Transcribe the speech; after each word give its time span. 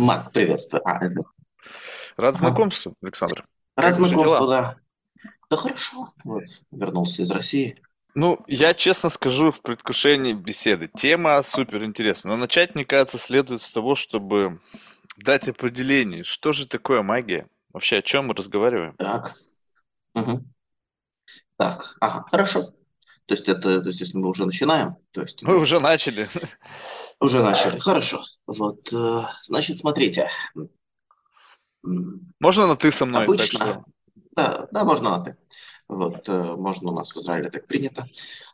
Марк, 0.00 0.32
приветствую. 0.32 0.82
А, 0.88 1.04
это... 1.04 1.22
Рад 2.16 2.36
знакомству, 2.36 2.94
Александр. 3.02 3.44
Рад 3.76 3.94
знакомству, 3.94 4.46
да. 4.48 4.76
Да 5.50 5.56
хорошо. 5.56 6.10
Вот, 6.24 6.44
вернулся 6.70 7.22
из 7.22 7.30
России. 7.30 7.80
Ну, 8.14 8.42
я 8.48 8.74
честно 8.74 9.08
скажу 9.08 9.52
в 9.52 9.60
предвкушении 9.60 10.32
беседы. 10.32 10.88
Тема 10.88 11.42
супер 11.44 11.84
интересная. 11.84 12.32
Но 12.32 12.38
начать, 12.38 12.74
мне 12.74 12.84
кажется, 12.84 13.18
следует 13.18 13.62
с 13.62 13.70
того, 13.70 13.94
чтобы 13.94 14.60
дать 15.16 15.48
определение, 15.48 16.24
что 16.24 16.52
же 16.52 16.66
такое 16.66 17.02
магия? 17.02 17.46
Вообще, 17.72 17.98
о 17.98 18.02
чем 18.02 18.26
мы 18.26 18.34
разговариваем? 18.34 18.96
Так. 18.96 19.34
Мгм. 20.14 20.52
Так, 21.56 21.96
ага, 22.00 22.24
хорошо. 22.30 22.72
То 23.26 23.34
есть 23.34 23.48
это, 23.48 23.80
то 23.80 23.86
есть 23.86 24.00
если 24.00 24.16
мы 24.16 24.28
уже 24.28 24.44
начинаем, 24.44 24.96
то 25.12 25.22
есть 25.22 25.42
Мы 25.42 25.56
уже 25.58 25.78
начали. 25.78 26.28
Уже 27.20 27.42
начали. 27.42 27.78
Хорошо. 27.78 28.22
Вот, 28.46 28.92
э, 28.92 29.22
значит, 29.42 29.78
смотрите. 29.78 30.28
Можно 31.82 32.66
на 32.66 32.76
ты 32.76 32.90
со 32.90 33.06
мной, 33.06 33.26
так 33.26 33.28
Обычно, 33.28 33.66
что... 33.66 33.84
да, 34.32 34.68
да, 34.70 34.84
можно 34.84 35.10
на 35.10 35.24
ты. 35.24 35.36
Вот, 35.88 36.28
э, 36.28 36.56
можно 36.56 36.90
у 36.90 36.94
нас 36.94 37.14
в 37.14 37.18
Израиле 37.18 37.50
так 37.50 37.66
принято. 37.66 38.08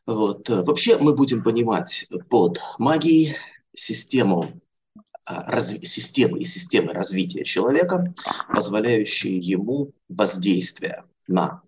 Вот, 0.07 0.49
э, 0.51 0.63
вообще 0.63 0.99
мы 0.99 1.15
будем 1.15 1.43
понимать 1.43 2.07
под 2.29 2.61
магией 2.79 3.37
систему 3.75 4.61
разви- 5.27 5.85
системы 5.85 6.41
и 6.41 6.45
системы 6.45 6.93
развития 6.93 7.45
человека, 7.45 8.15
позволяющие 8.53 9.39
ему 9.39 9.93
воздействие 10.09 11.05
на 11.27 11.63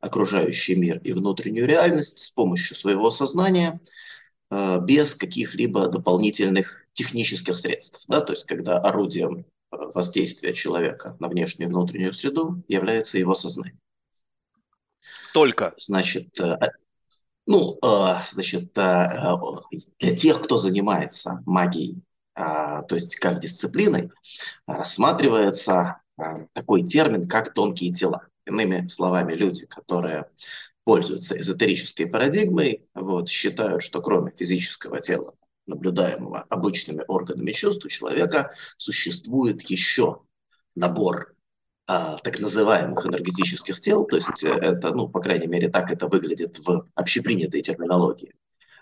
окружающий 0.00 0.74
мир 0.74 0.98
и 0.98 1.12
внутреннюю 1.12 1.66
реальность 1.66 2.18
с 2.18 2.30
помощью 2.30 2.76
своего 2.76 3.10
сознания 3.10 3.80
без 4.80 5.14
каких-либо 5.14 5.88
дополнительных 5.88 6.82
технических 6.92 7.58
средств. 7.58 8.04
Да? 8.08 8.20
То 8.20 8.32
есть 8.32 8.44
когда 8.44 8.78
орудием 8.78 9.38
э, 9.38 9.76
воздействия 9.94 10.54
человека 10.54 11.16
на 11.20 11.28
внешнюю 11.28 11.68
и 11.68 11.72
внутреннюю 11.72 12.12
среду 12.12 12.62
является 12.68 13.18
его 13.18 13.34
сознание. 13.34 13.78
Только. 15.32 15.74
Значит, 15.78 16.38
э, 16.40 16.44
а- 16.44 16.72
ну, 17.46 17.78
э, 17.82 18.22
значит, 18.28 18.72
для 18.74 20.16
тех, 20.16 20.42
кто 20.42 20.56
занимается 20.56 21.42
магией, 21.46 22.02
а, 22.34 22.82
то 22.82 22.94
есть 22.94 23.16
как 23.16 23.40
дисциплиной, 23.40 24.10
рассматривается 24.66 26.00
а, 26.16 26.46
такой 26.52 26.82
термин, 26.84 27.28
как 27.28 27.52
тонкие 27.52 27.92
тела. 27.92 28.28
Иными 28.46 28.86
словами, 28.86 29.34
люди, 29.34 29.66
которые 29.66 30.26
пользуются 30.84 31.38
эзотерической 31.38 32.06
парадигмой, 32.06 32.86
вот, 32.94 33.28
считают, 33.28 33.82
что 33.82 34.00
кроме 34.00 34.32
физического 34.32 35.00
тела, 35.00 35.34
наблюдаемого 35.66 36.42
обычными 36.48 37.04
органами 37.06 37.52
чувств 37.52 37.84
у 37.84 37.88
человека, 37.88 38.52
существует 38.78 39.62
еще 39.70 40.22
набор 40.74 41.34
а, 41.86 42.18
так 42.18 42.40
называемых 42.40 43.06
энергетических 43.06 43.78
тел, 43.80 44.04
то 44.04 44.16
есть 44.16 44.42
э, 44.44 44.48
это, 44.48 44.94
ну, 44.94 45.08
по 45.08 45.20
крайней 45.20 45.46
мере, 45.46 45.68
так 45.68 45.90
это 45.90 46.08
выглядит 46.08 46.58
в 46.64 46.88
общепринятой 46.94 47.60
терминологии. 47.60 48.34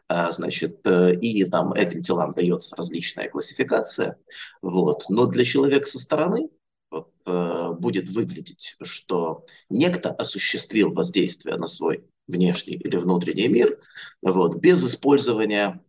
А, 0.09 0.31
значит, 0.33 0.81
э, 0.87 1.15
и 1.15 1.45
там 1.45 1.73
этим 1.73 2.03
телам 2.03 2.35
дается 2.35 2.77
различная 2.77 3.29
классификация, 3.29 4.19
вот. 4.61 5.05
Но 5.09 5.27
для 5.27 5.45
человека 5.45 5.87
со 5.87 5.99
стороны 5.99 6.51
э, 6.91 7.73
будет 7.79 8.09
выглядеть, 8.09 8.77
что 8.83 9.45
некто 9.69 10.11
осуществил 10.11 10.93
воздействие 10.93 11.57
на 11.57 11.67
свой 11.67 12.05
внешний 12.27 12.75
или 12.75 12.97
внутренний 12.97 13.49
мир 13.49 13.79
вот, 14.23 14.57
без 14.57 14.85
использования 14.85 15.83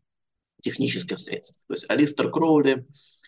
технических 0.61 1.19
средств. 1.19 1.65
То 1.67 1.73
есть 1.73 1.89
Алистер 1.89 2.29
Кроули, 2.29 2.85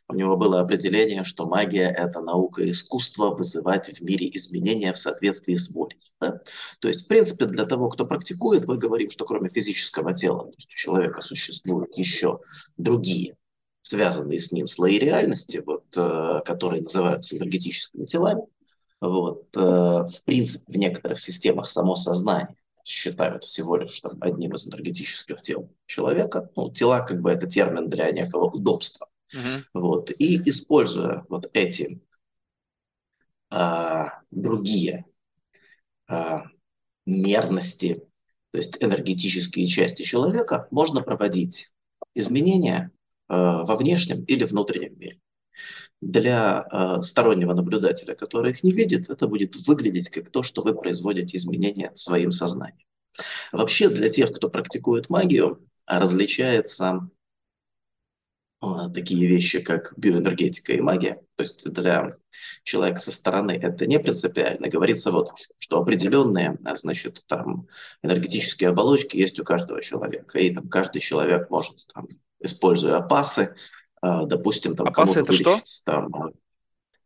у 0.10 0.16
него 0.16 0.36
было 0.36 0.60
определение, 0.60 1.24
что 1.24 1.48
магия– 1.48 1.90
это 1.98 2.20
наука 2.22 2.62
и 2.62 2.72
искусство 2.72 3.30
вызывать 3.30 3.88
в 3.88 4.02
мире 4.02 4.30
изменения 4.34 4.92
в 4.92 4.98
соответствии 4.98 5.56
с 5.56 5.72
волей. 5.72 6.00
да. 6.20 6.40
То 6.80 6.90
есть, 6.90 7.06
в 7.06 7.08
принципе, 7.08 7.46
для 7.46 7.66
того, 7.66 7.90
кто 7.90 8.06
практикует, 8.06 8.68
мы 8.68 8.78
говорим, 8.78 9.10
что 9.10 9.26
кроме 9.26 9.50
физического 9.50 10.14
тела, 10.14 10.46
то 10.46 10.54
есть 10.58 10.74
у 10.74 10.76
человека 10.76 11.22
существуют 11.22 11.98
еще 11.98 12.40
другие 12.78 13.38
связанные 13.84 14.40
с 14.40 14.52
ним 14.52 14.68
слои 14.68 14.98
реальности, 14.98 15.62
вот, 15.64 15.86
э, 15.96 16.42
которые 16.46 16.82
называются 16.82 17.38
энергетическими 17.38 18.06
телами. 18.06 18.44
Вот, 19.02 19.50
э, 19.56 19.60
в 19.60 20.24
принципе, 20.24 20.64
в 20.72 20.78
некоторых 20.78 21.20
системах 21.20 21.70
само 21.70 21.96
сознание 21.96 22.56
считают 22.86 23.44
всего 23.44 23.76
лишь 23.76 24.00
там, 24.00 24.18
одним 24.22 24.56
из 24.56 24.68
энергетических 24.68 25.42
тел 25.42 25.70
человека. 25.86 26.50
Ну, 26.56 26.72
тела 26.72 27.06
как 27.06 27.22
бы 27.22 27.30
это 27.30 27.46
термин 27.46 27.90
для 27.90 28.10
некого 28.12 28.46
удобства. 28.46 29.08
Мгм. 29.34 29.66
Вот, 29.74 30.12
и 30.12 30.50
используя 30.50 31.26
вот 31.28 31.50
эти 31.54 32.02
а, 33.50 34.22
другие 34.32 35.06
а, 36.08 36.44
мерности, 37.06 38.02
то 38.52 38.58
есть 38.58 38.82
энергетические 38.82 39.68
части 39.68 40.04
человека, 40.04 40.68
можно 40.72 41.02
проводить 41.02 41.72
изменения 42.16 42.92
во 43.28 43.76
внешнем 43.76 44.24
или 44.26 44.44
внутреннем 44.44 45.00
мире. 45.00 45.20
Для 46.02 46.60
а, 46.60 47.02
стороннего 47.02 47.54
наблюдателя, 47.54 48.14
который 48.14 48.52
их 48.52 48.64
не 48.64 48.72
видит, 48.74 49.10
это 49.10 49.28
будет 49.28 49.56
выглядеть 49.68 50.10
как 50.10 50.30
то, 50.32 50.44
что 50.44 50.62
вы 50.62 50.74
производите 50.74 51.38
изменения 51.38 51.92
своим 51.96 52.32
сознанием. 52.32 52.86
Вообще 53.52 53.90
для 53.90 54.10
тех, 54.10 54.34
кто 54.34 54.50
практикует 54.50 55.10
магию, 55.10 55.66
различается 55.86 57.10
а, 58.60 58.90
такие 58.90 59.28
вещи, 59.28 59.62
как 59.62 59.94
биоэнергетика 59.98 60.74
и 60.74 60.82
магия. 60.82 61.22
То 61.36 61.44
есть 61.44 61.72
для 61.72 62.18
человека 62.64 63.00
со 63.00 63.12
стороны 63.12 63.52
это 63.52 63.86
не 63.86 64.00
принципиально. 64.00 64.68
Говорится 64.68 65.12
вот, 65.12 65.32
что 65.58 65.80
определенные, 65.80 66.58
значит, 66.76 67.24
там 67.28 67.68
энергетические 68.02 68.70
оболочки 68.70 69.16
есть 69.16 69.40
у 69.40 69.44
каждого 69.44 69.82
человека. 69.82 70.40
И 70.40 70.54
там 70.54 70.68
каждый 70.68 71.00
человек 71.00 71.50
может, 71.50 71.76
там, 71.94 72.08
используя 72.44 73.02
пасы, 73.02 73.56
а, 74.02 74.26
допустим, 74.26 74.76
там 74.76 74.88
А 74.88 74.92
пасы 74.92 75.22
это 75.22 75.34
что? 75.34 75.60
там 75.86 76.14
а, 76.16 76.30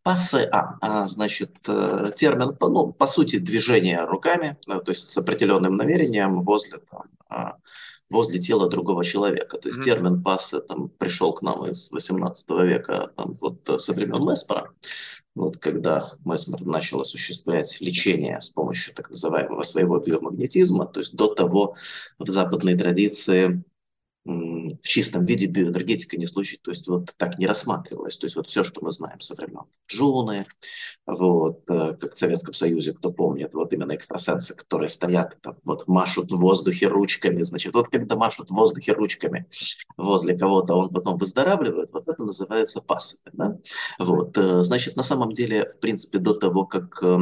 Пассы, 0.07 0.47
а, 0.53 0.77
а, 0.79 1.07
значит, 1.09 1.51
э, 1.67 2.11
термин, 2.15 2.55
ну, 2.61 2.93
по 2.93 3.07
сути, 3.07 3.39
движение 3.39 4.05
руками, 4.05 4.57
то 4.65 4.81
есть 4.87 5.11
с 5.11 5.17
определенным 5.17 5.75
намерением 5.75 6.43
возле, 6.43 6.79
там, 6.89 7.03
а, 7.29 7.55
возле 8.09 8.39
тела 8.39 8.69
другого 8.69 9.03
человека. 9.03 9.57
То 9.57 9.67
есть 9.67 9.79
Мгм. 9.79 9.85
термин 9.85 10.23
пассы 10.23 10.61
там, 10.61 10.87
пришел 10.87 11.33
к 11.33 11.41
нам 11.41 11.65
из 11.65 11.91
XVIII 11.91 12.65
века, 12.65 13.11
там, 13.17 13.33
вот, 13.41 13.67
э, 13.67 13.79
со 13.79 13.91
времен 13.91 14.23
Месмера, 14.25 14.71
вот, 15.35 15.57
когда 15.57 16.13
Месмер 16.23 16.61
начал 16.65 17.01
осуществлять 17.01 17.75
лечение 17.81 18.39
с 18.39 18.49
помощью 18.49 18.93
так 18.95 19.09
называемого 19.09 19.63
своего 19.63 19.99
биомагнетизма, 19.99 20.85
то 20.87 21.01
есть 21.01 21.15
до 21.17 21.27
того 21.35 21.75
в 22.17 22.29
западной 22.29 22.77
традиции 22.77 23.61
в 24.27 24.87
чистом 24.87 25.25
виде 25.25 25.45
биоэнергетика 25.45 26.17
не 26.17 26.25
случай, 26.25 26.59
то 26.61 26.71
есть 26.71 26.87
вот 26.87 27.13
так 27.17 27.39
не 27.39 27.47
рассматривалась. 27.47 28.17
То 28.17 28.25
есть 28.25 28.35
вот 28.35 28.47
все, 28.47 28.63
что 28.63 28.83
мы 28.83 28.91
знаем 28.91 29.21
со 29.21 29.35
времен 29.35 29.63
Джуны, 29.89 30.45
вот, 31.05 31.63
э, 31.69 31.95
как 31.99 32.13
в 32.13 32.17
Советском 32.17 32.53
Союзе, 32.53 32.93
кто 32.93 33.11
помнит, 33.11 33.53
вот 33.53 33.71
именно 33.73 33.93
экстрасенсы, 33.93 34.55
которые 34.55 34.89
стоят, 34.89 35.37
там, 35.41 35.55
вот 35.63 35.87
машут 35.87 36.31
в 36.31 36.37
воздухе 36.37 36.87
ручками, 36.87 37.41
значит, 37.41 37.73
вот 37.73 37.87
когда 37.87 38.17
машут 38.17 38.49
в 38.49 38.53
воздухе 38.53 38.91
ручками 38.91 39.47
возле 39.95 40.37
кого-то, 40.37 40.75
он 40.75 40.89
потом 40.89 41.17
выздоравливает, 41.17 41.93
вот 41.93 42.09
это 42.09 42.23
называется 42.23 42.81
пассами, 42.81 43.31
да? 43.33 43.57
Вот, 43.97 44.37
э, 44.37 44.63
значит, 44.63 44.97
на 44.97 45.03
самом 45.03 45.31
деле, 45.31 45.71
в 45.71 45.79
принципе, 45.79 46.19
до 46.19 46.33
того, 46.33 46.65
как 46.65 47.01
э, 47.01 47.17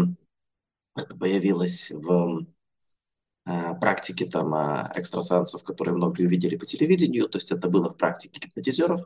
это 0.96 1.16
появилось 1.16 1.92
в 1.92 2.46
практики 3.46 4.26
там 4.26 4.56
э, 4.56 4.92
экстрасенсов, 4.96 5.64
которые 5.64 5.96
многие 5.96 6.26
увидели 6.26 6.56
по 6.56 6.66
телевидению, 6.66 7.30
то 7.30 7.38
есть 7.38 7.52
это 7.52 7.70
было 7.70 7.90
в 7.90 7.98
практике 7.98 8.40
гипнотизеров, 8.40 9.02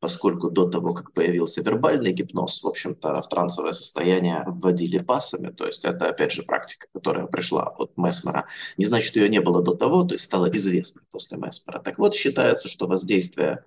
поскольку 0.00 0.50
до 0.50 0.68
того, 0.68 0.92
как 0.92 1.12
появился 1.12 1.62
вербальный 1.62 2.12
гипноз, 2.12 2.62
в 2.62 2.66
общем-то, 2.66 3.22
в 3.22 3.28
трансовое 3.28 3.72
состояние 3.72 4.44
вводили 4.46 4.98
пассами, 4.98 5.50
то 5.50 5.66
есть 5.66 5.84
это, 5.84 6.08
опять 6.08 6.32
же, 6.32 6.42
практика, 6.42 6.88
которая 6.92 7.26
пришла 7.26 7.64
от 7.78 7.96
Месмера. 7.96 8.46
Не 8.76 8.84
значит, 8.84 9.08
что 9.08 9.20
ее 9.20 9.30
не 9.30 9.40
было 9.40 9.62
до 9.62 9.74
того, 9.74 10.04
то 10.04 10.14
есть 10.14 10.24
стало 10.24 10.50
известно 10.50 11.00
после 11.10 11.38
Месмера. 11.38 11.80
Так 11.80 11.98
вот, 11.98 12.14
считается, 12.14 12.68
что 12.68 12.86
воздействие 12.86 13.64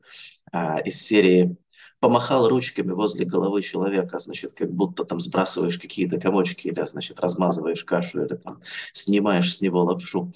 а, 0.52 0.80
из 0.80 1.02
серии 1.02 1.58
помахал 2.04 2.50
ручками 2.50 2.92
возле 2.92 3.24
головы 3.24 3.62
человека, 3.62 4.20
значит, 4.20 4.52
как 4.52 4.70
будто 4.70 5.06
там 5.06 5.22
сбрасываешь 5.22 5.80
какие-то 5.80 6.20
комочки 6.20 6.68
или, 6.68 6.86
значит, 6.86 7.18
размазываешь 7.22 7.86
кашу 7.86 8.26
или 8.26 8.36
там 8.36 8.60
снимаешь 8.92 9.56
с 9.56 9.62
него 9.62 9.86
лапшу, 9.86 10.34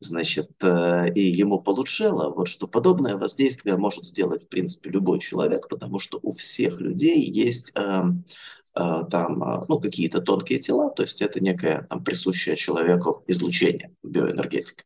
значит, 0.00 0.50
э, 0.60 1.12
и 1.14 1.20
ему 1.20 1.60
получело, 1.60 2.34
вот 2.34 2.48
что 2.48 2.66
подобное 2.66 3.16
воздействие 3.16 3.76
может 3.76 4.04
сделать, 4.04 4.46
в 4.46 4.48
принципе, 4.48 4.90
любой 4.90 5.20
человек, 5.20 5.68
потому 5.68 6.00
что 6.00 6.18
у 6.20 6.32
всех 6.32 6.80
людей 6.80 7.20
есть 7.20 7.70
эм, 7.76 8.24
там, 8.74 9.64
ну, 9.68 9.78
какие-то 9.78 10.20
тонкие 10.20 10.58
тела, 10.58 10.90
то 10.90 11.02
есть 11.02 11.22
это 11.22 11.40
некое 11.40 11.86
там, 11.88 12.02
присущее 12.02 12.56
человеку 12.56 13.22
излучение, 13.28 13.94
биоэнергетика. 14.02 14.84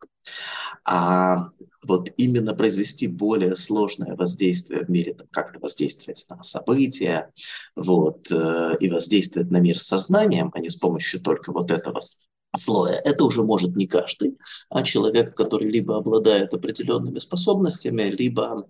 А 0.85 1.51
вот 1.83 2.11
именно 2.17 2.55
произвести 2.55 3.07
более 3.07 3.57
сложное 3.57 4.15
воздействие 4.17 4.85
в 4.85 4.91
мире, 4.91 5.17
как-то 5.31 5.59
воздействовать 5.61 6.25
на 6.29 6.43
события, 6.43 7.31
вот, 7.77 8.31
э, 8.31 8.77
и 8.81 8.91
воздействовать 8.91 9.51
на 9.51 9.59
мир 9.59 9.79
сознанием, 9.79 10.51
а 10.55 10.61
не 10.61 10.69
с 10.69 10.77
помощью 10.77 11.21
только 11.21 11.53
вот 11.53 11.71
этого 11.71 12.01
слоя, 12.57 13.01
это 13.05 13.25
уже 13.25 13.43
может 13.43 13.77
не 13.77 13.87
каждый, 13.87 14.39
а 14.69 14.83
человек, 14.83 15.35
который 15.35 15.71
либо 15.71 15.97
обладает 15.97 16.55
определенными 16.55 17.19
способностями, 17.19 18.03
либо 18.03 18.67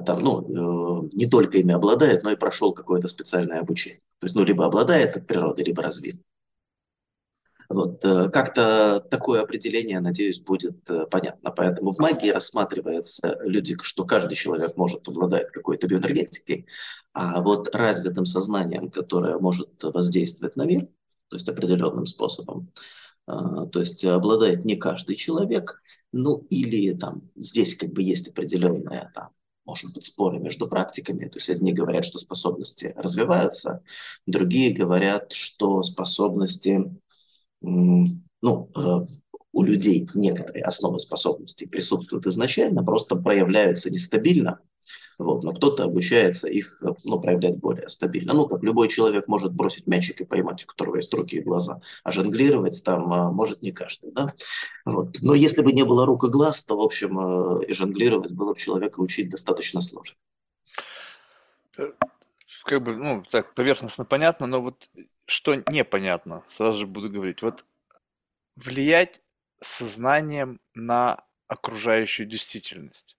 там, 0.00 0.20
ну, 0.20 1.04
э, 1.04 1.08
не 1.12 1.26
только 1.26 1.58
ими 1.58 1.74
обладает, 1.74 2.22
но 2.22 2.30
и 2.30 2.36
прошел 2.36 2.72
какое-то 2.72 3.08
специальное 3.08 3.60
обучение. 3.60 4.00
То 4.20 4.24
есть, 4.24 4.34
ну, 4.34 4.44
либо 4.44 4.64
обладает 4.64 5.16
от 5.16 5.26
природы, 5.26 5.62
либо 5.62 5.82
развит. 5.82 6.22
Вот, 7.68 8.04
э, 8.04 8.30
как-то 8.30 9.06
такое 9.10 9.42
определение, 9.42 10.00
надеюсь, 10.00 10.40
будет 10.40 10.88
э, 10.90 11.06
понятно. 11.10 11.50
Поэтому 11.50 11.92
в 11.92 11.98
магии 11.98 12.30
рассматривается 12.30 13.38
люди, 13.42 13.76
что 13.82 14.04
каждый 14.04 14.34
человек 14.34 14.76
может 14.76 15.06
обладать 15.08 15.50
какой-то 15.52 15.86
биоэнергетикой, 15.86 16.66
а 17.12 17.42
вот 17.42 17.74
развитым 17.74 18.24
сознанием, 18.24 18.90
которое 18.90 19.38
может 19.38 19.82
воздействовать 19.82 20.56
на 20.56 20.64
мир, 20.64 20.88
то 21.28 21.36
есть 21.36 21.48
определенным 21.48 22.06
способом, 22.06 22.72
то 23.26 23.80
есть 23.80 24.04
обладает 24.04 24.64
не 24.64 24.76
каждый 24.76 25.16
человек, 25.16 25.82
ну 26.12 26.46
или 26.50 26.92
там 26.94 27.30
здесь 27.36 27.76
как 27.76 27.90
бы 27.90 28.02
есть 28.02 28.28
определенная 28.28 29.12
там, 29.14 29.30
может 29.64 29.94
быть, 29.94 30.04
споры 30.04 30.38
между 30.38 30.68
практиками. 30.68 31.28
То 31.28 31.38
есть 31.38 31.48
одни 31.48 31.72
говорят, 31.72 32.04
что 32.04 32.18
способности 32.18 32.92
развиваются, 32.96 33.82
другие 34.26 34.72
говорят, 34.72 35.32
что 35.32 35.82
способности 35.82 36.92
ну, 37.60 38.70
э, 38.76 39.06
у 39.52 39.62
людей 39.62 40.08
некоторые 40.14 40.64
основы 40.64 40.98
способностей 40.98 41.66
присутствуют 41.66 42.26
изначально, 42.26 42.82
просто 42.82 43.16
проявляются 43.16 43.90
нестабильно, 43.90 44.58
вот, 45.18 45.44
но 45.44 45.52
кто-то 45.52 45.84
обучается 45.84 46.48
их 46.48 46.82
ну, 47.04 47.20
проявлять 47.20 47.56
более 47.56 47.88
стабильно. 47.88 48.34
Ну, 48.34 48.46
как 48.46 48.62
любой 48.62 48.88
человек 48.88 49.28
может 49.28 49.52
бросить 49.52 49.86
мячик 49.86 50.20
и 50.20 50.24
поймать, 50.24 50.64
у 50.64 50.66
которого 50.66 50.96
есть 50.96 51.12
руки 51.14 51.36
и 51.36 51.42
глаза, 51.42 51.80
а 52.04 52.12
жонглировать 52.12 52.82
там 52.84 53.12
а, 53.12 53.30
может 53.30 53.62
не 53.62 53.72
каждый. 53.72 54.12
Да? 54.12 54.34
Вот. 54.84 55.18
Но 55.20 55.34
если 55.34 55.62
бы 55.62 55.72
не 55.72 55.84
было 55.84 56.06
рук 56.06 56.24
и 56.24 56.28
глаз, 56.28 56.64
то, 56.64 56.76
в 56.76 56.80
общем, 56.80 57.60
э, 57.60 57.66
и 57.66 57.72
жонглировать 57.72 58.32
было 58.32 58.52
бы 58.52 58.58
человека 58.58 59.00
учить 59.00 59.30
достаточно 59.30 59.82
сложно. 59.82 60.16
Э, 61.78 61.92
как 62.64 62.82
бы, 62.82 62.96
ну, 62.96 63.22
так 63.30 63.54
поверхностно 63.54 64.04
понятно, 64.04 64.46
но 64.46 64.60
вот 64.60 64.88
что 65.26 65.54
непонятно, 65.54 66.42
сразу 66.48 66.80
же 66.80 66.86
буду 66.86 67.10
говорить. 67.10 67.42
Вот 67.42 67.64
влиять 68.56 69.20
сознанием 69.60 70.60
на 70.74 71.24
окружающую 71.48 72.26
действительность. 72.26 73.16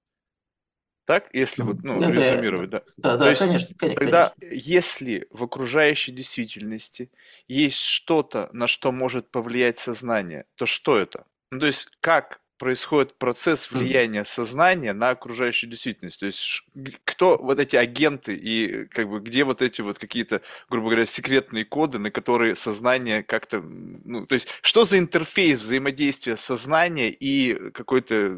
Так, 1.06 1.30
если 1.34 1.64
вот, 1.64 1.84
ну, 1.84 2.00
да, 2.00 2.12
резюмировать, 2.12 2.70
да. 2.70 2.82
Да, 2.98 3.18
да, 3.18 3.26
То 3.26 3.30
есть, 3.32 3.42
конечно, 3.42 3.76
конечно. 3.78 4.00
Тогда, 4.00 4.34
если 4.40 5.28
в 5.32 5.44
окружающей 5.44 6.14
действительности 6.14 7.12
есть 7.48 7.82
что-то, 7.82 8.50
на 8.54 8.68
что 8.68 8.92
может 8.92 9.30
повлиять 9.30 9.80
сознание, 9.80 10.46
то 10.56 10.66
что 10.66 10.98
это? 10.98 11.26
Ну, 11.52 11.60
то 11.60 11.68
есть, 11.68 11.88
как 12.00 12.40
происходит 12.64 13.18
процесс 13.18 13.70
влияния 13.72 14.24
сознания 14.24 14.94
на 14.94 15.10
окружающую 15.10 15.70
действительность. 15.70 16.22
То 16.22 16.28
есть 16.28 16.64
кто 17.04 17.38
вот 17.38 17.60
эти 17.60 17.76
агенты 17.76 18.36
и 18.36 18.86
как 18.86 19.10
бы 19.10 19.20
где 19.20 19.44
вот 19.44 19.62
эти 19.62 19.82
вот 19.82 20.00
какие-то, 20.00 20.42
грубо 20.70 20.88
говоря, 20.88 21.06
секретные 21.06 21.66
коды, 21.66 22.00
на 22.00 22.10
которые 22.10 22.56
сознание 22.56 23.22
как-то, 23.22 23.62
ну, 23.62 24.26
то 24.26 24.36
есть 24.36 24.48
что 24.62 24.86
за 24.86 24.98
интерфейс 24.98 25.60
взаимодействия 25.60 26.38
сознания 26.38 27.10
и 27.10 27.72
какой-то 27.72 28.38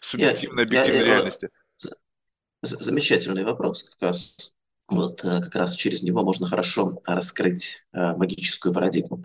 субъективной 0.00 0.64
объективной 0.64 1.02
я, 1.02 1.06
я, 1.06 1.14
реальности? 1.14 1.50
Замечательный 2.62 3.44
вопрос, 3.44 3.84
как 3.84 4.10
раз 4.10 4.52
вот 4.88 5.24
э, 5.24 5.40
как 5.40 5.54
раз 5.54 5.74
через 5.74 6.02
него 6.02 6.22
можно 6.22 6.46
хорошо 6.46 7.00
раскрыть 7.04 7.86
э, 7.92 8.14
магическую 8.16 8.74
парадигму. 8.74 9.24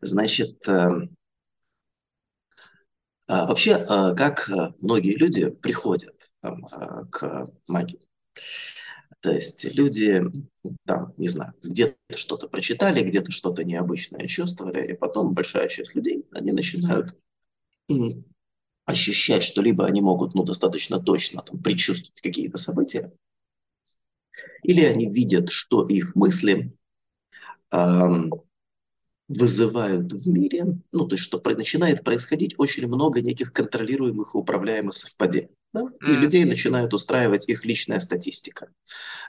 Значит, 0.00 0.66
эм, 0.66 1.16
а, 3.26 3.46
вообще, 3.46 3.76
как 3.86 4.50
многие 4.80 5.14
люди 5.14 5.50
приходят 5.50 6.30
там, 6.40 6.66
к 7.10 7.46
магии? 7.68 8.00
То 9.20 9.30
есть 9.30 9.64
люди, 9.64 10.22
там, 10.86 11.12
не 11.18 11.28
знаю, 11.28 11.52
где-то 11.62 12.16
что-то 12.16 12.48
прочитали, 12.48 13.02
где-то 13.02 13.30
что-то 13.30 13.62
необычное 13.62 14.26
чувствовали, 14.26 14.92
и 14.92 14.96
потом 14.96 15.34
большая 15.34 15.68
часть 15.68 15.94
людей, 15.94 16.26
они 16.32 16.52
начинают 16.52 17.14
ощущать, 18.90 19.42
что 19.42 19.62
либо 19.62 19.86
они 19.86 20.00
могут 20.00 20.34
ну, 20.34 20.44
достаточно 20.44 21.00
точно 21.00 21.42
там, 21.42 21.62
предчувствовать 21.62 22.20
какие-то 22.20 22.58
события, 22.58 23.12
или 24.62 24.84
они 24.84 25.10
видят, 25.10 25.50
что 25.50 25.86
их 25.86 26.14
мысли 26.14 26.72
эм, 27.70 28.32
вызывают 29.28 30.12
в 30.12 30.28
мире, 30.28 30.78
ну, 30.92 31.06
то 31.06 31.14
есть, 31.14 31.24
что 31.24 31.40
начинает 31.44 32.04
происходить 32.04 32.54
очень 32.58 32.86
много 32.86 33.20
неких 33.20 33.52
контролируемых 33.52 34.34
и 34.34 34.38
управляемых 34.38 34.96
совпадений. 34.96 35.50
Да? 35.72 35.84
И 36.04 36.12
людей 36.12 36.44
начинают 36.44 36.92
устраивать 36.92 37.48
их 37.48 37.64
личная 37.64 38.00
статистика. 38.00 38.72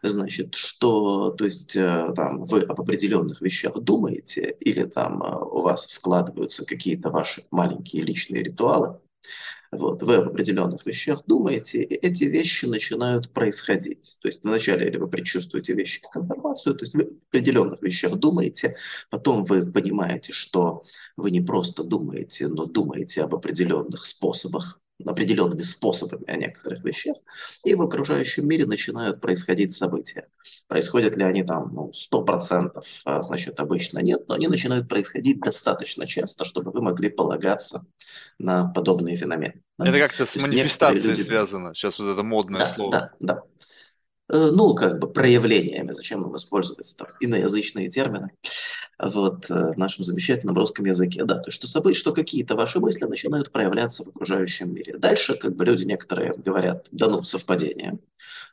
Значит, 0.02 0.56
что, 0.56 1.30
то 1.30 1.46
есть, 1.46 1.76
э, 1.76 2.14
там, 2.16 2.46
вы 2.46 2.62
об 2.62 2.82
определенных 2.82 3.42
вещах 3.42 3.78
думаете, 3.80 4.58
или 4.60 4.86
там 4.86 5.22
э, 5.22 5.38
у 5.38 5.62
вас 5.62 5.86
складываются 5.88 6.66
какие-то 6.66 7.12
ваши 7.12 7.46
маленькие 7.52 8.02
личные 8.02 8.42
ритуалы, 8.42 9.00
вот, 9.72 10.04
вы 10.04 10.16
об 10.16 10.28
определенных 10.28 10.86
вещах 10.86 11.24
думаете, 11.28 11.82
и 11.82 11.94
эти 11.94 12.26
вещи 12.26 12.66
начинают 12.66 13.32
происходить. 13.32 14.18
То 14.22 14.28
есть 14.28 14.44
вначале 14.44 14.88
или 14.88 14.98
вы 14.98 15.08
предчувствуете 15.08 15.74
вещи 15.74 16.02
как 16.02 16.24
информацию, 16.24 16.76
то 16.76 16.84
есть 16.84 16.94
вы 16.94 17.04
об 17.04 17.14
определенных 17.30 17.82
вещах 17.82 18.16
думаете, 18.18 18.76
потом 19.10 19.46
вы 19.46 19.72
понимаете, 19.72 20.34
что 20.34 20.84
вы 21.16 21.32
не 21.32 21.40
просто 21.40 21.84
думаете, 21.84 22.50
но 22.50 22.66
думаете 22.66 23.24
об 23.24 23.34
определенных 23.34 24.06
способах 24.06 24.81
определенными 25.10 25.64
способами 25.64 26.30
о 26.30 26.38
некоторых 26.38 26.84
вещах, 26.84 27.18
и 27.64 27.76
в 27.76 27.82
окружающем 27.82 28.48
мире 28.48 28.66
начинают 28.66 29.22
происходить 29.22 29.74
события. 29.74 30.28
Происходят 30.68 31.16
ли 31.16 31.24
они 31.24 31.44
там 31.44 31.72
ну, 31.74 31.92
100%, 31.92 32.84
а, 33.06 33.24
значит, 33.24 33.60
обычно 33.60 34.00
нет, 34.00 34.28
но 34.28 34.36
они 34.36 34.48
начинают 34.48 34.88
происходить 34.88 35.40
достаточно 35.40 36.08
часто, 36.08 36.46
чтобы 36.46 36.72
вы 36.72 36.82
могли 36.82 37.10
полагаться 37.10 37.86
на 38.40 38.68
подобные 38.68 39.16
феномены. 39.16 39.62
Это 39.80 40.00
как-то 40.00 40.26
с 40.26 40.36
манифестацией 40.36 41.12
люди... 41.12 41.22
связано, 41.22 41.74
сейчас 41.74 42.00
вот 42.00 42.12
это 42.12 42.24
модное 42.24 42.62
да, 42.62 42.66
слово. 42.66 42.92
Да, 42.92 43.12
да. 43.20 43.44
Э, 44.32 44.50
ну, 44.50 44.74
как 44.76 44.98
бы 45.00 45.12
проявлениями, 45.12 45.92
зачем 45.92 46.24
им 46.24 46.36
использовать 46.38 46.96
там, 46.98 47.10
иноязычные 47.20 47.90
термины 47.90 48.32
вот, 48.98 49.50
э, 49.52 49.74
в 49.74 49.78
нашем 49.78 50.06
замечательном 50.06 50.56
русском 50.56 50.86
языке. 50.86 51.26
Да, 51.26 51.36
то 51.36 51.50
есть, 51.50 51.58
что, 51.58 51.68
собой, 51.68 51.96
что 51.96 52.14
какие-то 52.14 52.56
ваши 52.56 52.80
мысли 52.80 53.04
начинают 53.06 53.52
проявляться 53.52 54.06
в 54.06 54.08
окружающем 54.08 54.74
мире. 54.74 54.98
Дальше, 54.98 55.36
как 55.36 55.58
бы 55.58 55.66
люди 55.66 55.84
некоторые 55.84 56.34
говорят, 56.34 56.88
да 56.92 57.10
ну, 57.10 57.24
совпадение. 57.24 58.00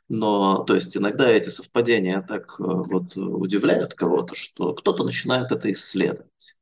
Но, 0.09 0.63
то 0.65 0.75
есть, 0.75 0.97
иногда 0.97 1.29
эти 1.29 1.47
совпадения 1.47 2.21
так 2.21 2.59
э, 2.59 2.63
вот 2.65 3.15
удивляют 3.15 3.93
кого-то, 3.93 4.35
что 4.35 4.73
кто-то 4.73 5.05
начинает 5.05 5.51
это 5.51 5.71
исследовать 5.71 6.58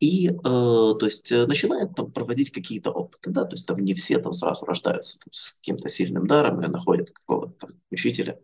и, 0.00 0.28
э, 0.28 0.32
то 0.42 1.00
есть, 1.02 1.32
э, 1.32 1.46
начинает 1.46 1.94
там 1.94 2.12
проводить 2.12 2.52
какие-то 2.52 2.90
опыты, 2.92 3.30
да, 3.30 3.44
то 3.44 3.54
есть 3.54 3.66
там 3.66 3.78
не 3.80 3.94
все 3.94 4.18
там 4.20 4.32
сразу 4.32 4.64
рождаются 4.64 5.18
там, 5.18 5.32
с 5.32 5.52
каким-то 5.52 5.88
сильным 5.88 6.26
даром 6.26 6.60
или 6.60 6.68
находят 6.68 7.10
какого-то 7.10 7.66
там 7.66 7.70
учителя. 7.90 8.38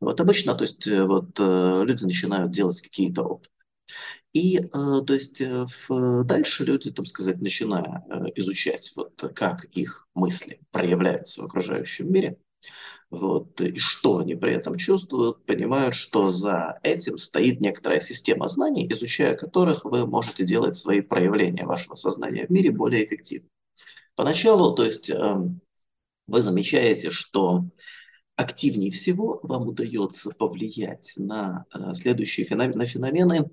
Вот 0.00 0.20
обычно, 0.20 0.54
то 0.54 0.64
есть, 0.64 0.86
э, 0.86 1.04
вот 1.04 1.30
э, 1.38 1.84
люди 1.84 2.04
начинают 2.04 2.52
делать 2.52 2.82
какие-то 2.82 3.22
опыты. 3.22 3.50
И, 4.34 4.58
э, 4.58 4.70
то 4.70 5.14
есть, 5.14 5.40
э, 5.40 5.66
в, 5.88 6.24
дальше 6.24 6.64
люди, 6.64 6.90
там 6.90 7.06
сказать, 7.06 7.40
начиная 7.40 8.04
изучать, 8.36 8.92
вот 8.94 9.14
как 9.34 9.64
их 9.64 10.08
мысли 10.14 10.60
проявляются 10.70 11.40
в 11.40 11.46
окружающем 11.46 12.12
мире, 12.12 12.38
вот, 13.10 13.60
и 13.60 13.74
что 13.76 14.18
они 14.18 14.34
при 14.34 14.52
этом 14.52 14.76
чувствуют, 14.76 15.44
понимают, 15.46 15.94
что 15.94 16.28
за 16.28 16.78
этим 16.82 17.16
стоит 17.16 17.60
некоторая 17.60 18.00
система 18.00 18.48
знаний, 18.48 18.86
изучая 18.92 19.34
которых 19.34 19.84
вы 19.84 20.06
можете 20.06 20.44
делать 20.44 20.76
свои 20.76 21.00
проявления 21.00 21.64
вашего 21.64 21.94
сознания 21.94 22.46
в 22.46 22.50
мире 22.50 22.70
более 22.70 23.06
эффективно. 23.06 23.48
Поначалу, 24.14 24.74
то 24.74 24.84
есть 24.84 25.08
эм, 25.08 25.60
вы 26.26 26.42
замечаете, 26.42 27.10
что 27.10 27.64
активнее 28.36 28.90
всего 28.90 29.40
вам 29.42 29.68
удается 29.68 30.30
повлиять 30.30 31.14
на 31.16 31.64
э, 31.74 31.94
следующие 31.94 32.46
феномены, 32.46 32.76
на 32.76 32.84
феномены, 32.84 33.50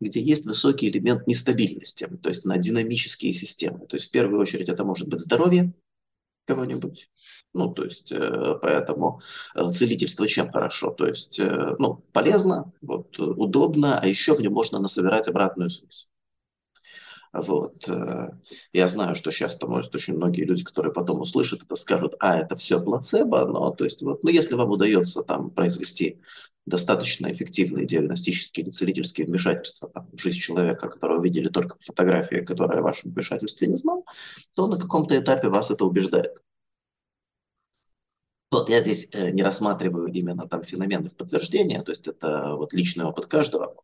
где 0.00 0.20
есть 0.20 0.46
высокий 0.46 0.90
элемент 0.90 1.26
нестабильности, 1.26 2.06
то 2.22 2.28
есть 2.28 2.44
на 2.44 2.58
динамические 2.58 3.32
системы. 3.32 3.86
То 3.86 3.96
есть 3.96 4.08
в 4.08 4.10
первую 4.10 4.40
очередь 4.40 4.68
это 4.68 4.84
может 4.84 5.08
быть 5.08 5.20
здоровье, 5.20 5.72
кого-нибудь. 6.46 7.10
Ну, 7.52 7.72
то 7.72 7.84
есть, 7.84 8.12
э, 8.12 8.58
поэтому 8.62 9.20
э, 9.54 9.70
целительство 9.72 10.26
чем 10.28 10.50
хорошо? 10.50 10.90
То 10.90 11.06
есть, 11.06 11.38
э, 11.38 11.76
ну, 11.78 12.04
полезно, 12.12 12.72
вот, 12.82 13.18
удобно, 13.18 13.98
а 13.98 14.06
еще 14.06 14.34
в 14.34 14.40
нем 14.40 14.52
можно 14.52 14.78
насобирать 14.78 15.28
обратную 15.28 15.70
связь. 15.70 16.08
Вот. 17.36 17.88
Э, 17.88 18.30
я 18.72 18.88
знаю, 18.88 19.14
что 19.14 19.30
сейчас 19.30 19.60
может 19.62 19.94
очень 19.94 20.14
многие 20.14 20.44
люди, 20.44 20.64
которые 20.64 20.92
потом 20.92 21.20
услышат 21.20 21.62
это, 21.62 21.76
скажут, 21.76 22.14
а, 22.18 22.38
это 22.38 22.56
все 22.56 22.80
плацебо, 22.82 23.44
но 23.46 23.70
то 23.70 23.84
есть 23.84 24.02
вот, 24.02 24.22
ну, 24.24 24.30
если 24.30 24.54
вам 24.54 24.70
удается 24.70 25.22
там 25.22 25.50
произвести 25.50 26.20
достаточно 26.64 27.30
эффективные 27.30 27.86
диагностические 27.86 28.64
или 28.64 28.70
целительские 28.70 29.26
вмешательства 29.26 29.90
там, 29.90 30.08
в 30.12 30.18
жизнь 30.20 30.40
человека, 30.40 30.88
которого 30.88 31.22
видели 31.22 31.48
только 31.48 31.76
фотографии, 31.80 32.36
которая 32.36 32.78
о 32.78 32.82
вашем 32.82 33.12
вмешательстве 33.12 33.68
не 33.68 33.76
знал, 33.76 34.06
то 34.54 34.66
на 34.66 34.78
каком-то 34.78 35.18
этапе 35.18 35.48
вас 35.48 35.70
это 35.70 35.84
убеждает. 35.84 36.32
Вот 38.50 38.70
я 38.70 38.80
здесь 38.80 39.08
э, 39.12 39.30
не 39.32 39.42
рассматриваю 39.42 40.08
именно 40.08 40.48
там 40.48 40.62
феномены 40.62 41.10
в 41.10 41.16
подтверждение, 41.16 41.82
то 41.82 41.90
есть 41.90 42.08
это 42.08 42.54
вот 42.54 42.72
личный 42.72 43.04
опыт 43.04 43.26
каждого, 43.26 43.76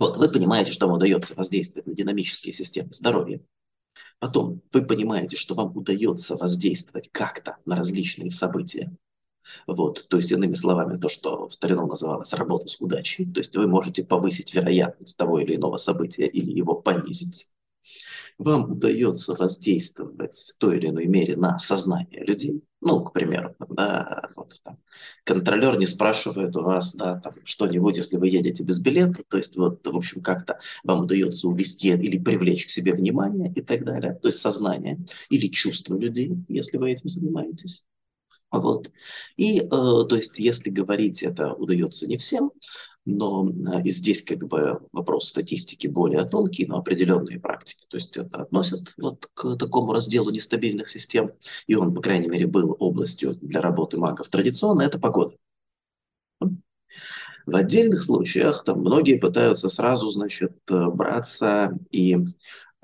вот, 0.00 0.16
вы 0.16 0.28
понимаете, 0.28 0.72
что 0.72 0.86
вам 0.86 0.96
удается 0.96 1.34
воздействовать 1.34 1.86
на 1.86 1.94
динамические 1.94 2.52
системы 2.52 2.88
здоровья. 2.92 3.40
Потом 4.18 4.62
вы 4.72 4.82
понимаете, 4.82 5.36
что 5.36 5.54
вам 5.54 5.76
удается 5.76 6.36
воздействовать 6.36 7.10
как-то 7.12 7.58
на 7.66 7.76
различные 7.76 8.30
события. 8.30 8.90
Вот, 9.66 10.08
то 10.08 10.16
есть, 10.16 10.30
иными 10.30 10.54
словами, 10.54 10.96
то, 10.96 11.08
что 11.08 11.48
в 11.48 11.54
старину 11.54 11.86
называлось 11.86 12.32
работа 12.32 12.68
с 12.68 12.80
удачей. 12.80 13.30
То 13.30 13.40
есть 13.40 13.56
вы 13.56 13.68
можете 13.68 14.02
повысить 14.02 14.54
вероятность 14.54 15.16
того 15.16 15.38
или 15.38 15.56
иного 15.56 15.76
события 15.76 16.26
или 16.26 16.50
его 16.50 16.74
понизить 16.74 17.54
вам 18.40 18.72
удается 18.72 19.34
воздействовать 19.34 20.36
в 20.36 20.56
той 20.58 20.78
или 20.78 20.88
иной 20.88 21.06
мере 21.06 21.36
на 21.36 21.58
сознание 21.58 22.24
людей, 22.24 22.64
ну, 22.80 23.04
к 23.04 23.12
примеру, 23.12 23.54
да, 23.68 24.30
вот 24.34 24.54
там, 24.64 24.78
контролер 25.24 25.78
не 25.78 25.84
спрашивает 25.84 26.56
у 26.56 26.62
вас, 26.62 26.94
да, 26.94 27.20
там, 27.20 27.34
что-нибудь, 27.44 27.98
если 27.98 28.16
вы 28.16 28.28
едете 28.28 28.62
без 28.62 28.78
билета, 28.78 29.22
то 29.28 29.36
есть 29.36 29.56
вот, 29.56 29.86
в 29.86 29.94
общем, 29.94 30.22
как-то 30.22 30.58
вам 30.84 31.02
удается 31.02 31.48
увести 31.48 31.88
или 31.88 32.18
привлечь 32.18 32.66
к 32.66 32.70
себе 32.70 32.94
внимание 32.94 33.52
и 33.54 33.60
так 33.60 33.84
далее, 33.84 34.14
то 34.14 34.28
есть 34.28 34.40
сознание 34.40 35.04
или 35.28 35.48
чувство 35.48 35.98
людей, 35.98 36.32
если 36.48 36.78
вы 36.78 36.92
этим 36.92 37.10
занимаетесь. 37.10 37.84
Вот. 38.50 38.90
И, 39.36 39.60
э, 39.60 39.68
то 39.68 40.16
есть, 40.16 40.38
если 40.40 40.70
говорить 40.70 41.22
это 41.22 41.52
удается 41.52 42.06
не 42.06 42.16
всем, 42.16 42.50
но 43.04 43.48
э, 43.48 43.82
и 43.84 43.90
здесь 43.90 44.22
как 44.22 44.38
бы 44.46 44.80
вопрос 44.92 45.28
статистики 45.28 45.86
более 45.86 46.24
тонкий, 46.24 46.66
но 46.66 46.78
определенные 46.78 47.40
практики. 47.40 47.86
То 47.88 47.96
есть 47.96 48.16
это 48.16 48.38
относят 48.38 48.94
вот 48.98 49.28
к 49.34 49.56
такому 49.56 49.92
разделу 49.92 50.30
нестабильных 50.30 50.88
систем, 50.88 51.32
и 51.66 51.74
он, 51.74 51.94
по 51.94 52.00
крайней 52.02 52.28
мере, 52.28 52.46
был 52.46 52.76
областью 52.78 53.34
для 53.36 53.60
работы 53.60 53.96
магов 53.96 54.28
традиционно, 54.28 54.82
это 54.82 54.98
погода. 54.98 55.34
В 57.46 57.56
отдельных 57.56 58.02
случаях 58.02 58.64
там 58.64 58.80
многие 58.80 59.18
пытаются 59.18 59.68
сразу, 59.68 60.10
значит, 60.10 60.56
э, 60.68 60.86
браться 60.90 61.72
и 61.90 62.16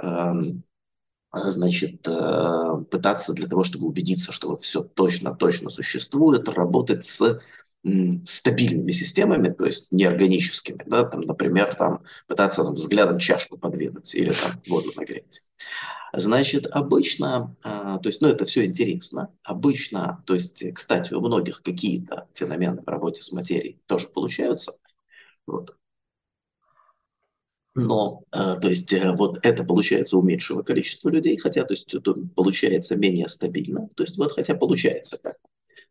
эм, 0.02 0.64
значит, 1.32 2.06
э, 2.08 2.84
пытаться 2.90 3.32
для 3.32 3.46
того, 3.46 3.64
чтобы 3.64 3.86
убедиться, 3.86 4.32
что 4.32 4.56
все 4.56 4.82
точно-точно 4.82 5.70
существует, 5.70 6.48
работать 6.48 7.04
с 7.04 7.40
стабильными 8.24 8.90
системами, 8.90 9.50
то 9.50 9.64
есть 9.66 9.92
неорганическими, 9.92 10.82
да, 10.86 11.04
там, 11.04 11.20
например, 11.22 11.74
там, 11.74 12.02
пытаться 12.26 12.64
там, 12.64 12.74
взглядом 12.74 13.18
чашку 13.18 13.58
подвинуть 13.58 14.14
или 14.14 14.32
там, 14.32 14.52
воду 14.68 14.90
нагреть. 14.96 15.42
Значит, 16.12 16.66
обычно, 16.66 17.54
а, 17.62 17.98
то 17.98 18.08
есть, 18.08 18.20
ну, 18.20 18.28
это 18.28 18.46
все 18.46 18.64
интересно. 18.64 19.30
Обычно, 19.42 20.22
то 20.26 20.34
есть, 20.34 20.64
кстати, 20.74 21.12
у 21.12 21.20
многих 21.20 21.62
какие-то 21.62 22.26
феномены 22.34 22.82
в 22.82 22.88
работе 22.88 23.22
с 23.22 23.32
материей 23.32 23.80
тоже 23.86 24.08
получаются. 24.08 24.72
Вот. 25.46 25.76
Но, 27.74 28.22
а, 28.30 28.56
то 28.56 28.68
есть, 28.68 28.92
э, 28.94 29.12
вот 29.12 29.38
это 29.42 29.62
получается 29.62 30.16
у 30.16 30.22
меньшего 30.22 30.62
количества 30.62 31.10
людей, 31.10 31.36
хотя, 31.36 31.64
то 31.64 31.74
есть, 31.74 31.92
это 31.92 32.14
получается 32.34 32.96
менее 32.96 33.28
стабильно. 33.28 33.88
То 33.96 34.04
есть, 34.04 34.16
вот, 34.16 34.32
хотя 34.32 34.54
получается 34.54 35.18
как 35.18 35.36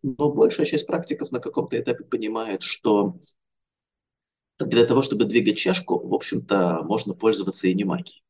но 0.04 0.32
большая 0.32 0.66
часть 0.66 0.88
практиков 0.88 1.32
на 1.32 1.40
каком-то 1.40 1.80
этапе 1.80 2.04
понимает, 2.04 2.64
что 2.64 3.20
для 4.60 4.86
того, 4.86 5.02
чтобы 5.02 5.26
двигать 5.26 5.58
чашку, 5.58 6.00
в 6.00 6.14
общем-то, 6.14 6.82
можно 6.84 7.14
пользоваться 7.14 7.68
и 7.68 7.74
не 7.74 7.84
магией. 7.84 8.24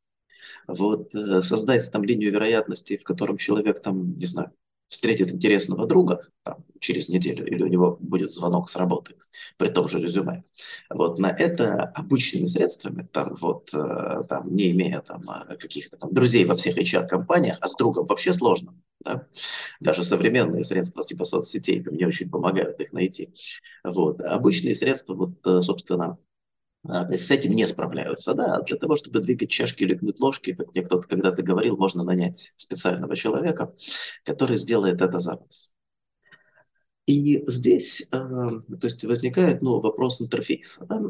Вот 0.68 1.14
э, 1.14 1.42
создать 1.42 1.90
там 1.92 2.04
линию 2.04 2.32
вероятности, 2.32 2.98
в 2.98 3.04
котором 3.04 3.38
человек 3.38 3.82
там, 3.82 4.18
не 4.18 4.26
знаю, 4.26 4.52
встретит 4.88 5.32
интересного 5.32 5.88
друга 5.88 6.22
там, 6.44 6.64
через 6.80 7.10
неделю, 7.10 7.46
или 7.46 7.64
у 7.64 7.68
него 7.68 7.98
будет 8.00 8.32
звонок 8.32 8.70
с 8.70 8.76
работы 8.76 9.16
при 9.58 9.70
том 9.70 9.88
же 9.88 10.00
резюме. 10.00 10.44
Вот 10.90 11.20
на 11.20 11.30
это 11.30 11.84
обычными 11.84 12.48
средствами, 12.48 13.08
там, 13.12 13.36
вот, 13.36 13.70
э, 13.74 14.24
там, 14.30 14.54
не 14.54 14.72
имея 14.72 15.02
там, 15.02 15.22
э, 15.30 15.58
каких-то 15.58 15.98
там 15.98 16.14
друзей 16.14 16.46
во 16.46 16.56
всех 16.56 16.78
HR-компаниях, 16.78 17.58
а 17.62 17.68
с 17.68 17.76
другом 17.76 18.06
вообще 18.08 18.34
сложно. 18.34 18.74
Да? 19.06 19.28
Даже 19.80 20.04
современные 20.04 20.64
средства 20.64 21.04
типа 21.04 21.24
соцсетей 21.24 21.82
мне 21.82 22.08
очень 22.08 22.30
помогают 22.30 22.80
их 22.82 22.92
найти. 22.92 23.34
Вот. 23.84 24.22
Обычные 24.22 24.76
средства, 24.76 25.14
вот, 25.14 25.46
э, 25.46 25.62
собственно, 25.62 26.18
то 26.84 27.08
есть 27.12 27.26
с 27.26 27.32
этим 27.32 27.52
не 27.52 27.68
справляются. 27.68 28.34
Да? 28.34 28.62
Для 28.62 28.78
того, 28.78 28.96
чтобы 28.96 29.20
двигать 29.20 29.50
чашки 29.50 29.84
или 29.84 29.96
гнуть 29.96 30.20
ложки, 30.20 30.54
как 30.54 30.74
мне 30.74 30.84
кто-то 30.84 31.08
когда-то 31.08 31.42
говорил, 31.42 31.78
можно 31.78 32.04
нанять 32.04 32.54
специального 32.58 33.16
человека, 33.16 33.74
который 34.24 34.58
сделает 34.58 35.02
это 35.02 35.20
за 35.20 35.36
вас. 35.36 35.74
И 37.06 37.44
здесь 37.48 38.08
э, 38.12 38.18
то 38.18 38.80
есть 38.84 39.04
возникает 39.04 39.62
ну, 39.62 39.80
вопрос 39.80 40.22
интерфейса. 40.22 40.86
Да? 40.86 41.02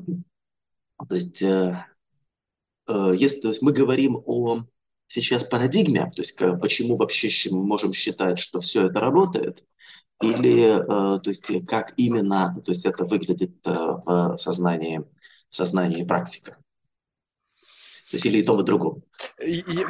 То 1.08 1.16
есть, 1.16 1.42
э, 1.42 1.86
э, 2.88 3.12
если 3.16 3.42
то 3.42 3.48
есть 3.50 3.62
мы 3.62 3.72
говорим 3.72 4.22
о 4.26 4.66
сейчас 5.08 5.44
парадигме, 5.44 6.12
то 6.16 6.22
есть 6.22 6.34
к, 6.34 6.58
почему 6.58 6.98
вообще 6.98 7.30
мы 7.52 7.64
можем 7.64 7.94
считать, 7.94 8.40
что 8.40 8.60
все 8.60 8.88
это 8.88 9.00
работает, 9.00 9.64
или 10.22 10.78
э, 10.78 11.20
то 11.20 11.30
есть 11.30 11.52
как 11.68 11.94
именно 11.98 12.60
то 12.64 12.72
есть 12.72 12.86
это 12.86 13.06
выглядит 13.06 13.56
э, 13.66 13.70
в 13.70 14.38
сознании 14.38 15.04
в 15.50 15.56
сознании 15.56 16.04
практика. 16.04 16.58
То 18.12 18.18
есть 18.18 18.26
или 18.26 18.40
и 18.40 18.44
том, 18.44 18.60
и 18.60 18.64
другом. 18.64 19.04
И, 19.42 19.60
и, 19.60 19.86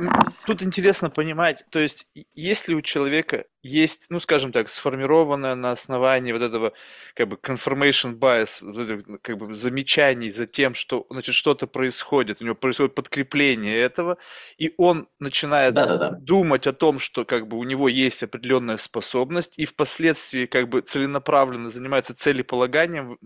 тут 0.46 0.64
интересно 0.64 1.10
понимать, 1.10 1.66
то 1.70 1.80
есть 1.80 2.08
если 2.34 2.74
у 2.74 2.82
человека 2.82 3.46
есть, 3.62 4.06
ну 4.10 4.20
скажем 4.20 4.52
так, 4.52 4.70
сформированное 4.70 5.56
на 5.56 5.72
основании 5.72 6.32
вот 6.32 6.42
этого 6.42 6.72
как 7.14 7.28
бы 7.28 7.36
confirmation 7.36 8.18
bias, 8.18 8.60
вот 8.62 8.78
этих, 8.78 9.22
как 9.22 9.38
бы 9.38 9.54
замечаний 9.54 10.32
за 10.32 10.46
тем, 10.46 10.76
что 10.76 11.06
значит 11.10 11.36
что-то 11.36 11.68
происходит, 11.68 12.42
у 12.42 12.46
него 12.46 12.56
происходит 12.56 12.96
подкрепление 12.96 13.78
этого, 13.78 14.18
и 14.58 14.74
он 14.78 15.08
начинает 15.20 15.74
да 15.74 15.86
-да 15.88 16.00
-да. 16.00 16.12
думать 16.16 16.68
о 16.68 16.74
том, 16.74 17.00
что 17.00 17.26
как 17.26 17.48
бы 17.48 17.58
у 17.58 17.64
него 17.64 17.90
есть 17.90 18.24
определенная 18.24 18.78
способность, 18.78 19.60
и 19.60 19.66
впоследствии 19.66 20.46
как 20.46 20.70
бы 20.70 20.82
целенаправленно 20.82 21.70
занимается 21.70 22.14
целеполаганием, 22.14 23.18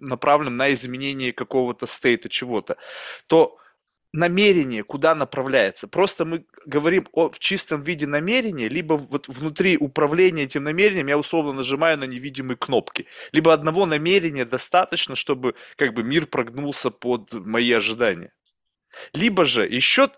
направленным 0.00 0.56
на 0.56 0.72
изменение 0.72 1.32
какого-то 1.32 1.86
стейта 1.86 2.28
чего-то, 2.28 2.76
то 3.26 3.58
намерение 4.12 4.82
куда 4.82 5.14
направляется. 5.14 5.86
Просто 5.86 6.24
мы 6.24 6.44
говорим 6.64 7.06
о 7.12 7.28
в 7.28 7.38
чистом 7.38 7.82
виде 7.82 8.06
намерения, 8.06 8.68
либо 8.68 8.94
вот 8.94 9.28
внутри 9.28 9.76
управления 9.76 10.44
этим 10.44 10.64
намерением 10.64 11.08
я 11.08 11.18
условно 11.18 11.52
нажимаю 11.52 11.98
на 11.98 12.04
невидимые 12.04 12.56
кнопки. 12.56 13.06
Либо 13.32 13.52
одного 13.52 13.86
намерения 13.86 14.44
достаточно, 14.44 15.14
чтобы 15.14 15.54
как 15.76 15.94
бы 15.94 16.02
мир 16.02 16.26
прогнулся 16.26 16.90
под 16.90 17.32
мои 17.34 17.70
ожидания. 17.72 18.32
Либо 19.12 19.44
же 19.44 19.66
еще 19.66 20.10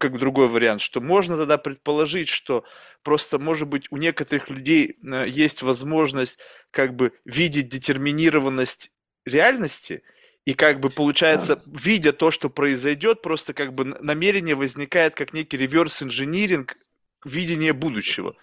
как 0.00 0.18
другой 0.18 0.48
вариант, 0.48 0.80
что 0.80 1.02
можно 1.02 1.36
тогда 1.36 1.58
предположить, 1.58 2.28
что 2.28 2.64
просто, 3.02 3.38
может 3.38 3.68
быть, 3.68 3.86
у 3.90 3.98
некоторых 3.98 4.48
людей 4.48 4.96
э, 5.04 5.26
есть 5.28 5.60
возможность 5.62 6.38
как 6.70 6.96
бы 6.96 7.12
видеть 7.26 7.68
детерминированность 7.68 8.90
реальности– 9.26 10.02
и 10.46 10.54
как 10.54 10.78
бы 10.80 10.90
получается, 10.90 11.60
видя 11.66 12.12
то, 12.12 12.30
что 12.30 12.48
произойдет, 12.48 13.20
просто 13.20 13.52
как 13.52 13.74
бы 13.74 13.84
намерение 13.84 14.54
возникает 14.54 15.14
как 15.16 15.32
некий 15.32 15.56
реверс-инжиниринг 15.58 16.76
видения 17.24 17.72
будущего. 17.72 18.36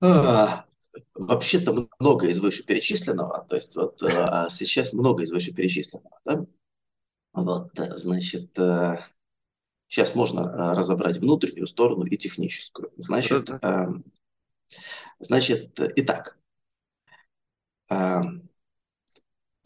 А, 0.00 0.66
вообще-то 1.14 1.88
много 1.98 2.28
из 2.28 2.38
вышеперечисленного, 2.38 3.46
то 3.48 3.56
есть 3.56 3.74
вот 3.76 4.02
э, 4.02 4.08
а 4.08 4.50
сейчас 4.50 4.92
много 4.92 5.22
из 5.22 5.32
вышеперечисленного, 5.32 6.20
да? 6.26 6.46
Вот, 7.32 7.78
э, 7.78 7.96
значит, 7.96 8.50
сейчас 9.88 10.10
э, 10.10 10.14
можно 10.14 10.74
разобрать 10.74 11.16
внутреннюю 11.16 11.66
сторону 11.66 12.04
и 12.04 12.16
техническую. 12.18 12.92
Значит, 12.98 13.50
значит, 15.18 15.80
итак, 15.96 16.36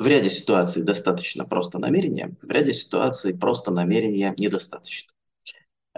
в 0.02 0.06
ряде 0.06 0.30
ситуаций 0.30 0.82
достаточно 0.82 1.44
просто 1.44 1.78
намерения, 1.78 2.36
в 2.42 2.50
ряде 2.50 2.74
ситуаций 2.74 3.36
просто 3.36 3.70
намерения 3.70 4.34
недостаточно. 4.36 5.12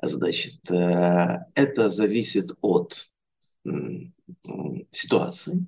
Значит, 0.01 0.71
э, 0.71 1.47
это 1.55 1.91
зависит 1.91 2.53
от 2.61 3.11
ситуации 4.91 5.67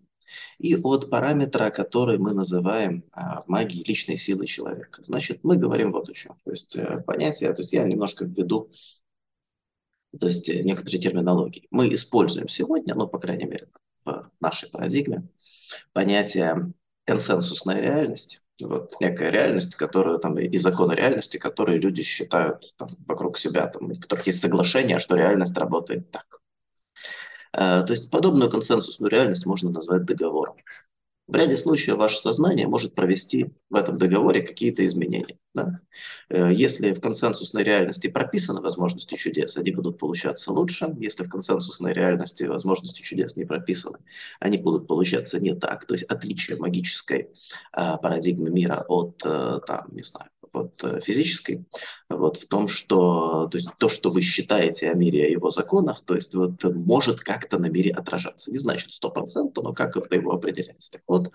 и 0.59 0.77
от 0.77 1.09
параметра, 1.09 1.71
который 1.71 2.19
мы 2.19 2.35
называем 2.35 3.05
а, 3.13 3.43
в 3.43 3.49
магии 3.49 3.83
личной 3.85 4.19
силы 4.19 4.47
человека. 4.47 5.03
Значит, 5.03 5.41
мы 5.45 5.57
говорим 5.57 5.93
вот 5.93 6.11
о 6.11 6.13
чем. 6.13 6.39
То 6.45 6.51
есть 6.51 6.77
э, 6.77 7.03
понятие, 7.07 7.55
то 7.55 7.61
есть 7.61 7.73
я 7.73 7.85
немножко 7.85 8.27
введу 8.27 8.71
то 10.19 10.27
есть 10.27 10.49
э, 10.49 10.63
некоторые 10.63 11.01
терминологии. 11.01 11.67
Мы 11.71 11.93
используем 11.93 12.49
сегодня, 12.49 12.95
ну, 12.95 13.07
по 13.07 13.19
крайней 13.19 13.45
мере, 13.45 13.69
в 14.05 14.31
нашей 14.41 14.71
парадигме, 14.71 15.29
понятие 15.93 16.73
консенсусная 17.07 17.81
реальность. 17.81 18.43
Вот 18.61 18.95
некая 19.01 19.31
реальность, 19.31 19.77
которую 19.77 20.19
там 20.19 20.39
и 20.39 20.57
законы 20.59 20.93
реальности, 20.95 21.37
которые 21.37 21.79
люди 21.79 22.03
считают 22.03 22.75
там, 22.77 22.97
вокруг 23.07 23.39
себя, 23.39 23.67
там, 23.67 23.91
у 23.91 23.95
которых 23.95 24.27
есть 24.27 24.41
соглашение, 24.41 24.99
что 24.99 25.15
реальность 25.17 25.57
работает 25.57 26.11
так. 26.11 26.41
Э, 27.53 27.85
то 27.85 27.91
есть 27.91 28.11
подобную 28.11 28.51
консенсусную 28.51 29.11
реальность 29.11 29.47
можно 29.47 29.71
назвать 29.71 30.05
договором. 30.05 30.57
В 31.27 31.35
ряде 31.35 31.57
случаев 31.57 31.97
ваше 31.97 32.19
сознание 32.19 32.67
может 32.67 32.95
провести 32.95 33.53
в 33.69 33.75
этом 33.75 33.99
договоре 33.99 34.43
какие-то 34.43 34.85
изменения. 34.87 35.39
Да? 35.57 35.81
Э, 36.29 36.53
если 36.53 36.93
в 36.93 37.01
консенсусной 37.01 37.65
реальности 37.65 38.09
прописаны 38.09 38.61
возможности 38.61 39.17
чудес, 39.17 39.57
они 39.57 39.71
будут 39.71 39.99
получаться 39.99 40.53
лучше. 40.53 40.95
Если 41.01 41.25
в 41.25 41.31
консенсусной 41.31 41.95
реальности 41.95 42.43
возможности 42.43 43.01
чудес 43.01 43.37
не 43.37 43.47
прописаны, 43.47 43.99
они 44.39 44.59
будут 44.59 44.87
получаться 44.87 45.41
не 45.41 45.55
так. 45.55 45.87
То 45.87 45.95
есть 45.95 46.05
отличие 46.05 46.59
магической 46.59 47.31
а, 47.73 47.97
парадигмы 47.97 48.51
мира 48.51 48.85
от, 48.87 49.23
а, 49.25 49.61
там, 49.61 49.87
не 49.93 50.03
знаю, 50.03 50.29
вот, 50.57 50.83
э, 50.85 51.01
физической, 51.01 51.65
вот, 52.09 52.39
в 52.39 52.49
том, 52.49 52.69
что 52.69 53.47
то, 53.49 53.59
есть, 53.59 53.69
то, 53.79 53.89
что 53.89 54.11
вы 54.11 54.23
считаете 54.23 54.91
о 54.91 54.95
мире 54.95 55.29
и 55.29 55.33
его 55.33 55.51
законах, 55.51 56.03
то 56.05 56.15
есть 56.15 56.35
вот, 56.35 56.65
может 56.65 57.21
как-то 57.21 57.59
на 57.59 57.67
мире 57.67 57.91
отражаться. 57.91 58.51
Не 58.51 58.59
значит 58.59 58.93
сто 58.93 59.11
процентов, 59.11 59.65
но 59.65 59.73
как 59.73 59.97
это 59.97 60.17
его 60.17 60.33
определяется. 60.33 60.93
Так 60.93 61.03
вот, 61.07 61.31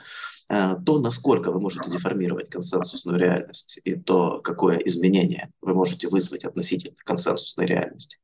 э, 0.50 0.76
то, 0.86 1.00
насколько 1.00 1.52
вы 1.52 1.60
можете 1.60 1.92
деформировать 1.92 2.50
консенсусную 2.50 3.20
реальность 3.20 3.80
и 3.84 3.96
то, 3.96 4.11
какое 4.44 4.78
изменение 4.78 5.52
вы 5.62 5.74
можете 5.74 6.08
вызвать 6.08 6.44
относительно 6.44 6.96
консенсусной 7.04 7.66
реальности, 7.66 8.18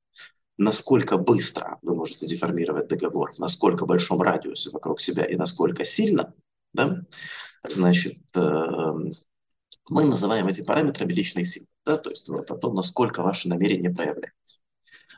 насколько 0.57 1.17
быстро 1.17 1.77
вы 1.81 1.95
можете 1.95 2.25
деформировать 2.27 2.87
договор, 2.87 3.33
в 3.33 3.39
насколько 3.39 3.85
большом 3.85 4.21
радиусе 4.21 4.69
вокруг 4.71 5.01
себя 5.01 5.23
и 5.25 5.35
насколько 5.35 5.85
сильно, 5.85 6.33
да, 6.73 7.03
значит, 7.67 8.17
э, 8.35 8.93
мы 9.89 10.05
называем 10.05 10.47
эти 10.47 10.61
параметрами 10.61 11.13
личной 11.13 11.45
силы, 11.45 11.67
да, 11.85 11.97
то 11.97 12.09
есть 12.09 12.27
вот 12.29 12.49
о 12.51 12.57
том, 12.57 12.75
насколько 12.75 13.23
ваше 13.23 13.47
намерение 13.47 13.89
проявляется. 13.89 14.59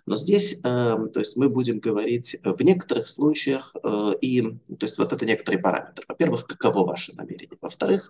Но 0.05 0.17
здесь, 0.17 0.61
э, 0.63 0.97
то 1.13 1.19
есть 1.19 1.35
мы 1.35 1.49
будем 1.49 1.79
говорить 1.79 2.37
в 2.43 2.61
некоторых 2.61 3.07
случаях 3.07 3.75
э, 3.83 4.11
и, 4.21 4.41
то 4.41 4.85
есть 4.85 4.97
вот 4.97 5.13
это 5.13 5.25
некоторые 5.25 5.61
параметры. 5.61 6.05
Во-первых, 6.07 6.45
каково 6.45 6.85
ваше 6.85 7.13
намерение. 7.15 7.57
Во-вторых, 7.61 8.09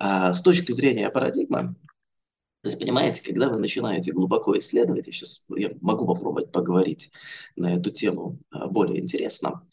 э, 0.00 0.34
с 0.34 0.42
точки 0.42 0.72
зрения 0.72 1.10
парадигмы, 1.10 1.74
то 2.62 2.68
есть, 2.68 2.78
понимаете, 2.78 3.22
когда 3.22 3.48
вы 3.48 3.58
начинаете 3.58 4.12
глубоко 4.12 4.56
исследовать, 4.58 5.06
я 5.06 5.12
сейчас 5.12 5.44
я 5.54 5.72
могу 5.82 6.06
попробовать 6.06 6.50
поговорить 6.50 7.10
на 7.56 7.74
эту 7.76 7.90
тему 7.90 8.38
э, 8.52 8.66
более 8.66 9.00
интересно, 9.00 9.66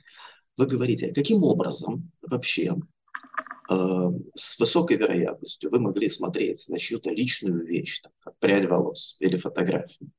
вы 0.57 0.67
говорите, 0.67 1.13
каким 1.13 1.43
образом 1.43 2.11
вообще 2.21 2.75
Э, 3.71 4.09
с 4.35 4.59
высокой 4.59 4.97
вероятностью 4.97 5.71
вы 5.71 5.79
могли 5.79 6.09
смотреть 6.09 6.67
на 6.67 6.77
чью-то 6.77 7.09
личную 7.09 7.65
вещь, 7.65 8.01
там, 8.01 8.11
прядь 8.39 8.69
волос 8.69 9.15
или 9.19 9.37
фотографию, 9.37 10.11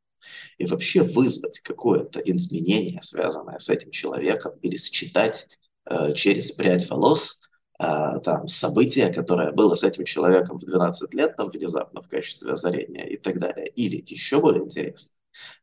и 0.58 0.66
вообще 0.66 1.02
вызвать 1.02 1.60
какое-то 1.60 2.20
изменение, 2.20 3.00
связанное 3.02 3.58
с 3.58 3.68
этим 3.68 3.90
человеком, 3.90 4.52
или 4.62 4.76
считать 4.76 5.48
э, 5.86 6.14
через 6.14 6.52
прядь 6.52 6.88
волос 6.88 7.42
э, 7.78 7.84
там, 8.24 8.48
событие, 8.48 9.12
которое 9.12 9.52
было 9.52 9.74
с 9.74 9.82
этим 9.82 10.04
человеком 10.04 10.58
в 10.58 10.64
12 10.64 11.12
лет, 11.14 11.36
там, 11.36 11.50
внезапно 11.50 12.02
в 12.02 12.08
качестве 12.08 12.52
озарения 12.52 13.04
и 13.04 13.16
так 13.16 13.38
далее. 13.38 13.68
Или 13.68 14.04
еще 14.06 14.40
более 14.40 14.64
интересно, 14.64 15.12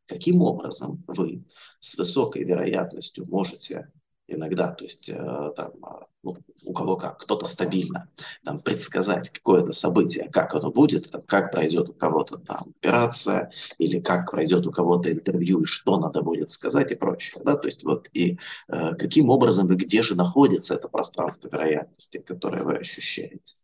каким 0.06 0.42
образом 0.42 1.04
вы 1.06 1.44
с 1.78 1.96
высокой 1.96 2.44
вероятностью 2.44 3.26
можете 3.26 3.90
иногда, 4.30 4.72
то 4.72 4.84
есть 4.84 5.08
э, 5.08 5.52
там, 5.56 5.72
а, 5.82 6.06
ну, 6.22 6.36
у 6.64 6.72
кого 6.72 6.96
как, 6.96 7.18
кто-то 7.18 7.46
стабильно, 7.46 8.08
там, 8.44 8.60
предсказать 8.60 9.30
какое-то 9.30 9.72
событие, 9.72 10.28
как 10.30 10.54
оно 10.54 10.70
будет, 10.70 11.10
там, 11.10 11.22
как 11.22 11.50
пройдет 11.52 11.88
у 11.88 11.92
кого-то 11.92 12.38
там 12.38 12.72
операция, 12.78 13.50
или 13.78 14.00
как 14.00 14.30
пройдет 14.30 14.66
у 14.66 14.72
кого-то 14.72 15.10
интервью, 15.10 15.62
и 15.62 15.66
что 15.66 15.98
надо 15.98 16.22
будет 16.22 16.50
сказать 16.50 16.92
и 16.92 16.94
прочее. 16.94 17.42
Да? 17.44 17.56
То 17.56 17.66
есть 17.66 17.84
вот 17.84 18.08
и 18.12 18.38
э, 18.68 18.94
каким 18.94 19.30
образом 19.30 19.72
и 19.72 19.76
где 19.76 20.02
же 20.02 20.14
находится 20.14 20.74
это 20.74 20.88
пространство 20.88 21.48
вероятности, 21.48 22.18
которое 22.18 22.62
вы 22.62 22.76
ощущаете. 22.76 23.56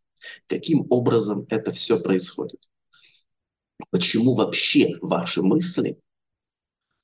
Каким 0.49 0.87
образом 0.91 1.47
это 1.51 1.73
все 1.73 2.01
происходит. 2.01 2.69
Почему 3.91 4.35
вообще 4.35 4.97
ваши 5.01 5.43
мысли 5.43 6.01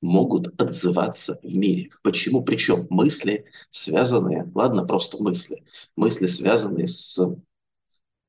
могут 0.02 0.60
отзываться 0.60 1.38
в 1.42 1.54
мире. 1.54 1.88
Почему? 2.02 2.44
Причем 2.44 2.86
мысли, 2.90 3.46
связанные, 3.70 4.50
ладно, 4.54 4.84
просто 4.84 5.22
мысли, 5.22 5.64
мысли, 5.96 6.26
связанные 6.26 6.88
с 6.88 7.18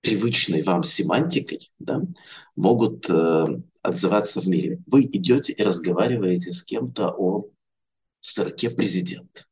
привычной 0.02 0.64
вам 0.64 0.84
семантикой, 0.84 1.72
да, 1.80 2.02
могут 2.56 3.10
э, 3.10 3.46
отзываться 3.82 4.40
в 4.40 4.48
мире. 4.48 4.82
Вы 4.86 5.04
идете 5.04 5.54
и 5.54 5.64
разговариваете 5.64 6.54
с 6.54 6.62
кем-то 6.64 7.10
о 7.10 7.50
сроке 8.20 8.70
президента 8.70 9.46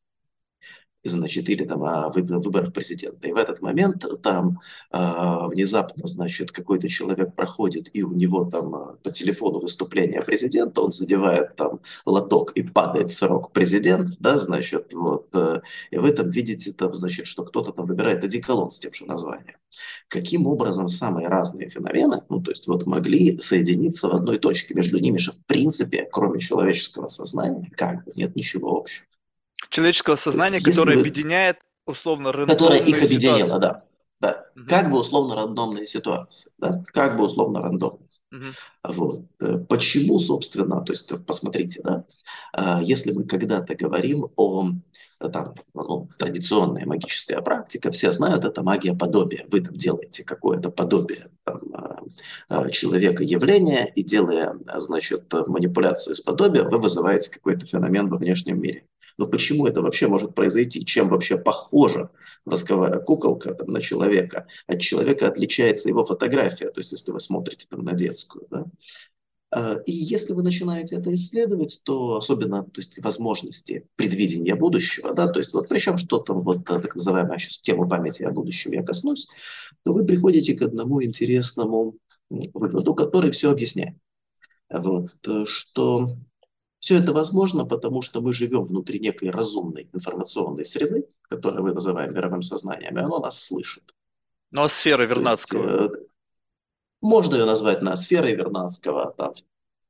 значит, 1.09 1.49
или 1.49 1.63
там 1.63 1.83
о 1.83 2.09
выборах 2.09 2.73
президента. 2.73 3.27
И 3.27 3.31
в 3.31 3.37
этот 3.37 3.61
момент 3.61 4.05
там 4.21 4.59
э, 4.91 5.47
внезапно, 5.47 6.07
значит, 6.07 6.51
какой-то 6.51 6.87
человек 6.87 7.35
проходит, 7.35 7.89
и 7.93 8.03
у 8.03 8.11
него 8.11 8.45
там 8.45 8.75
а, 8.75 8.97
по 9.03 9.11
телефону 9.11 9.59
выступление 9.59 10.21
президента, 10.21 10.81
он 10.81 10.91
задевает 10.91 11.55
там 11.55 11.79
лоток 12.05 12.51
и 12.51 12.63
падает 12.63 13.11
срок 13.11 13.51
президент, 13.51 14.17
да, 14.19 14.37
значит, 14.37 14.93
вот, 14.93 15.27
э, 15.33 15.61
и 15.89 15.97
вы 15.97 16.11
там 16.11 16.29
видите, 16.29 16.71
там, 16.71 16.93
значит, 16.93 17.25
что 17.25 17.43
кто-то 17.43 17.71
там 17.71 17.85
выбирает 17.85 18.23
одеколон 18.23 18.69
с 18.69 18.79
тем 18.79 18.93
же 18.93 19.05
названием. 19.05 19.55
Каким 20.07 20.45
образом 20.45 20.87
самые 20.87 21.27
разные 21.29 21.69
феномены, 21.69 22.23
ну, 22.29 22.41
то 22.41 22.51
есть 22.51 22.67
вот 22.67 22.85
могли 22.85 23.39
соединиться 23.39 24.07
в 24.07 24.13
одной 24.13 24.37
точке, 24.37 24.75
между 24.75 24.99
ними 24.99 25.17
же 25.17 25.31
в 25.31 25.43
принципе, 25.45 26.07
кроме 26.11 26.39
человеческого 26.39 27.09
сознания, 27.09 27.71
как 27.75 28.03
бы 28.05 28.11
нет 28.15 28.35
ничего 28.35 28.77
общего 28.77 29.07
человеческого 29.69 30.15
сознания, 30.15 30.57
есть, 30.57 30.67
которое 30.67 30.95
вы... 30.95 31.01
объединяет 31.01 31.59
условно 31.85 32.31
рандомные 32.31 32.57
Которое 32.57 32.79
их 32.81 33.03
объединило, 33.03 33.59
да. 33.59 33.83
да. 34.19 34.45
Угу. 34.55 34.65
Как 34.67 34.91
бы 34.91 34.99
условно 34.99 35.35
рандомные 35.35 35.85
ситуации, 35.85 36.51
да? 36.57 36.83
Как 36.87 37.17
бы 37.17 37.25
условно 37.25 37.61
рандомные. 37.61 38.07
Угу. 38.31 38.93
Вот. 38.93 39.25
Э, 39.41 39.57
почему, 39.57 40.19
собственно, 40.19 40.81
то 40.81 40.93
есть 40.93 41.11
посмотрите, 41.25 41.81
да, 41.83 42.05
а, 42.53 42.81
если 42.81 43.11
мы 43.11 43.25
когда-то 43.25 43.75
говорим 43.75 44.29
о 44.35 44.71
там, 45.31 45.53
ну, 45.73 46.09
традиционная 46.17 46.85
магическая 46.85 47.41
практика, 47.41 47.91
все 47.91 48.11
знают, 48.11 48.43
это 48.43 48.63
магия 48.63 48.95
подобия. 48.95 49.45
Вы 49.51 49.61
там 49.61 49.75
делаете 49.75 50.23
какое-то 50.23 50.71
подобие 50.71 51.29
там, 51.43 51.59
человека 52.71 53.23
явления, 53.23 53.85
и 53.85 54.03
делая, 54.03 54.57
значит, 54.77 55.31
манипуляции 55.47 56.13
с 56.13 56.21
подобием, 56.21 56.69
вы 56.69 56.79
вызываете 56.79 57.29
какой-то 57.29 57.67
феномен 57.67 58.09
во 58.09 58.17
внешнем 58.17 58.59
мире. 58.59 58.85
Но 59.17 59.27
почему 59.27 59.67
это 59.67 59.81
вообще 59.81 60.07
может 60.07 60.35
произойти? 60.35 60.85
Чем 60.85 61.09
вообще 61.09 61.37
похожа 61.37 62.09
восковая 62.45 62.99
куколка 62.99 63.53
там, 63.53 63.69
на 63.69 63.81
человека? 63.81 64.47
От 64.67 64.81
человека 64.81 65.27
отличается 65.27 65.89
его 65.89 66.05
фотография, 66.05 66.69
то 66.69 66.79
есть 66.79 66.91
если 66.91 67.11
вы 67.11 67.19
смотрите 67.19 67.65
там, 67.69 67.83
на 67.83 67.93
детскую. 67.93 68.47
Да? 68.49 68.65
А, 69.51 69.75
и 69.85 69.91
если 69.91 70.33
вы 70.33 70.43
начинаете 70.43 70.95
это 70.95 71.13
исследовать, 71.13 71.81
то 71.83 72.15
особенно 72.15 72.63
то 72.63 72.79
есть, 72.79 72.97
возможности 73.03 73.85
предвидения 73.95 74.55
будущего, 74.55 75.13
да, 75.13 75.27
то 75.27 75.39
есть 75.39 75.53
вот 75.53 75.67
причем 75.67 75.97
что-то 75.97 76.33
вот 76.33 76.63
так 76.65 76.95
называемая 76.95 77.37
сейчас 77.37 77.59
тема 77.59 77.87
памяти 77.87 78.23
о 78.23 78.31
будущем 78.31 78.71
я 78.71 78.81
коснусь, 78.81 79.27
то 79.83 79.93
вы 79.93 80.05
приходите 80.05 80.53
к 80.53 80.61
одному 80.61 81.03
интересному 81.03 81.97
выводу, 82.29 82.95
который 82.95 83.31
все 83.31 83.51
объясняет. 83.51 83.97
Вот, 84.69 85.13
что 85.45 86.15
все 86.81 86.97
это 86.97 87.13
возможно, 87.13 87.63
потому 87.63 88.01
что 88.01 88.21
мы 88.21 88.33
живем 88.33 88.63
внутри 88.63 88.99
некой 88.99 89.29
разумной 89.29 89.87
информационной 89.93 90.65
среды, 90.65 91.07
которую 91.29 91.63
мы 91.63 91.73
называем 91.73 92.11
мировым 92.11 92.41
сознанием, 92.41 92.97
и 92.97 93.01
оно 93.01 93.19
нас 93.19 93.39
слышит. 93.39 93.93
Но 94.49 94.67
сфера 94.67 95.03
Вернадского. 95.03 95.83
Есть, 95.83 95.93
э, 95.93 95.97
можно 97.01 97.35
ее 97.35 97.45
назвать 97.45 97.83
на 97.83 97.95
сферой 97.95 98.33
Вернадского, 98.33 99.13
там, 99.15 99.33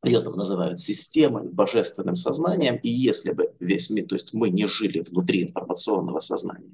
ее 0.04 0.22
там 0.22 0.34
называют 0.34 0.82
системой, 0.82 1.48
божественным 1.48 2.18
сознанием, 2.18 2.76
и 2.76 2.90
если 2.90 3.32
бы 3.32 3.54
весь 3.62 3.90
мир, 3.90 4.08
то 4.08 4.16
есть 4.16 4.34
мы 4.34 4.50
не 4.50 4.68
жили 4.68 5.00
внутри 5.00 5.44
информационного 5.44 6.20
сознания, 6.20 6.74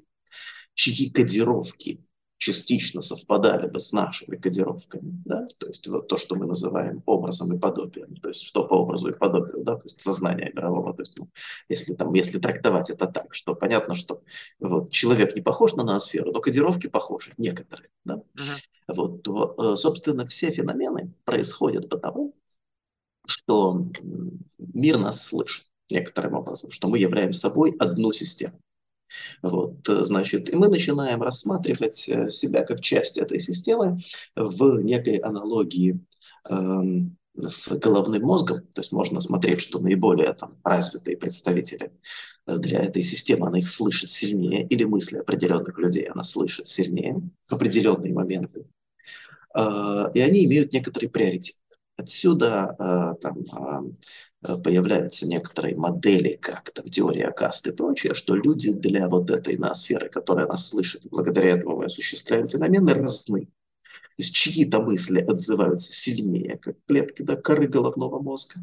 чьи 0.74 1.10
кодировки 1.10 2.04
частично 2.38 3.02
совпадали 3.02 3.66
бы 3.66 3.80
с 3.80 3.92
нашими 3.92 4.36
кодировками, 4.36 5.20
да, 5.24 5.46
то 5.58 5.66
есть 5.66 5.86
вот 5.88 6.06
то, 6.08 6.16
что 6.16 6.36
мы 6.36 6.46
называем 6.46 7.02
образом 7.04 7.52
и 7.52 7.58
подобием, 7.58 8.14
то 8.16 8.28
есть 8.28 8.42
что 8.42 8.64
по 8.64 8.74
образу 8.74 9.10
и 9.10 9.18
подобию, 9.18 9.64
да, 9.64 9.74
то 9.74 9.84
есть 9.84 10.00
сознание 10.00 10.52
мирового, 10.54 10.94
то 10.94 11.02
есть 11.02 11.18
ну, 11.18 11.28
если 11.68 11.94
там, 11.94 12.14
если 12.14 12.38
трактовать 12.38 12.90
это 12.90 13.06
так, 13.06 13.34
что 13.34 13.56
понятно, 13.56 13.96
что 13.96 14.22
вот 14.60 14.90
человек 14.90 15.34
не 15.34 15.42
похож 15.42 15.74
на 15.74 15.82
ноосферу, 15.82 16.30
но 16.30 16.40
кодировки 16.40 16.86
похожи, 16.86 17.34
некоторые, 17.38 17.90
да, 18.04 18.14
uh-huh. 18.14 18.94
вот, 18.94 19.22
то, 19.24 19.54
э, 19.58 19.76
собственно, 19.76 20.24
все 20.26 20.52
феномены 20.52 21.12
происходят 21.24 21.88
потому, 21.88 22.34
что 23.26 23.84
мир 24.58 24.98
нас 24.98 25.26
слышит 25.26 25.66
некоторым 25.90 26.34
образом, 26.34 26.70
что 26.70 26.88
мы 26.88 26.98
являем 26.98 27.32
собой 27.32 27.74
одну 27.78 28.12
систему. 28.12 28.60
Вот, 29.42 29.88
э, 29.88 30.04
значит, 30.04 30.52
и 30.52 30.56
мы 30.56 30.68
начинаем 30.68 31.22
рассматривать 31.22 32.08
э, 32.08 32.28
себя 32.28 32.64
как 32.64 32.80
часть 32.80 33.16
этой 33.16 33.40
системы 33.40 34.00
в 34.36 34.82
некой 34.82 35.16
аналогии 35.16 36.00
э, 36.48 36.54
с 37.40 37.68
головным 37.78 38.22
мозгом. 38.22 38.62
То 38.72 38.80
есть 38.80 38.92
можно 38.92 39.20
смотреть, 39.20 39.60
что 39.60 39.78
наиболее 39.78 40.32
там, 40.34 40.58
развитые 40.64 41.16
представители 41.16 41.92
э, 42.46 42.58
для 42.58 42.80
этой 42.80 43.02
системы, 43.02 43.48
она 43.48 43.58
их 43.58 43.70
слышит 43.70 44.10
сильнее, 44.10 44.66
или 44.66 44.84
мысли 44.84 45.18
определенных 45.18 45.78
людей 45.78 46.04
она 46.04 46.22
слышит 46.22 46.66
сильнее 46.66 47.20
в 47.48 47.54
определенные 47.54 48.12
моменты. 48.12 48.66
И 49.56 50.20
они 50.20 50.44
имеют 50.44 50.72
некоторый 50.74 51.08
приоритет. 51.08 51.56
Отсюда 51.96 53.16
там, 53.20 53.38
Э, 53.50 53.90
появляются 54.40 55.26
некоторые 55.26 55.76
модели, 55.76 56.38
как 56.40 56.70
там 56.70 56.88
теория 56.88 57.30
каст 57.30 57.66
и 57.66 57.72
прочее, 57.72 58.14
что 58.14 58.34
люди 58.34 58.72
для 58.72 59.08
вот 59.08 59.30
этой 59.30 59.56
ноосферы, 59.56 60.08
которая 60.08 60.46
нас 60.46 60.68
слышит, 60.68 61.06
благодаря 61.10 61.50
этому 61.50 61.76
мы 61.78 61.86
осуществляем 61.86 62.48
феномены, 62.48 62.94
разны. 62.94 63.48
То 64.18 64.22
есть 64.22 64.34
чьи-то 64.34 64.80
мысли 64.80 65.20
отзываются 65.20 65.92
сильнее, 65.92 66.58
как 66.58 66.76
клетки 66.88 67.22
да, 67.22 67.36
коры 67.36 67.68
головного 67.68 68.20
мозга, 68.20 68.56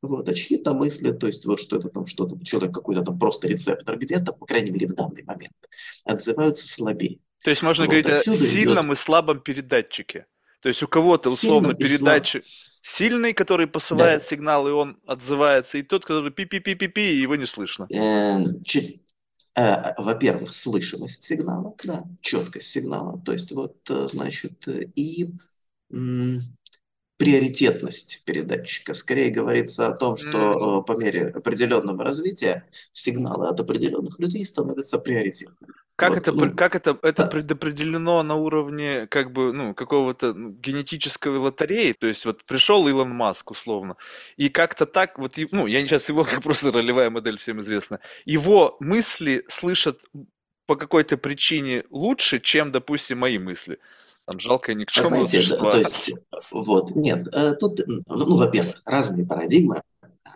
вот, 0.00 0.26
а 0.26 0.34
чьи-то 0.34 0.72
мысли, 0.72 1.12
то 1.12 1.26
есть 1.26 1.44
вот 1.44 1.60
что 1.60 1.76
это 1.76 1.90
там, 1.90 2.06
что-то, 2.06 2.42
человек 2.44 2.74
какой-то 2.74 3.02
там 3.02 3.18
просто 3.18 3.46
рецептор 3.46 3.98
где-то, 3.98 4.32
по 4.32 4.46
крайней 4.46 4.70
мере 4.70 4.86
в 4.86 4.94
данный 4.94 5.22
момент, 5.22 5.52
отзываются 6.04 6.66
слабее. 6.66 7.18
То 7.44 7.50
есть 7.50 7.62
можно 7.62 7.84
вот, 7.84 7.90
говорить 7.90 8.08
о 8.08 8.22
сильном 8.34 8.86
идет... 8.86 8.98
и 8.98 9.02
слабом 9.02 9.40
передатчике. 9.40 10.26
То 10.62 10.68
есть 10.68 10.82
у 10.82 10.88
кого-то 10.88 11.30
условно 11.30 11.74
передатчик 11.74 12.44
сильный, 12.82 13.32
который 13.32 13.66
посылает 13.66 14.20
да. 14.20 14.26
сигнал, 14.26 14.68
и 14.68 14.70
он 14.70 14.98
отзывается, 15.06 15.78
и 15.78 15.82
тот, 15.82 16.04
который 16.04 16.30
пи-пи-пи-пи-пи, 16.30 17.12
и 17.12 17.20
его 17.20 17.36
не 17.36 17.46
слышно. 17.46 17.86
Э, 17.90 18.44
э, 19.56 19.94
во-первых, 19.98 20.54
слышимость 20.54 21.24
сигнала, 21.24 21.74
да, 21.84 22.04
четкость 22.20 22.70
сигнала, 22.70 23.20
то 23.24 23.32
есть 23.32 23.50
вот, 23.52 23.76
э, 23.90 24.08
значит, 24.10 24.66
и 24.68 25.32
приоритетность 27.18 28.24
передатчика. 28.24 28.94
Скорее 28.94 29.30
говорится 29.30 29.86
о 29.86 29.92
том, 29.92 30.16
что 30.16 30.80
mm. 30.80 30.84
по 30.84 30.96
мере 30.96 31.28
определенного 31.28 32.02
развития 32.02 32.66
сигналы 32.92 33.48
от 33.48 33.60
определенных 33.60 34.18
людей 34.18 34.44
становятся 34.44 34.98
приоритетными. 34.98 35.74
Как 36.02 36.14
вот, 36.14 36.18
это, 36.18 36.32
ну, 36.32 36.54
как 36.56 36.74
это, 36.74 36.98
это 37.02 37.22
да. 37.22 37.28
предопределено 37.28 38.22
на 38.24 38.34
уровне 38.34 39.06
как 39.06 39.30
бы, 39.30 39.52
ну, 39.52 39.72
какого-то 39.72 40.34
ну, 40.34 40.50
генетической 40.50 41.28
лотереи? 41.28 41.92
То 41.92 42.08
есть 42.08 42.24
вот 42.24 42.42
пришел 42.42 42.88
Илон 42.88 43.10
Маск, 43.10 43.52
условно, 43.52 43.96
и 44.36 44.48
как-то 44.48 44.84
так, 44.86 45.16
вот, 45.18 45.38
ну, 45.52 45.68
я 45.68 45.80
сейчас 45.82 46.08
его, 46.08 46.26
просто 46.42 46.72
ролевая 46.72 47.08
модель 47.08 47.38
всем 47.38 47.60
известна, 47.60 48.00
его 48.24 48.76
мысли 48.80 49.44
слышат 49.48 50.00
по 50.66 50.74
какой-то 50.74 51.16
причине 51.18 51.84
лучше, 51.90 52.40
чем, 52.40 52.72
допустим, 52.72 53.18
мои 53.18 53.38
мысли. 53.38 53.78
Там 54.24 54.40
жалкое 54.40 54.74
никчемное 54.74 55.26
существо. 55.26 55.70
То 55.70 55.78
есть, 55.78 56.12
вот, 56.50 56.96
нет, 56.96 57.28
э, 57.32 57.54
тут, 57.54 57.80
ну, 57.86 58.36
во-первых, 58.36 58.82
разные 58.84 59.24
парадигмы, 59.24 59.82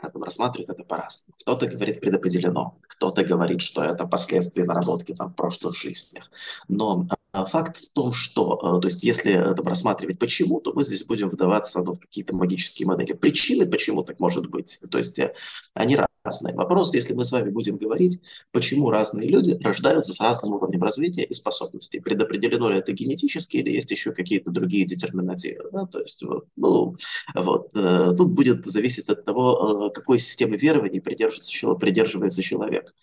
рассматривают 0.03 0.71
это 0.71 0.85
по-разному. 0.85 1.35
Кто-то 1.41 1.67
говорит 1.67 2.01
предопределено, 2.01 2.79
кто-то 2.83 3.25
говорит, 3.25 3.61
что 3.61 3.83
это 3.83 4.07
последствия 4.07 4.65
наработки 4.65 5.15
там, 5.15 5.31
в 5.31 5.35
прошлых 5.35 5.77
жизнях. 5.77 6.31
Но 6.69 7.07
факт 7.45 7.77
в 7.77 7.93
том, 7.93 8.13
что, 8.13 8.59
э, 8.63 8.81
то 8.81 8.89
есть 8.89 9.03
если 9.03 9.33
это 9.33 9.63
рассматривать 9.63 10.19
почему, 10.19 10.61
то 10.61 10.73
мы 10.73 10.85
здесь 10.85 11.05
будем 11.05 11.29
вдаваться 11.29 11.83
ну, 11.83 11.95
в 11.95 12.01
какие-то 12.01 12.35
магические 12.35 12.87
модели. 12.87 13.13
Причины, 13.13 13.67
почему 13.67 14.03
так 14.03 14.21
может 14.21 14.49
быть, 14.49 14.81
то 14.91 14.99
есть 14.99 15.19
э, 15.19 15.35
они 15.75 15.99
разные. 16.25 16.55
Вопрос, 16.55 16.95
если 16.95 17.15
мы 17.15 17.25
с 17.25 17.33
вами 17.33 17.51
будем 17.51 17.77
говорить, 17.77 18.21
почему 18.53 18.91
разные 18.91 19.29
люди 19.29 19.59
рождаются 19.63 20.13
с 20.13 20.21
разным 20.21 20.55
уровнем 20.55 20.83
развития 20.83 21.25
и 21.25 21.35
способностей. 21.35 22.01
Предопределено 22.01 22.71
ли 22.71 22.79
это 22.79 22.93
генетически 22.93 23.59
или 23.59 23.71
есть 23.71 23.91
еще 23.91 24.13
какие-то 24.13 24.51
другие 24.51 24.87
детерминативы. 24.87 25.69
Да? 25.73 25.87
То 25.87 26.01
есть, 26.01 26.23
ну, 26.57 26.97
вот, 27.35 27.77
э, 27.77 28.15
тут 28.17 28.31
будет 28.31 28.65
зависеть 28.67 29.09
от 29.09 29.25
того, 29.25 29.91
какой 29.95 30.19
системы 30.19 30.57
верований 30.57 31.01
придерживается, 31.01 31.75
придерживается 31.75 32.43
человек. 32.43 32.95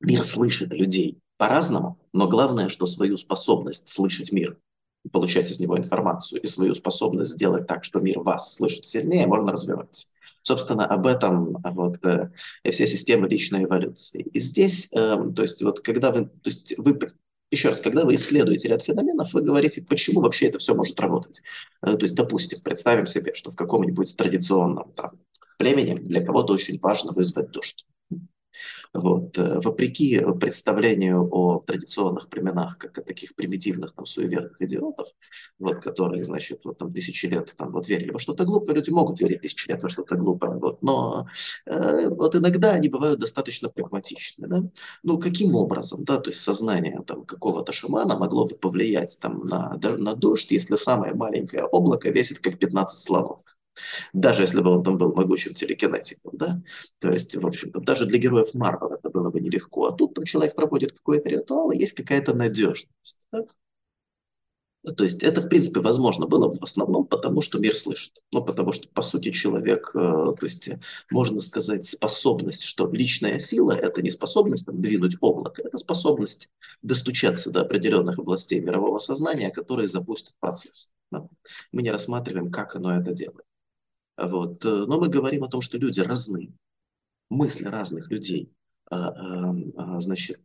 Мир 0.00 0.24
слышит 0.24 0.72
людей 0.72 1.21
по-разному, 1.36 1.98
но 2.12 2.28
главное, 2.28 2.68
что 2.68 2.86
свою 2.86 3.16
способность 3.16 3.88
слышать 3.88 4.32
мир, 4.32 4.58
получать 5.10 5.50
из 5.50 5.58
него 5.58 5.76
информацию 5.76 6.40
и 6.40 6.46
свою 6.46 6.74
способность 6.74 7.32
сделать 7.32 7.66
так, 7.66 7.84
что 7.84 8.00
мир 8.00 8.20
вас 8.20 8.54
слышит 8.54 8.86
сильнее, 8.86 9.26
можно 9.26 9.52
развивать. 9.52 10.08
Собственно, 10.42 10.86
об 10.86 11.06
этом 11.06 11.56
вот, 11.62 12.04
э, 12.04 12.30
все 12.70 12.86
системы 12.86 13.28
личной 13.28 13.64
эволюции. 13.64 14.22
И 14.22 14.40
здесь, 14.40 14.90
э, 14.92 15.16
то 15.34 15.42
есть, 15.42 15.62
вот, 15.62 15.80
когда 15.80 16.10
вы, 16.10 16.26
то 16.26 16.50
есть, 16.50 16.74
вы 16.78 16.98
еще 17.52 17.68
раз, 17.68 17.80
когда 17.80 18.04
вы 18.04 18.16
исследуете 18.16 18.68
ряд 18.68 18.82
феноменов, 18.82 19.34
вы 19.34 19.42
говорите, 19.42 19.82
почему 19.82 20.20
вообще 20.20 20.46
это 20.46 20.58
все 20.58 20.74
может 20.74 20.98
работать. 20.98 21.42
Э, 21.82 21.96
то 21.96 22.02
есть, 22.02 22.14
допустим, 22.14 22.60
представим 22.60 23.06
себе, 23.06 23.34
что 23.34 23.50
в 23.50 23.56
каком-нибудь 23.56 24.16
традиционном 24.16 24.92
там, 24.94 25.12
племени 25.58 25.94
для 25.94 26.24
кого-то 26.24 26.54
очень 26.54 26.80
важно 26.80 27.12
вызвать 27.12 27.50
дождь. 27.50 27.86
Вот. 28.94 29.38
Э, 29.38 29.60
вопреки 29.60 30.20
представлению 30.38 31.26
о 31.30 31.60
традиционных 31.60 32.28
племенах, 32.28 32.76
как 32.76 32.98
о 32.98 33.02
таких 33.02 33.34
примитивных, 33.34 33.94
там, 33.94 34.04
суеверных 34.04 34.60
идиотов, 34.60 35.08
вот, 35.58 35.82
которые, 35.82 36.24
значит, 36.24 36.64
вот 36.64 36.78
там 36.78 36.92
тысячи 36.92 37.26
лет 37.26 37.54
там, 37.56 37.72
вот, 37.72 37.88
верили 37.88 38.10
во 38.10 38.18
что-то 38.18 38.44
глупое, 38.44 38.76
люди 38.76 38.90
могут 38.90 39.20
верить 39.20 39.40
тысячи 39.40 39.68
лет 39.70 39.82
во 39.82 39.88
что-то 39.88 40.16
глупое, 40.16 40.58
вот, 40.58 40.82
но 40.82 41.26
э, 41.66 42.08
вот 42.08 42.36
иногда 42.36 42.72
они 42.72 42.88
бывают 42.88 43.18
достаточно 43.18 43.70
прагматичны. 43.70 44.46
Да? 44.46 44.62
Ну, 45.02 45.18
каким 45.18 45.54
образом, 45.54 46.04
да, 46.04 46.18
то 46.20 46.28
есть 46.30 46.42
сознание 46.42 47.02
там, 47.06 47.24
какого-то 47.24 47.72
шамана 47.72 48.18
могло 48.18 48.46
бы 48.46 48.56
повлиять 48.56 49.18
там, 49.22 49.46
на, 49.46 49.78
на 49.80 50.14
дождь, 50.14 50.50
если 50.52 50.76
самое 50.76 51.14
маленькое 51.14 51.64
облако 51.64 52.10
весит 52.10 52.40
как 52.40 52.58
15 52.58 52.98
слонов? 52.98 53.40
Даже 54.12 54.42
если 54.42 54.60
бы 54.60 54.70
он 54.70 54.84
там 54.84 54.98
был 54.98 55.14
могучим 55.14 55.54
телекинетиком, 55.54 56.36
да? 56.36 56.62
То 56.98 57.10
есть, 57.12 57.34
в 57.34 57.46
общем-то, 57.46 57.80
даже 57.80 58.06
для 58.06 58.18
героев 58.18 58.54
Марвел 58.54 58.92
это 58.92 59.10
было 59.10 59.30
бы 59.30 59.40
нелегко. 59.40 59.86
А 59.86 59.92
тут 59.92 60.14
там 60.14 60.24
человек 60.24 60.54
проводит 60.54 60.92
какой-то 60.92 61.28
ритуал, 61.30 61.70
и 61.70 61.78
есть 61.78 61.94
какая-то 61.94 62.34
надежность. 62.34 63.18
Так? 63.30 63.54
То 64.96 65.04
есть 65.04 65.22
это, 65.22 65.40
в 65.40 65.48
принципе, 65.48 65.78
возможно 65.78 66.26
было 66.26 66.48
бы 66.48 66.58
в 66.58 66.62
основном 66.64 67.06
потому, 67.06 67.40
что 67.40 67.60
мир 67.60 67.76
слышит. 67.76 68.20
Ну, 68.32 68.44
потому 68.44 68.72
что, 68.72 68.88
по 68.88 69.00
сути, 69.00 69.30
человек, 69.30 69.92
э, 69.94 69.98
то 69.98 70.38
есть, 70.42 70.70
можно 71.12 71.40
сказать, 71.40 71.86
способность, 71.86 72.64
что 72.64 72.90
личная 72.90 73.38
сила– 73.38 73.72
это 73.80 74.02
не 74.02 74.10
способность 74.10 74.66
там, 74.66 74.82
двинуть 74.82 75.16
облако, 75.20 75.62
это 75.62 75.78
способность 75.78 76.52
достучаться 76.82 77.50
до 77.50 77.60
определенных 77.60 78.18
областей 78.18 78.60
мирового 78.60 78.98
сознания, 78.98 79.50
которые 79.50 79.86
запустят 79.86 80.34
процесс. 80.40 80.90
Да? 81.12 81.28
Мы 81.70 81.82
не 81.82 81.92
рассматриваем, 81.92 82.50
как 82.50 82.74
оно 82.74 82.98
это 82.98 83.12
делает. 83.12 83.44
Вот. 84.16 84.64
Э, 84.64 84.84
но 84.86 85.00
мы 85.00 85.08
говорим 85.08 85.44
о 85.44 85.48
том, 85.48 85.60
что 85.60 85.78
люди 85.78 86.00
разные, 86.00 86.52
мысли 87.30 87.64
разных 87.64 88.10
людей, 88.10 88.52
а, 88.90 89.08
а, 89.08 89.54
а, 89.76 90.00
значит, 90.00 90.42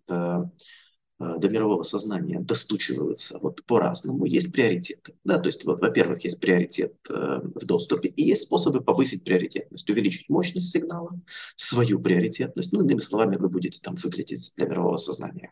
до 1.19 1.49
мирового 1.49 1.81
сознания 1.81 2.39
достучиваются 2.39 3.39
вот 3.41 3.65
по-разному, 3.65 4.25
есть 4.25 4.53
приоритеты. 4.53 5.15
Да, 5.23 5.39
то 5.39 5.47
есть, 5.47 5.65
вот, 5.65 5.81
во-первых, 5.81 6.23
есть 6.23 6.39
приоритет 6.39 6.95
э, 7.09 7.39
в 7.43 7.65
доступе, 7.65 8.09
и 8.09 8.23
есть 8.23 8.43
способы 8.43 8.81
повысить 8.81 9.23
приоритетность, 9.23 9.89
увеличить 9.89 10.29
мощность 10.29 10.69
сигнала, 10.69 11.19
свою 11.55 11.99
приоритетность. 11.99 12.71
Ну, 12.71 12.83
иными 12.83 12.99
словами, 12.99 13.37
вы 13.37 13.49
будете 13.49 13.81
там 13.81 13.95
выглядеть 13.95 14.53
для 14.57 14.67
мирового 14.67 14.97
сознания 14.97 15.51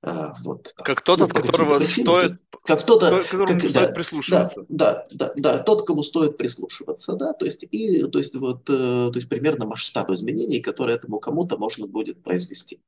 а, 0.00 0.34
вот, 0.44 0.72
как 0.76 1.02
тот, 1.02 1.18
ну, 1.18 1.24
от 1.24 1.32
которого 1.32 1.80
стоит, 1.80 2.40
как 2.64 2.82
кто-то, 2.82 3.24
как, 3.28 3.60
стоит 3.60 3.72
да, 3.72 3.88
прислушиваться. 3.88 4.64
Да, 4.68 5.06
да, 5.10 5.32
да, 5.36 5.54
да, 5.56 5.58
тот, 5.58 5.86
кому 5.86 6.02
стоит 6.02 6.36
прислушиваться, 6.36 7.14
да, 7.14 7.32
то 7.32 7.44
есть, 7.44 7.64
и, 7.70 8.04
то 8.04 8.18
есть, 8.18 8.36
вот, 8.36 8.68
э, 8.70 9.10
то 9.10 9.12
есть, 9.14 9.28
примерно 9.28 9.66
масштаб 9.66 10.10
изменений, 10.10 10.60
которые 10.60 10.96
этому 10.96 11.18
кому-то 11.18 11.56
можно 11.56 11.86
будет 11.86 12.22
произвести. 12.22 12.80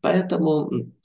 Поэтому 0.00 0.70
А, 0.70 1.01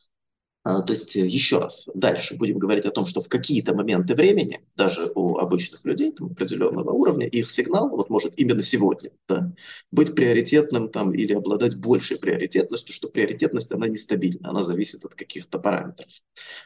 то 0.68 0.94
есть, 0.94 1.16
э, 1.16 1.26
еще 1.26 1.60
раз, 1.60 1.90
дальше 1.94 2.36
будем 2.36 2.58
говорить 2.58 2.86
о 2.86 2.92
том, 2.92 3.06
что 3.06 3.22
в 3.22 3.30
какие-то 3.30 3.76
моменты 3.76 4.16
времени, 4.16 4.60
даже 4.76 5.12
у 5.14 5.38
обычных 5.38 5.86
людей 5.86 6.12
там, 6.12 6.32
определенного 6.32 6.92
уровня, 6.92 7.28
их 7.28 7.52
сигнал 7.52 7.90
вот 7.90 8.10
может 8.10 8.34
именно 8.38 8.62
сегодня 8.62 9.12
да, 9.28 9.54
быть 9.92 10.16
приоритетным 10.16 10.90
там, 10.90 11.14
или 11.14 11.34
обладать 11.34 11.76
большей 11.78 12.18
приоритетностью, 12.18 12.94
что 12.94 13.08
приоритетность, 13.08 13.72
она 13.72 13.88
нестабильна, 13.88 14.50
она 14.50 14.64
зависит 14.64 15.06
от 15.06 15.16
каких-то 15.16 15.60
параметров. 15.60 16.10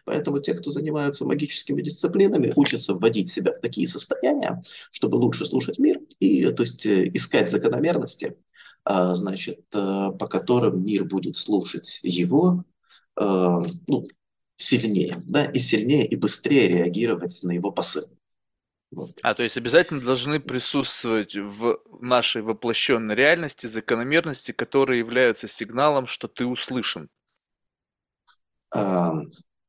Поэтому 0.06 0.40
те, 0.40 0.54
кто 0.54 0.72
занимаются 0.72 1.26
магическими 1.26 1.82
дисциплинами, 1.82 2.54
учатся 2.56 2.94
вводить 2.94 3.30
себя 3.30 3.54
в 3.54 3.60
такие 3.60 3.88
состояния, 3.88 4.64
чтобы 4.92 5.16
лучше 5.18 5.46
слушать 5.46 5.80
мир 5.80 6.00
и 6.20 6.50
то 6.52 6.64
есть, 6.64 6.86
э, 6.86 7.10
искать 7.14 7.50
закономерности, 7.50 8.36
а, 8.84 9.14
значит, 9.16 9.60
э, 9.74 10.12
по 10.18 10.28
которым 10.28 10.84
мир 10.84 11.06
будет 11.06 11.36
слушать 11.36 12.00
его, 12.04 12.64
ну, 13.18 14.08
сильнее, 14.56 15.22
да, 15.26 15.46
и 15.46 15.60
сильнее 15.60 16.08
и 16.08 16.16
быстрее 16.16 16.68
реагировать 16.68 17.40
на 17.44 17.52
его 17.52 17.72
посыл. 17.72 18.04
Вот. 18.92 19.20
А, 19.24 19.34
то 19.34 19.44
есть 19.44 19.58
обязательно 19.58 20.02
должны 20.02 20.40
присутствовать 20.42 21.36
в 21.36 21.80
нашей 22.02 22.42
воплощенной 22.42 23.16
реальности 23.16 23.68
закономерности, 23.68 24.52
которые 24.52 25.00
являются 25.00 25.48
сигналом, 25.48 26.08
что 26.08 26.28
ты 26.28 26.46
услышан. 26.46 27.10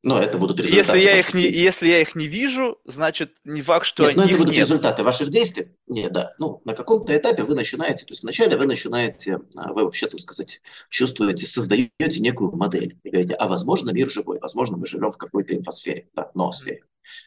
Но 0.03 0.19
это 0.19 0.37
будут 0.37 0.59
результаты. 0.59 0.99
Если 0.99 0.99
я, 0.99 1.19
их 1.21 1.33
не, 1.33 1.43
если 1.43 1.87
я 1.87 2.01
их 2.01 2.17
не 2.17 2.27
вижу, 2.27 2.81
значит, 2.85 3.37
не 3.45 3.63
факт, 3.63 3.87
что 3.87 4.07
нет, 4.07 4.17
но 4.17 4.25
это 4.25 4.37
будут 4.37 4.53
нет. 4.53 4.61
результаты 4.63 5.05
ваших 5.05 5.31
действий. 5.31 5.77
Нет, 5.87 6.13
да. 6.13 6.35
Ну, 6.39 6.61
на 6.65 6.75
каком-то 6.75 7.17
этапе 7.17 7.45
вы 7.45 7.55
начинаете, 7.55 8.05
то 8.05 8.11
есть 8.11 8.25
вначале 8.25 8.57
вы 8.57 8.67
начинаете, 8.67 9.39
а, 9.55 9.73
вы 9.73 9.85
вообще, 9.85 10.09
так 10.09 10.19
сказать, 10.19 10.61
чувствуете, 10.91 11.47
создаете 11.47 12.19
некую 12.19 12.51
модель. 12.57 12.99
И 13.05 13.11
говорите, 13.11 13.35
а 13.35 13.47
возможно 13.47 13.91
мир 13.91 14.11
живой, 14.11 14.41
возможно 14.41 14.77
мы 14.77 14.87
живем 14.87 15.13
в 15.13 15.19
какой-то 15.19 15.55
инфосфере, 15.55 16.09
да, 16.15 16.33
ноосфере. 16.35 16.83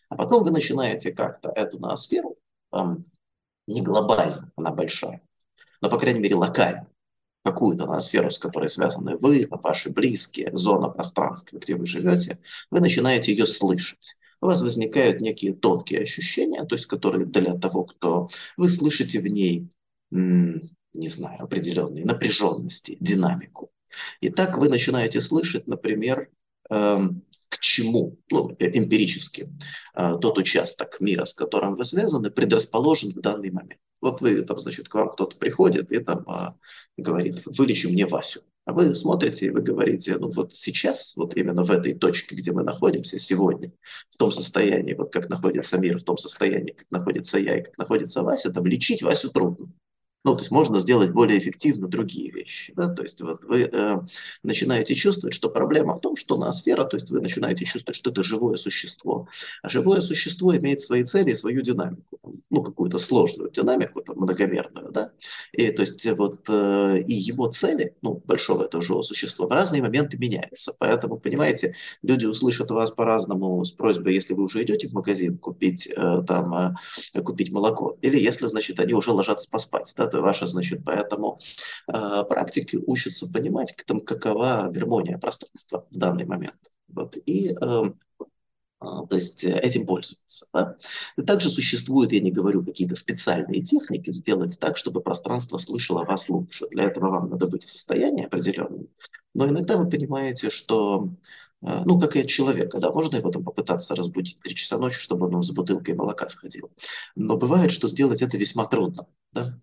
А 0.09 0.15
потом 0.15 0.43
вы 0.43 0.51
начинаете 0.51 1.13
как-то 1.13 1.49
эту 1.55 1.79
ноосферу, 1.79 2.37
там, 2.71 3.05
не 3.67 3.81
глобально, 3.81 4.51
она 4.57 4.71
большая, 4.71 5.21
но, 5.79 5.89
по 5.89 5.97
крайней 5.97 6.19
мере, 6.19 6.35
локально, 6.35 6.87
какую-то 7.45 7.85
ноосферу, 7.85 8.31
с 8.31 8.39
которой 8.39 8.71
связаны 8.71 9.17
вы, 9.17 9.47
ваши 9.51 9.91
близкие, 9.91 10.49
зона 10.53 10.89
пространства, 10.89 11.59
где 11.59 11.75
вы 11.75 11.85
живете, 11.85 12.39
вы 12.71 12.79
начинаете 12.79 13.31
ее 13.31 13.45
слышать. 13.45 14.17
У 14.41 14.47
вас 14.47 14.63
возникают 14.63 15.21
некие 15.21 15.53
тонкие 15.53 16.01
ощущения, 16.01 16.65
то 16.65 16.73
есть 16.73 16.87
которые 16.87 17.27
для 17.27 17.53
того, 17.53 17.83
кто 17.83 18.29
вы 18.57 18.67
слышите 18.67 19.19
в 19.19 19.27
ней, 19.27 19.69
не 20.09 21.09
знаю, 21.09 21.43
определенные 21.43 22.03
напряженности, 22.03 22.97
динамику. 22.99 23.69
И 24.21 24.29
так 24.29 24.57
вы 24.57 24.67
начинаете 24.67 25.21
слышать, 25.21 25.67
например, 25.67 26.29
эм, 26.71 27.21
к 27.49 27.59
чему, 27.59 28.17
ну, 28.31 28.55
э, 28.59 28.77
эмпирически, 28.77 29.49
э, 29.95 30.17
тот 30.21 30.37
участок 30.37 30.99
мира, 30.99 31.25
с 31.25 31.33
которым 31.33 31.75
вы 31.75 31.85
связаны, 31.85 32.29
предрасположен 32.31 33.11
в 33.11 33.21
данный 33.21 33.51
момент. 33.51 33.79
Вот 34.01 34.21
вы 34.21 34.41
там, 34.43 34.59
значит, 34.59 34.87
к 34.87 34.95
вам 34.95 35.09
кто-то 35.09 35.37
приходит 35.37 35.91
и 35.91 35.99
там 35.99 36.23
а, 36.27 36.55
говорит, 36.97 37.41
вылечи 37.45 37.87
мне 37.87 38.05
Васю. 38.05 38.41
А 38.65 38.73
вы 38.73 38.93
смотрите 38.95 39.45
и 39.45 39.49
вы 39.51 39.61
говорите, 39.61 40.17
ну 40.17 40.31
вот 40.31 40.53
сейчас, 40.53 41.15
вот 41.17 41.35
именно 41.35 41.63
в 41.63 41.71
этой 41.71 41.93
точке, 41.93 42.35
где 42.35 42.51
мы 42.51 42.63
находимся 42.63 43.19
сегодня, 43.19 43.71
в 44.09 44.17
том 44.17 44.31
состоянии, 44.31 44.93
вот 44.93 45.13
как 45.13 45.29
находится 45.29 45.77
мир, 45.77 45.99
в 45.99 46.03
том 46.03 46.17
состоянии, 46.17 46.71
как 46.71 46.87
находится 46.89 47.37
я 47.37 47.59
и 47.59 47.63
как 47.63 47.77
находится 47.77 48.23
Вася, 48.23 48.51
там 48.51 48.65
лечить 48.65 49.03
Васю 49.03 49.29
трудно. 49.29 49.71
Ну, 50.25 50.33
то 50.33 50.39
есть 50.39 50.49
можно 50.49 50.79
сделать 50.79 51.11
более 51.11 51.37
эффективно 51.37 51.87
другие 51.87 52.31
вещи. 52.31 52.73
Да? 52.75 52.87
То 52.87 53.03
есть 53.03 53.21
вот 53.21 53.43
вы 53.43 53.69
э, 53.71 53.99
начинаете 54.41 54.95
чувствовать, 54.95 55.35
что 55.35 55.49
проблема 55.49 55.93
в 55.93 56.01
том, 56.01 56.15
что 56.15 56.35
ноосфера, 56.35 56.83
то 56.83 56.97
есть 56.97 57.11
вы 57.11 57.21
начинаете 57.21 57.63
чувствовать, 57.65 57.95
что 57.95 58.09
это 58.09 58.23
живое 58.23 58.57
существо. 58.57 59.27
А 59.61 59.69
живое 59.69 60.01
существо 60.01 60.57
имеет 60.57 60.81
свои 60.81 61.03
цели 61.03 61.29
и 61.29 61.35
свою 61.35 61.61
динамику. 61.61 62.41
Ну, 62.49 62.63
какую-то 62.63 62.97
сложную 62.97 63.51
динамику, 63.51 64.01
там, 64.01 64.17
многомерную. 64.17 64.91
Да? 64.91 65.11
И, 65.51 65.69
то 65.69 65.83
есть 65.83 66.03
вот 66.13 66.39
э, 66.49 67.03
и 67.07 67.13
его 67.13 67.47
цели, 67.51 67.95
ну, 68.01 68.19
большого 68.25 68.63
этого 68.63 68.81
живого 68.81 69.03
существа, 69.03 69.45
в 69.45 69.51
разные 69.51 69.83
моменты 69.83 70.17
меняются. 70.17 70.73
Поэтому, 70.79 71.19
понимаете, 71.19 71.75
люди 72.01 72.25
услышат 72.25 72.71
вас 72.71 72.89
по-разному 72.89 73.63
с 73.63 73.71
просьбой, 73.71 74.15
если 74.15 74.33
вы 74.33 74.45
уже 74.45 74.63
идете 74.63 74.87
в 74.87 74.93
магазин 74.93 75.37
купить, 75.37 75.87
э, 75.95 76.23
там, 76.27 76.75
э, 77.13 77.21
купить 77.21 77.51
молоко, 77.51 77.99
или 78.01 78.19
если, 78.19 78.47
значит, 78.47 78.79
они 78.79 78.95
уже 78.95 79.11
ложатся 79.11 79.47
поспать. 79.51 79.93
Да? 79.95 80.14
Это 80.15 80.21
ваша, 80.21 80.47
значит, 80.47 80.81
поэтому 80.85 81.37
э, 81.87 82.23
практики 82.27 82.79
учатся 82.85 83.31
понимать, 83.31 83.75
там, 83.85 84.01
какова 84.01 84.69
гармония 84.71 85.17
пространства 85.17 85.85
в 85.91 85.97
данный 85.97 86.25
момент. 86.25 86.71
Вот, 86.87 87.17
и 87.25 87.49
э, 87.49 87.83
то 88.79 89.15
есть 89.15 89.43
этим 89.43 89.85
пользоваться. 89.85 90.47
Да? 90.53 90.77
И 91.17 91.21
также 91.21 91.49
существуют, 91.49 92.11
я 92.11 92.21
не 92.21 92.31
говорю, 92.31 92.63
какие-то 92.63 92.95
специальные 92.95 93.61
техники 93.61 94.11
сделать 94.11 94.59
так, 94.59 94.77
чтобы 94.77 95.01
пространство 95.01 95.57
слышало 95.57 96.03
вас 96.03 96.29
лучше. 96.29 96.67
Для 96.69 96.85
этого 96.85 97.09
вам 97.09 97.29
надо 97.29 97.47
быть 97.47 97.63
в 97.63 97.69
состоянии 97.69 98.25
определенном. 98.25 98.87
Но 99.33 99.47
иногда 99.47 99.77
вы 99.77 99.89
понимаете, 99.89 100.49
что 100.49 101.09
ну, 101.65 101.99
как 101.99 102.15
и 102.15 102.21
от 102.21 102.27
человека, 102.27 102.77
да, 102.77 102.91
можно 102.91 103.17
его 103.17 103.31
там 103.31 103.43
попытаться 103.43 103.95
разбудить 103.95 104.37
в 104.37 104.43
3 104.43 104.53
часа 104.55 104.77
ночи, 104.77 104.99
чтобы 104.99 105.27
он 105.27 105.41
за 105.41 105.53
бутылкой 105.53 105.95
молока 105.95 106.29
сходил. 106.29 106.71
Но 107.15 107.37
бывает, 107.37 107.71
что 107.71 107.87
сделать 107.87 108.21
это 108.21 108.37
весьма 108.37 108.67
трудно, 108.67 109.07
да. 109.33 109.59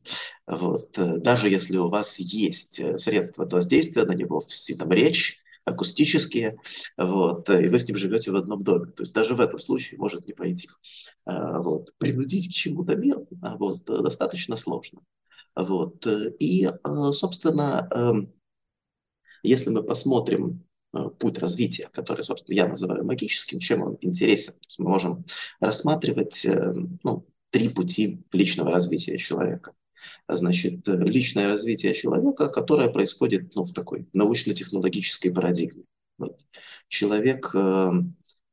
Вот. 0.46 0.98
Э, 0.98 1.18
даже 1.18 1.48
если 1.48 1.76
у 1.76 1.88
вас 1.88 2.18
есть 2.18 2.80
э, 2.80 2.98
средства 2.98 3.46
воздействия 3.48 4.04
на 4.04 4.14
него, 4.14 4.42
там 4.76 4.92
речь, 4.92 5.38
акустические, 5.64 6.58
вот, 6.96 7.48
и 7.48 7.68
вы 7.68 7.78
с 7.78 7.86
ним 7.86 7.96
живете 7.96 8.32
в 8.32 8.36
одном 8.36 8.64
доме. 8.64 8.90
То 8.90 9.04
есть 9.04 9.14
даже 9.14 9.36
в 9.36 9.40
этом 9.40 9.60
случае 9.60 10.00
может 10.00 10.26
не 10.26 10.32
пойти. 10.32 10.68
А, 11.24 11.60
вот. 11.60 11.94
Принудить 11.98 12.48
к 12.48 12.52
чему-то 12.52 12.96
мир 12.96 13.20
а, 13.42 13.56
вот, 13.56 13.84
достаточно 13.84 14.56
сложно. 14.56 15.02
Вот. 15.54 16.04
И, 16.40 16.68
собственно, 17.12 17.86
эм, 17.92 18.32
если 19.44 19.70
мы 19.70 19.84
посмотрим 19.84 20.64
Э, 20.64 20.71
путь 21.18 21.38
развития, 21.38 21.88
который, 21.92 22.22
собственно, 22.24 22.54
я 22.54 22.68
называю 22.68 23.04
магическим, 23.04 23.58
чем 23.60 23.82
он 23.82 23.98
интересен. 24.00 24.52
То 24.52 24.66
есть 24.66 24.78
мы 24.78 24.90
можем 24.90 25.24
рассматривать 25.60 26.44
э, 26.44 26.74
ну, 27.02 27.26
три 27.50 27.68
пути 27.68 28.22
личного 28.32 28.70
развития 28.70 29.18
человека. 29.18 29.72
Значит, 30.28 30.86
личное 30.86 31.48
развитие 31.48 31.94
человека, 31.94 32.48
которое 32.48 32.90
происходит 32.90 33.54
ну, 33.54 33.64
в 33.64 33.72
такой 33.72 34.08
научно-технологической 34.12 35.32
парадигме. 35.32 35.84
Вот. 36.18 36.40
Человек 36.88 37.50
э, 37.54 37.90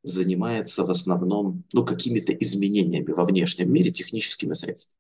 занимается 0.04 0.84
в 0.84 0.90
основном 0.90 1.64
ну, 1.74 1.86
какими-то 1.86 2.34
изменениями 2.34 3.12
во 3.12 3.26
внешнем 3.26 3.72
мире 3.72 3.92
техническими 3.92 4.54
средствами. 4.54 5.00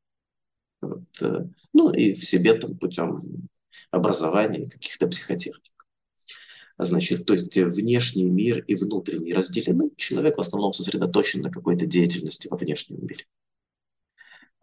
Вот, 0.82 1.21
э, 1.21 1.45
ну 1.73 1.91
и 1.91 2.13
в 2.13 2.23
себе 2.23 2.54
там 2.56 2.78
путем 2.78 3.47
образования, 3.91 4.69
каких-то 4.69 5.08
психотехник. 5.08 5.79
Значит, 6.82 7.26
то 7.26 7.34
есть 7.34 7.58
внешний 7.58 8.24
мир 8.24 8.63
и 8.65 8.76
внутренний 8.76 9.34
разделены. 9.34 9.92
Человек 9.98 10.38
в 10.38 10.42
основном 10.42 10.72
сосредоточен 10.72 11.42
на 11.42 11.52
какой-то 11.52 11.86
деятельности 11.86 12.48
во 12.48 12.56
внешнем 12.56 13.06
мире. 13.06 13.26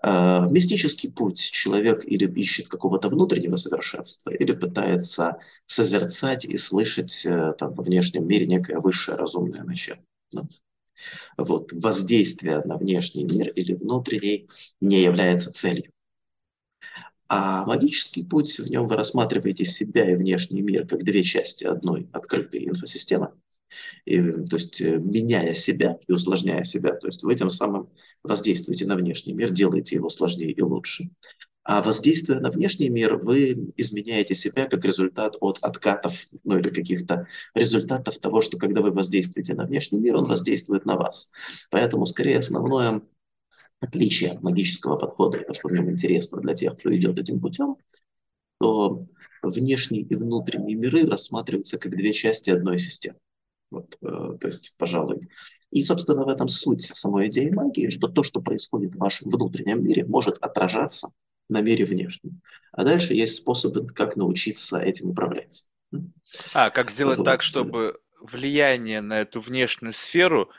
А, 0.03 0.47
мистический 0.49 1.13
путь 1.13 1.39
человек 1.39 2.07
или 2.07 2.27
ищет 2.41 2.69
какого-то 2.69 3.11
внутреннего 3.11 3.57
совершенства, 3.57 4.31
или 4.31 4.53
пытается 4.53 5.37
созерцать 5.67 6.47
и 6.47 6.57
слышать 6.57 7.27
э, 7.27 7.53
там, 7.59 7.73
во 7.73 7.83
внешнем 7.83 8.27
мире 8.27 8.47
некое 8.47 8.79
высшее 8.79 9.19
разумное 9.19 9.65
начало. 9.65 9.99
Вот. 11.37 11.71
Воздействие 11.73 12.63
на 12.65 12.79
внешний 12.79 13.25
мир 13.25 13.49
или 13.51 13.75
внутренний 13.75 14.49
не 14.81 15.03
является 15.03 15.53
целью. 15.53 15.93
А 17.29 17.65
магический 17.67 18.23
путь, 18.23 18.59
в 18.59 18.69
нем 18.69 18.87
вы 18.87 18.97
рассматриваете 18.97 19.65
себя 19.65 20.11
и 20.11 20.15
внешний 20.15 20.63
мир 20.63 20.87
как 20.87 21.03
две 21.03 21.25
части 21.25 21.65
одной 21.65 22.09
открытой 22.13 22.67
инфосистемы. 22.67 23.33
И, 24.05 24.21
то 24.21 24.57
есть, 24.57 24.81
э, 24.81 24.97
меняя 24.99 25.55
себя 25.55 25.99
и 26.07 26.13
усложняя 26.13 26.63
себя, 26.63 26.95
то 26.95 27.09
есть 27.09 27.25
вы 27.25 27.35
тем 27.35 27.51
самым 27.51 27.91
воздействуете 28.23 28.87
на 28.87 28.97
внешний 28.97 29.35
мир, 29.35 29.51
делаете 29.51 29.97
его 29.97 30.09
сложнее 30.09 30.53
и 30.53 30.63
лучше. 30.63 31.05
А 31.65 31.83
воздействуя 31.83 32.39
на 32.39 32.53
внешний 32.53 32.89
мир, 32.89 33.17
вы 33.17 33.73
изменяете 33.77 34.37
себя 34.37 34.67
как 34.67 34.85
результат 34.85 35.37
от 35.41 35.59
откатов, 35.63 36.29
ну 36.45 36.59
или 36.59 36.71
каких-то 36.71 37.27
результатов 37.55 38.19
того, 38.19 38.41
что 38.41 38.57
когда 38.57 38.83
вы 38.83 38.93
воздействуете 38.93 39.55
на 39.55 39.65
внешний 39.65 39.99
мир, 39.99 40.15
он 40.15 40.27
воздействует 40.27 40.87
на 40.87 40.95
вас. 40.95 41.33
Поэтому, 41.71 42.07
скорее, 42.07 42.39
основное 42.39 43.03
отличие 43.81 44.39
магического 44.41 44.97
подхода, 44.97 45.43
то, 45.45 45.55
что 45.55 45.69
в 45.69 45.73
нем 45.73 45.91
интересно 45.91 46.41
для 46.41 46.55
тех, 46.55 46.79
кто 46.79 46.95
идет 46.95 47.19
этим 47.19 47.41
путем, 47.41 47.77
то 48.59 49.01
внешние 49.43 50.03
и 50.03 50.15
внутренние 50.15 50.77
миры 50.77 51.07
рассматриваются 51.07 51.79
как 51.79 51.93
две 51.93 52.13
части 52.13 52.51
одной 52.51 52.79
системы. 52.79 53.19
Вот, 53.71 53.97
э, 54.01 54.39
то 54.41 54.47
есть, 54.47 54.75
пожалуй. 54.79 55.29
И, 55.71 55.83
собственно, 55.83 56.25
в 56.25 56.29
этом 56.29 56.49
суть 56.49 56.83
самой 56.83 57.27
идеи 57.29 57.51
магии, 57.51 57.91
что 57.91 58.09
то, 58.09 58.23
что 58.23 58.41
происходит 58.41 58.95
в 58.95 58.99
вашем 58.99 59.29
внутреннем 59.29 59.85
мире, 59.85 60.05
может 60.05 60.39
отражаться 60.39 61.09
на 61.49 61.61
мире 61.61 61.85
внешнем. 61.85 62.41
А 62.73 62.85
дальше 62.85 63.15
есть 63.15 63.37
способы, 63.37 63.87
как 63.87 64.17
научиться 64.17 64.79
этим 64.79 65.11
управлять. 65.11 65.65
А, 66.55 66.71
как 66.71 66.91
сделать 66.91 67.19
вот. 67.19 67.25
так, 67.25 67.43
чтобы 67.43 68.01
влияние 68.21 69.01
на 69.01 69.21
эту 69.21 69.41
внешнюю 69.41 69.93
сферу 69.93 70.51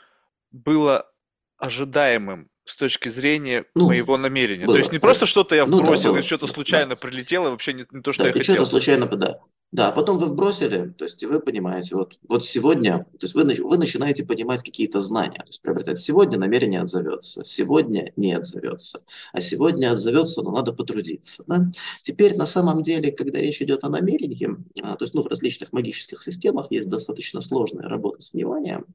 было 0.50 1.10
ожидаемым 1.56 2.50
с 2.68 2.76
точки 2.76 3.08
зрения 3.08 3.64
Ну, 3.74 3.86
моего 3.86 4.16
намерения. 4.18 4.62
То 4.66 4.68
было, 4.68 4.76
есть 4.76 4.92
не 4.92 4.98
да. 4.98 5.02
просто 5.02 5.26
что-то 5.26 5.54
я 5.54 5.64
Ну 5.66 5.78
да, 5.78 5.82
вбросил 5.84 6.10
и 6.10 6.14
было, 6.14 6.22
что-то 6.22 6.46
случайно 6.46 6.90
да. 6.90 6.96
прилетело, 6.96 7.50
вообще 7.50 7.72
не, 7.72 7.84
не 7.90 8.02
то, 8.02 8.12
что 8.12 8.24
Да, 8.24 8.28
я 8.28 8.34
и 8.34 8.42
что-то 8.42 8.52
хотел. 8.60 8.66
случайно, 8.66 9.06
да. 9.06 9.40
Да, 9.70 9.92
потом 9.92 10.16
вы 10.16 10.26
вбросили, 10.28 10.94
то 10.96 11.04
есть 11.04 11.22
вы 11.22 11.40
понимаете, 11.40 11.94
вот, 11.94 12.18
вот 12.26 12.42
сегодня, 12.42 13.06
то 13.12 13.18
есть 13.26 13.34
вы, 13.34 13.44
вы 13.44 13.76
начинаете 13.76 14.24
понимать 14.24 14.62
какие-то 14.62 14.98
знания, 15.00 15.40
то 15.40 15.46
есть 15.46 15.60
приобретать. 15.60 15.98
Сегодня 15.98 16.38
намерение 16.38 16.80
отзовется, 16.80 17.44
сегодня 17.44 18.10
не 18.16 18.32
отзовется, 18.32 19.04
а 19.34 19.42
сегодня 19.42 19.92
отзовется, 19.92 20.40
но 20.40 20.52
надо 20.52 20.72
потрудиться. 20.72 21.44
Да? 21.46 21.70
Теперь 22.00 22.34
на 22.36 22.46
самом 22.46 22.82
деле, 22.82 23.12
когда 23.12 23.40
речь 23.40 23.60
идет 23.60 23.84
о 23.84 23.90
намерении, 23.90 24.48
а, 24.82 24.96
то 24.96 25.04
есть 25.04 25.12
ну, 25.12 25.20
в 25.20 25.26
различных 25.26 25.70
магических 25.74 26.22
системах 26.22 26.68
есть 26.70 26.88
достаточно 26.88 27.42
сложная 27.42 27.88
работа 27.88 28.22
с 28.22 28.32
вниманием, 28.32 28.86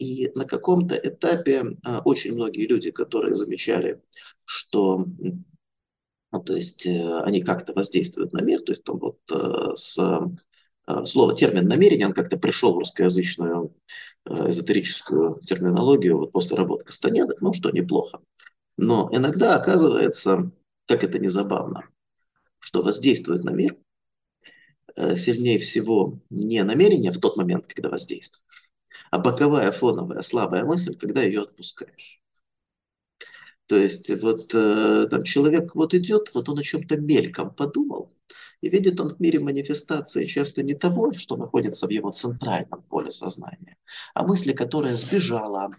и 0.00 0.32
на 0.34 0.44
каком-то 0.44 0.96
этапе 0.96 1.76
а, 1.84 2.00
очень 2.04 2.34
многие 2.34 2.66
люди, 2.66 2.90
которые 2.90 3.36
замечали, 3.36 4.02
что 4.44 5.06
ну, 6.32 6.40
то 6.40 6.54
есть 6.54 6.86
э, 6.86 7.20
они 7.22 7.42
как-то 7.42 7.72
воздействуют 7.72 8.32
на 8.32 8.42
мир, 8.42 8.60
то 8.62 8.72
есть 8.72 8.84
там 8.84 8.98
вот 8.98 9.18
э, 9.30 9.72
с 9.74 9.98
э, 9.98 11.04
слово 11.04 11.34
термин 11.34 11.66
намерение, 11.66 12.06
он 12.06 12.12
как-то 12.12 12.36
пришел 12.36 12.74
в 12.74 12.78
русскоязычную 12.78 13.74
эзотерическую 14.26 15.40
терминологию 15.46 16.18
вот 16.18 16.32
после 16.32 16.56
работы 16.56 16.84
Кастанеды, 16.84 17.34
ну 17.40 17.52
что 17.52 17.70
неплохо. 17.70 18.20
Но 18.76 19.08
иногда 19.12 19.56
оказывается, 19.56 20.52
как 20.86 21.04
это 21.04 21.18
не 21.18 21.28
забавно, 21.28 21.88
что 22.58 22.82
воздействует 22.82 23.44
на 23.44 23.50
мир 23.50 23.76
сильнее 25.16 25.58
всего 25.58 26.18
не 26.28 26.62
намерение 26.64 27.12
в 27.12 27.18
тот 27.18 27.36
момент, 27.36 27.66
когда 27.66 27.88
воздействует, 27.88 28.44
а 29.10 29.18
боковая 29.18 29.72
фоновая 29.72 30.22
слабая 30.22 30.64
мысль, 30.64 30.96
когда 30.96 31.22
ее 31.22 31.42
отпускаешь. 31.42 32.19
То 33.70 33.76
есть 33.76 34.10
вот 34.20 34.52
э, 34.52 35.06
там 35.08 35.22
человек 35.22 35.76
вот 35.76 35.94
идет, 35.94 36.32
вот 36.34 36.48
он 36.48 36.58
о 36.58 36.62
чем-то 36.64 36.96
мельком 36.96 37.54
подумал, 37.54 38.12
и 38.62 38.68
видит 38.68 38.98
он 38.98 39.10
в 39.14 39.20
мире 39.20 39.38
манифестации 39.38 40.26
часто 40.26 40.64
не 40.64 40.74
того, 40.74 41.12
что 41.12 41.36
находится 41.36 41.86
в 41.86 41.90
его 41.90 42.10
центральном 42.10 42.82
поле 42.82 43.12
сознания, 43.12 43.76
а 44.12 44.26
мысли, 44.26 44.54
которая 44.54 44.96
сбежала, 44.96 45.70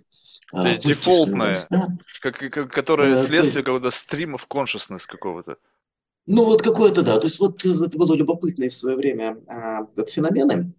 То 0.61 0.67
э, 0.67 0.69
есть 0.69 0.85
дефолтное, 0.85 1.49
вытеснилась, 1.49 1.67
да? 1.69 1.97
как, 2.21 2.37
как- 2.37 2.71
которое 2.71 3.15
Э, 3.15 3.17
то 3.17 3.23
следствие 3.27 3.63
есть, 3.63 3.65
какого-то 3.65 3.91
стрима 3.91 4.37
в 4.37 4.47
consciousness 4.47 5.05
какого-то. 5.05 5.57
ну 6.27 6.45
вот 6.45 6.61
какое-то, 6.61 7.01
да, 7.01 7.19
то 7.19 7.25
есть 7.25 7.39
вот 7.39 7.65
это 7.65 7.97
было 7.97 8.15
любопытное 8.15 8.69
в 8.69 8.73
свое 8.73 8.95
время 8.95 9.37
а, 9.47 9.81
этот 9.97 10.09
феномены, 10.09 10.73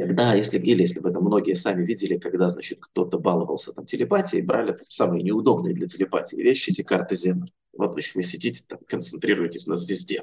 Когда, 0.00 0.32
если, 0.32 0.58
или 0.58 0.80
если 0.80 0.98
бы 1.00 1.10
это 1.10 1.20
многие 1.20 1.52
сами 1.52 1.84
видели, 1.84 2.16
когда, 2.16 2.48
значит, 2.48 2.78
кто-то 2.80 3.18
баловался 3.18 3.74
там 3.74 3.84
телепатией, 3.84 4.42
брали 4.42 4.72
там 4.72 4.86
самые 4.88 5.22
неудобные 5.22 5.74
для 5.74 5.86
телепатии 5.86 6.36
вещи, 6.36 6.70
эти 6.70 6.80
карты 6.80 7.16
Зена. 7.16 7.46
Вот, 7.76 7.92
значит, 7.92 8.14
вы 8.14 8.22
сидите 8.22 8.64
там, 8.66 8.78
концентрируетесь 8.88 9.66
на 9.66 9.76
звезде. 9.76 10.22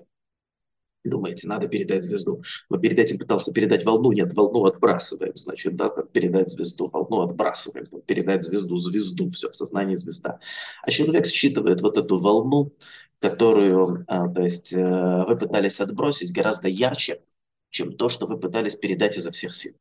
Думаете, 1.03 1.47
надо 1.47 1.67
передать 1.67 2.01
звезду. 2.01 2.41
Но 2.71 2.79
перед 2.79 2.97
этим 2.97 3.19
пытался 3.19 3.53
передать 3.53 3.85
волну. 3.85 4.11
Нет, 4.13 4.33
волну 4.33 4.65
отбрасываем. 4.65 5.37
Значит, 5.37 5.75
да, 5.75 5.89
там, 5.89 6.07
передать 6.07 6.49
звезду, 6.49 6.89
волну 6.91 7.21
отбрасываем. 7.21 7.85
Там, 7.85 8.01
передать 8.01 8.41
звезду, 8.41 8.77
звезду. 8.77 9.29
Все, 9.29 9.51
в 9.51 9.55
сознании 9.55 9.97
звезда. 9.97 10.39
А 10.81 10.89
человек 10.89 11.27
считывает 11.27 11.83
вот 11.83 11.99
эту 11.99 12.19
волну, 12.19 12.73
которую, 13.19 14.05
а, 14.07 14.27
то 14.27 14.41
есть, 14.41 14.73
э, 14.73 15.25
вы 15.27 15.37
пытались 15.37 15.79
отбросить 15.79 16.33
гораздо 16.33 16.67
ярче, 16.67 17.21
чем 17.69 17.95
то, 17.95 18.09
что 18.09 18.25
вы 18.25 18.39
пытались 18.39 18.75
передать 18.75 19.17
изо 19.17 19.31
всех 19.31 19.55
сил. 19.55 19.73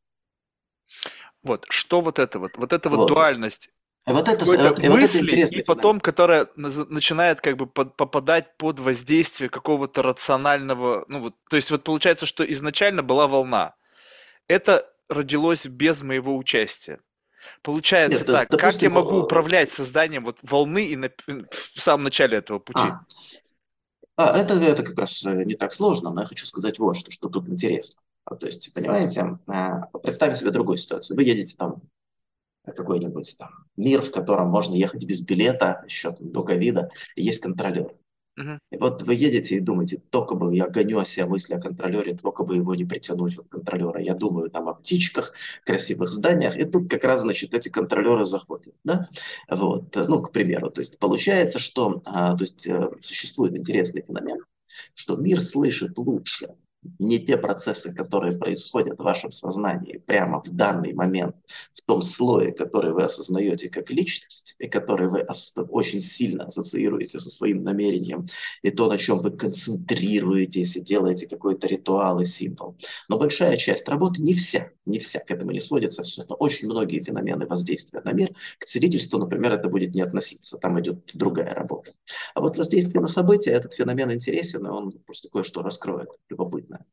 Вот, 1.43 1.67
что 1.69 2.01
вот 2.01 2.19
это 2.19 2.39
вот? 2.39 2.57
Вот 2.57 2.73
эта 2.73 2.89
вот 2.91 2.99
Вот. 2.99 3.09
дуальность 3.09 3.71
И 4.07 4.13
вот 4.13 4.29
это, 4.29 4.45
вот, 4.45 4.55
и 4.55 4.59
вот 4.59 4.79
это 4.79 4.91
мысли, 4.91 5.33
и 5.59 5.63
потом, 5.63 6.01
которая 6.01 6.49
начинает 6.57 7.41
как 7.41 7.57
бы 7.57 7.67
под- 7.67 7.97
попадать 7.97 8.57
под 8.57 8.79
воздействие 8.81 9.49
какого-то 9.51 10.03
рационального, 10.03 11.05
ну 11.09 11.21
вот, 11.21 11.35
то 11.51 11.57
есть 11.57 11.71
вот 11.71 11.85
получается, 11.85 12.27
что 12.27 12.45
изначально 12.45 13.03
была 13.03 13.27
волна. 13.27 13.75
Это 14.49 14.91
родилось 15.09 15.67
без 15.67 16.03
моего 16.03 16.37
участия. 16.37 17.01
Получается 17.63 18.19
Нет, 18.25 18.27
так, 18.27 18.49
как 18.49 18.61
я 18.61 18.69
допустим, 18.69 18.93
могу 18.93 19.17
э, 19.17 19.23
управлять 19.23 19.71
созданием 19.71 20.25
вот 20.25 20.39
волны 20.43 20.87
и 20.87 20.97
на- 20.97 21.11
в 21.51 21.81
самом 21.81 22.05
начале 22.05 22.39
этого 22.39 22.59
пути? 22.59 22.81
А, 22.81 23.01
а 24.17 24.37
это, 24.37 24.55
это 24.55 24.83
как 24.83 24.99
раз 24.99 25.25
э, 25.25 25.45
не 25.45 25.55
так 25.55 25.73
сложно, 25.73 26.11
но 26.11 26.23
я 26.23 26.27
хочу 26.27 26.47
сказать 26.47 26.79
вот 26.79 26.97
что, 26.97 27.11
что 27.11 27.29
тут 27.29 27.49
интересно. 27.49 28.01
А, 28.25 28.35
То 28.35 28.47
есть, 28.47 28.73
понимаете, 28.75 29.39
а, 29.47 29.83
представим 30.03 30.35
себе 30.35 30.51
другую 30.51 30.79
ситуацию. 30.79 31.17
Вы 31.17 31.25
едете 31.25 31.55
там 31.57 31.83
какой-нибудь 32.65 33.37
там 33.39 33.51
мир, 33.77 34.03
в 34.03 34.11
котором 34.11 34.49
можно 34.49 34.75
ехать 34.75 35.05
без 35.05 35.21
билета, 35.21 35.85
еще 35.87 36.13
там, 36.13 36.33
до 36.33 36.43
ковида, 36.43 36.91
есть 37.15 37.41
контролер. 37.41 37.95
И 38.37 38.77
вот 38.77 39.03
вы 39.03 39.15
едете 39.15 39.57
и 39.57 39.61
думаете, 39.61 40.03
только 40.11 40.35
бы 40.35 40.55
я 40.55 40.69
гоню 40.69 40.99
о 40.99 41.05
себе 41.05 41.27
мысли 41.27 41.55
о 41.55 41.61
контролере, 41.61 42.17
только 42.17 42.45
бы 42.45 42.57
его 42.57 42.75
не 42.75 42.85
притянуть, 42.85 43.37
вот 43.37 43.49
контролера. 43.49 44.01
Я 44.01 44.15
думаю 44.15 44.51
там 44.51 44.69
о 44.69 44.75
птичках, 44.75 45.33
красивых 45.65 46.11
зданиях, 46.11 46.57
и 46.57 46.65
тут 46.65 46.91
как 46.91 47.05
раз, 47.05 47.23
значит, 47.23 47.55
эти 47.55 47.69
контролеры 47.71 48.27
заходят, 48.27 48.75
да? 48.85 49.09
Вот, 49.49 49.95
ну, 49.97 50.23
к 50.23 50.33
примеру, 50.33 50.71
то 50.71 50.81
есть 50.81 50.99
получается, 50.99 51.59
что, 51.59 52.03
а, 52.05 52.37
то 52.37 52.45
есть 52.45 52.67
э, 52.67 52.91
существует 53.01 53.57
интересный 53.57 54.03
феномен, 54.03 54.39
что 54.95 55.17
мир 55.17 55.41
слышит 55.41 55.97
лучше 55.97 56.55
не 56.99 57.19
те 57.19 57.37
процессы, 57.37 57.93
которые 57.93 58.37
происходят 58.37 58.99
в 58.99 59.03
вашем 59.03 59.33
сознании 59.33 59.99
прямо 59.99 60.43
в 60.43 60.49
данный 60.49 60.93
момент, 60.93 61.37
в 61.75 61.83
том 61.83 62.03
слое, 62.03 62.53
который 62.53 62.93
вы 62.93 63.05
осознаете 63.05 63.69
как 63.69 63.91
личность, 63.91 64.55
и 64.59 64.69
который 64.69 65.09
вы 65.09 65.27
очень 65.69 66.01
сильно 66.01 66.45
ассоциируете 66.45 67.19
со 67.19 67.31
своим 67.31 67.63
намерением, 67.63 68.27
и 68.63 68.71
то, 68.71 68.89
на 68.89 68.99
чем 68.99 69.21
вы 69.21 69.31
концентрируетесь, 69.31 70.77
и 70.77 70.81
делаете 70.81 71.27
какой-то 71.27 71.67
ритуал 71.67 72.21
и 72.21 72.25
символ. 72.25 72.77
Но 73.09 73.19
большая 73.19 73.57
часть 73.57 73.89
работы, 73.89 74.23
не 74.23 74.35
вся, 74.35 74.71
не 74.87 74.99
вся, 74.99 75.21
к 75.21 75.31
этому 75.31 75.51
не 75.51 75.61
сводится 75.61 76.03
все, 76.03 76.25
но 76.29 76.35
очень 76.37 76.69
многие 76.69 77.01
феномены 77.01 77.47
воздействия 77.47 78.01
на 78.05 78.13
мир, 78.13 78.35
к 78.59 78.65
целительству, 78.65 79.19
например, 79.19 79.53
это 79.53 79.69
будет 79.69 79.95
не 79.95 80.01
относиться, 80.01 80.59
там 80.59 80.81
идет 80.81 81.11
другая 81.15 81.53
работа. 81.53 81.93
А 82.35 82.41
вот 82.41 82.57
воздействие 82.57 83.03
на 83.03 83.09
события, 83.09 83.51
этот 83.51 83.75
феномен 83.75 84.13
интересен, 84.13 84.67
и 84.67 84.71
он 84.71 84.93
просто 84.93 85.29
кое-что 85.29 85.63
раскроет, 85.63 86.09
любопытное 86.29 86.87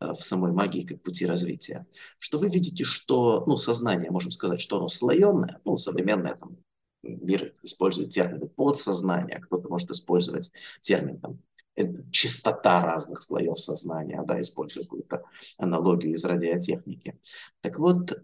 э, 0.00 0.12
в 0.12 0.22
самой 0.22 0.52
магии 0.52 0.86
как 0.86 1.02
пути 1.02 1.26
развития. 1.26 1.86
Что 2.18 2.38
вы 2.38 2.48
видите, 2.48 2.84
что 2.84 3.44
ну, 3.46 3.56
сознание, 3.56 4.10
можем 4.10 4.30
сказать, 4.30 4.60
что 4.60 4.76
оно 4.76 4.88
слоеное, 4.88 5.60
ну, 5.64 5.76
современное 5.76 6.34
там, 6.34 6.58
мир 7.02 7.54
использует 7.62 8.10
термины 8.10 8.46
подсознания, 8.46 9.40
кто-то 9.40 9.68
может 9.68 9.90
использовать 9.90 10.52
термин 10.80 11.18
там, 11.18 11.38
э, 11.76 11.84
частота 12.10 12.82
разных 12.82 13.22
слоев 13.22 13.58
сознания, 13.60 14.22
да, 14.26 14.40
используя 14.40 14.84
какую-то 14.84 15.24
аналогию 15.58 16.14
из 16.14 16.24
радиотехники. 16.24 17.18
Так 17.60 17.78
вот, 17.78 18.12
э, 18.12 18.16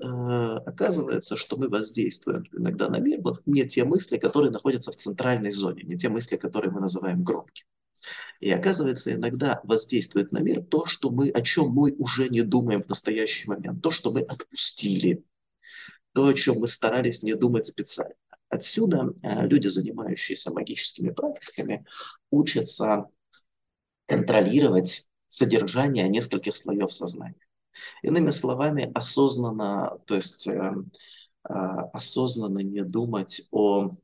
оказывается, 0.66 1.36
что 1.36 1.56
мы 1.56 1.68
воздействуем 1.68 2.44
иногда 2.52 2.88
на 2.88 2.98
мир, 2.98 3.20
вот 3.22 3.42
не 3.46 3.66
те 3.66 3.84
мысли, 3.84 4.18
которые 4.18 4.50
находятся 4.50 4.92
в 4.92 4.96
центральной 4.96 5.50
зоне, 5.50 5.82
не 5.84 5.96
те 5.96 6.08
мысли, 6.08 6.36
которые 6.36 6.70
мы 6.70 6.80
называем 6.80 7.22
громкими. 7.22 7.66
И 8.40 8.50
оказывается, 8.50 9.14
иногда 9.14 9.60
воздействует 9.64 10.32
на 10.32 10.38
мир 10.38 10.62
то, 10.62 10.86
что 10.86 11.10
мы, 11.10 11.30
о 11.30 11.40
чем 11.42 11.70
мы 11.70 11.92
уже 11.92 12.28
не 12.28 12.42
думаем 12.42 12.82
в 12.82 12.88
настоящий 12.88 13.48
момент, 13.48 13.82
то, 13.82 13.90
что 13.90 14.12
мы 14.12 14.20
отпустили, 14.20 15.24
то, 16.12 16.26
о 16.26 16.34
чем 16.34 16.58
мы 16.58 16.68
старались 16.68 17.22
не 17.22 17.34
думать 17.34 17.66
специально. 17.66 18.14
Отсюда 18.48 19.12
э, 19.22 19.46
люди, 19.46 19.68
занимающиеся 19.68 20.52
магическими 20.52 21.10
практиками, 21.10 21.84
учатся 22.30 23.06
контролировать 24.06 25.08
содержание 25.26 26.08
нескольких 26.08 26.56
слоев 26.56 26.92
сознания. 26.92 27.46
Иными 28.02 28.30
словами, 28.30 28.90
осознанно, 28.94 29.98
то 30.06 30.16
есть 30.16 30.46
э, 30.46 30.72
э, 31.48 31.52
осознанно 31.92 32.60
не 32.60 32.82
думать 32.82 33.42
о 33.50 33.96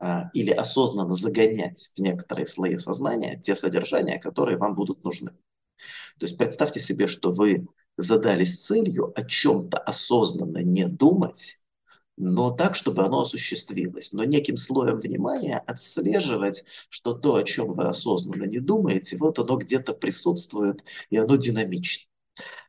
э, 0.00 0.06
или 0.32 0.50
осознанно 0.50 1.14
загонять 1.14 1.90
в 1.96 1.98
некоторые 1.98 2.46
слои 2.46 2.76
сознания 2.76 3.40
те 3.42 3.56
содержания, 3.56 4.18
которые 4.18 4.58
вам 4.58 4.74
будут 4.74 5.02
нужны. 5.02 5.32
То 6.18 6.26
есть 6.26 6.38
представьте 6.38 6.80
себе, 6.80 7.08
что 7.08 7.32
вы 7.32 7.66
задались 7.96 8.64
целью 8.64 9.12
о 9.18 9.24
чем-то 9.24 9.78
осознанно 9.78 10.58
не 10.58 10.86
думать, 10.86 11.62
но 12.16 12.50
так, 12.50 12.74
чтобы 12.74 13.04
оно 13.04 13.20
осуществилось. 13.20 14.12
Но 14.12 14.24
неким 14.24 14.56
слоем 14.56 15.00
внимания 15.00 15.58
отслеживать, 15.58 16.64
что 16.88 17.14
то, 17.14 17.36
о 17.36 17.42
чем 17.42 17.74
вы 17.74 17.88
осознанно 17.88 18.44
не 18.44 18.58
думаете, 18.58 19.16
вот 19.16 19.38
оно 19.38 19.56
где-то 19.56 19.92
присутствует, 19.92 20.82
и 21.10 21.16
оно 21.16 21.36
динамично. 21.36 22.08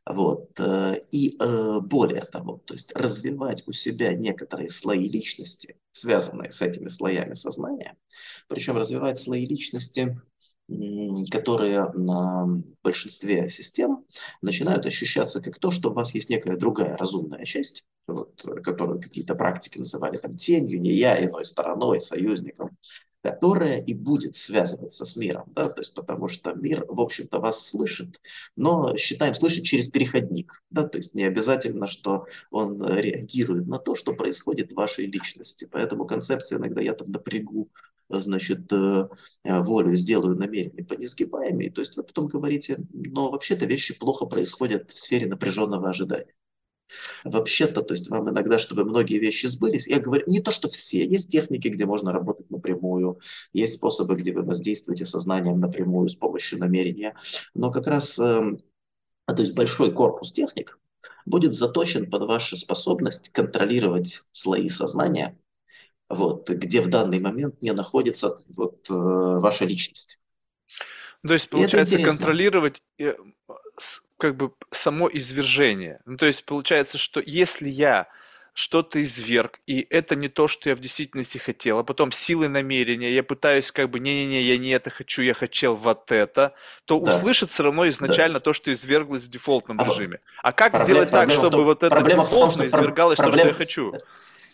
Вот. 0.06 0.58
э, 0.58 1.00
И 1.10 1.36
э, 1.38 1.80
более 1.80 2.22
того, 2.22 2.62
то 2.64 2.74
есть 2.74 2.92
развивать 2.94 3.62
у 3.66 3.72
себя 3.72 4.14
некоторые 4.14 4.70
слои 4.70 5.08
личности, 5.08 5.76
связанные 5.92 6.50
с 6.50 6.62
этими 6.62 6.88
слоями 6.88 7.34
сознания, 7.34 7.96
причем 8.48 8.76
развивать 8.78 9.18
слои 9.18 9.46
личности 9.46 10.18
которые 11.30 11.90
на 11.94 12.46
большинстве 12.82 13.48
систем 13.48 14.04
начинают 14.42 14.84
ощущаться 14.84 15.40
как 15.40 15.58
то, 15.58 15.70
что 15.70 15.90
у 15.90 15.94
вас 15.94 16.14
есть 16.14 16.28
некая 16.28 16.56
другая 16.56 16.96
разумная 16.96 17.44
часть, 17.44 17.86
вот, 18.06 18.42
которую 18.62 19.00
какие-то 19.00 19.34
практики 19.34 19.78
называли 19.78 20.18
там 20.18 20.36
тенью, 20.36 20.80
не 20.80 20.92
я, 20.92 21.24
иной 21.24 21.46
стороной, 21.46 22.00
союзником, 22.00 22.76
которая 23.22 23.80
и 23.80 23.94
будет 23.94 24.36
связываться 24.36 25.04
с 25.04 25.16
миром, 25.16 25.50
да, 25.54 25.68
то 25.68 25.80
есть 25.80 25.94
потому 25.94 26.28
что 26.28 26.54
мир, 26.54 26.84
в 26.86 27.00
общем-то, 27.00 27.40
вас 27.40 27.66
слышит, 27.66 28.20
но 28.54 28.96
считаем 28.96 29.34
слышит 29.34 29.64
через 29.64 29.88
переходник, 29.88 30.62
да, 30.70 30.86
то 30.86 30.98
есть 30.98 31.14
не 31.14 31.24
обязательно, 31.24 31.86
что 31.86 32.26
он 32.50 32.80
реагирует 32.86 33.66
на 33.66 33.78
то, 33.78 33.94
что 33.94 34.14
происходит 34.14 34.70
в 34.70 34.76
вашей 34.76 35.06
личности, 35.06 35.68
поэтому 35.70 36.06
концепция 36.06 36.58
иногда 36.58 36.80
я 36.80 36.94
там 36.94 37.10
напрягу 37.10 37.70
значит, 38.08 38.72
э, 38.72 39.08
волю 39.44 39.94
сделаю 39.96 40.36
намерение 40.36 40.84
по 40.84 40.94
несгибаемой, 40.94 41.70
то 41.70 41.80
есть 41.80 41.96
вы 41.96 42.02
потом 42.02 42.28
говорите, 42.28 42.78
но 42.92 43.30
вообще-то 43.30 43.66
вещи 43.66 43.98
плохо 43.98 44.26
происходят 44.26 44.90
в 44.90 44.98
сфере 44.98 45.26
напряженного 45.26 45.90
ожидания. 45.90 46.34
Вообще-то, 47.24 47.82
то 47.82 47.94
есть 47.94 48.08
вам 48.08 48.30
иногда, 48.30 48.58
чтобы 48.58 48.84
многие 48.84 49.18
вещи 49.18 49.46
сбылись, 49.46 49.86
я 49.86 50.00
говорю, 50.00 50.24
не 50.26 50.40
то, 50.40 50.52
что 50.52 50.68
все, 50.68 51.04
есть 51.04 51.30
техники, 51.30 51.68
где 51.68 51.84
можно 51.84 52.12
работать 52.12 52.50
напрямую, 52.50 53.20
есть 53.52 53.74
способы, 53.74 54.16
где 54.16 54.32
вы 54.32 54.42
воздействуете 54.42 55.04
сознанием 55.04 55.60
напрямую 55.60 56.08
с 56.08 56.14
помощью 56.14 56.58
намерения, 56.58 57.14
но 57.54 57.70
как 57.70 57.86
раз, 57.86 58.18
э, 58.18 58.56
то 59.26 59.36
есть 59.36 59.54
большой 59.54 59.92
корпус 59.92 60.32
техник 60.32 60.78
будет 61.26 61.54
заточен 61.54 62.10
под 62.10 62.22
вашу 62.22 62.56
способность 62.56 63.30
контролировать 63.30 64.22
слои 64.32 64.68
сознания, 64.68 65.38
вот, 66.08 66.48
где 66.48 66.80
в 66.80 66.88
данный 66.88 67.20
момент 67.20 67.60
не 67.60 67.72
находится 67.72 68.38
вот, 68.48 68.88
э, 68.88 68.92
ваша 68.94 69.64
личность. 69.64 70.18
То 71.26 71.32
есть, 71.32 71.50
получается, 71.50 71.98
контролировать 72.02 72.80
э, 72.98 73.14
как 74.16 74.36
бы 74.36 74.52
само 74.70 75.08
извержение. 75.12 76.00
Ну, 76.06 76.16
то 76.16 76.26
есть, 76.26 76.44
получается, 76.44 76.96
что 76.96 77.20
если 77.20 77.68
я 77.68 78.08
что-то 78.58 79.00
изверг, 79.00 79.60
и 79.68 79.86
это 79.88 80.16
не 80.16 80.28
то, 80.28 80.48
что 80.48 80.68
я 80.68 80.74
в 80.74 80.80
действительности 80.80 81.38
хотел, 81.38 81.78
а 81.78 81.84
потом 81.84 82.10
силой 82.10 82.48
намерения 82.48 83.12
я 83.12 83.22
пытаюсь 83.22 83.70
как 83.70 83.88
бы, 83.88 84.00
не-не-не, 84.00 84.42
я 84.42 84.58
не 84.58 84.70
это 84.70 84.90
хочу, 84.90 85.22
я 85.22 85.32
хотел 85.32 85.76
вот 85.76 86.10
это, 86.10 86.54
то 86.84 86.98
да. 86.98 87.14
услышит 87.14 87.50
все 87.50 87.62
равно 87.62 87.88
изначально 87.88 88.38
да. 88.38 88.40
то, 88.40 88.52
что 88.52 88.72
изверглось 88.72 89.22
в 89.22 89.30
дефолтном 89.30 89.80
а 89.80 89.84
режиме. 89.84 90.18
А 90.42 90.52
как 90.52 90.72
проблема, 90.72 90.86
сделать 90.86 91.10
так, 91.12 91.30
чтобы 91.30 91.58
том, 91.58 91.64
вот 91.66 91.82
это 91.84 92.02
дефолтно 92.02 92.64
извергалось 92.64 93.18
проблема, 93.18 93.36
то, 93.36 93.38
что 93.38 93.48
я 93.48 93.54
хочу? 93.54 93.94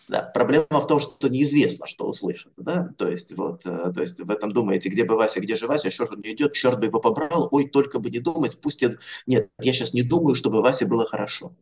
Да, 0.08 0.22
проблема 0.22 0.66
в 0.70 0.86
том, 0.86 1.00
что 1.00 1.28
неизвестно, 1.28 1.86
что 1.86 2.06
услышат. 2.06 2.52
Да? 2.56 2.88
То, 2.98 3.08
есть, 3.08 3.32
вот, 3.36 3.62
э, 3.64 3.92
то 3.92 4.02
есть 4.02 4.20
в 4.20 4.30
этом 4.30 4.52
думаете, 4.52 4.90
где 4.90 5.04
бы 5.04 5.16
Вася, 5.16 5.40
где 5.40 5.56
же 5.56 5.66
Вася, 5.66 5.90
же 5.90 6.06
не 6.22 6.32
идет, 6.32 6.52
черт 6.52 6.78
бы 6.78 6.86
его 6.86 7.00
побрал, 7.00 7.48
ой, 7.50 7.68
только 7.68 7.98
бы 7.98 8.10
не 8.10 8.18
думать, 8.18 8.60
пусть 8.60 8.82
я... 8.82 8.96
Нет, 9.26 9.48
я 9.60 9.72
сейчас 9.72 9.94
не 9.94 10.02
думаю, 10.02 10.34
чтобы 10.34 10.60
Васе 10.60 10.84
было 10.84 11.08
хорошо. 11.08 11.54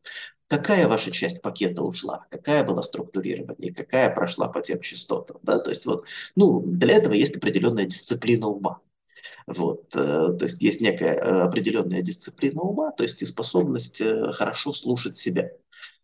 Какая 0.48 0.88
ваша 0.88 1.12
часть 1.12 1.40
пакета 1.40 1.82
ушла? 1.82 2.26
Какая 2.30 2.64
была 2.64 2.82
структурирование? 2.82 3.72
Какая 3.72 4.14
прошла 4.14 4.48
по 4.48 4.60
тем 4.60 4.80
частотам? 4.80 5.38
Да? 5.42 5.58
То 5.58 5.70
есть 5.70 5.86
вот, 5.86 6.04
ну, 6.34 6.60
для 6.60 6.96
этого 6.96 7.14
есть 7.14 7.36
определенная 7.36 7.86
дисциплина 7.86 8.48
ума. 8.48 8.80
Вот, 9.46 9.94
э, 9.94 10.36
то 10.38 10.44
есть 10.44 10.60
есть 10.62 10.80
некая 10.80 11.14
э, 11.14 11.42
определенная 11.42 12.02
дисциплина 12.02 12.60
ума, 12.60 12.90
то 12.92 13.02
есть 13.02 13.22
и 13.22 13.26
способность 13.26 14.02
хорошо 14.32 14.72
слушать 14.72 15.16
себя. 15.16 15.50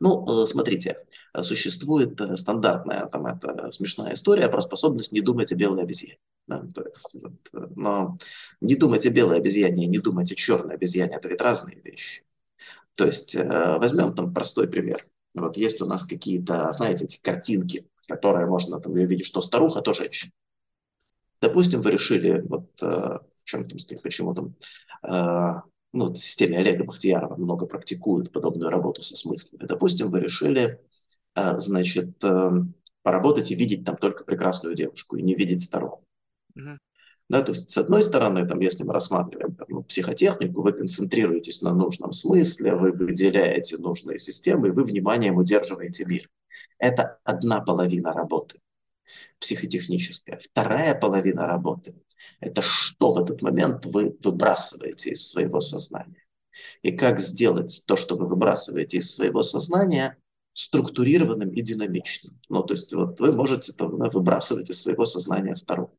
Ну, 0.01 0.47
смотрите, 0.47 0.97
существует 1.43 2.21
э, 2.21 2.37
стандартная, 2.37 3.07
там, 3.07 3.27
это 3.27 3.71
смешная 3.73 4.15
история 4.15 4.49
про 4.49 4.61
способность 4.61 5.13
не 5.13 5.21
думать 5.21 5.53
о 5.53 5.57
белой 5.57 5.83
обезьяне. 5.83 6.19
Да? 6.47 6.63
Есть, 6.65 7.23
вот, 7.23 7.33
э, 7.53 7.67
но 7.77 8.19
не 8.61 8.75
думать 8.75 9.07
о 9.07 9.11
белой 9.11 9.39
обезьяне 9.39 9.85
и 9.85 9.89
не 9.89 9.99
думать 9.99 10.33
о 10.33 10.35
черной 10.35 10.75
обезьяне– 10.75 11.13
это 11.17 11.29
ведь 11.29 11.43
разные 11.43 11.81
вещи. 11.81 12.23
То 12.95 13.07
есть 13.07 13.35
э, 13.35 13.79
возьмем 13.79 14.15
там 14.15 14.33
простой 14.33 14.69
пример. 14.69 15.07
Вот 15.35 15.57
есть 15.57 15.81
у 15.81 15.87
нас 15.87 16.05
какие-то, 16.05 16.73
знаете, 16.73 17.05
эти 17.05 17.21
картинки, 17.21 17.87
которые 18.09 18.47
можно 18.47 18.81
там 18.81 18.93
увидеть, 18.93 19.27
что 19.27 19.43
старуха, 19.43 19.83
то 19.83 19.93
женщина. 19.93 20.33
Допустим, 21.41 21.83
вы 21.83 21.91
решили, 21.93 22.41
вот 22.49 22.81
в 22.81 23.23
чем 23.45 23.67
там, 23.67 23.79
почему 24.03 24.35
там, 24.35 24.55
ну, 25.93 26.13
в 26.13 26.17
системе 26.17 26.59
Олега 26.59 26.85
Бахтиярова 26.85 27.37
много 27.37 27.67
практикуют 27.67 28.33
подобную 28.33 28.71
работу 28.71 29.03
со 29.03 29.17
смыслами. 29.17 29.65
Допустим, 29.65 30.11
вы 30.11 30.21
решили 30.21 30.81
а, 31.35 31.59
значит, 31.61 32.23
поработать 33.03 33.51
и 33.51 33.55
видеть 33.55 33.85
там 33.85 33.97
только 33.97 34.25
прекрасную 34.25 34.75
девушку, 34.75 35.17
и 35.17 35.23
не 35.23 35.35
видеть 35.35 35.63
старуху. 35.63 36.05
Mm-hmm. 36.59 36.79
Да, 37.31 37.43
то 37.43 37.53
есть, 37.53 37.71
с 37.71 37.79
одной 37.79 38.03
стороны, 38.03 38.47
там, 38.47 38.61
если 38.61 38.85
мы 38.85 38.93
рассматриваем 38.93 39.55
там, 39.55 39.67
ну, 39.69 39.83
психотехнику, 39.83 40.63
вы 40.63 40.73
концентрируетесь 40.73 41.63
на 41.63 41.75
нужном 41.75 42.13
смысле, 42.13 42.75
вы 42.75 42.93
выделяете 42.93 43.77
нужные 43.77 44.19
системы, 44.19 44.69
и 44.69 44.71
вы 44.71 44.85
вниманием 44.85 45.37
удерживаете 45.37 46.07
мир. 46.07 46.29
Это 46.79 47.19
одна 47.25 47.61
половина 47.61 48.13
работы 48.13 48.61
психотехническая. 49.41 50.39
Вторая 50.43 50.95
половина 50.95 51.47
работы– 51.47 51.95
это 52.41 52.63
что 52.63 53.13
в 53.13 53.19
этот 53.19 53.43
момент 53.43 53.87
вы 53.87 54.17
выбрасываете 54.23 55.11
из 55.11 55.29
своего 55.29 55.61
сознания. 55.61 56.25
И 56.83 56.93
как 56.93 57.21
сделать 57.21 57.85
то, 57.87 57.97
что 57.97 58.17
вы 58.17 58.27
выбрасываете 58.27 58.99
из 58.99 59.13
своего 59.13 59.43
сознания– 59.43 60.17
структурированным 60.59 61.51
и 61.51 61.63
динамичным. 61.63 62.37
Ну, 62.49 62.65
то 62.65 62.75
есть 62.75 62.93
вот 62.93 63.21
вы 63.21 63.31
можете 63.33 63.73
там, 63.73 63.97
выбрасывать 63.97 64.69
из 64.69 64.83
своего 64.83 65.07
сознания 65.07 65.55
старуху. 65.55 65.97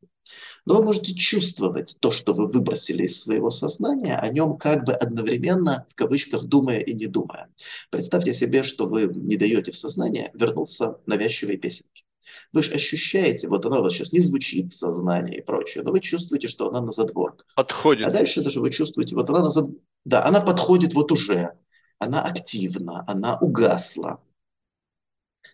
Но 0.65 0.75
вы 0.75 0.83
можете 0.83 1.15
чувствовать 1.15 1.95
то, 2.01 2.11
что 2.11 2.33
вы 2.33 2.47
выбросили 2.47 3.03
из 3.03 3.21
своего 3.21 3.51
сознания, 3.51 4.17
о 4.17 4.27
нем 4.27 4.57
как 4.57 4.83
бы 4.83 4.91
одновременно, 4.93 5.87
в 5.89 5.95
кавычках, 5.95 6.43
думая 6.43 6.81
и 6.81 6.93
не 6.93 7.07
думая. 7.07 7.49
Представьте 7.89 8.33
себе, 8.33 8.63
что 8.63 8.85
вы 8.85 9.09
не 9.15 9.37
даете 9.37 9.71
в 9.71 9.77
сознание 9.77 10.29
вернуться 10.33 10.99
навязчивой 11.05 11.55
песенке. 11.55 12.03
Вы 12.51 12.63
же 12.63 12.71
ощущаете, 12.71 13.47
вот 13.47 13.65
она 13.65 13.79
у 13.79 13.83
вас 13.83 13.93
сейчас 13.93 14.11
не 14.11 14.19
звучит 14.19 14.73
в 14.73 14.77
сознании 14.77 15.37
и 15.37 15.41
прочее, 15.41 15.83
но 15.83 15.91
вы 15.91 15.99
чувствуете, 15.99 16.47
что 16.47 16.69
она 16.69 16.81
на 16.81 16.91
задворках. 16.91 17.45
Подходит. 17.55 18.07
А 18.07 18.11
дальше 18.11 18.41
даже 18.41 18.59
вы 18.59 18.71
чувствуете, 18.71 19.15
вот 19.15 19.29
она 19.29 19.43
на 19.43 19.49
зад... 19.49 19.69
Да, 20.05 20.25
она 20.25 20.41
подходит 20.41 20.93
вот 20.93 21.11
уже, 21.11 21.53
она 21.99 22.23
активна, 22.23 23.03
она 23.07 23.37
угасла. 23.37 24.21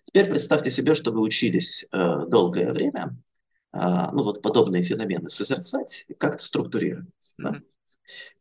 Теперь 0.05 0.29
представьте 0.29 0.71
себе, 0.71 0.95
что 0.95 1.11
вы 1.11 1.21
учились 1.21 1.85
э, 1.91 2.25
долгое 2.27 2.71
время, 2.71 3.17
э, 3.73 3.77
ну 4.13 4.23
вот 4.23 4.41
подобные 4.41 4.83
феномены 4.83 5.29
созерцать 5.29 6.05
и 6.07 6.13
как-то 6.13 6.45
структурировать. 6.45 7.07
Mm-hmm. 7.41 7.43
Да? 7.43 7.61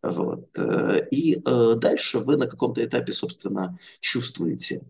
Вот. 0.02 0.48
Э, 0.56 1.08
и 1.10 1.42
э, 1.44 1.74
дальше 1.76 2.20
вы 2.20 2.36
на 2.36 2.46
каком-то 2.46 2.84
этапе, 2.84 3.12
собственно, 3.12 3.78
чувствуете 4.00 4.86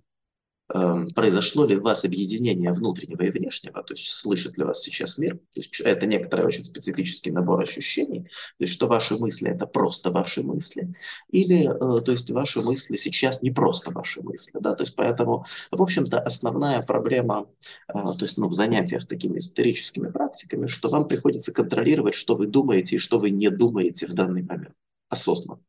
произошло 0.66 1.66
ли 1.66 1.76
у 1.76 1.82
вас 1.82 2.04
объединение 2.04 2.72
внутреннего 2.72 3.22
и 3.22 3.30
внешнего, 3.30 3.82
то 3.82 3.92
есть 3.92 4.06
слышит 4.06 4.56
ли 4.56 4.64
вас 4.64 4.80
сейчас 4.80 5.18
мир, 5.18 5.36
то 5.36 5.60
есть 5.60 5.78
это 5.80 6.06
некоторый 6.06 6.46
очень 6.46 6.64
специфический 6.64 7.30
набор 7.30 7.62
ощущений, 7.62 8.22
то 8.22 8.64
есть 8.64 8.72
что 8.72 8.86
ваши 8.86 9.16
мысли 9.16 9.50
это 9.50 9.66
просто 9.66 10.10
ваши 10.10 10.42
мысли, 10.42 10.94
или 11.30 11.68
э, 11.68 12.00
то 12.00 12.12
есть 12.12 12.30
ваши 12.30 12.62
мысли 12.62 12.96
сейчас 12.96 13.42
не 13.42 13.50
просто 13.50 13.90
ваши 13.90 14.22
мысли, 14.22 14.58
да, 14.60 14.74
то 14.74 14.84
есть 14.84 14.96
поэтому, 14.96 15.44
в 15.70 15.82
общем-то, 15.82 16.18
основная 16.20 16.82
проблема, 16.82 17.46
э, 17.88 17.92
то 17.92 18.18
есть 18.22 18.38
ну, 18.38 18.48
в 18.48 18.54
занятиях 18.54 19.06
такими 19.06 19.38
историческими 19.38 20.10
практиками, 20.10 20.66
что 20.66 20.88
вам 20.88 21.06
приходится 21.06 21.52
контролировать, 21.52 22.14
что 22.14 22.36
вы 22.36 22.46
думаете 22.46 22.96
и 22.96 22.98
что 22.98 23.18
вы 23.18 23.30
не 23.30 23.50
думаете 23.50 24.06
в 24.06 24.14
данный 24.14 24.42
момент 24.42 24.74
осознанно. 25.08 25.60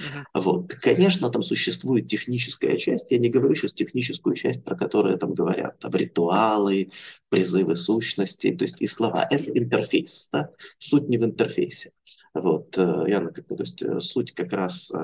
Uh-huh. 0.00 0.42
Вот. 0.42 0.74
Конечно, 0.74 1.30
там 1.30 1.42
существует 1.42 2.06
техническая 2.06 2.76
часть. 2.76 3.10
Я 3.10 3.18
не 3.18 3.28
говорю 3.28 3.54
сейчас 3.54 3.72
техническую 3.72 4.34
часть, 4.34 4.64
про 4.64 4.76
которую 4.76 5.18
там 5.18 5.34
говорят. 5.34 5.78
Там 5.78 5.92
ритуалы, 5.92 6.90
призывы 7.28 7.76
сущностей, 7.76 8.56
то 8.56 8.64
есть 8.64 8.80
и 8.80 8.86
слова. 8.86 9.26
Это 9.30 9.50
интерфейс. 9.50 10.28
Да? 10.32 10.50
Суть 10.78 11.08
не 11.08 11.18
в 11.18 11.24
интерфейсе. 11.24 11.92
Вот, 12.34 12.76
э, 12.78 13.04
я, 13.08 13.20
то 13.20 13.56
есть 13.58 13.82
э, 13.82 14.00
суть 14.00 14.32
как 14.32 14.52
раз 14.52 14.92
э, 14.92 14.96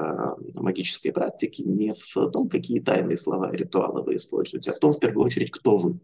магической 0.55 1.13
практики 1.13 1.63
не 1.63 1.95
в 1.95 2.31
том, 2.31 2.49
какие 2.49 2.81
тайные 2.81 3.17
слова 3.17 3.53
и 3.53 3.57
ритуалы 3.57 4.03
вы 4.03 4.17
используете, 4.17 4.71
а 4.71 4.75
в 4.75 4.79
том, 4.79 4.93
в 4.93 5.01
первую 5.01 5.25
очередь, 5.25 5.51
кто 5.51 5.79
вы. 5.79 5.99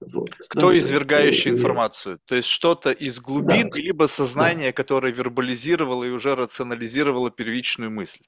Вот. 0.00 0.30
Кто 0.48 0.70
да, 0.70 0.78
извергающий 0.78 1.50
есть, 1.50 1.60
информацию? 1.60 2.20
То 2.26 2.34
есть 2.34 2.48
что-то 2.48 2.90
из 2.90 3.18
глубин, 3.18 3.70
да. 3.70 3.78
либо 3.78 4.06
сознание, 4.06 4.70
да. 4.70 4.72
которое 4.72 5.12
вербализировало 5.12 6.04
и 6.04 6.10
уже 6.10 6.34
рационализировало 6.34 7.30
первичную 7.30 7.90
мысль? 7.90 8.24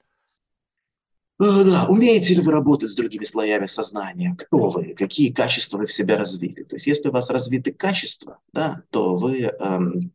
Да, 1.39 1.87
умеете 1.89 2.35
ли 2.35 2.41
вы 2.41 2.51
работать 2.51 2.91
с 2.91 2.97
другими 2.97 3.25
слоями 3.25 3.67
сознания? 3.67 4.35
Кто 4.37 4.69
вы? 4.69 4.95
Какие 4.95 5.31
качества 5.31 5.79
вы 5.79 5.87
в 5.87 5.93
себе 5.93 6.17
развили? 6.17 6.65
То 6.65 6.75
есть, 6.75 6.89
если 6.89 7.09
у 7.09 7.13
вас 7.13 7.31
развиты 7.31 7.73
качества, 7.73 8.41
да, 8.53 8.83
то 8.91 9.17
вы 9.17 9.43
эм, 9.43 10.13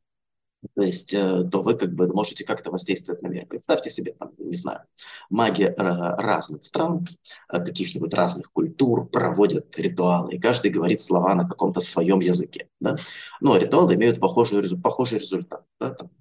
то 0.76 0.82
есть, 0.82 1.14
э, 1.14 1.44
то 1.52 1.62
вы 1.62 1.76
как 1.76 1.94
бы 1.94 2.08
можете 2.08 2.44
как-то 2.46 2.72
воздействовать 2.72 3.22
на 3.22 3.28
мир. 3.28 3.46
Представьте 3.46 3.90
себе, 3.90 4.14
там, 4.14 4.32
не 4.38 4.56
знаю, 4.56 4.82
маги 5.30 5.64
э, 5.64 5.74
разных 5.78 6.66
стран, 6.66 7.08
э, 7.52 7.64
каких-нибудь 7.64 8.14
разных 8.14 8.52
культур 8.52 9.08
проводят 9.08 9.78
ритуалы, 9.78 10.36
и 10.36 10.40
каждый 10.40 10.72
говорит 10.72 11.02
слова 11.02 11.36
на 11.36 11.48
каком-то 11.48 11.80
своем 11.82 12.20
языке. 12.20 12.68
Да? 12.80 12.96
Но 13.42 13.58
ритуалы 13.58 13.96
имеют 13.96 14.20
похожий, 14.20 14.64
похожий 14.82 15.20
результат. 15.20 15.66
Да? 15.80 15.92
Там, 15.92 16.12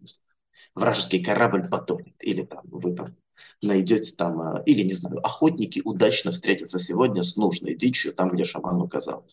вражеский 0.75 1.23
корабль 1.23 1.69
потонет, 1.69 2.15
или 2.21 2.43
там 2.43 2.63
вы 2.65 2.95
там 2.95 3.17
найдете 3.61 4.15
там, 4.17 4.63
или, 4.63 4.83
не 4.83 4.93
знаю, 4.93 5.25
охотники 5.25 5.81
удачно 5.85 6.33
встретятся 6.33 6.79
сегодня 6.79 7.23
с 7.23 7.37
нужной 7.37 7.75
дичью 7.75 8.13
там, 8.13 8.31
где 8.31 8.45
шаман 8.45 8.81
указал. 8.81 9.27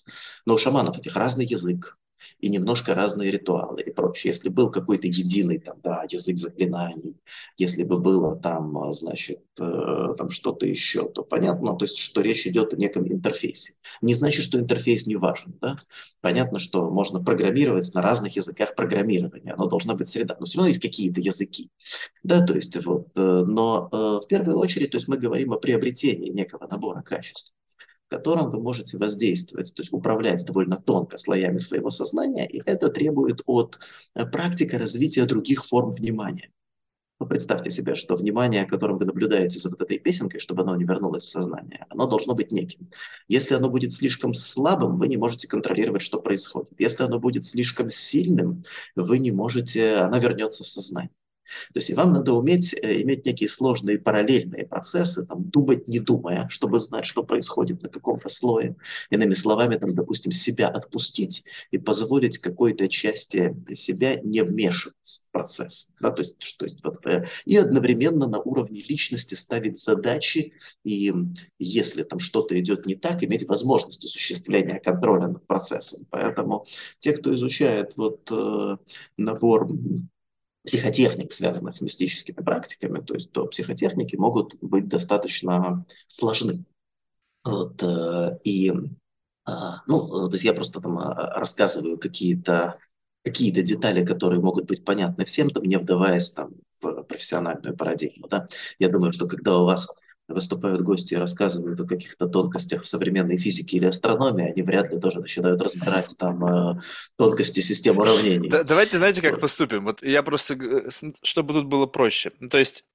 Но 0.46 0.56
у 0.56 0.58
шаманов 0.58 0.98
этих 0.98 1.16
разный 1.16 1.46
язык, 1.46 1.98
и 2.40 2.50
немножко 2.50 2.94
разные 2.94 3.32
ритуалы 3.32 3.82
и 3.82 3.92
прочее. 3.92 4.32
Если 4.32 4.50
был 4.50 4.72
какой-то 4.72 5.08
единый 5.08 5.60
там, 5.60 5.78
да, 5.84 6.06
язык 6.10 6.38
заклинаний, 6.38 7.16
если 7.58 7.84
бы 7.84 8.00
было 8.00 8.36
там, 8.36 8.78
а, 8.78 8.92
значит, 8.94 9.42
э, 9.60 10.14
там 10.18 10.30
что-то 10.30 10.66
еще, 10.66 11.10
то 11.10 11.24
понятно, 11.24 11.76
то 11.76 11.86
есть, 11.86 11.98
что 11.98 12.22
речь 12.22 12.48
идет 12.48 12.74
о 12.74 12.78
неком 12.78 13.12
интерфейсе. 13.12 13.74
Не 14.02 14.14
значит, 14.14 14.46
что 14.46 14.60
интерфейс 14.60 15.08
не 15.08 15.16
важен, 15.16 15.58
да? 15.62 15.78
Понятно, 16.22 16.60
что 16.60 16.90
можно 16.90 17.24
программировать 17.24 17.94
на 17.94 18.02
разных 18.02 18.36
языках 18.36 18.76
программирования, 18.76 19.56
но 19.58 19.68
должна 19.68 19.96
быть 19.96 20.08
среда, 20.08 20.36
но 20.40 20.46
все 20.46 20.58
равно 20.58 20.70
есть 20.70 20.82
какие-то 20.82 21.22
языки, 21.22 21.70
да, 22.24 22.46
то 22.46 22.54
есть 22.54 22.76
вот, 22.86 23.08
э, 23.16 23.22
но 23.22 23.90
э, 23.92 23.96
в 24.24 24.28
первую 24.28 24.58
очередь, 24.58 24.92
то 24.92 24.98
есть 24.98 25.08
мы 25.08 25.18
говорим 25.18 25.54
о 25.54 25.58
приобретении 25.58 26.30
некого 26.30 26.68
набора 26.68 27.02
качеств 27.02 27.54
котором 28.10 28.50
вы 28.50 28.62
можете 28.62 28.98
воздействовать, 28.98 29.74
то 29.74 29.82
есть 29.82 29.94
управлять 29.94 30.46
довольно 30.46 30.78
тонко 30.78 31.18
слоями 31.18 31.60
своего 31.60 31.90
сознания, 31.90 32.48
и 32.48 32.62
это 32.66 32.90
требует 32.90 33.42
от 33.46 33.80
э, 34.16 34.26
практики 34.26 34.76
развития 34.76 35.26
других 35.26 35.66
форм 35.66 35.92
внимания. 35.92 36.52
Ну, 37.20 37.28
представьте 37.28 37.70
себе, 37.70 37.96
что 37.96 38.16
внимание, 38.16 38.66
которым 38.66 38.98
вы 38.98 39.06
наблюдаете 39.06 39.60
за 39.60 39.70
вот 39.70 39.82
этой 39.82 40.00
песенкой, 40.00 40.40
чтобы 40.40 40.62
оно 40.62 40.76
не 40.78 40.86
вернулось 40.86 41.26
в 41.26 41.30
сознание, 41.30 41.86
оно 41.90 42.08
должно 42.08 42.34
быть 42.34 42.52
неким. 42.52 42.90
Если 43.28 43.56
оно 43.56 43.70
будет 43.70 43.92
слишком 43.92 44.34
слабым, 44.34 44.98
вы 44.98 45.10
не 45.10 45.18
можете 45.18 45.48
контролировать, 45.48 46.02
что 46.02 46.22
происходит. 46.22 46.72
Если 46.80 47.04
оно 47.04 47.20
будет 47.20 47.44
слишком 47.44 47.90
сильным, 47.90 48.64
вы 48.96 49.20
не 49.20 49.32
можете, 49.32 49.96
оно 49.96 50.18
вернется 50.18 50.64
в 50.64 50.70
сознание. 50.70 51.12
То 51.74 51.78
есть 51.80 51.90
и 51.90 51.94
вам 51.94 52.14
надо 52.14 52.34
уметь 52.34 52.74
э, 52.74 53.02
иметь 53.02 53.26
некие 53.26 53.50
сложные 53.50 54.00
параллельные 54.00 54.66
процессы, 54.66 55.26
там, 55.26 55.44
думать 55.50 55.88
не 55.88 56.00
думая, 56.00 56.48
чтобы 56.50 56.80
знать, 56.80 57.06
что 57.06 57.24
происходит 57.24 57.82
на 57.82 57.90
каком-то 57.90 58.30
слое. 58.30 58.76
Иными 59.10 59.34
словами, 59.34 59.76
там, 59.76 59.96
допустим, 59.96 60.32
себя 60.32 60.68
отпустить 60.68 61.44
и 61.72 61.78
позволить 61.78 62.38
какой-то 62.38 62.88
части 62.88 63.56
себя 63.74 64.20
не 64.22 64.44
вмешиваться 64.44 65.22
в 65.28 65.32
процесс. 65.32 65.90
Да? 66.00 66.12
То 66.12 66.22
есть, 66.22 66.42
что 66.42 66.66
есть, 66.66 66.84
вот, 66.84 67.06
э, 67.06 67.26
и 67.46 67.58
одновременно 67.58 68.28
на 68.28 68.40
уровне 68.40 68.82
личности 68.82 69.36
ставить 69.36 69.80
задачи, 69.80 70.54
и 70.84 71.14
если 71.58 72.04
там 72.04 72.20
что-то 72.20 72.60
идет 72.60 72.86
не 72.86 72.96
так, 72.96 73.24
иметь 73.24 73.48
возможность 73.48 74.06
осуществления 74.06 74.80
контроля 74.80 75.28
над 75.28 75.46
процессом. 75.48 76.06
Поэтому 76.10 76.66
те, 77.00 77.14
кто 77.14 77.34
изучает 77.36 77.98
вот, 77.98 78.30
э, 78.32 78.78
набор 79.18 79.70
психотехник, 80.66 81.32
связанных 81.32 81.76
с 81.76 81.82
мистическими 81.82 82.44
практиками, 82.44 83.02
то 83.02 83.14
есть 83.14 83.32
то 83.32 83.46
психотехники 83.48 84.16
могут 84.16 84.56
быть 84.62 84.88
достаточно 84.88 85.86
сложны. 86.08 86.66
Вот, 87.44 87.82
э, 87.82 88.38
и, 88.44 88.72
а, 89.46 89.82
ну, 89.88 90.28
то 90.28 90.34
есть 90.34 90.44
я 90.44 90.54
просто 90.54 90.82
там 90.82 91.00
а, 91.00 91.40
рассказываю 91.40 91.98
какие-то 91.98 92.78
какие-то 93.24 93.62
детали, 93.62 94.06
которые 94.06 94.42
могут 94.42 94.66
быть 94.66 94.86
понятны 94.86 95.26
всем, 95.26 95.50
там, 95.50 95.64
не 95.64 95.78
вдаваясь 95.78 96.32
там, 96.32 96.52
в 96.82 97.04
профессиональную 97.04 97.76
парадигму. 97.76 98.28
Да? 98.28 98.48
Я 98.80 98.90
думаю, 98.90 99.12
что 99.12 99.28
когда 99.28 99.58
у 99.58 99.66
вас 99.66 99.90
выступают 100.34 100.82
гости 100.82 101.14
и 101.14 101.18
рассказывают 101.18 101.80
о 101.80 101.86
каких-то 101.86 102.28
тонкостях 102.28 102.84
в 102.84 102.88
современной 102.88 103.38
физике 103.38 103.78
или 103.78 103.86
астрономии, 103.86 104.52
они 104.52 104.62
вряд 104.62 104.92
ли 104.92 105.00
тоже 105.00 105.20
начинают 105.20 105.62
разбирать 105.62 106.16
там 106.18 106.46
э, 106.46 106.76
тонкости 107.18 107.60
систем 107.62 107.98
уравнений. 107.98 108.50
Да, 108.50 108.64
давайте, 108.64 108.98
знаете, 108.98 109.22
как 109.22 109.40
поступим? 109.40 109.86
Вот 109.86 110.04
я 110.04 110.24
просто, 110.24 110.54
э, 110.54 110.90
чтобы 111.24 111.54
тут 111.54 111.66
было 111.66 111.86
проще. 111.86 112.32
Ну, 112.40 112.50
то 112.50 112.58
есть, 112.58 112.86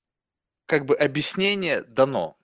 как 0.67 0.87
бы 0.87 0.95
объяснение 0.95 1.83
дано. 1.83 2.37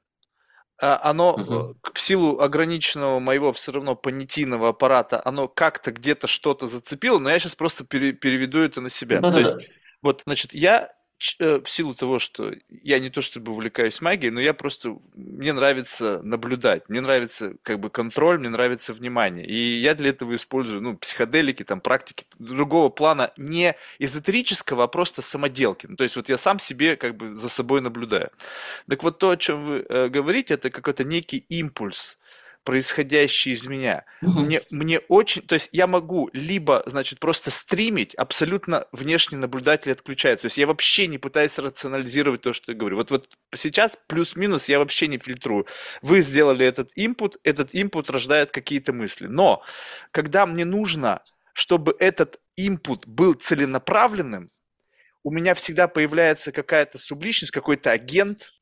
А 0.81 0.99
оно 1.03 1.35
угу. 1.35 1.77
в 1.93 2.01
силу 2.01 2.41
ограниченного 2.41 3.19
моего 3.19 3.53
все 3.53 3.73
равно 3.73 3.97
понятийного 3.97 4.71
аппарата, 4.71 5.21
оно 5.25 5.47
как-то 5.47 5.93
где-то 5.93 6.27
что-то 6.27 6.67
зацепило, 6.67 7.19
но 7.19 7.29
я 7.29 7.39
сейчас 7.39 7.55
просто 7.55 7.85
переведу 7.85 8.59
это 8.59 8.81
на 8.81 8.89
себя. 8.89 9.21
Да, 9.21 9.29
то 9.29 9.35
да, 9.35 9.41
есть, 9.41 9.57
да. 9.57 9.75
вот, 10.01 10.23
значит, 10.25 10.55
я 10.55 10.89
в 11.21 11.67
силу 11.67 11.95
того, 11.95 12.19
что 12.19 12.53
я 12.71 12.99
не 12.99 13.11
то 13.11 13.21
чтобы 13.21 13.53
увлекаюсь 13.53 14.01
магией, 14.01 14.31
но 14.31 14.41
я 14.41 14.55
просто, 14.55 14.97
мне 15.15 15.53
нравится 15.53 16.21
наблюдать, 16.23 16.89
мне 16.89 17.01
нравится 17.01 17.55
как 17.63 17.79
бы 17.79 17.91
контроль, 17.91 18.39
мне 18.39 18.49
нравится 18.49 18.95
внимание. 18.95 19.47
И 19.47 19.55
я 19.55 19.95
для 19.95 20.11
этого 20.11 20.35
использую, 20.35 20.81
ну, 20.81 20.97
психоделики, 20.97 21.63
там, 21.63 21.81
практики 21.81 22.25
другого 22.39 22.89
плана, 22.89 23.33
не 23.37 23.77
эзотерического, 23.99 24.85
а 24.85 24.89
просто 24.89 25.21
самоделки. 25.21 25.87
Ну, 25.87 25.97
то 25.97 26.05
есть 26.05 26.17
вот 26.17 26.29
я 26.31 26.39
сам 26.39 26.59
себе 26.59 26.97
как 26.97 27.17
бы 27.17 27.31
за 27.31 27.49
собой 27.51 27.83
наблюдаю. 27.83 28.31
Так 28.89 29.03
вот 29.03 29.19
то, 29.19 29.31
о 29.31 29.37
чем 29.37 29.61
вы 29.61 29.87
э, 29.89 30.09
говорите, 30.09 30.55
это 30.55 30.71
какой-то 30.71 31.05
некий 31.05 31.45
импульс, 31.51 32.19
происходящее 32.65 33.55
из 33.55 33.67
меня. 33.67 34.05
Угу. 34.23 34.41
Мне, 34.41 34.63
мне 34.71 34.99
очень, 35.09 35.43
то 35.43 35.55
есть 35.55 35.71
я 35.73 35.87
могу 35.87 36.29
либо, 36.33 36.83
значит, 36.87 37.19
просто 37.19 37.51
стримить, 37.51 38.15
абсолютно 38.15 38.87
внешний 38.93 39.39
наблюдатель 39.39 39.93
отключается. 39.93 40.43
То 40.43 40.47
есть 40.47 40.59
я 40.59 40.67
вообще 40.67 41.07
не 41.07 41.19
пытаюсь 41.19 41.59
рационализировать 41.59 42.43
то, 42.43 42.53
что 42.53 42.73
я 42.73 42.79
говорю. 42.79 42.97
Вот, 42.97 43.11
вот 43.11 43.29
сейчас 43.55 43.97
плюс-минус 44.07 44.69
я 44.69 44.79
вообще 44.79 45.07
не 45.09 45.19
фильтрую. 45.19 45.67
Вы 46.03 46.21
сделали 46.21 46.67
этот 46.67 46.91
инпут, 46.97 47.39
этот 47.45 47.71
инпут 47.73 48.11
рождает 48.11 48.51
какие-то 48.51 48.93
мысли. 48.93 49.27
Но 49.27 49.63
когда 50.11 50.45
мне 50.47 50.65
нужно, 50.65 51.23
чтобы 51.55 51.97
этот 51.99 52.41
инпут 52.57 53.07
был 53.07 53.35
целенаправленным, 53.35 54.51
у 55.23 55.31
меня 55.31 55.55
всегда 55.55 55.89
появляется 55.89 56.53
какая-то 56.53 56.99
субличность, 56.99 57.53
какой-то 57.53 57.91
агент, 57.91 58.53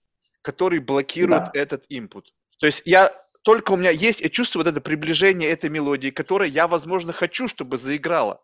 который 0.42 0.78
блокирует 0.78 1.44
да. 1.44 1.50
этот 1.54 1.84
инпут. 1.88 2.32
То 2.58 2.66
есть 2.66 2.82
я 2.84 3.12
только 3.42 3.72
у 3.72 3.76
меня 3.76 3.90
есть, 3.90 4.20
я 4.20 4.28
чувствую 4.28 4.64
вот 4.64 4.70
это 4.70 4.80
приближение 4.80 5.48
этой 5.50 5.70
мелодии, 5.70 6.10
которой 6.10 6.50
я, 6.50 6.66
возможно, 6.66 7.12
хочу, 7.12 7.48
чтобы 7.48 7.78
заиграла. 7.78 8.42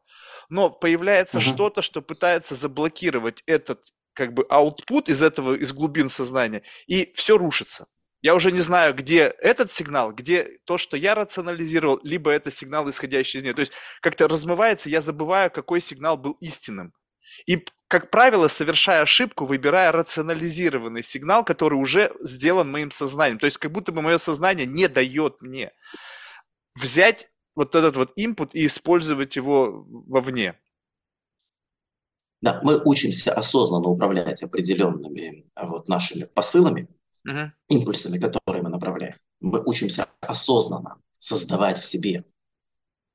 Но 0.48 0.70
появляется 0.70 1.38
uh-huh. 1.38 1.54
что-то, 1.54 1.82
что 1.82 2.02
пытается 2.02 2.54
заблокировать 2.54 3.42
этот 3.46 3.82
как 4.14 4.32
бы 4.32 4.46
output 4.50 5.10
из 5.10 5.22
этого, 5.22 5.54
из 5.54 5.72
глубин 5.72 6.08
сознания, 6.08 6.62
и 6.86 7.12
все 7.14 7.36
рушится. 7.36 7.86
Я 8.22 8.34
уже 8.34 8.52
не 8.52 8.60
знаю, 8.60 8.94
где 8.94 9.34
этот 9.38 9.70
сигнал, 9.70 10.12
где 10.12 10.48
то, 10.64 10.78
что 10.78 10.96
я 10.96 11.14
рационализировал, 11.14 12.00
либо 12.02 12.30
это 12.30 12.50
сигнал, 12.50 12.88
исходящий 12.88 13.38
из 13.38 13.42
нее. 13.42 13.52
То 13.52 13.60
есть 13.60 13.74
как-то 14.00 14.28
размывается, 14.28 14.88
я 14.88 15.02
забываю, 15.02 15.50
какой 15.50 15.82
сигнал 15.82 16.16
был 16.16 16.32
истинным. 16.40 16.94
И, 17.46 17.64
как 17.88 18.10
правило, 18.10 18.48
совершая 18.48 19.02
ошибку, 19.02 19.44
выбирая 19.44 19.92
рационализированный 19.92 21.02
сигнал, 21.02 21.44
который 21.44 21.74
уже 21.74 22.12
сделан 22.20 22.70
моим 22.70 22.90
сознанием. 22.90 23.38
То 23.38 23.46
есть 23.46 23.58
как 23.58 23.72
будто 23.72 23.92
бы 23.92 24.02
мое 24.02 24.18
сознание 24.18 24.66
не 24.66 24.88
дает 24.88 25.40
мне 25.40 25.72
взять 26.74 27.30
вот 27.54 27.74
этот 27.74 27.96
вот 27.96 28.18
input 28.18 28.50
и 28.52 28.66
использовать 28.66 29.36
его 29.36 29.84
вовне. 29.88 30.58
Да, 32.40 32.60
мы 32.62 32.82
учимся 32.84 33.32
осознанно 33.32 33.88
управлять 33.88 34.42
определенными 34.42 35.50
вот 35.56 35.88
нашими 35.88 36.24
посылами, 36.24 36.88
uh-huh. 37.26 37.50
импульсами, 37.68 38.18
которые 38.18 38.62
мы 38.62 38.68
направляем. 38.68 39.14
Мы 39.40 39.62
учимся 39.64 40.08
осознанно 40.20 41.00
создавать 41.16 41.78
в 41.78 41.86
себе 41.86 42.24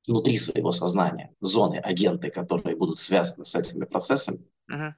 внутри 0.10 0.38
своего 0.38 0.72
сознания 0.72 1.32
зоны, 1.40 1.76
агенты, 1.76 2.32
которые 2.32 2.76
будут 2.76 3.00
связаны 3.00 3.46
с 3.46 3.54
этими 3.56 3.86
процессами. 3.86 4.40
Uh-huh. 4.72 4.94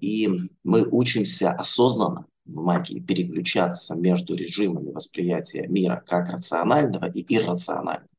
И 0.00 0.28
мы 0.62 0.86
учимся 0.90 1.52
осознанно 1.52 2.26
в 2.44 2.62
магии 2.62 3.00
переключаться 3.00 3.96
между 3.96 4.34
режимами 4.34 4.92
восприятия 4.92 5.66
мира 5.66 6.02
как 6.06 6.28
рационального 6.28 7.10
и 7.10 7.24
иррационального. 7.34 8.10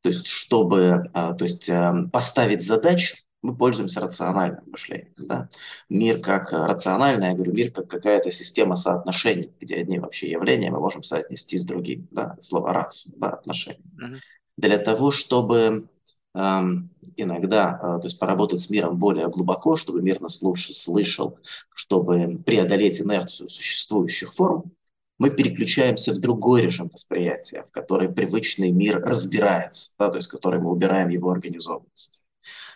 То 0.00 0.08
есть, 0.08 0.26
чтобы 0.26 1.04
а, 1.12 1.34
то 1.34 1.44
есть, 1.44 1.68
эм, 1.68 2.10
поставить 2.10 2.64
задачу, 2.64 3.18
мы 3.42 3.56
пользуемся 3.56 4.00
рациональным 4.00 4.64
мышлением. 4.66 5.14
Да? 5.16 5.48
Мир 5.88 6.20
как 6.20 6.52
рациональный, 6.52 7.28
я 7.28 7.34
говорю, 7.34 7.52
мир 7.52 7.72
как 7.72 7.88
какая-то 7.88 8.30
система 8.30 8.76
соотношений, 8.76 9.52
где 9.60 9.76
одни 9.76 9.98
вообще 9.98 10.30
явления 10.30 10.70
мы 10.70 10.80
можем 10.80 11.02
соотнести 11.02 11.56
с 11.58 11.64
другими. 11.64 12.06
Да? 12.10 12.36
Слово 12.40 12.72
рацию, 12.72 13.14
да, 13.16 13.30
отношения. 13.30 13.80
Uh-huh. 13.98 14.18
Для 14.56 14.78
того, 14.78 15.10
чтобы 15.10 15.88
эм, 16.34 16.90
иногда 17.16 17.78
э, 17.82 18.00
то 18.00 18.04
есть 18.04 18.18
поработать 18.18 18.60
с 18.60 18.70
миром 18.70 18.98
более 18.98 19.28
глубоко, 19.28 19.76
чтобы 19.76 20.02
мир 20.02 20.20
нас 20.20 20.42
лучше 20.42 20.74
слышал, 20.74 21.38
чтобы 21.74 22.42
преодолеть 22.44 23.00
инерцию 23.00 23.48
существующих 23.48 24.34
форм, 24.34 24.72
мы 25.18 25.30
переключаемся 25.30 26.12
в 26.12 26.18
другой 26.18 26.62
режим 26.62 26.88
восприятия, 26.88 27.64
в 27.68 27.70
который 27.72 28.10
привычный 28.10 28.70
мир 28.70 29.02
разбирается, 29.02 29.92
да, 29.98 30.08
то 30.08 30.16
есть 30.16 30.28
который 30.28 30.60
мы 30.60 30.70
убираем 30.70 31.10
его 31.10 31.30
организованность. 31.30 32.19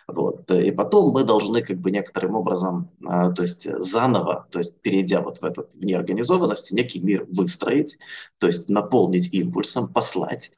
Вот. 0.07 0.49
И 0.51 0.71
потом 0.71 1.11
мы 1.11 1.23
должны 1.23 1.63
как 1.63 1.79
бы 1.79 1.89
некоторым 1.89 2.35
образом, 2.35 2.91
а, 3.05 3.31
то 3.31 3.41
есть 3.41 3.67
заново, 3.79 4.47
то 4.51 4.59
есть 4.59 4.81
перейдя 4.81 5.21
вот 5.21 5.39
в 5.39 5.43
этот 5.43 5.73
в 5.73 5.83
неорганизованности, 5.83 6.73
некий 6.73 6.99
мир 6.99 7.25
выстроить, 7.29 7.97
то 8.37 8.47
есть 8.47 8.69
наполнить 8.69 9.33
импульсом, 9.33 9.91
послать, 9.91 10.51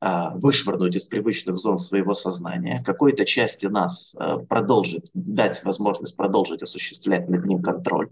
а, 0.00 0.30
вышвырнуть 0.36 0.96
из 0.96 1.04
привычных 1.04 1.58
зон 1.58 1.78
своего 1.78 2.12
сознания, 2.12 2.82
какой-то 2.84 3.24
части 3.24 3.66
нас 3.66 4.14
а, 4.18 4.38
продолжить, 4.38 5.10
дать 5.14 5.64
возможность 5.64 6.16
продолжить 6.16 6.62
осуществлять 6.62 7.28
над 7.28 7.46
ним 7.46 7.62
контроль. 7.62 8.10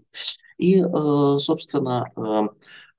И, 0.57 0.81
собственно, 1.39 2.11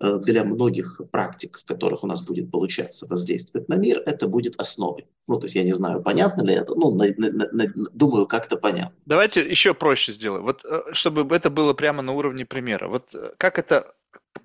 для 0.00 0.44
многих 0.44 1.00
практик, 1.10 1.58
в 1.58 1.64
которых 1.64 2.04
у 2.04 2.06
нас 2.06 2.22
будет 2.22 2.50
получаться 2.50 3.06
воздействовать 3.06 3.68
на 3.68 3.74
мир, 3.74 4.02
это 4.06 4.28
будет 4.28 4.54
основой. 4.58 5.06
Ну, 5.26 5.38
то 5.38 5.44
есть 5.44 5.54
я 5.54 5.62
не 5.62 5.72
знаю, 5.72 6.02
понятно 6.02 6.42
ли 6.42 6.54
это, 6.54 6.74
ну, 6.74 6.94
на, 6.94 7.06
на, 7.16 7.48
на, 7.52 7.72
думаю, 7.92 8.26
как-то 8.26 8.56
понятно. 8.56 8.94
Давайте 9.06 9.40
еще 9.42 9.74
проще 9.74 10.12
сделаем, 10.12 10.44
вот 10.44 10.64
чтобы 10.92 11.34
это 11.34 11.50
было 11.50 11.74
прямо 11.74 12.02
на 12.02 12.12
уровне 12.12 12.46
примера. 12.46 12.88
Вот 12.88 13.14
как 13.36 13.58
это, 13.58 13.94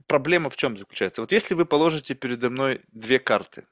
проблема 0.07 0.49
в 0.49 0.55
чем 0.55 0.77
заключается? 0.77 1.21
Вот 1.21 1.31
если 1.31 1.53
вы 1.53 1.65
положите 1.65 2.15
передо 2.15 2.49
мной 2.49 2.81
две 2.91 3.19
карты, 3.19 3.65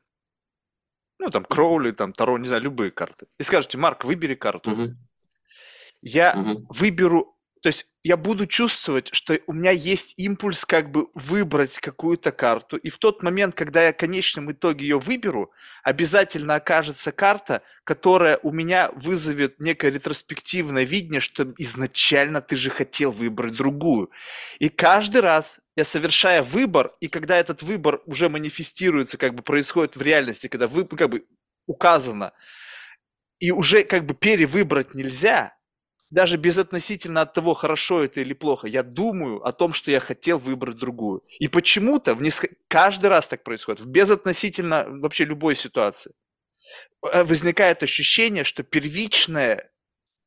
ну, 1.19 1.29
там, 1.29 1.45
Кроули, 1.45 1.91
там, 1.91 2.11
Таро, 2.11 2.37
не 2.37 2.47
знаю, 2.47 2.63
любые 2.63 2.91
карты. 2.91 3.27
И 3.39 3.43
скажете, 3.43 3.77
Марк, 3.77 4.03
выбери 4.03 4.35
карту. 4.35 4.71
Угу. 4.71 4.95
Я 6.01 6.35
угу. 6.37 6.65
выберу, 6.69 7.32
то 7.63 7.67
есть 7.67 7.85
я 8.03 8.17
буду 8.17 8.45
чувствовать, 8.45 9.07
что 9.13 9.39
у 9.47 9.53
меня 9.53 9.71
есть 9.71 10.15
импульс 10.17 10.65
как 10.65 10.91
бы 10.91 11.07
выбрать 11.13 11.79
какую-то 11.79 12.33
карту. 12.33 12.75
И 12.75 12.89
в 12.89 12.97
тот 12.97 13.23
момент, 13.23 13.55
когда 13.55 13.85
я 13.85 13.93
в 13.93 13.95
конечном 13.95 14.51
итоге 14.51 14.83
ее 14.85 14.99
выберу, 14.99 15.49
обязательно 15.81 16.55
окажется 16.55 17.13
карта, 17.13 17.61
которая 17.85 18.37
у 18.43 18.51
меня 18.51 18.91
вызовет 18.95 19.61
некое 19.61 19.91
ретроспективное 19.91 20.83
видение, 20.83 21.21
что 21.21 21.53
изначально 21.57 22.41
ты 22.41 22.57
же 22.57 22.69
хотел 22.69 23.11
выбрать 23.11 23.53
другую. 23.53 24.11
И 24.59 24.67
каждый 24.67 25.21
раз 25.21 25.61
я 25.77 25.85
совершая 25.85 26.43
выбор, 26.43 26.91
и 26.99 27.07
когда 27.07 27.37
этот 27.37 27.63
выбор 27.63 28.01
уже 28.05 28.27
манифестируется, 28.27 29.17
как 29.17 29.35
бы 29.35 29.41
происходит 29.41 29.95
в 29.95 30.01
реальности, 30.01 30.47
когда 30.47 30.67
вы, 30.67 30.83
как 30.83 31.09
бы 31.09 31.25
указано, 31.65 32.33
и 33.39 33.51
уже 33.51 33.85
как 33.85 34.05
бы 34.05 34.15
перевыбрать 34.15 34.93
нельзя, 34.93 35.55
даже 36.13 36.37
безотносительно 36.37 37.21
от 37.21 37.33
того, 37.33 37.55
хорошо 37.55 38.03
это 38.03 38.21
или 38.21 38.33
плохо, 38.33 38.67
я 38.67 38.83
думаю 38.83 39.43
о 39.43 39.51
том, 39.51 39.73
что 39.73 39.89
я 39.89 39.99
хотел 39.99 40.37
выбрать 40.37 40.77
другую. 40.77 41.23
И 41.39 41.47
почему-то 41.47 42.13
в 42.13 42.21
неск... 42.21 42.45
каждый 42.67 43.07
раз 43.07 43.27
так 43.27 43.43
происходит, 43.43 43.81
в 43.81 43.87
безотносительно 43.87 44.85
вообще 44.87 45.25
любой 45.25 45.55
ситуации. 45.55 46.13
Э, 47.01 47.23
возникает 47.23 47.81
ощущение, 47.81 48.43
что 48.43 48.61
первичное 48.63 49.71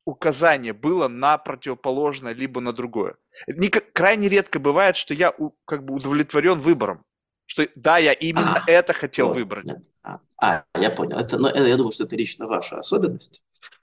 указание 0.05 0.73
было 0.73 1.07
на 1.07 1.37
противоположное, 1.37 2.33
либо 2.33 2.59
на 2.59 2.73
другое. 2.73 3.15
Не, 3.47 3.69
крайне 3.69 4.27
редко 4.27 4.59
бывает, 4.59 4.97
что 4.97 5.13
я 5.13 5.33
у, 5.37 5.51
как 5.63 5.85
бы 5.85 5.93
удовлетворен 5.93 6.59
выбором. 6.59 7.05
Что 7.45 7.65
да, 7.75 7.97
я 7.97 8.11
именно 8.11 8.57
а, 8.57 8.63
это 8.67 8.91
хотел 8.91 9.27
вот, 9.27 9.37
выбрать. 9.37 9.67
А, 10.03 10.19
а, 10.41 10.63
я 10.77 10.89
понял. 10.89 11.17
Это, 11.17 11.37
но 11.37 11.47
это, 11.49 11.65
я 11.65 11.77
думаю, 11.77 11.93
что 11.93 12.03
это 12.03 12.17
лично 12.17 12.45
ваша 12.45 12.79
особенность 12.79 13.41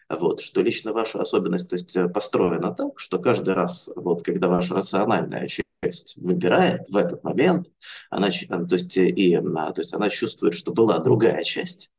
вот, 0.08 0.40
что 0.40 0.62
лично 0.62 0.92
ваша 0.92 1.20
особенность 1.20 1.70
то 1.70 1.76
есть, 1.76 1.96
э, 1.96 2.08
построена 2.08 2.74
так, 2.74 2.98
что 2.98 3.18
каждый 3.18 3.54
раз, 3.54 3.90
вот, 3.96 4.22
когда 4.22 4.48
ваша 4.48 4.74
рациональная 4.74 5.48
часть 5.48 6.16
выбирает 6.18 6.88
в 6.88 6.96
этот 6.96 7.24
момент, 7.24 7.68
она, 8.10 8.28
э, 8.28 8.46
то 8.66 8.74
есть, 8.74 8.96
э, 8.96 9.08
и, 9.08 9.36
то 9.36 9.74
есть 9.76 9.94
она 9.94 10.10
чувствует, 10.10 10.54
что 10.54 10.72
была 10.72 10.98
другая 10.98 11.44
часть, 11.44 11.90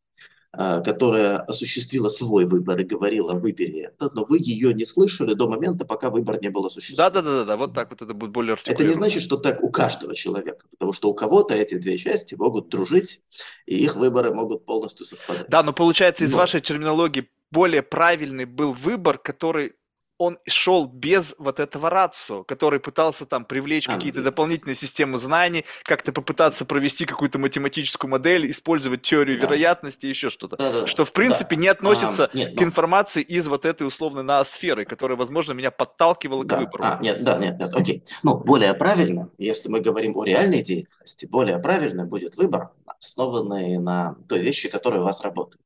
которая 0.58 1.40
осуществила 1.40 2.08
свой 2.08 2.46
выбор 2.46 2.80
и 2.80 2.86
говорила, 2.86 3.34
выбери 3.34 3.90
это, 3.90 4.10
но 4.14 4.24
вы 4.24 4.38
ее 4.40 4.74
не 4.74 4.86
слышали 4.86 5.34
до 5.34 5.50
момента, 5.50 5.84
пока 5.84 6.10
выбор 6.10 6.42
не 6.42 6.48
был 6.48 6.66
осуществлен. 6.66 7.12
Да-да-да, 7.12 7.58
вот 7.58 7.74
так 7.74 7.90
вот 7.90 8.02
это 8.02 8.14
будет 8.14 8.32
более 8.32 8.56
Это 8.66 8.84
не 8.86 8.94
значит, 8.94 9.22
что 9.22 9.36
так 9.36 9.62
у 9.62 9.70
каждого 9.70 10.16
человека, 10.16 10.66
потому 10.72 10.94
что 10.94 11.10
у 11.10 11.14
кого-то 11.14 11.54
эти 11.54 11.74
две 11.74 11.98
части 11.98 12.36
могут 12.36 12.70
дружить, 12.70 13.20
и 13.66 13.76
их 13.76 13.98
выборы 13.98 14.34
могут 14.34 14.64
полностью 14.64 15.06
совпадать. 15.06 15.50
Да, 15.50 15.62
но 15.62 15.74
получается 15.74 16.24
из 16.24 16.32
но... 16.32 16.38
вашей 16.38 16.62
терминологии 16.62 17.28
более 17.52 17.84
правильный 17.84 18.46
был 18.46 18.74
выбор, 18.74 19.18
который 19.18 19.74
он 20.18 20.38
шел 20.48 20.88
без 20.88 21.36
вот 21.38 21.60
этого 21.60 21.90
рацио, 21.90 22.44
который 22.44 22.80
пытался 22.80 23.26
там 23.26 23.44
привлечь 23.44 23.88
а, 23.90 23.94
какие-то 23.94 24.24
дополнительные 24.24 24.76
системы 24.76 25.18
знаний, 25.18 25.66
как-то 25.84 26.14
попытаться 26.14 26.66
провести 26.66 27.06
какую-то 27.06 27.38
математическую 27.38 28.10
модель, 28.10 28.50
использовать 28.50 29.02
теорию 29.02 29.38
да. 29.38 29.46
вероятности, 29.46 30.06
еще 30.06 30.30
что-то. 30.30 30.56
Да, 30.58 30.72
да, 30.72 30.88
что 30.88 31.04
в 31.04 31.12
принципе 31.12 31.56
да. 31.56 31.62
не 31.62 31.68
относится 31.68 32.30
а, 32.32 32.38
нет, 32.38 32.56
к 32.56 32.62
но... 32.62 32.68
информации 32.68 33.22
из 33.22 33.48
вот 33.48 33.66
этой 33.66 33.86
условной 33.86 34.24
ноосферы, 34.24 34.86
которая, 34.86 35.18
возможно, 35.18 35.52
меня 35.52 35.72
подталкивала 35.72 36.46
да. 36.46 36.56
к 36.56 36.60
выбору. 36.60 36.84
А, 36.84 37.00
нет, 37.02 37.24
да, 37.24 37.38
нет, 37.38 37.60
нет, 37.60 37.76
окей. 37.76 38.04
Ну, 38.24 38.38
более 38.38 38.74
правильно, 38.74 39.30
если 39.38 39.68
мы 39.70 39.82
говорим 39.82 40.18
о 40.18 40.24
реальной 40.24 40.64
деятельности, 40.64 41.26
более 41.26 41.60
правильно 41.60 42.06
будет 42.06 42.38
выбор, 42.38 42.70
основанный 42.86 43.78
на 43.80 44.16
той 44.30 44.40
вещи, 44.40 44.70
которая 44.70 45.02
у 45.02 45.04
вас 45.04 45.22
работает. 45.22 45.62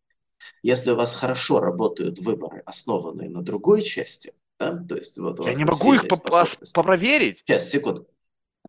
Если 0.64 0.92
у 0.92 0.96
вас 0.96 1.16
хорошо 1.16 1.60
работают 1.60 2.20
выборы, 2.20 2.62
основанные 2.66 3.30
на 3.30 3.42
другой 3.42 3.82
части, 3.82 4.34
да, 4.60 4.78
то 4.78 4.96
есть 4.96 5.18
вот 5.18 5.46
Я 5.46 5.54
не 5.54 5.66
могу 5.66 5.94
их 5.94 6.08
попроверить. 6.08 7.44
Сейчас, 7.46 7.70
секунду. 7.70 8.08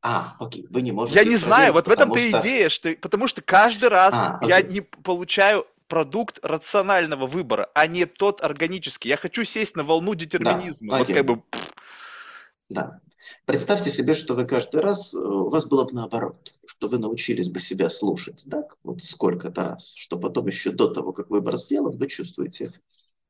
А, 0.03 0.37
окей, 0.39 0.67
вы 0.71 0.83
не 0.83 0.93
можете. 0.93 1.19
Я 1.19 1.25
не 1.25 1.37
знаю, 1.37 1.73
вот 1.73 1.87
в 1.87 1.91
этом-то 1.91 2.19
что... 2.19 2.41
идея, 2.41 2.69
что 2.69 2.95
потому 2.97 3.29
что 3.29 3.43
каждый 3.43 3.89
раз 3.91 4.15
а, 4.15 4.41
я 4.43 4.63
не 4.63 4.81
получаю 4.81 5.67
продукт 5.89 6.39
рационального 6.43 7.27
выбора, 7.27 7.69
а 7.75 7.87
не 7.87 8.07
тот 8.07 8.41
органический. 8.43 9.11
Я 9.11 9.17
хочу 9.17 9.45
сесть 9.45 9.77
на 9.77 9.83
волну 9.83 10.15
детерминизма. 10.15 10.91
Да, 10.91 10.99
вот 10.99 11.13
как 11.13 11.27
бы. 11.27 11.43
Да. 12.71 13.01
Представьте 13.51 13.91
себе, 13.91 14.15
что 14.15 14.35
вы 14.35 14.45
каждый 14.45 14.81
раз, 14.81 15.13
э, 15.13 15.19
у 15.19 15.49
вас 15.49 15.67
было 15.67 15.83
бы 15.83 15.93
наоборот, 15.93 16.55
что 16.65 16.87
вы 16.87 16.99
научились 16.99 17.49
бы 17.49 17.59
себя 17.59 17.89
слушать, 17.89 18.47
так, 18.49 18.77
вот 18.85 19.03
сколько-то 19.03 19.71
раз, 19.71 19.93
что 19.97 20.17
потом 20.21 20.47
еще 20.47 20.71
до 20.71 20.87
того, 20.87 21.13
как 21.13 21.31
выбор 21.31 21.57
сделан, 21.57 21.99
вы 21.99 22.07
чувствуете, 22.07 22.73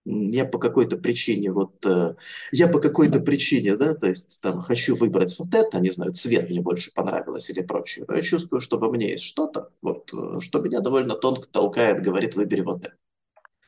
я 0.04 0.44
по 0.44 0.58
какой-то 0.58 0.98
причине, 0.98 1.50
вот, 1.50 1.86
э, 1.86 2.16
я 2.52 2.68
по 2.68 2.80
какой-то 2.80 3.20
причине, 3.20 3.78
да, 3.78 3.94
то 3.94 4.08
есть 4.08 4.40
там 4.42 4.60
хочу 4.60 4.94
выбрать 4.94 5.38
вот 5.38 5.54
это, 5.54 5.80
не 5.80 5.88
знаю, 5.88 6.12
цвет 6.12 6.50
мне 6.50 6.60
больше 6.60 6.92
понравилось 6.92 7.48
или 7.48 7.62
прочее, 7.62 8.04
но 8.06 8.14
я 8.14 8.20
чувствую, 8.20 8.60
что 8.60 8.78
во 8.78 8.90
мне 8.90 9.12
есть 9.12 9.24
что-то, 9.24 9.70
вот, 9.80 10.12
э, 10.12 10.40
что 10.40 10.60
меня 10.60 10.80
довольно 10.80 11.14
тонко 11.14 11.48
толкает, 11.48 12.02
говорит, 12.02 12.36
выбери 12.36 12.60
вот 12.60 12.82
это. 12.82 12.94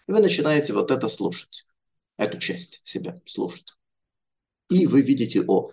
И 0.07 0.13
вы 0.13 0.21
начинаете 0.21 0.75
вот 0.75 0.91
это 0.91 1.09
слушать, 1.09 1.65
эту 2.19 2.37
часть 2.37 2.83
себя 2.85 3.17
слушать. 3.25 3.73
И 4.69 4.87
вы 4.87 5.01
видите, 5.01 5.43
о, 5.47 5.71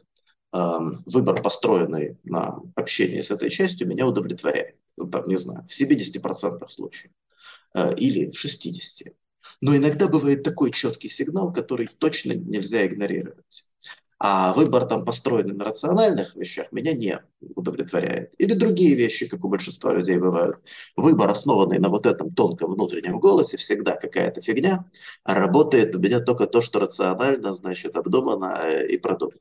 выбор, 0.52 1.42
построенный 1.42 2.18
на 2.24 2.62
общении 2.76 3.22
с 3.22 3.32
этой 3.32 3.50
частью, 3.50 3.88
меня 3.88 4.08
удовлетворяет. 4.08 4.76
Ну, 4.98 5.08
там, 5.08 5.24
не 5.28 5.38
знаю, 5.38 5.66
в 5.68 5.82
70% 5.82 6.68
случаев 6.68 7.12
э, 7.74 7.96
или 7.96 8.32
в 8.32 8.46
60%. 8.46 9.14
Но 9.62 9.76
иногда 9.76 10.08
бывает 10.08 10.44
такой 10.44 10.72
четкий 10.72 11.10
сигнал, 11.10 11.54
который 11.54 11.88
точно 11.88 12.34
нельзя 12.34 12.86
игнорировать. 12.86 13.66
А 14.22 14.54
выбор 14.54 14.86
там 14.86 15.06
построенный 15.06 15.56
на 15.56 15.64
рациональных 15.64 16.36
вещах 16.36 16.74
меня 16.74 16.92
не 16.92 17.22
удовлетворяет. 17.56 18.34
Или 18.38 18.54
другие 18.54 18.96
вещи, 18.96 19.28
как 19.28 19.46
у 19.46 19.48
большинства 19.48 19.94
людей 19.94 20.18
бывают. 20.18 20.58
Выбор, 20.98 21.30
основанный 21.30 21.80
на 21.80 21.88
вот 21.88 22.06
этом 22.06 22.34
тонком 22.34 22.74
внутреннем 22.74 23.20
голосе, 23.22 23.56
всегда 23.56 23.96
какая-то 23.96 24.42
фигня, 24.42 24.86
работает 25.24 25.96
у 25.96 26.00
меня 26.00 26.20
только 26.20 26.48
то, 26.48 26.62
что 26.62 26.80
рационально, 26.80 27.54
значит, 27.54 27.96
обдумано 27.96 28.60
э, 28.66 28.88
и 28.90 28.98
продумано. 28.98 29.40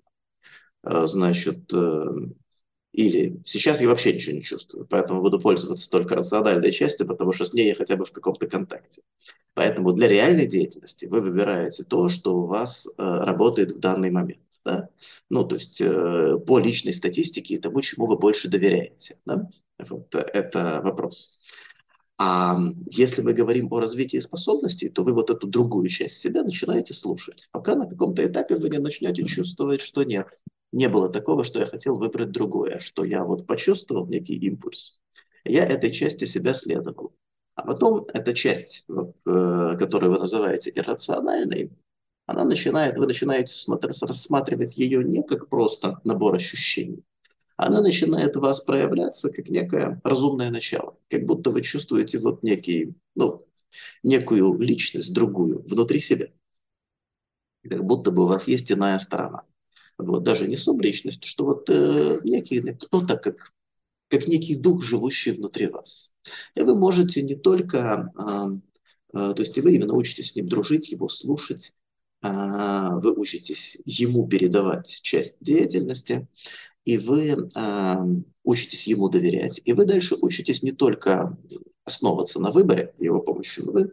Э, 0.84 1.06
значит, 1.06 1.72
э, 1.72 2.04
или 2.92 3.42
сейчас 3.44 3.80
я 3.80 3.88
вообще 3.88 4.12
ничего 4.12 4.36
не 4.36 4.42
чувствую, 4.42 4.86
поэтому 4.86 5.20
буду 5.20 5.40
пользоваться 5.40 5.90
только 5.90 6.14
рациональной 6.14 6.72
частью, 6.72 7.06
потому 7.06 7.32
что 7.32 7.44
с 7.44 7.52
ней 7.52 7.68
я 7.68 7.74
хотя 7.74 7.96
бы 7.96 8.04
в 8.04 8.12
каком-то 8.12 8.46
контакте. 8.46 9.02
Поэтому 9.54 9.92
для 9.92 10.08
реальной 10.08 10.46
деятельности 10.46 11.06
вы 11.06 11.20
выбираете 11.20 11.84
то, 11.84 12.08
что 12.08 12.36
у 12.36 12.46
вас 12.46 12.86
э, 12.86 13.02
работает 13.02 13.72
в 13.72 13.80
данный 13.80 14.10
момент. 14.10 14.40
Да? 14.64 14.88
Ну, 15.30 15.44
то 15.44 15.54
есть 15.54 15.78
по 15.78 16.58
личной 16.58 16.92
статистике 16.92 17.54
и 17.54 17.58
тому, 17.58 17.80
чему 17.80 18.06
вы 18.06 18.18
больше 18.18 18.48
доверяете. 18.48 19.16
Да? 19.24 19.48
Вот 19.78 20.14
это 20.14 20.80
вопрос. 20.82 21.38
А 22.18 22.58
если 22.86 23.22
мы 23.22 23.32
говорим 23.32 23.72
о 23.72 23.80
развитии 23.80 24.18
способностей, 24.18 24.88
то 24.88 25.02
вы 25.04 25.12
вот 25.12 25.30
эту 25.30 25.46
другую 25.46 25.88
часть 25.88 26.18
себя 26.18 26.42
начинаете 26.42 26.92
слушать, 26.92 27.48
пока 27.52 27.76
на 27.76 27.86
каком-то 27.86 28.26
этапе 28.26 28.56
вы 28.56 28.68
не 28.70 28.78
начнете 28.78 29.24
чувствовать, 29.24 29.80
что 29.80 30.02
нет, 30.02 30.26
не 30.72 30.88
было 30.88 31.08
такого, 31.08 31.44
что 31.44 31.60
я 31.60 31.66
хотел 31.66 31.96
выбрать 31.96 32.30
другое, 32.30 32.78
что 32.78 33.04
я 33.04 33.24
вот 33.24 33.46
почувствовал 33.46 34.06
некий 34.06 34.34
импульс. 34.34 34.98
Я 35.44 35.64
этой 35.64 35.92
части 35.92 36.24
себя 36.24 36.54
следовал. 36.54 37.14
А 37.54 37.62
потом 37.62 38.06
эта 38.12 38.34
часть, 38.34 38.84
вот, 38.88 39.16
э, 39.26 39.76
которую 39.78 40.12
вы 40.12 40.18
называете 40.18 40.70
иррациональной, 40.74 41.72
она 42.26 42.44
начинает, 42.44 42.98
вы 42.98 43.06
начинаете 43.06 43.54
смотреть, 43.54 44.02
рассматривать 44.02 44.76
ее 44.76 45.02
не 45.02 45.22
как 45.22 45.48
просто 45.48 45.98
набор 46.04 46.34
ощущений, 46.34 47.02
она 47.56 47.80
начинает 47.80 48.36
у 48.36 48.40
вас 48.40 48.60
проявляться 48.60 49.30
как 49.30 49.48
некое 49.48 50.00
разумное 50.04 50.50
начало, 50.50 50.96
как 51.08 51.24
будто 51.24 51.50
вы 51.50 51.62
чувствуете 51.62 52.18
вот 52.18 52.42
некий, 52.42 52.94
ну, 53.16 53.46
некую 54.02 54.56
личность, 54.60 55.12
другую, 55.12 55.62
внутри 55.62 55.98
себя. 55.98 56.28
Как 57.68 57.82
будто 57.82 58.12
бы 58.12 58.24
у 58.24 58.28
вас 58.28 58.46
есть 58.46 58.70
иная 58.70 58.98
сторона 58.98 59.44
вот, 59.99 60.22
даже 60.22 60.49
не 60.49 60.57
субличность, 60.57 61.24
что 61.24 61.44
вот 61.44 61.68
э, 61.68 62.20
некий 62.24 62.61
кто-то, 62.61 63.16
как 63.16 63.53
как 64.09 64.26
некий 64.26 64.57
дух, 64.57 64.82
живущий 64.82 65.32
внутри 65.32 65.66
вас. 65.66 66.14
И 66.55 66.62
вы 66.62 66.74
можете 66.74 67.22
не 67.22 67.34
только, 67.34 68.11
то 69.12 69.34
есть 69.36 69.59
вы 69.59 69.74
именно 69.74 69.92
учитесь 69.92 70.30
с 70.30 70.34
ним 70.34 70.49
дружить, 70.49 70.88
его 70.88 71.09
слушать, 71.09 71.74
вы 72.22 73.12
учитесь 73.12 73.76
ему 73.84 74.26
передавать 74.26 75.01
часть 75.03 75.36
деятельности, 75.42 76.26
и 76.84 76.96
вы 76.96 77.51
учитесь 78.44 78.86
ему 78.86 79.11
доверять. 79.11 79.61
И 79.66 79.74
вы 79.74 79.84
дальше 79.84 80.16
учитесь 80.20 80.62
не 80.62 80.72
только 80.72 81.36
основываться 81.84 82.40
на 82.40 82.51
выборе 82.51 82.94
его 82.99 83.20
помощью, 83.20 83.66
но 83.66 83.72
вы 83.72 83.92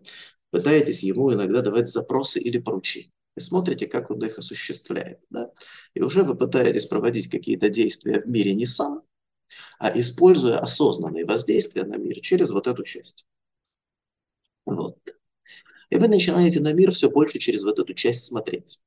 пытаетесь 0.49 1.03
ему 1.03 1.34
иногда 1.34 1.62
давать 1.62 1.89
запросы 1.89 2.39
или 2.39 2.58
поручения. 2.58 3.12
И 3.36 3.41
смотрите, 3.41 3.88
как 3.88 4.11
он 4.11 4.23
их 4.23 4.38
осуществляет. 4.38 5.19
Да? 5.29 5.51
И 5.93 6.01
уже 6.01 6.23
вы 6.23 6.36
пытаетесь 6.36 6.86
проводить 6.86 7.29
какие-то 7.29 7.69
действия 7.69 8.21
в 8.21 8.27
мире 8.27 8.53
не 8.55 8.65
сам, 8.65 9.03
а 9.77 9.97
используя 9.99 10.59
осознанные 10.59 11.25
воздействия 11.25 11.83
на 11.83 11.97
мир 11.97 12.19
через 12.21 12.51
вот 12.51 12.67
эту 12.67 12.83
часть. 12.83 13.25
Вот. 14.65 14.97
И 15.89 15.97
вы 15.97 16.07
начинаете 16.07 16.59
на 16.61 16.73
мир 16.73 16.91
все 16.91 17.09
больше 17.09 17.39
через 17.39 17.63
вот 17.63 17.77
эту 17.79 17.93
часть 17.93 18.25
смотреть. 18.25 18.81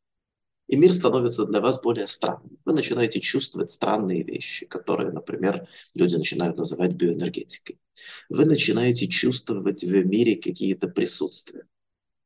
И 0.66 0.76
мир 0.76 0.92
становится 0.92 1.46
для 1.46 1.60
вас 1.60 1.80
более 1.80 2.06
странным. 2.06 2.58
Вы 2.64 2.74
начинаете 2.74 3.20
чувствовать 3.20 3.70
странные 3.70 4.22
вещи, 4.22 4.66
которые, 4.66 5.10
например, 5.10 5.66
люди 5.94 6.16
начинают 6.16 6.58
называть 6.58 6.92
биоэнергетикой. 6.92 7.80
Вы 8.28 8.44
начинаете 8.44 9.08
чувствовать 9.08 9.82
в 9.82 10.04
мире 10.04 10.36
какие-то 10.36 10.88
присутствия. 10.88 11.66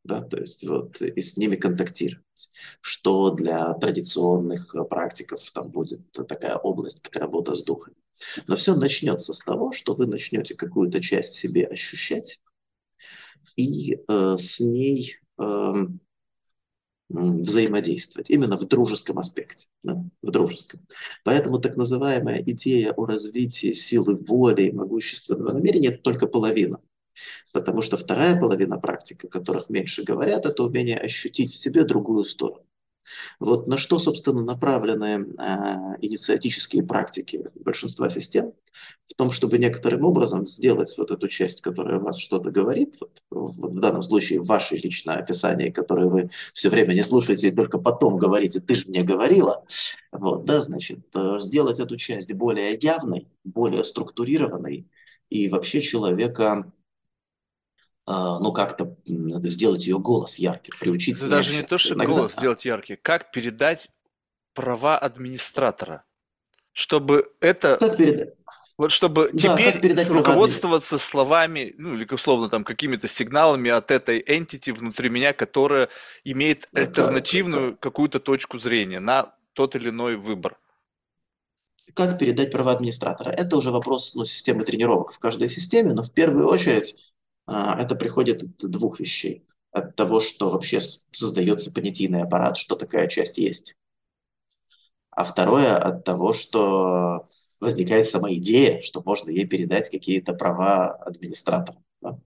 Да, 0.05 0.20
то 0.20 0.38
есть 0.38 0.66
вот 0.66 1.00
и 1.00 1.20
с 1.20 1.36
ними 1.36 1.55
контактировать, 1.55 2.24
что 2.80 3.30
для 3.30 3.72
традиционных 3.74 4.74
практиков 4.90 5.40
там 5.53 5.70
будет 5.70 6.11
такая 6.12 6.57
область, 6.57 7.03
как 7.03 7.16
работа 7.16 7.55
с 7.55 7.62
духами. 7.62 7.96
Но 8.46 8.57
все 8.57 8.74
начнется 8.74 9.32
с 9.32 9.40
того, 9.40 9.72
что 9.72 9.94
вы 9.94 10.07
начнете 10.07 10.55
какую-то 10.55 11.00
часть 11.00 11.34
в 11.34 11.36
себе 11.36 11.66
ощущать 11.66 12.42
и 13.57 13.96
э, 14.09 14.36
с 14.38 14.61
ней 14.61 15.18
э, 15.38 15.72
взаимодействовать, 17.09 18.30
именно 18.30 18.59
в 18.59 18.66
дружеском 18.66 19.18
аспекте, 19.18 19.68
да, 19.82 20.03
в 20.22 20.30
дружеском. 20.30 20.80
Поэтому 21.24 21.59
так 21.59 21.76
называемая 21.76 22.42
идея 22.42 22.92
о 22.92 23.05
развитии 23.05 23.72
силы 23.72 24.16
воли 24.16 24.62
и 24.62 24.72
могущественного 24.72 25.53
намерения– 25.53 25.88
это 25.90 26.03
только 26.03 26.26
половина. 26.26 26.80
Потому 27.52 27.82
что 27.82 27.96
вторая 27.96 28.38
половина 28.38 28.78
практики, 28.78 29.26
о 29.26 29.28
которых 29.28 29.68
меньше 29.68 30.02
говорят, 30.02 30.46
это 30.46 30.64
умение 30.64 30.98
ощутить 30.98 31.52
в 31.52 31.56
себе 31.56 31.84
другую 31.84 32.24
сторону. 32.24 32.64
Вот 33.40 33.66
на 33.66 33.78
что, 33.78 33.98
собственно, 33.98 34.42
направлены 34.42 35.04
э, 35.04 35.44
инициатические 36.00 36.82
практики 36.84 37.50
большинства 37.54 38.08
систем? 38.08 38.52
В 39.06 39.14
том, 39.14 39.30
чтобы 39.30 39.58
некоторым 39.58 40.04
образом 40.04 40.46
сделать 40.46 40.94
вот 40.96 41.10
эту 41.10 41.28
часть, 41.28 41.60
которая 41.60 41.98
вас 41.98 42.16
что-то 42.18 42.50
говорит, 42.50 42.96
вот, 43.00 43.22
вот 43.30 43.72
в 43.72 43.80
данном 43.80 44.02
случае 44.02 44.40
ваше 44.40 44.76
личное 44.76 45.16
описание, 45.16 45.72
которое 45.72 46.08
вы 46.08 46.30
все 46.54 46.70
время 46.70 46.94
не 46.94 47.02
слушаете 47.02 47.48
и 47.48 47.54
только 47.54 47.78
потом 47.78 48.16
говорите, 48.16 48.60
ты 48.60 48.74
же 48.74 48.88
мне 48.88 49.02
говорила, 49.02 49.64
вот, 50.10 50.44
да, 50.44 50.60
значит, 50.60 51.00
э, 51.14 51.38
сделать 51.40 51.78
эту 51.80 51.96
часть 51.96 52.32
более 52.32 52.78
явной, 52.80 53.28
более 53.44 53.84
структурированной 53.84 54.88
и 55.28 55.48
вообще 55.48 55.80
человека 55.80 56.72
ну, 58.07 58.53
как-то 58.53 58.96
сделать 59.05 59.86
ее 59.86 59.98
голос 59.98 60.36
ярким, 60.36 60.74
приучиться. 60.78 61.26
Это 61.26 61.36
даже 61.36 61.55
не 61.55 61.62
то, 61.62 61.78
что 61.78 61.94
Иногда... 61.94 62.14
голос 62.14 62.32
сделать 62.32 62.64
яркий, 62.64 62.96
как 62.96 63.30
передать 63.30 63.88
права 64.55 64.98
администратора, 64.98 66.05
чтобы 66.72 67.32
это... 67.40 67.76
Как 67.78 67.96
передать? 67.96 68.34
Вот 68.78 68.90
чтобы 68.90 69.30
да, 69.32 69.57
теперь 69.57 70.09
руководствоваться 70.09 70.98
словами, 70.98 71.74
ну 71.78 71.94
или 71.94 72.07
условно 72.11 72.48
там 72.48 72.64
какими-то 72.64 73.07
сигналами 73.07 73.70
от 73.70 73.90
этой 73.90 74.20
entity 74.20 74.72
внутри 74.72 75.11
меня, 75.11 75.32
которая 75.32 75.88
имеет 76.24 76.68
да, 76.72 76.80
альтернативную 76.80 77.72
да. 77.72 77.76
какую-то 77.78 78.18
точку 78.18 78.59
зрения 78.59 78.98
на 78.98 79.34
тот 79.53 79.76
или 79.76 79.90
иной 79.90 80.16
выбор. 80.16 80.59
Как 81.94 82.18
передать 82.18 82.50
права 82.50 82.72
администратора? 82.72 83.28
Это 83.28 83.57
уже 83.57 83.70
вопрос 83.70 84.14
ну, 84.14 84.24
системы 84.24 84.64
тренировок 84.64 85.12
в 85.12 85.18
каждой 85.18 85.50
системе, 85.50 85.92
но 85.92 86.03
в 86.03 86.11
первую 86.11 86.48
очередь 86.48 86.96
а, 86.96 87.11
это 87.47 87.95
приходит 87.97 88.43
от 88.43 88.70
двух 88.70 89.01
вещей. 89.01 89.47
От 89.72 89.97
того, 89.97 90.20
что 90.20 90.51
вообще 90.51 90.80
создается 91.12 91.72
понятийный 91.72 92.22
аппарат, 92.22 92.57
что 92.57 92.76
такая 92.76 93.09
часть 93.09 93.38
есть. 93.38 93.74
А 95.11 95.24
второе 95.24 95.76
от 95.76 96.05
того, 96.05 96.32
что 96.32 97.28
возникает 97.61 98.07
сама 98.07 98.32
идея, 98.34 98.82
что 98.82 99.03
можно 99.05 99.30
ей 99.30 99.47
передать 99.47 99.90
какие-то 99.90 100.34
права 100.34 100.93
администратора. 100.93 101.78
Да? 102.01 102.18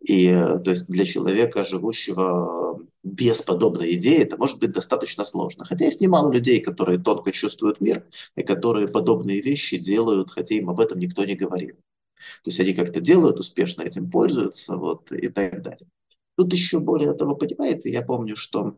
И 0.00 0.28
то 0.28 0.70
есть 0.70 0.88
для 0.90 1.04
человека, 1.04 1.64
живущего 1.64 2.80
без 3.02 3.42
подобной 3.42 3.94
идеи, 3.94 4.18
это 4.18 4.36
может 4.36 4.60
быть 4.60 4.72
достаточно 4.72 5.24
сложно. 5.24 5.64
Хотя 5.64 5.84
есть 5.84 6.00
немало 6.00 6.32
людей, 6.32 6.60
которые 6.60 6.98
тонко 6.98 7.32
чувствуют 7.32 7.80
мир 7.80 8.06
и 8.36 8.42
которые 8.42 8.88
подобные 8.88 9.40
вещи 9.40 9.78
делают, 9.78 10.30
хотя 10.30 10.54
им 10.54 10.70
об 10.70 10.80
этом 10.80 10.98
никто 10.98 11.24
не 11.24 11.34
говорил. 11.34 11.76
То 12.44 12.48
есть 12.48 12.60
они 12.60 12.74
как-то 12.74 13.00
делают, 13.00 13.38
успешно 13.38 13.82
этим 13.82 14.10
пользуются 14.10 14.76
вот, 14.76 15.10
и 15.12 15.28
так 15.28 15.62
далее. 15.62 15.88
Тут 16.36 16.52
еще 16.52 16.78
более 16.78 17.14
того, 17.14 17.36
понимаете, 17.36 17.90
я 17.90 18.02
помню, 18.02 18.36
что 18.36 18.76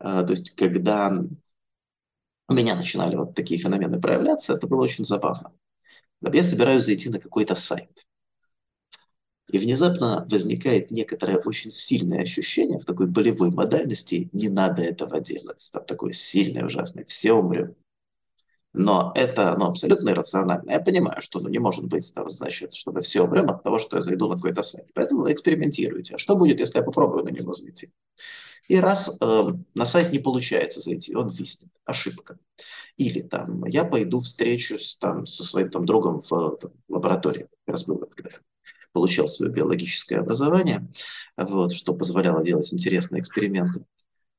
э, 0.00 0.04
то 0.04 0.30
есть, 0.30 0.50
когда 0.50 1.24
у 2.48 2.52
меня 2.54 2.76
начинали 2.76 3.16
вот 3.16 3.34
такие 3.34 3.60
феномены 3.60 4.00
проявляться, 4.00 4.54
это 4.54 4.66
было 4.66 4.82
очень 4.82 5.04
забавно. 5.04 5.52
Я 6.20 6.42
собираюсь 6.42 6.84
зайти 6.84 7.08
на 7.08 7.18
какой-то 7.18 7.54
сайт. 7.54 7.90
И 9.48 9.58
внезапно 9.58 10.26
возникает 10.30 10.90
некоторое 10.90 11.36
очень 11.36 11.70
сильное 11.70 12.22
ощущение 12.22 12.80
в 12.80 12.86
такой 12.86 13.06
болевой 13.06 13.50
модальности, 13.50 14.30
не 14.32 14.48
надо 14.48 14.82
этого 14.82 15.20
делать. 15.20 15.68
Там 15.72 15.84
такое 15.84 16.12
сильное, 16.12 16.64
ужасное, 16.64 17.04
все 17.04 17.34
умрем. 17.34 17.76
Но 18.74 19.12
это 19.14 19.54
ну, 19.56 19.66
абсолютно 19.66 20.10
иррационально. 20.10 20.68
Я 20.68 20.80
понимаю, 20.80 21.22
что 21.22 21.38
ну, 21.38 21.48
не 21.48 21.58
может 21.58 21.86
быть, 21.86 22.12
там, 22.12 22.28
значит, 22.28 22.74
чтобы 22.74 23.02
все 23.02 23.22
умрем 23.22 23.48
от 23.48 23.62
того, 23.62 23.78
что 23.78 23.96
я 23.96 24.02
зайду 24.02 24.28
на 24.28 24.34
какой-то 24.34 24.64
сайт. 24.64 24.90
Поэтому 24.94 25.30
экспериментируйте. 25.30 26.16
А 26.16 26.18
что 26.18 26.34
будет, 26.34 26.58
если 26.58 26.78
я 26.78 26.84
попробую 26.84 27.24
на 27.24 27.28
него 27.28 27.54
зайти? 27.54 27.92
И 28.66 28.76
раз 28.80 29.16
э, 29.20 29.42
на 29.74 29.86
сайт 29.86 30.12
не 30.12 30.18
получается 30.18 30.80
зайти, 30.80 31.14
он 31.14 31.28
виснет. 31.28 31.70
Ошибка. 31.84 32.36
Или 32.96 33.20
там 33.20 33.64
я 33.66 33.84
пойду 33.84 34.20
встречусь 34.20 34.96
там, 34.98 35.26
со 35.26 35.44
своим 35.44 35.70
там, 35.70 35.86
другом 35.86 36.22
в 36.28 36.56
там, 36.56 36.72
лаборатории. 36.88 37.46
Как 37.66 37.74
раз 37.74 37.84
было, 37.84 38.06
когда 38.06 38.30
я 38.30 38.38
получал 38.92 39.28
свое 39.28 39.52
биологическое 39.52 40.18
образование, 40.18 40.88
вот, 41.36 41.72
что 41.74 41.94
позволяло 41.94 42.42
делать 42.42 42.72
интересные 42.72 43.20
эксперименты 43.20 43.84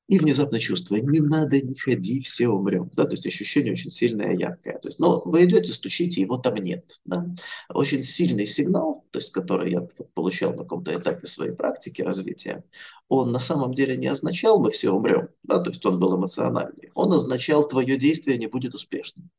и 0.07 0.19
внезапно 0.19 0.59
чувство, 0.59 0.97
не 0.97 1.19
надо, 1.19 1.59
не 1.59 1.75
ходи, 1.75 2.21
все 2.21 2.47
умрем. 2.47 2.91
Да? 2.93 3.05
То 3.05 3.11
есть 3.11 3.25
ощущение 3.25 3.73
очень 3.73 3.89
сильное, 3.89 4.35
яркое. 4.35 4.77
То 4.77 4.87
есть, 4.87 4.99
ну, 4.99 5.21
вы 5.25 5.45
идете, 5.45 5.73
стучите, 5.73 6.21
его 6.21 6.37
там 6.37 6.55
нет. 6.55 6.99
Да? 7.05 7.25
Очень 7.69 8.03
сильный 8.03 8.45
сигнал, 8.45 9.05
то 9.11 9.19
есть, 9.19 9.31
который 9.31 9.71
я 9.71 9.81
получал 10.13 10.51
на 10.51 10.59
каком-то 10.59 10.93
этапе 10.93 11.25
своей 11.27 11.55
практики 11.55 12.01
развития, 12.03 12.63
он 13.07 13.31
на 13.31 13.39
самом 13.39 13.73
деле 13.73 13.97
не 13.97 14.07
означал 14.07 14.59
«мы 14.59 14.69
все 14.69 14.91
умрем», 14.91 15.29
да? 15.43 15.59
то 15.59 15.69
есть 15.71 15.85
он 15.85 15.99
был 15.99 16.15
эмоциональный. 16.15 16.91
Он 16.93 17.11
означал 17.11 17.67
«твое 17.67 17.97
действие 17.97 18.37
не 18.37 18.47
будет 18.47 18.75
успешным». 18.75 19.31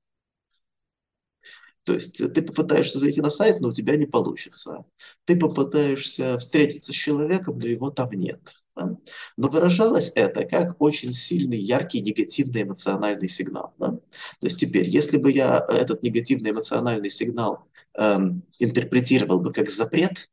То 1.85 1.95
есть 1.95 2.17
ты 2.17 2.43
попытаешься 2.43 2.99
зайти 2.99 3.21
на 3.21 3.31
сайт, 3.31 3.61
но 3.61 3.69
у 3.69 3.73
тебя 3.73 3.97
не 3.97 4.07
получится. 4.07 4.85
Ты 5.25 5.39
попытаешься 5.39 6.37
встретиться 6.39 6.93
с 6.93 6.97
человеком, 6.97 7.59
но 7.59 7.67
его 7.67 7.93
там 7.93 8.11
нет. 8.11 8.65
Да? 8.77 8.97
Но 9.37 9.49
выражалось 9.49 10.13
это 10.15 10.45
как 10.45 10.81
очень 10.81 11.13
сильный, 11.13 11.59
яркий, 11.59 12.03
негативный 12.03 12.63
эмоциональный 12.63 13.29
сигнал. 13.29 13.75
Да? 13.79 13.93
То 13.93 14.03
есть 14.43 14.61
теперь, 14.61 14.87
если 14.87 15.19
бы 15.19 15.33
я 15.33 15.65
этот 15.69 16.03
негативный 16.03 16.51
эмоциональный 16.51 17.11
сигнал 17.11 17.67
эм, 17.95 18.43
интерпретировал 18.59 19.41
бы 19.41 19.53
как 19.53 19.71
запрет 19.71 20.29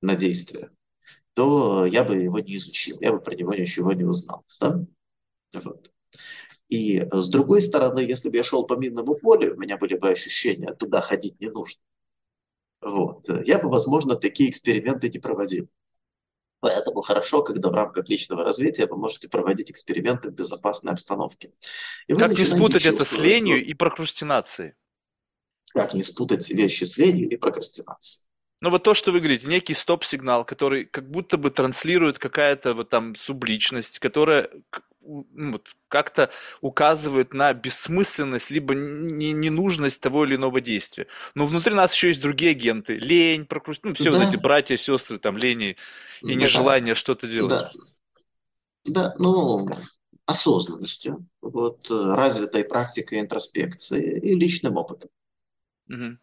на 0.00 0.16
действие, 0.16 0.70
то 1.34 1.86
я 1.86 2.04
бы 2.04 2.16
его 2.16 2.38
не 2.40 2.56
изучил, 2.56 2.98
я 3.00 3.12
бы 3.12 3.20
про 3.20 3.34
него 3.34 3.54
ничего 3.54 3.92
не 3.92 4.04
узнал. 4.04 4.44
Да? 4.60 4.84
Вот. 5.52 5.90
И 6.68 7.00
э, 7.00 7.06
с 7.12 7.28
другой 7.28 7.60
стороны, 7.60 8.00
если 8.00 8.30
бы 8.30 8.36
я 8.38 8.44
шел 8.44 8.66
по 8.66 8.74
минному 8.76 9.14
полю, 9.14 9.54
у 9.54 9.60
меня 9.60 9.76
были 9.76 9.94
бы 9.94 10.08
ощущения, 10.08 10.72
туда 10.72 11.02
ходить 11.02 11.38
не 11.38 11.50
нужно. 11.50 11.80
Вот. 12.80 13.28
Э, 13.28 13.42
я 13.44 13.58
бы, 13.58 13.68
возможно, 13.68 14.16
такие 14.16 14.50
эксперименты 14.50 15.10
не 15.10 15.18
проводил. 15.18 15.68
Поэтому 16.62 17.02
хорошо, 17.02 17.42
когда 17.42 17.70
в 17.70 17.74
рамках 17.74 18.08
личного 18.08 18.44
развития 18.44 18.86
вы 18.86 18.96
можете 18.96 19.28
проводить 19.28 19.72
эксперименты 19.72 20.30
в 20.30 20.34
безопасной 20.34 20.92
обстановке. 20.92 21.50
И 22.06 22.14
как 22.14 22.38
не 22.38 22.44
спутать 22.44 22.86
это 22.86 23.04
с 23.04 23.18
ленью 23.18 23.62
и 23.62 23.74
прокрастинацией? 23.74 24.74
Как 25.72 25.92
не 25.92 26.04
спутать 26.04 26.48
вещи 26.50 26.84
с 26.84 26.96
ленью 26.96 27.28
и 27.28 27.36
прокрастинацией? 27.36 28.28
Ну 28.60 28.70
вот 28.70 28.84
то, 28.84 28.94
что 28.94 29.10
вы 29.10 29.18
говорите, 29.18 29.48
некий 29.48 29.74
стоп-сигнал, 29.74 30.44
который 30.44 30.84
как 30.84 31.10
будто 31.10 31.36
бы 31.36 31.50
транслирует 31.50 32.20
какая-то 32.20 32.74
вот 32.74 32.90
там 32.90 33.16
субличность, 33.16 33.98
которая 33.98 34.48
вот, 35.02 35.74
как-то 35.88 36.30
указывают 36.60 37.34
на 37.34 37.52
бессмысленность 37.52 38.50
либо 38.50 38.74
ненужность 38.74 40.00
того 40.00 40.24
или 40.24 40.36
иного 40.36 40.60
действия. 40.60 41.06
Но 41.34 41.46
внутри 41.46 41.74
нас 41.74 41.94
еще 41.94 42.08
есть 42.08 42.20
другие 42.20 42.52
агенты. 42.52 42.96
Лень, 42.96 43.46
прокруст... 43.46 43.80
ну, 43.84 43.94
все 43.94 44.10
да. 44.10 44.18
вот 44.18 44.28
эти 44.28 44.36
братья, 44.36 44.76
сестры, 44.76 45.18
там, 45.18 45.36
лени 45.36 45.76
и 46.22 46.26
да. 46.28 46.34
нежелание 46.34 46.94
что-то 46.94 47.26
делать. 47.26 47.50
Да. 47.50 47.72
да, 48.84 49.14
ну, 49.18 49.68
осознанностью, 50.26 51.26
вот, 51.40 51.90
э, 51.90 52.14
развитой 52.14 52.64
практикой 52.64 53.20
интроспекции 53.20 54.18
и 54.20 54.34
личным 54.34 54.76
опытом. 54.76 55.10
Угу. 55.88 56.18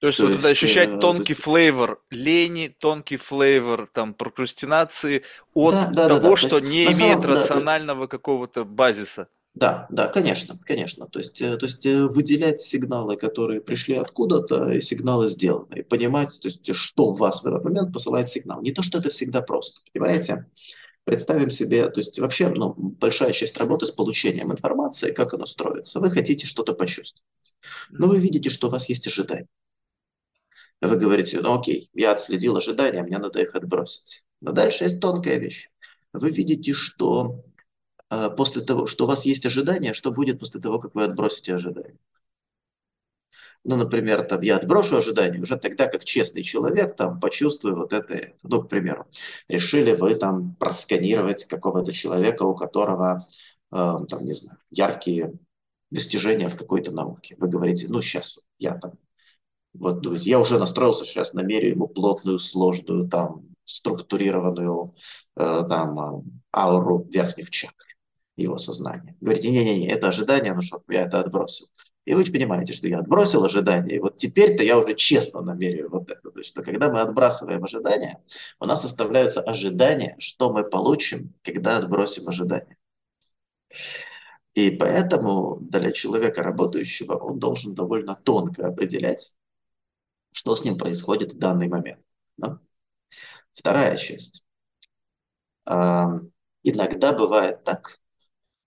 То 0.00 0.06
есть, 0.06 0.18
То 0.18 0.24
вот 0.24 0.30
есть, 0.30 0.40
это 0.40 0.48
ощущать 0.50 0.88
э, 0.90 0.98
тонкий 0.98 1.32
есть... 1.32 1.42
флейвор 1.42 2.00
лени, 2.10 2.74
тонкий 2.78 3.16
флейвор 3.16 3.88
там 3.92 4.14
прокрастинации 4.14 5.24
от 5.54 5.72
да, 5.72 5.86
да, 5.90 6.08
того, 6.08 6.20
да, 6.20 6.30
да. 6.30 6.36
что 6.36 6.58
есть, 6.58 6.68
не 6.68 6.84
имеет 6.84 7.22
самом, 7.22 7.36
рационального 7.36 8.02
да, 8.02 8.06
какого-то 8.06 8.64
базиса. 8.64 9.28
Да, 9.54 9.88
да, 9.90 10.06
конечно, 10.06 10.56
конечно. 10.64 11.08
То 11.08 11.18
есть, 11.18 11.42
э, 11.42 11.56
то 11.56 11.66
есть 11.66 11.84
э, 11.84 12.06
выделять 12.06 12.60
сигналы, 12.60 13.16
которые 13.16 13.60
пришли 13.60 13.96
откуда-то, 13.96 14.70
и 14.70 14.80
сигналы 14.80 15.28
сделаны, 15.28 15.80
и 15.80 15.82
понимать, 15.82 16.38
то 16.40 16.46
есть, 16.46 16.72
что 16.76 17.12
в 17.12 17.18
вас 17.18 17.42
в 17.42 17.46
этот 17.46 17.64
момент 17.64 17.92
посылает 17.92 18.28
сигнал. 18.28 18.62
Не 18.62 18.70
то, 18.70 18.84
что 18.84 18.98
это 18.98 19.10
всегда 19.10 19.42
просто, 19.42 19.80
понимаете? 19.92 20.46
Представим 21.02 21.50
себе, 21.50 21.88
то 21.88 21.98
есть 21.98 22.20
вообще 22.20 22.50
ну, 22.50 22.72
большая 22.76 23.32
часть 23.32 23.56
работы 23.56 23.86
с 23.86 23.90
получением 23.90 24.52
информации, 24.52 25.10
как 25.10 25.34
оно 25.34 25.46
строится. 25.46 25.98
Вы 25.98 26.12
хотите 26.12 26.46
что-то 26.46 26.74
почувствовать, 26.74 27.24
но 27.90 28.06
вы 28.06 28.18
видите, 28.18 28.50
что 28.50 28.68
у 28.68 28.70
вас 28.70 28.88
есть 28.88 29.08
ожидания. 29.08 29.48
Вы 30.80 30.96
говорите, 30.96 31.40
ну 31.40 31.58
окей, 31.58 31.90
я 31.92 32.12
отследил 32.12 32.56
ожидания, 32.56 33.02
мне 33.02 33.18
надо 33.18 33.40
их 33.42 33.54
отбросить. 33.54 34.24
Но 34.40 34.52
дальше 34.52 34.84
есть 34.84 35.00
тонкая 35.00 35.38
вещь. 35.38 35.70
Вы 36.12 36.30
видите, 36.30 36.72
что 36.72 37.44
э, 38.10 38.30
после 38.36 38.62
того, 38.62 38.86
что 38.86 39.04
у 39.04 39.08
вас 39.08 39.24
есть 39.24 39.44
ожидания, 39.44 39.92
что 39.92 40.12
будет 40.12 40.38
после 40.38 40.60
того, 40.60 40.78
как 40.78 40.94
вы 40.94 41.04
отбросите 41.04 41.54
ожидания. 41.54 41.98
Ну, 43.64 43.76
например, 43.76 44.22
там, 44.22 44.40
я 44.42 44.56
отброшу 44.56 44.96
ожидания, 44.96 45.40
уже 45.40 45.56
тогда, 45.56 45.88
как 45.88 46.04
честный 46.04 46.42
человек, 46.44 46.96
там, 46.96 47.18
почувствую 47.20 47.76
вот 47.76 47.92
это, 47.92 48.32
ну, 48.42 48.62
к 48.62 48.68
примеру, 48.68 49.06
решили 49.48 49.94
вы 49.94 50.14
там 50.14 50.54
просканировать 50.56 51.44
какого-то 51.44 51.92
человека, 51.92 52.44
у 52.44 52.54
которого, 52.54 53.26
э, 53.72 53.96
там, 54.08 54.24
не 54.24 54.32
знаю, 54.32 54.58
яркие 54.70 55.34
достижения 55.90 56.48
в 56.48 56.56
какой-то 56.56 56.92
науке. 56.92 57.34
Вы 57.38 57.48
говорите, 57.48 57.86
ну, 57.88 58.00
сейчас 58.00 58.46
я 58.58 58.78
там 58.78 58.92
вот, 59.74 60.02
то 60.02 60.12
есть 60.12 60.26
я 60.26 60.40
уже 60.40 60.58
настроился 60.58 61.04
сейчас, 61.04 61.34
намерю 61.34 61.70
ему 61.70 61.88
плотную, 61.88 62.38
сложную, 62.38 63.08
там, 63.08 63.46
структурированную 63.64 64.94
э, 65.36 65.64
там, 65.68 65.98
э, 65.98 66.22
ауру 66.52 67.06
верхних 67.10 67.50
чакр 67.50 67.84
его 68.36 68.58
сознания. 68.58 69.16
Говорите, 69.20 69.50
не-не-не, 69.50 69.88
это 69.88 70.08
ожидание, 70.08 70.54
ну 70.54 70.62
что, 70.62 70.80
я 70.88 71.02
это 71.02 71.20
отбросил. 71.20 71.66
И 72.04 72.14
вы 72.14 72.24
понимаете, 72.24 72.72
что 72.72 72.88
я 72.88 73.00
отбросил 73.00 73.44
ожидания, 73.44 73.96
и 73.96 73.98
вот 73.98 74.16
теперь-то 74.16 74.62
я 74.62 74.78
уже 74.78 74.94
честно 74.94 75.42
намерю 75.42 75.90
вот 75.90 76.10
это. 76.10 76.30
То 76.30 76.38
есть, 76.38 76.48
что 76.48 76.62
когда 76.62 76.90
мы 76.90 77.00
отбрасываем 77.00 77.62
ожидания, 77.62 78.22
у 78.60 78.64
нас 78.64 78.82
оставляются 78.84 79.42
ожидания, 79.42 80.16
что 80.18 80.50
мы 80.50 80.64
получим, 80.64 81.34
когда 81.42 81.76
отбросим 81.76 82.26
ожидания. 82.26 82.78
И 84.54 84.70
поэтому 84.70 85.58
для 85.60 85.92
человека 85.92 86.42
работающего 86.42 87.14
он 87.14 87.38
должен 87.38 87.74
довольно 87.74 88.14
тонко 88.14 88.68
определять, 88.68 89.36
что 90.32 90.56
с 90.56 90.64
ним 90.64 90.78
происходит 90.78 91.32
в 91.32 91.38
данный 91.38 91.68
момент. 91.68 92.00
Да? 92.36 92.60
Вторая 93.52 93.96
часть. 93.96 94.44
А, 95.64 96.20
иногда 96.62 97.12
бывает 97.12 97.64
так, 97.64 98.00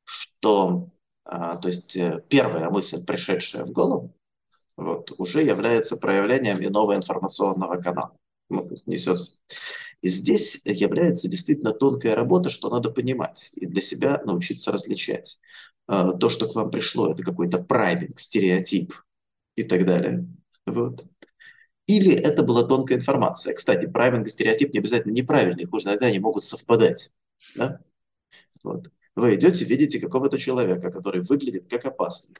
что 0.03 0.91
а, 1.23 1.55
то 1.57 1.67
есть 1.67 1.95
э, 1.95 2.23
первая 2.29 2.69
мысль, 2.69 3.05
пришедшая 3.05 3.65
в 3.65 3.71
голову, 3.71 4.13
вот, 4.75 5.11
уже 5.17 5.43
является 5.43 5.95
проявлением 5.97 6.63
иного 6.63 6.95
информационного 6.95 7.81
канала. 7.81 8.17
Ну, 8.49 8.69
несется. 8.85 9.39
И 10.01 10.09
здесь 10.09 10.65
является 10.65 11.27
действительно 11.29 11.71
тонкая 11.71 12.15
работа, 12.15 12.49
что 12.49 12.69
надо 12.69 12.89
понимать 12.89 13.51
и 13.53 13.65
для 13.65 13.81
себя 13.81 14.21
научиться 14.25 14.71
различать. 14.71 15.39
А, 15.87 16.11
то, 16.13 16.29
что 16.29 16.47
к 16.49 16.55
вам 16.55 16.71
пришло, 16.71 17.11
это 17.11 17.23
какой-то 17.23 17.59
прайминг, 17.59 18.19
стереотип 18.19 18.93
и 19.55 19.63
так 19.63 19.85
далее. 19.85 20.27
Вот. 20.65 21.05
Или 21.91 22.13
это 22.13 22.41
была 22.41 22.63
тонкая 22.63 22.99
информация. 22.99 23.53
Кстати, 23.53 23.85
и 24.23 24.29
стереотип 24.29 24.71
не 24.71 24.79
обязательно 24.79 25.11
неправильные, 25.11 25.63
их 25.63 25.73
иногда 25.73 26.07
они 26.07 26.19
могут 26.19 26.45
совпадать. 26.45 27.11
Да? 27.53 27.81
Вот. 28.63 28.89
Вы 29.15 29.35
идете, 29.35 29.65
видите 29.65 29.99
какого-то 29.99 30.37
человека, 30.37 30.89
который 30.89 31.21
выглядит 31.21 31.69
как 31.69 31.83
опасный 31.83 32.37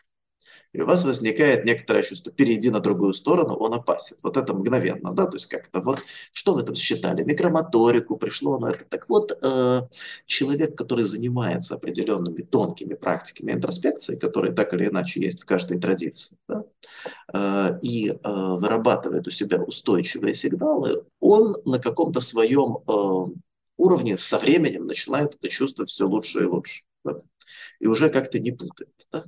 и 0.73 0.81
у 0.81 0.85
вас 0.85 1.03
возникает 1.03 1.65
некоторое 1.65 2.03
чувство, 2.03 2.31
перейди 2.31 2.69
на 2.69 2.79
другую 2.79 3.13
сторону, 3.13 3.55
он 3.55 3.73
опасен. 3.73 4.15
Вот 4.23 4.37
это 4.37 4.53
мгновенно, 4.53 5.11
да, 5.11 5.25
то 5.25 5.35
есть 5.35 5.47
как-то 5.47 5.81
вот, 5.81 5.99
что 6.31 6.53
вы 6.53 6.63
там 6.63 6.75
считали, 6.75 7.23
микромоторику, 7.23 8.17
пришло 8.17 8.57
на 8.57 8.67
это. 8.67 8.85
Так 8.85 9.09
вот, 9.09 9.37
э, 9.41 9.81
человек, 10.25 10.77
который 10.77 11.05
занимается 11.05 11.75
определенными 11.75 12.41
тонкими 12.41 12.93
практиками 12.93 13.51
интроспекции, 13.51 14.15
которые 14.15 14.53
так 14.53 14.73
или 14.73 14.87
иначе 14.87 15.21
есть 15.21 15.41
в 15.41 15.45
каждой 15.45 15.79
традиции, 15.79 16.37
да, 16.47 16.63
э, 17.33 17.79
и 17.81 18.09
э, 18.09 18.15
вырабатывает 18.23 19.27
у 19.27 19.31
себя 19.31 19.61
устойчивые 19.61 20.33
сигналы, 20.33 21.03
он 21.19 21.57
на 21.65 21.79
каком-то 21.79 22.21
своем 22.21 22.77
э, 22.87 23.31
уровне 23.77 24.17
со 24.17 24.37
временем 24.37 24.85
начинает 24.85 25.35
это 25.35 25.49
чувствовать 25.49 25.89
все 25.89 26.07
лучше 26.07 26.41
и 26.41 26.45
лучше. 26.45 26.83
Да? 27.03 27.21
И 27.79 27.87
уже 27.87 28.09
как-то 28.09 28.39
не 28.39 28.51
путает. 28.51 28.93
Да? 29.11 29.25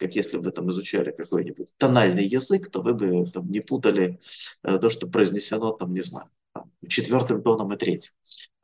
Как 0.00 0.14
если 0.16 0.38
бы 0.38 0.44
вы 0.44 0.50
там 0.50 0.70
изучали 0.70 1.10
какой-нибудь 1.10 1.74
тональный 1.76 2.24
язык, 2.24 2.70
то 2.70 2.80
вы 2.80 2.94
бы 2.94 3.26
там 3.30 3.50
не 3.50 3.60
путали 3.60 4.18
э, 4.62 4.78
то, 4.78 4.88
что 4.88 5.06
произнесено 5.06 5.72
там, 5.72 5.92
не 5.92 6.00
знаю, 6.00 6.26
там, 6.54 6.72
четвертым 6.88 7.42
тоном 7.42 7.72
и 7.74 7.76
третьим. 7.76 8.12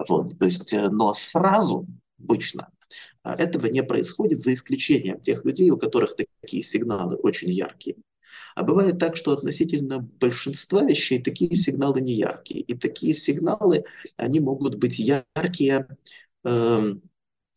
Вот, 0.09 0.39
то 0.39 0.47
есть, 0.47 0.73
э, 0.73 0.89
но 0.89 1.13
сразу 1.13 1.87
обычно 2.19 2.71
э, 3.23 3.33
этого 3.33 3.67
не 3.67 3.83
происходит 3.83 4.41
за 4.41 4.55
исключением 4.55 5.21
тех 5.21 5.45
людей, 5.45 5.71
у 5.71 5.77
которых 5.77 6.17
такие 6.41 6.63
сигналы 6.63 7.17
очень 7.17 7.51
яркие. 7.51 7.97
А 8.55 8.63
бывает 8.63 8.99
так, 8.99 9.17
что 9.17 9.33
относительно 9.33 9.99
большинства 9.99 10.83
вещей 10.83 11.23
такие 11.23 11.55
сигналы 11.55 12.01
не 12.01 12.15
яркие. 12.15 12.61
И 12.61 12.75
такие 12.75 13.13
сигналы, 13.13 13.85
они 14.17 14.41
могут 14.41 14.77
быть 14.77 14.99
яркие, 14.99 15.87
эм, 16.45 17.03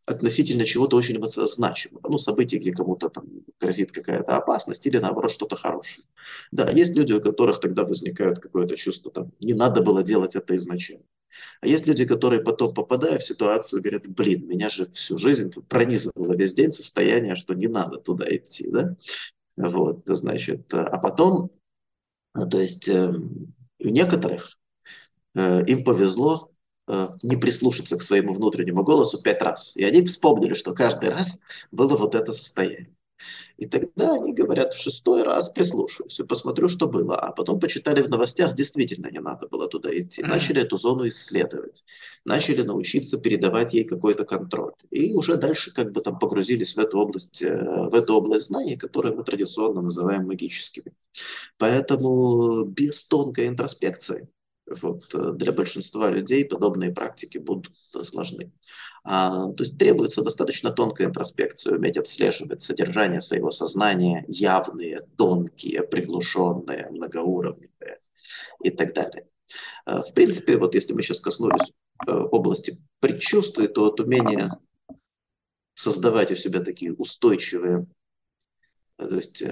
относительно 0.09 0.65
чего-то 0.65 0.97
очень 0.97 1.19
значимого. 1.23 2.09
Ну, 2.09 2.17
события, 2.17 2.57
где 2.57 2.71
кому-то 2.71 3.09
там 3.09 3.25
грозит 3.59 3.91
какая-то 3.91 4.35
опасность 4.35 4.85
или, 4.85 4.97
наоборот, 4.97 5.31
что-то 5.31 5.55
хорошее. 5.55 6.05
Да, 6.51 6.69
есть 6.69 6.95
люди, 6.95 7.13
у 7.13 7.21
которых 7.21 7.59
тогда 7.59 7.83
возникает 7.83 8.39
какое-то 8.39 8.75
чувство, 8.75 9.11
там, 9.11 9.31
не 9.39 9.53
надо 9.53 9.81
было 9.81 10.03
делать 10.03 10.35
это 10.35 10.55
изначально. 10.55 11.03
А 11.61 11.67
есть 11.67 11.85
люди, 11.85 12.05
которые 12.05 12.41
потом, 12.41 12.73
попадая 12.73 13.19
в 13.19 13.23
ситуацию, 13.23 13.81
говорят, 13.81 14.07
блин, 14.07 14.47
меня 14.47 14.69
же 14.69 14.89
всю 14.91 15.19
жизнь 15.19 15.53
пронизывало 15.67 16.35
весь 16.35 16.53
день 16.53 16.71
состояние, 16.71 17.35
что 17.35 17.53
не 17.53 17.67
надо 17.67 17.97
туда 17.97 18.25
идти, 18.27 18.69
да? 18.71 18.95
Вот, 19.55 20.03
значит, 20.05 20.73
а 20.73 20.97
потом, 20.97 21.51
то 22.33 22.59
есть 22.59 22.87
э, 22.87 23.11
у 23.11 23.87
некоторых 23.87 24.57
э, 25.35 25.65
им 25.65 25.83
повезло, 25.83 26.48
не 27.21 27.37
прислушаться 27.37 27.97
к 27.97 28.01
своему 28.01 28.33
внутреннему 28.33 28.83
голосу 28.83 29.21
пять 29.21 29.41
раз. 29.41 29.75
И 29.75 29.83
они 29.83 30.05
вспомнили, 30.05 30.53
что 30.53 30.73
каждый 30.73 31.09
раз 31.09 31.39
было 31.71 31.95
вот 31.95 32.15
это 32.15 32.31
состояние. 32.31 32.95
И 33.57 33.65
тогда 33.65 34.13
они 34.13 34.33
говорят, 34.33 34.73
в 34.73 34.81
шестой 34.81 35.23
раз 35.23 35.49
прислушаюсь 35.49 36.19
и 36.19 36.23
посмотрю, 36.23 36.69
что 36.69 36.87
было. 36.87 37.17
А 37.17 37.31
потом 37.31 37.59
почитали 37.59 38.01
в 38.01 38.09
новостях, 38.09 38.55
действительно 38.55 39.07
не 39.11 39.19
надо 39.19 39.47
было 39.47 39.67
туда 39.67 39.95
идти. 39.95 40.23
Начали 40.23 40.61
эту 40.61 40.77
зону 40.77 41.07
исследовать. 41.07 41.83
Начали 42.23 42.61
научиться 42.61 43.19
передавать 43.19 43.73
ей 43.73 43.83
какой-то 43.83 44.23
контроль. 44.23 44.73
И 44.91 45.13
уже 45.13 45.35
дальше 45.35 45.73
как 45.73 45.91
бы 45.91 46.01
там 46.01 46.19
погрузились 46.19 46.75
в 46.75 46.79
эту 46.79 46.99
область, 46.99 47.41
э, 47.41 47.89
в 47.89 47.93
эту 47.93 48.15
область 48.15 48.45
знаний, 48.45 48.77
которую 48.77 49.17
мы 49.17 49.23
традиционно 49.23 49.81
называем 49.81 50.25
магическими. 50.25 50.93
Поэтому 51.57 52.63
без 52.63 53.05
тонкой 53.05 53.47
интроспекции 53.47 54.29
вот, 54.81 55.13
э, 55.13 55.33
для 55.33 55.51
большинства 55.51 56.09
людей 56.09 56.45
подобные 56.45 56.91
практики 56.91 57.37
будут 57.37 57.71
сложны. 57.77 58.51
А, 59.03 59.51
то 59.51 59.63
есть 59.63 59.77
требуется 59.77 60.21
достаточно 60.21 60.71
тонкая 60.71 61.07
интроспекция, 61.07 61.75
уметь 61.75 61.97
отслеживать 61.97 62.61
содержание 62.61 63.21
своего 63.21 63.51
сознания, 63.51 64.25
явные, 64.27 65.07
тонкие, 65.17 65.83
приглушенные, 65.83 66.89
многоуровневые 66.91 67.99
и 68.63 68.69
так 68.69 68.93
далее. 68.93 69.27
А, 69.85 70.03
в 70.03 70.13
принципе, 70.13 70.57
вот 70.57 70.75
если 70.75 70.93
мы 70.93 71.01
сейчас 71.01 71.19
коснулись 71.19 71.71
э, 72.07 72.11
области 72.11 72.77
предчувствий, 72.99 73.67
то 73.67 73.85
вот 73.85 73.99
умение 73.99 74.51
создавать 75.73 76.31
у 76.31 76.35
себя 76.35 76.59
такие 76.59 76.93
устойчивые, 76.93 77.87
э, 78.97 79.07
то 79.07 79.15
есть 79.15 79.43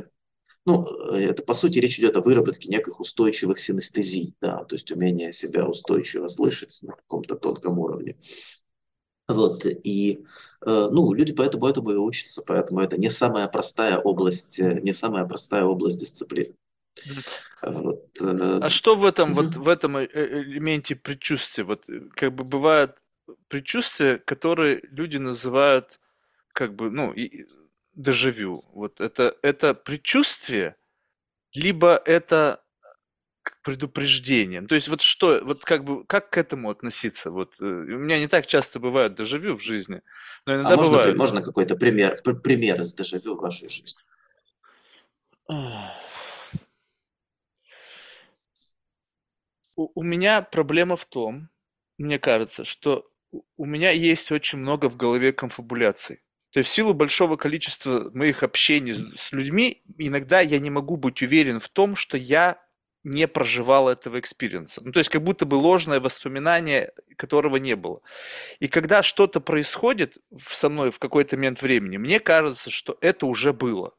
ну, 0.67 0.85
э, 1.13 1.29
это, 1.29 1.43
по 1.43 1.53
сути, 1.53 1.79
речь 1.79 1.97
идет 1.97 2.17
о 2.17 2.21
выработке 2.21 2.67
неких 2.69 2.99
устойчивых 2.99 3.57
синестезий, 3.57 4.35
да, 4.41 4.65
то 4.65 4.75
есть 4.75 4.91
умение 4.91 5.31
себя 5.31 5.65
устойчиво 5.65 6.27
слышать 6.27 6.77
на 6.83 6.93
каком-то 6.93 7.35
тонком 7.35 7.79
уровне. 7.79 8.17
Вот, 9.29 9.65
и, 9.65 10.25
э, 10.65 10.87
ну, 10.91 11.13
люди 11.13 11.33
поэтому 11.33 11.67
этому 11.67 11.91
и 11.91 11.95
учатся, 11.95 12.43
поэтому 12.45 12.81
это 12.81 12.97
не 12.97 13.09
самая 13.09 13.47
простая 13.47 13.97
область, 13.97 14.59
э, 14.59 14.81
не 14.81 14.93
самая 14.93 15.25
простая 15.25 15.63
область 15.63 15.99
дисциплины. 15.99 16.53
Вот, 17.61 18.05
А 18.21 18.67
э, 18.67 18.69
что 18.69 18.95
в 18.95 19.05
этом 19.05 19.35
вот 19.35 19.47
мгм. 19.47 19.63
в 19.63 19.67
этом 19.69 19.97
элементе 19.99 20.97
предчувствия? 20.97 21.63
Вот 21.63 21.85
как 22.13 22.35
бы 22.35 22.43
бывают 22.43 22.97
предчувствия, 23.47 24.17
которые 24.17 24.81
люди 24.91 25.15
называют 25.17 25.99
как 26.51 26.75
бы, 26.75 26.89
ну, 26.91 27.13
и 27.13 27.45
дежавю. 27.97 28.63
Вот 28.73 29.01
это 29.01 29.35
это 29.41 29.73
предчувствие, 29.73 30.77
либо 31.55 32.01
это 32.05 32.63
к 33.43 33.61
предупреждение. 33.63 34.61
То 34.61 34.75
есть 34.75 34.89
вот 34.89 35.01
что, 35.01 35.41
вот 35.43 35.65
как 35.65 35.83
бы, 35.85 36.05
как 36.05 36.29
к 36.31 36.37
этому 36.37 36.69
относиться? 36.69 37.31
Вот 37.31 37.55
э, 37.61 37.65
у 37.65 37.99
меня 37.99 38.19
не 38.19 38.27
так 38.27 38.47
часто 38.47 38.79
бывает 38.79 39.15
дежавю 39.15 39.55
в 39.57 39.61
жизни, 39.63 40.01
но 40.45 40.53
А 40.53 40.55
иногда 40.57 40.75
можно, 40.77 40.97
при- 40.97 40.99
бывает. 40.99 41.17
можно 41.17 41.41
какой-то 41.41 41.75
пример, 41.77 42.21
пр- 42.23 42.39
пример 42.41 42.81
из 42.81 42.93
дежавю 42.93 43.35
в 43.35 43.41
вашей 43.41 43.69
жизни? 43.69 43.99
У, 49.75 49.89
у 49.95 50.03
меня 50.03 50.41
проблема 50.41 50.97
в 50.97 51.05
том, 51.05 51.49
мне 51.97 52.19
кажется, 52.19 52.65
что 52.65 53.09
у 53.57 53.65
меня 53.65 53.91
есть 53.91 54.31
очень 54.31 54.59
много 54.59 54.89
в 54.89 54.97
голове 54.97 55.31
конфабуляций. 55.33 56.21
То 56.51 56.59
есть 56.59 56.69
в 56.69 56.73
силу 56.73 56.93
большого 56.93 57.35
количества 57.35 58.09
моих 58.13 58.43
общений 58.43 58.93
с 58.93 59.31
людьми, 59.31 59.83
иногда 59.97 60.39
я 60.39 60.59
не 60.59 60.69
могу 60.69 60.95
быть 60.97 61.21
уверен 61.21 61.59
в 61.59 61.67
том, 61.69 61.95
что 61.95 62.17
я 62.17 62.57
не 63.03 63.27
проживал 63.27 63.89
этого 63.89 64.19
experience 64.19 64.71
а. 64.71 64.81
Ну, 64.83 64.91
то 64.91 64.99
есть 64.99 65.09
как 65.09 65.23
будто 65.23 65.45
бы 65.45 65.55
ложное 65.55 65.99
воспоминание, 65.99 66.91
которого 67.15 67.55
не 67.57 67.75
было. 67.75 68.01
И 68.59 68.67
когда 68.67 69.01
что-то 69.01 69.39
происходит 69.39 70.17
со 70.37 70.69
мной 70.69 70.91
в 70.91 70.99
какой-то 70.99 71.37
момент 71.37 71.61
времени, 71.61 71.97
мне 71.97 72.19
кажется, 72.19 72.69
что 72.69 72.97
это 73.01 73.25
уже 73.25 73.53
было. 73.53 73.93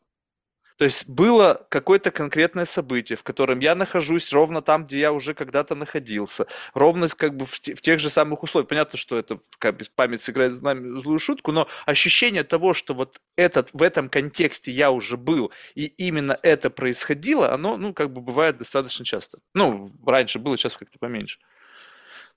То 0.79 0.85
есть 0.85 1.09
было 1.09 1.67
какое-то 1.71 2.13
конкретное 2.13 2.65
событие, 2.65 3.17
в 3.17 3.25
котором 3.25 3.59
я 3.59 3.75
нахожусь 3.75 4.33
ровно 4.33 4.63
там, 4.63 4.87
где 4.87 5.01
я 5.01 5.13
уже 5.13 5.35
когда-то 5.35 5.75
находился, 5.75 6.47
ровно 6.73 7.09
как 7.09 7.37
бы 7.37 7.47
в, 7.47 7.59
те- 7.59 7.75
в 7.75 7.81
тех 7.83 7.99
же 7.99 8.09
самых 8.09 8.45
условиях. 8.45 8.69
Понятно, 8.69 8.97
что 8.97 9.19
это 9.19 9.41
как 9.59 9.77
бы 9.77 9.85
память 9.97 10.23
сыграет 10.23 10.55
с 10.55 10.63
нами 10.63 11.01
злую 11.01 11.19
шутку, 11.19 11.51
но 11.51 11.67
ощущение 11.85 12.45
того, 12.45 12.75
что 12.75 12.95
вот 12.95 13.17
этот, 13.35 13.71
в 13.73 13.83
этом 13.83 14.09
контексте 14.09 14.71
я 14.71 14.93
уже 14.93 15.17
был, 15.17 15.51
и 15.75 15.87
именно 15.87 16.39
это 16.45 16.71
происходило, 16.71 17.53
оно, 17.53 17.77
ну, 17.77 17.93
как 17.93 18.13
бы 18.13 18.21
бывает 18.21 18.59
достаточно 18.59 19.05
часто. 19.05 19.41
Ну, 19.55 19.93
раньше 20.07 20.39
было, 20.39 20.57
сейчас 20.57 20.77
как-то 20.77 20.99
поменьше. 21.01 21.41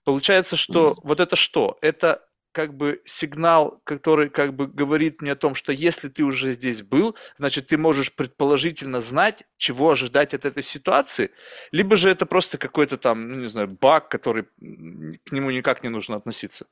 Получается, 0.03 0.55
что 0.55 0.93
М. 0.93 0.99
вот 1.03 1.19
это 1.19 1.35
что? 1.35 1.77
Это 1.81 2.25
как 2.51 2.75
бы 2.75 3.01
сигнал, 3.05 3.81
который 3.83 4.29
как 4.29 4.53
бы 4.53 4.67
говорит 4.67 5.21
мне 5.21 5.31
о 5.31 5.35
том, 5.35 5.55
что 5.55 5.71
если 5.71 6.09
ты 6.09 6.23
уже 6.23 6.53
здесь 6.53 6.81
был, 6.81 7.15
значит, 7.37 7.67
ты 7.67 7.77
можешь 7.77 8.13
предположительно 8.13 9.01
знать, 9.01 9.43
чего 9.57 9.91
ожидать 9.91 10.33
от 10.33 10.45
этой 10.45 10.63
ситуации, 10.63 11.31
либо 11.71 11.97
же 11.97 12.09
это 12.09 12.25
просто 12.25 12.57
какой-то 12.57 12.97
там, 12.97 13.29
ну 13.29 13.41
не 13.41 13.49
знаю, 13.49 13.67
баг, 13.69 14.09
который 14.09 14.43
к 14.43 15.31
нему 15.31 15.51
никак 15.51 15.83
не 15.83 15.89
нужно 15.89 16.15
относиться. 16.15 16.67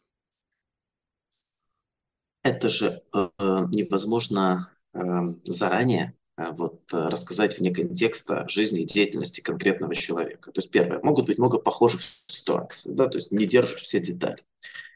Это 2.41 2.69
же 2.69 3.01
э, 3.13 3.30
невозможно 3.38 4.71
э, 4.93 4.99
заранее 5.43 6.15
э, 6.38 6.51
вот, 6.51 6.82
э, 6.93 7.09
рассказать 7.09 7.59
вне 7.59 7.73
контекста 7.73 8.47
жизни 8.47 8.82
и 8.82 8.86
деятельности 8.86 9.41
конкретного 9.41 9.93
человека. 9.93 10.51
То 10.51 10.59
есть 10.59 10.71
первое, 10.71 10.99
могут 11.03 11.25
быть 11.25 11.38
много 11.38 11.59
похожих 11.59 12.01
ситуаций, 12.27 12.93
да, 12.93 13.07
то 13.07 13.17
есть 13.17 13.32
не 13.32 13.45
держишь 13.45 13.82
все 13.82 13.99
детали. 13.99 14.43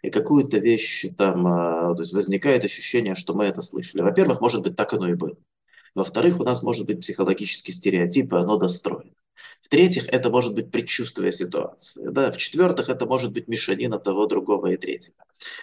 И 0.03 0.09
какую-то 0.09 0.57
вещь 0.59 1.05
там, 1.17 1.47
э, 1.47 1.95
то 1.95 2.01
есть 2.01 2.13
возникает 2.13 2.63
ощущение, 2.65 3.15
что 3.15 3.33
мы 3.33 3.45
это 3.45 3.61
слышали. 3.61 4.01
Во-первых, 4.01 4.41
может 4.41 4.61
быть, 4.61 4.75
так 4.75 4.93
оно 4.93 5.07
и 5.09 5.13
было. 5.15 5.37
Во-вторых, 5.95 6.39
у 6.39 6.43
нас 6.43 6.61
может 6.61 6.85
быть 6.87 6.99
психологический 7.01 7.71
стереотип, 7.71 8.33
и 8.33 8.35
оно 8.35 8.57
достроено. 8.57 9.11
В-третьих, 9.61 10.09
это 10.09 10.29
может 10.29 10.53
быть 10.55 10.71
предчувствие 10.71 11.31
ситуации. 11.31 12.05
Да? 12.09 12.31
В-четвертых, 12.31 12.89
это 12.89 13.05
может 13.05 13.31
быть 13.31 13.47
мешанина 13.47 13.97
того, 13.97 14.25
другого 14.25 14.67
и 14.67 14.77
третьего. 14.77 15.15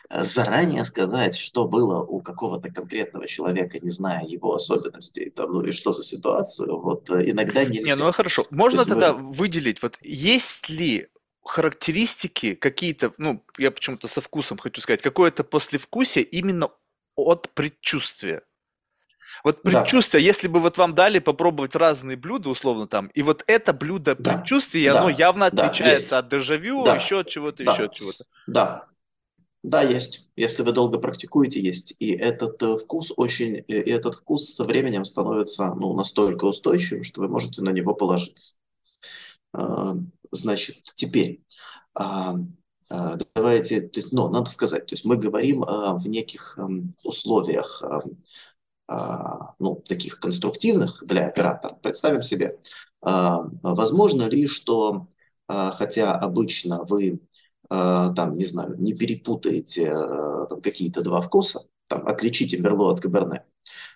Э, 0.09 0.25
Заранее 0.25 0.85
сказать, 0.87 1.37
что 1.37 1.69
было 1.69 2.03
у 2.03 2.21
какого-то 2.21 2.71
конкретного 2.71 3.27
человека, 3.27 3.79
не 3.79 3.91
зная 3.91 4.25
его 4.25 4.55
особенностей, 4.55 5.29
там, 5.31 5.53
ну 5.53 5.63
и 5.63 5.71
что 5.71 5.93
за 5.93 6.03
ситуацию, 6.03 6.81
вот 6.81 7.11
э, 7.11 7.31
иногда 7.31 7.63
Не, 7.65 7.81
нельзя. 7.81 7.97
ну 7.97 8.11
хорошо. 8.13 8.45
То 8.45 8.55
Можно 8.55 8.79
есть 8.79 8.89
тогда 8.89 9.13
мы, 9.13 9.33
выделить, 9.33 9.83
вот 9.83 9.99
есть 10.03 10.71
ли 10.71 11.09
характеристики 11.51 12.55
какие-то, 12.55 13.13
ну, 13.19 13.45
я 13.59 13.71
почему-то 13.71 14.07
со 14.07 14.21
вкусом 14.21 14.57
хочу 14.57 14.81
сказать, 14.81 15.03
какое-то 15.03 15.43
послевкусие 15.43 16.25
именно 16.25 16.71
от 17.17 17.51
предчувствия? 17.51 18.43
Вот 19.43 19.61
да, 19.65 19.71
предчувствие, 19.71 20.25
если 20.25 20.49
бы 20.49 20.61
вот 20.61 20.79
вам 20.79 20.95
дали 20.95 21.19
попробовать 21.19 21.75
разные 21.75 22.17
блюда, 22.17 22.51
условно 22.51 22.87
там, 22.87 23.09
и 23.09 23.23
вот 23.23 23.43
это 23.47 23.73
блюдо 23.73 24.15
да, 24.15 24.35
предчувствия, 24.35 24.83
и 24.83 24.87
оно 24.87 25.07
да, 25.07 25.11
явно 25.11 25.51
да, 25.51 25.67
отличается 25.67 26.03
есть, 26.03 26.13
от 26.13 26.29
дежавю, 26.29 26.85
да, 26.85 26.97
еще 26.97 27.21
от 27.21 27.29
чего-то, 27.29 27.63
еще 27.63 27.85
от 27.85 27.91
да, 27.91 27.95
чего-то. 27.95 28.25
да. 28.47 28.87
Да, 29.63 29.83
есть. 29.83 30.31
Если 30.37 30.63
вы 30.63 30.73
долго 30.73 30.99
практикуете, 30.99 31.61
есть. 31.61 31.95
И 31.99 32.13
этот 32.13 32.63
э, 32.63 32.79
вкус 32.79 33.13
очень, 33.15 33.57
э, 33.57 33.63
и 33.83 33.91
этот 33.91 34.15
вкус 34.15 34.55
со 34.55 34.65
временем 34.65 35.05
становится 35.05 35.75
ну, 35.75 35.93
настолько 35.93 36.47
устойчивым, 36.47 37.03
что 37.03 37.21
вы 37.21 37.29
можете 37.29 37.61
на 37.61 37.69
него 37.69 37.95
положиться. 37.95 38.55
Значит, 40.33 40.77
теперь 40.95 41.43
а, 41.95 42.37
а, 42.91 43.17
давайте, 43.35 43.83
то 43.83 44.01
есть, 44.01 44.13
но 44.13 44.29
надо 44.29 44.51
сказать, 44.51 44.87
то 44.87 44.95
есть 44.95 45.05
мы 45.05 45.17
говорим 45.17 45.63
а, 45.63 45.95
в 45.95 46.09
неких 46.09 46.59
ам, 46.59 46.95
условиях, 47.05 47.83
а, 48.89 49.55
ну, 49.61 49.77
таких 49.87 50.19
конструктивных 50.19 51.05
для 51.07 51.29
оператора. 51.29 51.75
Представим 51.81 52.23
себе, 52.23 52.59
возможно 53.01 54.25
ли, 54.25 54.49
что 54.49 55.07
хотя 55.47 56.19
обычно 56.19 56.83
вы 56.83 57.21
там, 57.69 58.37
не 58.37 58.45
знаю, 58.47 58.75
не 58.79 58.93
перепутаете 58.93 59.91
там, 60.49 60.61
какие-то 60.61 61.03
два 61.03 61.21
вкуса, 61.21 61.61
там, 61.87 62.05
отличите 62.09 62.59
Мерло 62.59 62.91
от 62.91 63.01
Каберне, 63.01 63.45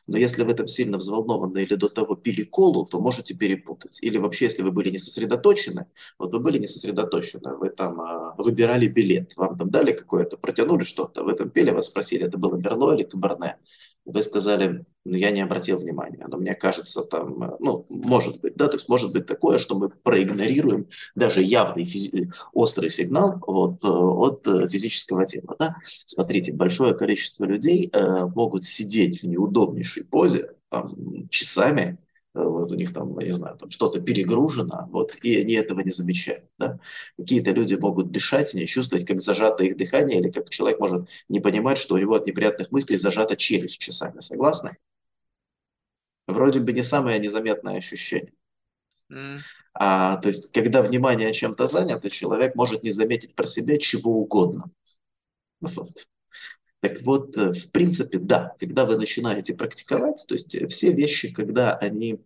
но 0.07 0.19
если 0.19 0.43
вы 0.45 0.55
там 0.55 0.67
сильно 0.67 0.99
взволнованы 0.99 1.63
или 1.63 1.75
до 1.77 1.89
того 1.89 2.15
пили 2.15 2.43
колу, 2.43 2.85
то 2.85 3.01
можете 3.01 3.35
перепутать. 3.35 3.99
Или 4.03 4.19
вообще, 4.19 4.47
если 4.47 4.63
вы 4.63 4.71
были 4.71 4.91
не 4.91 4.99
сосредоточены, 4.99 5.87
вот 6.19 6.33
вы 6.33 6.41
были 6.41 6.59
не 6.59 6.67
сосредоточены, 6.67 7.57
вы 7.57 7.71
там 7.71 8.01
а, 8.01 8.35
выбирали 8.37 8.87
билет, 8.87 9.33
вам 9.37 9.57
там 9.57 9.71
дали 9.71 9.93
какое-то, 9.93 10.37
протянули 10.37 10.85
что-то, 10.85 11.25
вы 11.25 11.33
там 11.33 11.51
пели, 11.51 11.71
вас 11.71 11.87
спросили, 11.87 12.27
это 12.27 12.37
было 12.37 12.57
Мерло 12.57 12.95
или 12.95 13.05
Каберне. 13.05 13.57
Вы 14.05 14.23
сказали, 14.23 14.85
ну, 15.05 15.17
я 15.17 15.31
не 15.31 15.41
обратил 15.41 15.79
внимания, 15.79 16.27
но 16.29 16.37
мне 16.37 16.55
кажется, 16.55 17.03
там, 17.03 17.43
э, 17.43 17.57
ну, 17.59 17.87
может 17.89 18.41
быть, 18.43 18.55
да, 18.55 18.69
то 18.69 18.75
есть 18.75 18.89
может 18.89 19.13
быть 19.13 19.27
такое, 19.27 19.59
что 19.59 19.79
мы 19.79 19.89
проигнорируем 19.89 20.89
даже 21.15 21.43
явный 21.43 21.85
физи- 21.85 22.31
острый 22.53 22.91
сигнал 22.91 23.43
вот, 23.47 23.83
э, 23.83 23.89
от 23.89 24.47
э, 24.47 24.69
физического 24.69 25.25
тела, 25.25 25.57
да. 25.59 25.77
Смотрите, 26.07 26.53
большое 26.53 26.95
количество 26.95 27.45
людей 27.45 27.89
э, 27.93 28.27
могут 28.35 28.65
сидеть 28.65 29.23
в 29.23 29.27
неудобнейшей 29.27 30.05
позе 30.05 30.53
там, 30.69 31.29
часами, 31.31 31.99
вот 32.35 32.73
у 32.73 32.75
них 32.75 32.93
там, 32.93 33.19
я 33.21 33.27
не 33.27 33.33
знаю, 33.33 33.57
там 33.57 33.71
что-то 33.71 34.01
перегружено, 34.01 34.89
вот, 34.91 35.15
и 35.23 35.37
они 35.37 35.55
этого 35.55 35.81
не 35.81 35.91
замечают. 35.91 36.45
Да? 36.59 36.81
Какие-то 37.17 37.53
люди 37.53 37.75
могут 37.75 38.11
дышать, 38.11 38.55
не 38.55 38.67
чувствовать, 38.67 39.07
как 39.07 39.21
зажато 39.21 39.65
их 39.65 39.77
дыхание, 39.77 40.19
или 40.19 40.31
как 40.31 40.51
человек 40.51 40.81
может 40.81 41.09
не 41.29 41.41
понимать, 41.41 41.79
что 41.79 41.95
у 41.95 41.99
него 41.99 42.15
от 42.15 42.27
неприятных 42.27 42.73
мыслей 42.73 42.97
зажата 42.97 43.37
челюсть 43.37 43.79
часами. 43.79 44.21
Согласны? 44.21 44.77
Вроде 46.27 46.61
бы 46.61 46.73
не 46.73 46.83
самое 46.83 47.21
незаметное 47.21 47.77
ощущение. 47.77 48.33
А, 49.75 50.17
то 50.17 50.29
есть, 50.29 50.51
когда 50.53 50.83
внимание 50.83 51.33
чем-то 51.33 51.69
занято, 51.69 52.11
человек 52.11 52.55
может 52.55 52.83
не 52.83 52.91
заметить 52.91 53.35
про 53.35 53.45
себя 53.45 53.79
чего 53.79 54.21
угодно. 54.21 54.71
Вот. 55.61 56.07
Так 56.85 57.01
вот, 57.01 57.35
э, 57.39 57.55
в 57.55 57.71
принципе, 57.71 58.19
да, 58.19 58.55
когда 58.61 58.85
вы 58.85 58.99
начинаете 58.99 59.55
практиковать, 59.55 60.23
то 60.29 60.35
есть 60.35 60.55
э, 60.55 60.67
все 60.67 60.93
вещи, 60.93 61.33
когда 61.33 61.75
они 61.75 62.21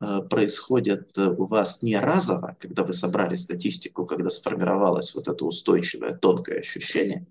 э, 0.00 0.20
происходят 0.30 1.18
у 1.18 1.44
вас 1.44 1.82
не 1.82 2.00
разово, 2.00 2.56
когда 2.58 2.84
вы 2.84 2.94
собрали 2.94 3.36
статистику, 3.36 4.06
когда 4.06 4.30
сформировалось 4.30 5.14
вот 5.14 5.28
это 5.28 5.44
устойчивое 5.44 6.14
тонкое 6.14 6.60
ощущение, 6.60 7.26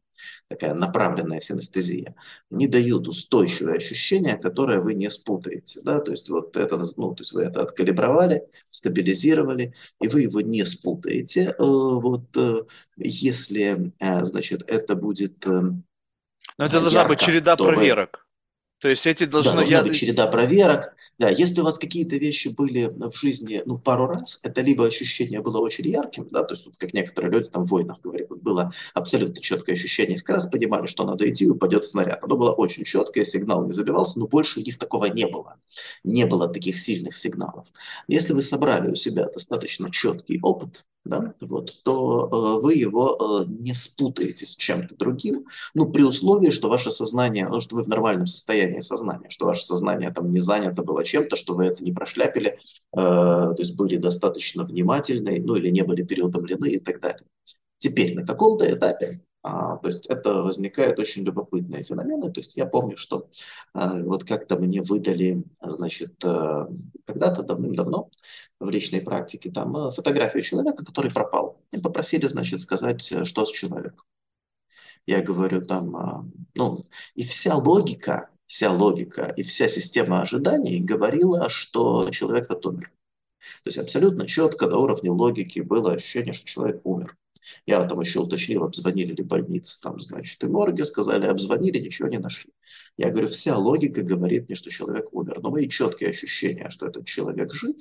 такая 0.50 0.76
направленная 0.76 1.40
синестезия, 1.40 2.14
они 2.52 2.68
дают 2.68 3.08
устойчивое 3.08 3.78
ощущение, 3.78 4.38
которое 4.38 4.80
вы 4.80 4.94
не 4.94 5.10
спутаете. 5.10 5.82
Да? 5.82 6.00
То 6.00 6.12
есть 6.12 6.30
вот 6.30 6.56
это, 6.58 6.78
ну, 6.96 7.16
то 7.16 7.22
есть 7.22 7.34
вы 7.34 7.42
это 7.42 7.64
откалибровали, 7.64 8.44
стабилизировали, 8.70 9.74
и 10.00 10.08
вы 10.10 10.22
его 10.22 10.42
не 10.42 10.64
спутаете. 10.64 11.56
Вот 11.58 12.38
если, 12.98 13.94
значит, 14.00 14.62
это 14.68 14.96
будет 14.96 15.44
Но 16.58 16.66
это 16.66 16.82
должна 16.82 17.06
быть 17.06 17.20
череда 17.20 17.56
то 17.56 17.64
вы 17.64 17.74
проверок. 17.74 18.26
То 18.80 18.90
есть 18.90 19.08
эти 19.08 19.26
да, 19.26 19.32
должны, 19.32 19.56
должна 19.56 19.78
я, 19.78 19.84
быть 19.84 19.96
череда 19.96 20.28
проверок. 20.28 20.96
Да, 21.18 21.30
если 21.30 21.62
у 21.62 21.64
вас 21.64 21.80
какие-то 21.80 22.16
вещи 22.18 22.50
были 22.50 22.86
в 22.86 23.18
жизни, 23.18 23.64
ну, 23.66 23.80
пару 23.80 24.06
раз, 24.06 24.40
это 24.44 24.62
либо 24.62 24.86
ощущение 24.86 25.42
было 25.42 25.58
очень 25.58 25.88
ярким, 25.88 26.28
да, 26.30 26.44
то 26.44 26.54
есть, 26.54 26.68
вот, 26.68 26.76
как 26.78 26.94
некоторые 26.94 27.32
люди 27.32 27.50
там 27.50 27.64
в 27.64 27.70
войнах 27.70 28.00
говорят, 28.02 28.30
вот 28.30 28.42
было 28.44 28.72
абсолютно 28.94 29.42
четкое 29.42 29.76
ощущение, 29.76 30.12
несколько 30.12 30.34
раз 30.34 30.46
понимали, 30.46 30.86
что 30.86 31.06
надо 31.06 31.28
идти, 31.28 31.50
упадет 31.50 31.86
снаряд. 31.86 32.24
Оно 32.24 32.38
было 32.38 32.52
очень 32.52 32.84
четкое, 32.84 33.26
сигнал 33.26 33.66
не 33.66 33.74
забивался, 33.74 34.20
но 34.20 34.28
больше 34.28 34.60
у 34.60 34.64
них 34.64 34.78
такого 34.78 35.06
не 35.06 35.26
было. 35.26 35.56
Не 36.04 36.28
было 36.28 36.48
таких 36.48 36.78
сильных 36.78 37.18
сигналов. 37.18 37.66
Если 38.08 38.34
вы 38.34 38.44
собрали 38.44 38.92
у 38.92 38.96
себя 38.96 39.26
достаточно 39.26 39.90
четкий 39.90 40.40
опыт, 40.44 40.86
да, 41.08 41.34
вот, 41.42 41.74
то 41.84 42.30
э, 42.60 42.62
вы 42.62 42.74
его 42.76 43.18
э, 43.42 43.46
не 43.48 43.74
спутаете 43.74 44.46
с 44.46 44.56
чем-то 44.56 44.96
другим, 44.96 45.46
ну, 45.74 45.92
при 45.92 46.04
условии, 46.04 46.50
что 46.50 46.70
ваше 46.70 46.92
сознание, 46.92 47.48
ну, 47.48 47.60
что 47.60 47.76
вы 47.76 47.84
в 47.84 47.88
нормальном 47.88 48.28
состоянии 48.28 48.80
сознания, 48.80 49.30
что 49.30 49.46
ваше 49.46 49.66
сознание 49.66 50.12
там 50.12 50.32
не 50.32 50.40
занято 50.40 50.84
было 50.84 51.04
чем-то, 51.04 51.36
что 51.36 51.56
вы 51.56 51.66
это 51.66 51.84
не 51.84 51.92
прошляпили, 51.92 52.50
э, 52.50 52.96
то 52.96 53.56
есть 53.58 53.76
были 53.76 53.98
достаточно 53.98 54.64
внимательны, 54.64 55.42
ну, 55.44 55.56
или 55.56 55.70
не 55.70 55.84
были 55.84 56.04
переутомлены 56.04 56.68
и 56.72 56.80
так 56.80 57.00
далее. 57.02 57.28
Теперь 57.80 58.16
на 58.16 58.26
каком-то 58.26 58.72
этапе 58.72 59.22
а, 59.44 59.78
то 59.78 59.88
есть 59.88 60.06
это 60.08 60.42
возникает 60.42 61.00
очень 61.00 61.24
любопытные 61.24 61.84
феномены. 61.84 62.32
То 62.32 62.40
есть 62.40 62.58
я 62.58 62.66
помню, 62.66 62.98
что 62.98 63.30
а, 63.74 63.94
вот 63.96 64.24
как-то 64.24 64.58
мне 64.58 64.82
выдали, 64.82 65.44
значит, 65.62 66.24
а, 66.26 66.70
когда-то 67.06 67.44
давным-давно 67.44 68.10
в 68.60 68.70
личной 68.70 69.02
практике 69.02 69.52
там 69.52 69.76
а, 69.78 69.92
фотографию 69.92 70.44
человека, 70.44 70.84
который 70.84 71.12
пропал. 71.12 71.62
И 71.72 71.80
попросили, 71.80 72.28
значит, 72.28 72.60
сказать, 72.62 73.02
что 73.02 73.46
с 73.46 73.52
человеком. 73.52 74.06
Я 75.06 75.22
говорю 75.22 75.66
там, 75.66 75.96
а, 75.96 76.26
ну, 76.54 76.84
и 77.16 77.24
вся 77.24 77.56
логика, 77.56 78.30
вся 78.46 78.72
логика 78.72 79.34
и 79.38 79.44
вся 79.44 79.70
система 79.70 80.22
ожиданий 80.22 80.82
говорила, 80.82 81.50
что 81.50 82.10
человек 82.10 82.46
этот 82.46 82.66
умер. 82.66 82.92
То 83.64 83.68
есть 83.68 83.78
абсолютно 83.78 84.28
четко 84.28 84.68
до 84.68 84.78
уровня 84.78 85.14
логики 85.14 85.62
было 85.62 85.94
ощущение, 85.94 86.34
что 86.34 86.46
человек 86.46 86.82
умер. 86.84 87.16
Я 87.66 87.86
там 87.86 88.00
еще 88.00 88.20
уточнил, 88.20 88.64
обзвонили 88.64 89.14
ли 89.14 89.24
больницы, 89.24 89.80
там, 89.82 90.00
значит, 90.00 90.44
и 90.44 90.48
морги 90.48 90.82
сказали, 90.84 91.26
обзвонили, 91.26 91.80
ничего 91.80 92.08
не 92.08 92.18
нашли. 92.18 92.52
Я 92.98 93.12
говорю, 93.12 93.28
вся 93.28 93.58
логика 93.58 94.02
говорит 94.02 94.48
мне, 94.48 94.56
что 94.56 94.70
человек 94.70 95.14
умер. 95.14 95.40
Но 95.42 95.52
мои 95.52 95.70
четкие 95.70 96.10
ощущения, 96.10 96.70
что 96.70 96.88
этот 96.88 97.06
человек 97.06 97.54
жив, 97.54 97.76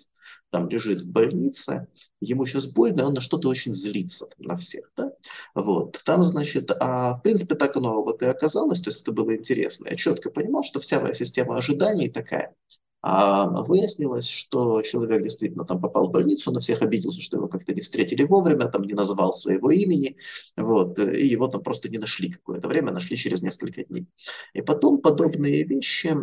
там 0.51 0.69
лежит 0.69 1.03
в 1.03 1.11
больнице, 1.11 1.89
ему 2.21 2.45
сейчас 2.47 2.67
больно, 2.67 3.07
он 3.07 3.14
на 3.14 3.21
что-то 3.21 3.49
очень 3.49 3.73
злится 3.73 4.27
там, 4.27 4.47
на 4.47 4.57
всех. 4.57 4.91
Да? 4.97 5.12
Вот. 5.55 6.03
Там, 6.05 6.25
значит, 6.25 6.71
а 6.81 7.14
в 7.14 7.23
принципе 7.23 7.55
так 7.55 7.77
оно 7.77 8.03
вот 8.03 8.23
и 8.23 8.27
оказалось, 8.27 8.81
то 8.81 8.91
есть 8.91 9.03
это 9.03 9.12
было 9.12 9.35
интересно. 9.35 9.89
Я 9.89 9.97
четко 9.97 10.31
понимал, 10.31 10.62
что 10.62 10.81
вся 10.81 11.01
моя 11.01 11.14
система 11.14 11.57
ожиданий 11.57 12.09
такая. 12.09 12.55
А 13.09 13.47
выяснилось, 13.63 14.27
что 14.27 14.83
человек 14.83 15.23
действительно 15.23 15.65
там 15.65 15.81
попал 15.81 16.09
в 16.09 16.11
больницу, 16.11 16.51
на 16.51 16.59
всех 16.59 16.83
обиделся, 16.83 17.23
что 17.23 17.37
его 17.37 17.47
как-то 17.47 17.73
не 17.73 17.81
встретили 17.81 18.25
вовремя, 18.25 18.67
там 18.67 18.83
не 18.83 18.95
назвал 18.95 19.33
своего 19.33 19.71
имени, 19.71 20.17
вот, 20.57 20.99
и 20.99 21.25
его 21.25 21.47
там 21.47 21.63
просто 21.63 21.89
не 21.89 21.99
нашли 21.99 22.33
какое-то 22.33 22.67
время, 22.67 22.91
нашли 22.91 23.17
через 23.17 23.43
несколько 23.43 23.85
дней. 23.85 24.09
И 24.55 24.61
потом 24.61 25.01
подобные 25.01 25.63
вещи 25.63 26.17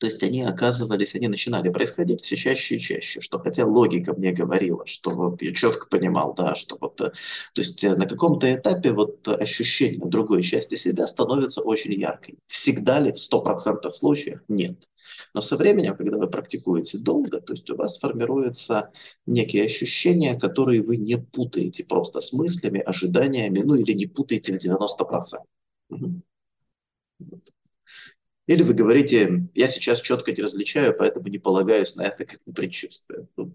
то 0.00 0.06
есть 0.06 0.22
они 0.22 0.42
оказывались, 0.42 1.14
они 1.14 1.28
начинали 1.28 1.68
происходить 1.68 2.22
все 2.22 2.34
чаще 2.34 2.76
и 2.76 2.80
чаще, 2.80 3.20
что 3.20 3.38
хотя 3.38 3.66
логика 3.66 4.14
мне 4.14 4.32
говорила, 4.32 4.86
что 4.86 5.10
вот 5.10 5.42
я 5.42 5.52
четко 5.54 5.86
понимал, 5.88 6.32
да, 6.32 6.54
что 6.54 6.78
вот, 6.80 6.98
э, 7.02 7.10
то 7.52 7.60
есть 7.60 7.84
э, 7.84 7.94
на 7.94 8.06
каком-то 8.06 8.52
этапе 8.52 8.92
вот 8.92 9.28
ощущение 9.28 10.00
другой 10.02 10.42
части 10.42 10.76
себя 10.76 11.06
становится 11.06 11.60
очень 11.60 11.92
яркой. 11.92 12.38
Всегда 12.46 12.98
ли 12.98 13.12
в 13.12 13.16
100% 13.16 13.92
случаях? 13.92 14.40
Нет. 14.48 14.88
Но 15.34 15.40
со 15.40 15.56
временем, 15.56 15.96
когда 15.96 16.18
вы 16.18 16.28
практикуете 16.28 16.98
долго, 16.98 17.40
то 17.40 17.52
есть 17.52 17.68
у 17.70 17.76
вас 17.76 17.98
формируются 17.98 18.90
некие 19.26 19.64
ощущения, 19.64 20.38
которые 20.38 20.82
вы 20.82 20.96
не 20.96 21.16
путаете 21.16 21.84
просто 21.84 22.20
с 22.20 22.32
мыслями, 22.32 22.80
ожиданиями, 22.80 23.60
ну 23.60 23.74
или 23.74 23.92
не 23.92 24.06
путаете 24.06 24.58
в 24.58 24.64
90%. 24.64 25.38
Угу. 25.90 26.22
Или 28.46 28.62
вы 28.62 28.74
говорите, 28.74 29.48
я 29.54 29.68
сейчас 29.68 30.00
четко 30.00 30.32
не 30.32 30.42
различаю, 30.42 30.96
поэтому 30.96 31.28
не 31.28 31.38
полагаюсь 31.38 31.94
на 31.94 32.02
это 32.02 32.24
как 32.24 32.40
на 32.46 32.52
предчувствие. 32.52 33.28
Ну, 33.36 33.54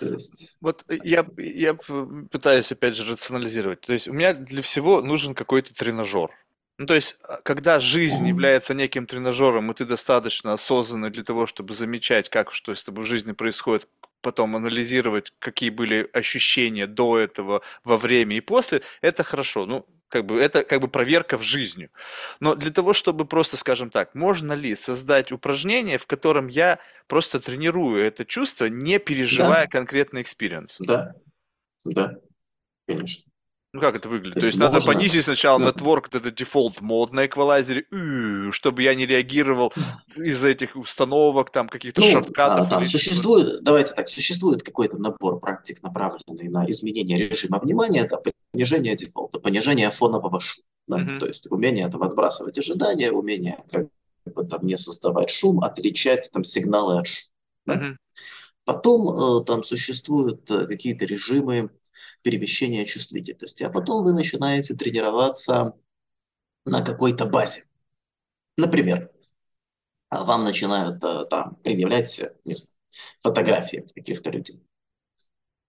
есть... 0.00 0.56
Вот 0.60 0.84
я, 0.88 1.26
я 1.36 1.74
пытаюсь 1.74 2.72
опять 2.72 2.96
же 2.96 3.10
рационализировать. 3.10 3.80
То 3.80 3.92
есть 3.92 4.08
у 4.08 4.12
меня 4.12 4.34
для 4.34 4.62
всего 4.62 5.00
нужен 5.00 5.34
какой-то 5.34 5.74
тренажер. 5.74 6.30
Ну, 6.78 6.86
то 6.86 6.94
есть, 6.94 7.16
а, 7.22 7.40
когда 7.42 7.78
жизнь 7.78 8.26
является 8.26 8.74
неким 8.74 9.06
тренажером, 9.06 9.70
и 9.70 9.74
ты 9.74 9.84
достаточно 9.84 10.52
осознанный 10.52 11.10
для 11.10 11.22
того, 11.22 11.46
чтобы 11.46 11.72
замечать, 11.74 12.28
как 12.28 12.52
что 12.52 12.74
с 12.74 12.82
тобой 12.82 13.04
в 13.04 13.08
жизни 13.08 13.32
происходит, 13.32 13.88
потом 14.20 14.56
анализировать, 14.56 15.32
какие 15.38 15.70
были 15.70 16.08
ощущения 16.12 16.86
до 16.86 17.18
этого, 17.18 17.62
во 17.84 17.96
время 17.96 18.36
и 18.36 18.40
после, 18.40 18.82
это 19.02 19.22
хорошо. 19.22 19.66
Ну, 19.66 19.86
как 20.08 20.26
бы 20.26 20.40
это 20.40 20.64
как 20.64 20.80
бы 20.80 20.88
проверка 20.88 21.36
в 21.36 21.42
жизни. 21.42 21.90
Но 22.40 22.54
для 22.54 22.70
того, 22.70 22.92
чтобы 22.92 23.24
просто, 23.24 23.56
скажем 23.56 23.90
так, 23.90 24.14
можно 24.14 24.52
ли 24.52 24.74
создать 24.76 25.32
упражнение, 25.32 25.98
в 25.98 26.06
котором 26.06 26.48
я 26.48 26.78
просто 27.06 27.40
тренирую 27.40 28.02
это 28.02 28.24
чувство, 28.24 28.66
не 28.66 28.98
переживая 28.98 29.64
да. 29.64 29.70
конкретный 29.70 30.22
experience? 30.22 30.76
Да, 30.80 31.14
да, 31.84 32.14
конечно. 32.86 33.33
Ну 33.74 33.80
как 33.80 33.96
это 33.96 34.08
выглядит? 34.08 34.34
То, 34.34 34.40
То 34.40 34.46
есть, 34.46 34.58
можно... 34.58 34.72
надо 34.72 34.86
понизить 34.86 35.24
сначала 35.24 35.58
да. 35.58 35.70
network, 35.70 36.06
это 36.12 36.30
default 36.30 36.80
mode 36.80 37.12
на 37.12 37.26
эквалайзере, 37.26 37.86
чтобы 38.52 38.82
я 38.82 38.94
не 38.94 39.04
реагировал 39.04 39.72
из 40.14 40.44
этих 40.44 40.76
установок, 40.76 41.50
там 41.50 41.68
каких-то 41.68 42.00
ну, 42.00 42.06
shortcut 42.06 42.51
ов. 42.51 42.68
А, 42.68 42.70
там 42.70 42.86
существует, 42.86 43.64
давайте 43.64 43.92
так, 43.92 44.08
существует 44.08 44.62
какой-то 44.62 44.96
набор 44.98 45.40
практик, 45.40 45.82
направленный 45.82 46.48
на 46.48 46.70
изменение 46.70 47.28
режима 47.28 47.58
внимания, 47.58 48.02
это 48.02 48.22
понижение 48.52 48.94
дефолта, 48.94 49.40
понижение 49.40 49.90
фонового 49.90 50.38
шума. 50.38 50.68
Да? 50.86 50.98
Mm-hmm. 50.98 51.18
То 51.18 51.26
есть 51.26 51.50
умение 51.50 51.88
там 51.88 52.04
отбрасывать 52.04 52.56
ожидания, 52.56 53.10
умение 53.10 53.64
как 53.72 53.88
бы 54.24 54.44
там 54.44 54.64
не 54.64 54.78
создавать 54.78 55.30
шум, 55.30 55.64
отличать 55.64 56.30
там 56.32 56.44
сигналы 56.44 57.00
от 57.00 57.08
шума. 57.08 57.32
Да? 57.66 57.74
Mm-hmm. 57.74 57.96
Потом 58.66 59.40
э, 59.40 59.44
там 59.44 59.64
существуют 59.64 60.48
э, 60.48 60.68
какие-то 60.68 61.06
режимы 61.06 61.70
перемещения 62.24 62.86
чувствительности. 62.86 63.62
А 63.62 63.70
потом 63.70 64.02
вы 64.02 64.12
начинаете 64.12 64.74
тренироваться 64.74 65.74
на 66.64 66.82
какой-то 66.82 67.26
базе. 67.26 67.64
Например, 68.56 69.10
вам 70.10 70.44
начинают 70.44 71.02
э, 71.04 71.26
там 71.28 71.56
предъявлять 71.56 72.20
не 72.44 72.54
знаю, 72.54 72.76
фотографии 73.22 73.86
каких-то 73.94 74.30
людей. 74.30 74.64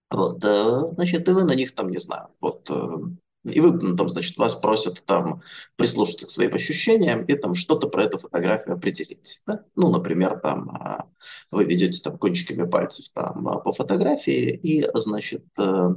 Вот, 0.09 0.43
э, 0.45 0.93
значит, 0.93 1.27
и 1.27 1.31
вы 1.31 1.43
на 1.43 1.55
них 1.55 1.75
там, 1.75 1.89
не 1.89 1.97
знаю, 1.97 2.29
вот, 2.39 2.69
э, 2.69 3.51
и 3.51 3.59
вы 3.59 3.95
там, 3.95 4.09
значит, 4.09 4.37
вас 4.37 4.55
просят 4.55 5.03
там 5.05 5.41
прислушаться 5.75 6.25
к 6.25 6.29
своим 6.29 6.53
ощущениям 6.55 7.25
и 7.25 7.35
там 7.35 7.53
что-то 7.53 7.87
про 7.87 8.05
эту 8.05 8.17
фотографию 8.17 8.75
определить. 8.75 9.41
Да? 9.45 9.63
Ну, 9.75 9.91
например, 9.91 10.39
там 10.39 10.69
а, 10.69 11.07
вы 11.51 11.65
ведете 11.65 12.01
там 12.01 12.17
кончиками 12.17 12.67
пальцев 12.67 13.09
там 13.13 13.43
по 13.63 13.71
фотографии 13.71 14.49
и, 14.51 14.87
значит, 14.95 15.45
а, 15.57 15.95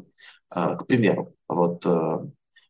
к 0.50 0.86
примеру, 0.86 1.34
вот 1.48 1.84
э, 1.84 2.18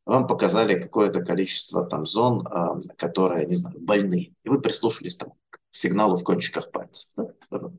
вам 0.09 0.27
показали 0.27 0.81
какое-то 0.81 1.23
количество 1.23 1.85
там 1.85 2.07
зон, 2.07 2.47
а, 2.47 2.81
которые, 2.97 3.47
не 3.47 3.55
знаю, 3.55 3.77
больны, 3.79 4.35
и 4.43 4.49
вы 4.49 4.59
прислушались 4.59 5.17
там 5.17 5.35
к 5.51 5.59
сигналу 5.71 6.17
в 6.17 6.25
кончиках 6.25 6.71
пальцев. 6.71 7.11
Да? 7.51 7.71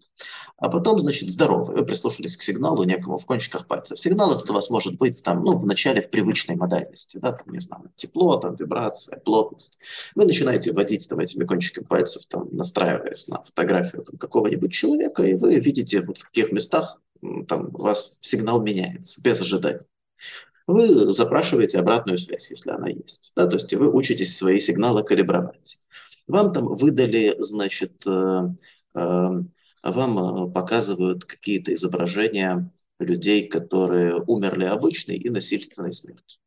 А 0.58 0.70
потом, 0.70 1.00
значит, 1.00 1.32
здоровы, 1.32 1.74
вы 1.74 1.84
прислушались 1.84 2.38
к 2.38 2.43
сигналу 2.43 2.84
некому 2.84 3.18
в 3.18 3.26
кончиках 3.26 3.66
пальцев. 3.66 4.00
Сигнал 4.00 4.32
этот 4.38 4.47
у 4.47 4.54
вас 4.54 4.70
может 4.70 5.00
быть 5.00 5.24
там, 5.24 5.43
ну, 5.43 5.58
в 5.58 5.66
начале 5.66 6.04
в 6.04 6.12
привычной 6.12 6.56
модальности, 6.56 7.18
да, 7.18 7.32
там, 7.32 7.52
не 7.52 7.62
знаю, 7.62 7.91
тепло, 7.95 8.38
там, 8.38 8.56
вибрация, 8.56 9.20
плотность. 9.20 9.80
Вы 10.14 10.26
начинаете 10.26 10.72
вводить 10.72 11.10
там 11.10 11.20
этими 11.20 11.45
кончиками 11.45 11.86
пальцев, 11.86 12.28
там, 12.28 12.47
настраиваясь 12.52 13.28
на 13.28 13.43
фотографию 13.43 14.04
там, 14.04 14.20
какого-нибудь 14.20 14.72
человека, 14.72 15.24
и 15.24 15.34
вы 15.34 15.56
видите 15.56 16.02
вот 16.02 16.20
в 16.20 16.26
каких 16.26 16.52
местах 16.52 17.02
там 17.47 17.70
у 17.74 17.82
вас 17.82 18.18
сигнал 18.22 18.62
меняется 18.62 19.20
без 19.22 19.41
ожидания. 19.41 19.86
Вы 20.67 21.11
запрашиваете 21.11 21.80
обратную 21.80 22.20
связь, 22.20 22.51
если 22.51 22.70
она 22.70 22.89
есть. 22.89 23.32
Да? 23.36 23.47
То 23.47 23.55
есть 23.55 23.74
вы 23.74 23.91
учитесь 23.91 24.38
свои 24.38 24.59
сигналы 24.59 25.03
калибровать. 25.03 25.80
Вам 26.28 26.53
там 26.53 26.76
выдали, 26.76 27.36
значит, 27.39 28.05
э, 28.05 28.49
э, 28.93 29.30
вам 29.82 30.20
э, 30.20 30.51
показывают 30.51 31.26
какие-то 31.26 31.74
изображения 31.74 32.72
людей, 32.99 33.47
которые 33.47 34.22
умерли 34.28 34.65
обычной 34.65 35.15
и 35.15 35.30
насильственной 35.32 35.91
смертью. 35.91 36.39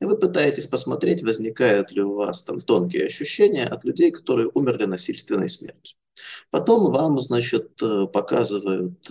И 0.00 0.04
вы 0.04 0.16
пытаетесь 0.16 0.66
посмотреть, 0.66 1.24
возникают 1.24 1.90
ли 1.90 2.02
у 2.02 2.14
вас 2.14 2.44
там 2.44 2.60
тонкие 2.60 3.06
ощущения 3.06 3.64
от 3.64 3.84
людей, 3.84 4.12
которые 4.12 4.48
умерли 4.54 4.84
насильственной 4.84 5.48
смертью. 5.48 5.98
Потом 6.50 6.92
вам, 6.92 7.18
значит, 7.18 7.80
показывают 8.12 9.10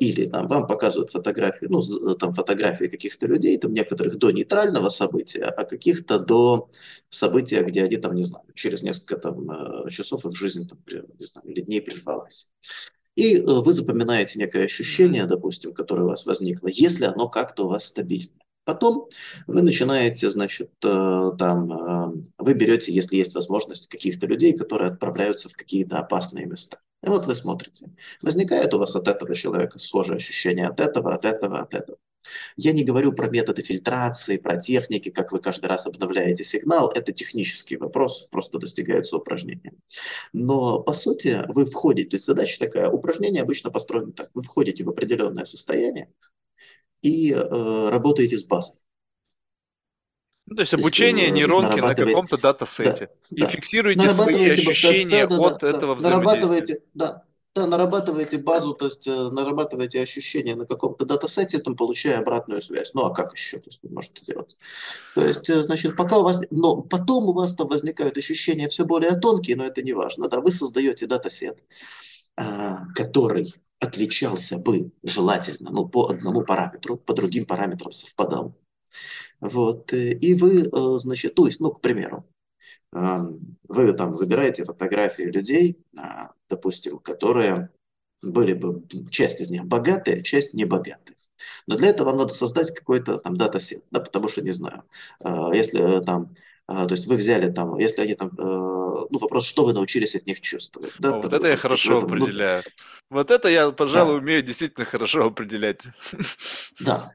или 0.00 0.28
там 0.28 0.48
вам 0.48 0.66
показывают 0.66 1.12
фотографии, 1.12 1.66
ну, 1.66 1.80
там 2.16 2.34
фотографии 2.34 2.86
каких-то 2.86 3.26
людей, 3.26 3.56
там 3.58 3.72
некоторых 3.72 4.18
до 4.18 4.30
нейтрального 4.30 4.88
события, 4.88 5.44
а 5.44 5.64
каких-то 5.64 6.18
до 6.18 6.70
события, 7.08 7.62
где 7.62 7.84
они 7.84 7.96
там, 7.96 8.14
не 8.14 8.24
знаю, 8.24 8.44
через 8.54 8.82
несколько 8.82 9.16
там 9.16 9.50
э, 9.50 9.90
часов 9.90 10.24
их 10.24 10.36
жизнь, 10.36 10.68
там, 10.68 10.78
не 11.18 11.24
знаю, 11.24 11.48
или 11.48 11.60
дней 11.60 11.80
прервалась. 11.80 12.50
И 13.14 13.36
э, 13.36 13.42
вы 13.44 13.72
запоминаете 13.72 14.38
некое 14.38 14.64
ощущение, 14.64 15.26
допустим, 15.26 15.72
которое 15.72 16.02
у 16.02 16.08
вас 16.08 16.26
возникло, 16.26 16.68
если 16.68 17.04
оно 17.04 17.28
как-то 17.28 17.66
у 17.66 17.68
вас 17.68 17.84
стабильно. 17.84 18.32
Потом 18.64 19.08
вы 19.46 19.62
начинаете, 19.62 20.30
значит, 20.30 20.70
там, 20.80 22.24
вы 22.38 22.54
берете, 22.54 22.92
если 22.92 23.16
есть 23.16 23.34
возможность, 23.34 23.88
каких-то 23.88 24.26
людей, 24.26 24.52
которые 24.52 24.90
отправляются 24.90 25.48
в 25.48 25.54
какие-то 25.54 25.98
опасные 25.98 26.46
места. 26.46 26.78
И 27.02 27.08
вот 27.08 27.26
вы 27.26 27.34
смотрите. 27.34 27.90
Возникает 28.20 28.74
у 28.74 28.78
вас 28.78 28.94
от 28.94 29.08
этого 29.08 29.34
человека 29.34 29.78
схожее 29.78 30.16
ощущение 30.16 30.66
от 30.66 30.80
этого, 30.80 31.14
от 31.14 31.24
этого, 31.24 31.60
от 31.60 31.74
этого. 31.74 31.98
Я 32.56 32.72
не 32.72 32.84
говорю 32.84 33.12
про 33.12 33.30
методы 33.30 33.62
фильтрации, 33.62 34.36
про 34.36 34.58
техники, 34.58 35.08
как 35.10 35.32
вы 35.32 35.40
каждый 35.40 35.66
раз 35.66 35.86
обновляете 35.86 36.44
сигнал. 36.44 36.90
Это 36.90 37.12
технический 37.12 37.76
вопрос, 37.76 38.28
просто 38.30 38.58
достигается 38.58 39.16
упражнением. 39.16 39.78
Но, 40.34 40.80
по 40.80 40.92
сути, 40.92 41.42
вы 41.48 41.64
входите, 41.64 42.10
то 42.10 42.14
есть 42.16 42.26
задача 42.26 42.58
такая, 42.58 42.90
упражнение 42.90 43.42
обычно 43.42 43.70
построено 43.70 44.12
так. 44.12 44.30
Вы 44.34 44.42
входите 44.42 44.84
в 44.84 44.90
определенное 44.90 45.44
состояние 45.44 46.12
и 47.00 47.32
э, 47.32 47.88
работаете 47.88 48.36
с 48.38 48.44
базой. 48.44 48.76
Ну, 50.50 50.56
то 50.56 50.62
есть 50.62 50.74
обучение 50.74 51.28
то 51.28 51.34
есть, 51.34 51.46
нейронки 51.46 51.78
на 51.78 51.94
каком-то 51.94 52.36
датасете. 52.36 53.10
Да, 53.30 53.36
и 53.36 53.40
да. 53.42 53.46
фиксируете 53.46 54.10
свои 54.10 54.50
ощущения 54.50 55.28
да, 55.28 55.36
да, 55.36 55.46
от 55.46 55.60
да, 55.60 55.70
этого 55.70 55.94
да, 55.94 56.10
нарабатываете, 56.10 56.82
да, 56.92 57.22
да, 57.54 57.68
нарабатываете 57.68 58.38
базу, 58.38 58.74
то 58.74 58.86
есть 58.86 59.06
э, 59.06 59.30
нарабатываете 59.30 60.02
ощущения 60.02 60.56
на 60.56 60.66
каком-то 60.66 61.04
датасете, 61.04 61.60
там 61.60 61.76
получая 61.76 62.18
обратную 62.18 62.62
связь. 62.62 62.94
Ну 62.94 63.04
а 63.04 63.14
как 63.14 63.32
еще 63.34 63.58
то 63.58 63.68
есть, 63.68 63.78
вы 63.84 63.90
можете 63.90 64.26
делать? 64.26 64.56
То 65.14 65.24
есть, 65.24 65.48
э, 65.48 65.62
значит, 65.62 65.94
пока 65.94 66.18
у 66.18 66.24
вас, 66.24 66.40
но 66.50 66.82
потом 66.82 67.28
у 67.28 67.32
вас 67.32 67.54
там 67.54 67.68
возникают 67.68 68.16
ощущения 68.16 68.68
все 68.68 68.84
более 68.84 69.12
тонкие, 69.12 69.56
но 69.56 69.64
это 69.64 69.82
не 69.82 69.92
важно. 69.92 70.28
Да, 70.28 70.40
вы 70.40 70.50
создаете 70.50 71.06
датасет, 71.06 71.62
а, 72.36 72.86
который 72.96 73.54
отличался 73.78 74.58
бы 74.58 74.90
желательно, 75.04 75.70
ну, 75.70 75.88
по 75.88 76.08
одному 76.08 76.42
параметру, 76.42 76.96
по 76.96 77.14
другим 77.14 77.46
параметрам 77.46 77.92
совпадал. 77.92 78.54
Вот. 79.40 79.92
Э, 79.92 80.12
и 80.12 80.34
вы, 80.34 80.62
э, 80.62 80.98
значит, 80.98 81.34
то 81.34 81.46
есть, 81.46 81.60
ну, 81.60 81.70
к 81.70 81.80
примеру, 81.80 82.26
вы 82.92 83.92
там 83.92 84.14
выбираете 84.14 84.64
фотографии 84.64 85.22
людей, 85.22 85.78
а, 85.96 86.32
допустим, 86.48 86.98
которые 86.98 87.70
были 88.20 88.52
бы, 88.52 88.82
часть 89.10 89.40
из 89.40 89.48
них 89.48 89.64
богатые, 89.64 90.24
часть 90.24 90.54
небогатые. 90.54 91.16
Но 91.68 91.76
для 91.76 91.90
этого 91.90 92.08
вам 92.08 92.18
надо 92.18 92.32
создать 92.32 92.74
какой-то 92.74 93.18
там 93.18 93.36
датасет, 93.36 93.84
да, 93.92 94.00
потому 94.00 94.26
что, 94.26 94.42
не 94.42 94.50
знаю, 94.50 94.82
а, 95.22 95.54
если 95.54 96.04
там, 96.04 96.34
а, 96.66 96.86
то 96.86 96.94
есть 96.94 97.06
вы 97.06 97.14
взяли 97.14 97.50
там, 97.52 97.78
если 97.78 98.02
они 98.02 98.14
там, 98.14 98.32
ну, 98.36 99.18
вопрос, 99.18 99.46
что 99.46 99.64
вы 99.64 99.72
научились 99.72 100.16
от 100.16 100.26
них 100.26 100.40
чувствовать. 100.40 100.96
Да, 100.98 101.14
О, 101.14 101.22
вот 101.22 101.32
это 101.32 101.46
я 101.46 101.56
хорошо 101.56 101.98
этом, 101.98 102.10
ну 102.10 102.24
определяю. 102.24 102.64
Ну, 103.08 103.16
вот 103.16 103.30
это 103.30 103.48
я, 103.48 103.70
пожалуй, 103.70 104.14
да. 104.14 104.18
умею 104.18 104.42
действительно 104.42 104.84
хорошо 104.84 105.26
определять. 105.26 105.82
Да. 106.80 107.12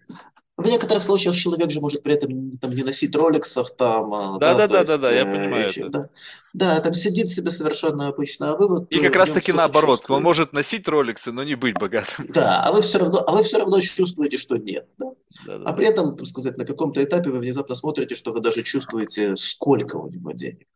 В 0.58 0.66
некоторых 0.68 1.04
случаях 1.04 1.36
человек 1.36 1.70
же 1.70 1.82
может 1.82 2.02
при 2.02 2.14
этом 2.14 2.58
там, 2.60 2.72
не 2.74 2.84
носить 2.84 3.14
роликсов, 3.14 3.72
там, 3.76 4.14
а, 4.14 4.38
да, 4.40 4.54
да, 4.54 4.68
да, 4.68 4.86
да, 4.86 4.98
да, 4.98 5.12
я 5.12 5.24
э, 5.24 5.26
понимаю. 5.26 5.68
это. 5.68 5.90
Да, 5.90 6.10
да, 6.54 6.80
там 6.80 6.94
сидит 6.94 7.30
себе 7.32 7.52
совершенно 7.52 8.08
обычно, 8.08 8.54
а 8.54 8.56
вы 8.56 8.70
вот... 8.70 8.90
И 8.90 9.00
как 9.00 9.18
раз 9.18 9.32
таки 9.32 9.52
наоборот, 9.52 10.00
чувствуете. 10.00 10.18
он 10.18 10.24
может 10.24 10.54
носить 10.54 10.88
роликсы, 10.88 11.34
но 11.34 11.44
не 11.44 11.56
быть 11.56 11.78
богатым. 11.78 12.28
Да, 12.30 12.64
а 12.64 12.72
вы 12.72 12.82
все 12.84 13.00
равно, 13.00 13.22
а 13.28 13.34
вы 13.34 13.44
все 13.44 13.58
равно 13.58 13.82
чувствуете, 13.82 14.38
что 14.38 14.56
нет. 14.56 14.88
Да? 14.98 15.08
Да, 15.46 15.58
да, 15.58 15.70
а 15.70 15.74
при 15.74 15.88
этом, 15.88 16.16
так 16.16 16.26
сказать, 16.26 16.58
на 16.58 16.64
каком-то 16.64 17.04
этапе 17.04 17.32
вы 17.32 17.40
внезапно 17.40 17.76
смотрите, 17.76 18.16
что 18.16 18.32
вы 18.32 18.40
даже 18.40 18.64
чувствуете, 18.64 19.36
сколько 19.36 19.98
у 19.98 20.10
него 20.10 20.32
денег. 20.32 20.68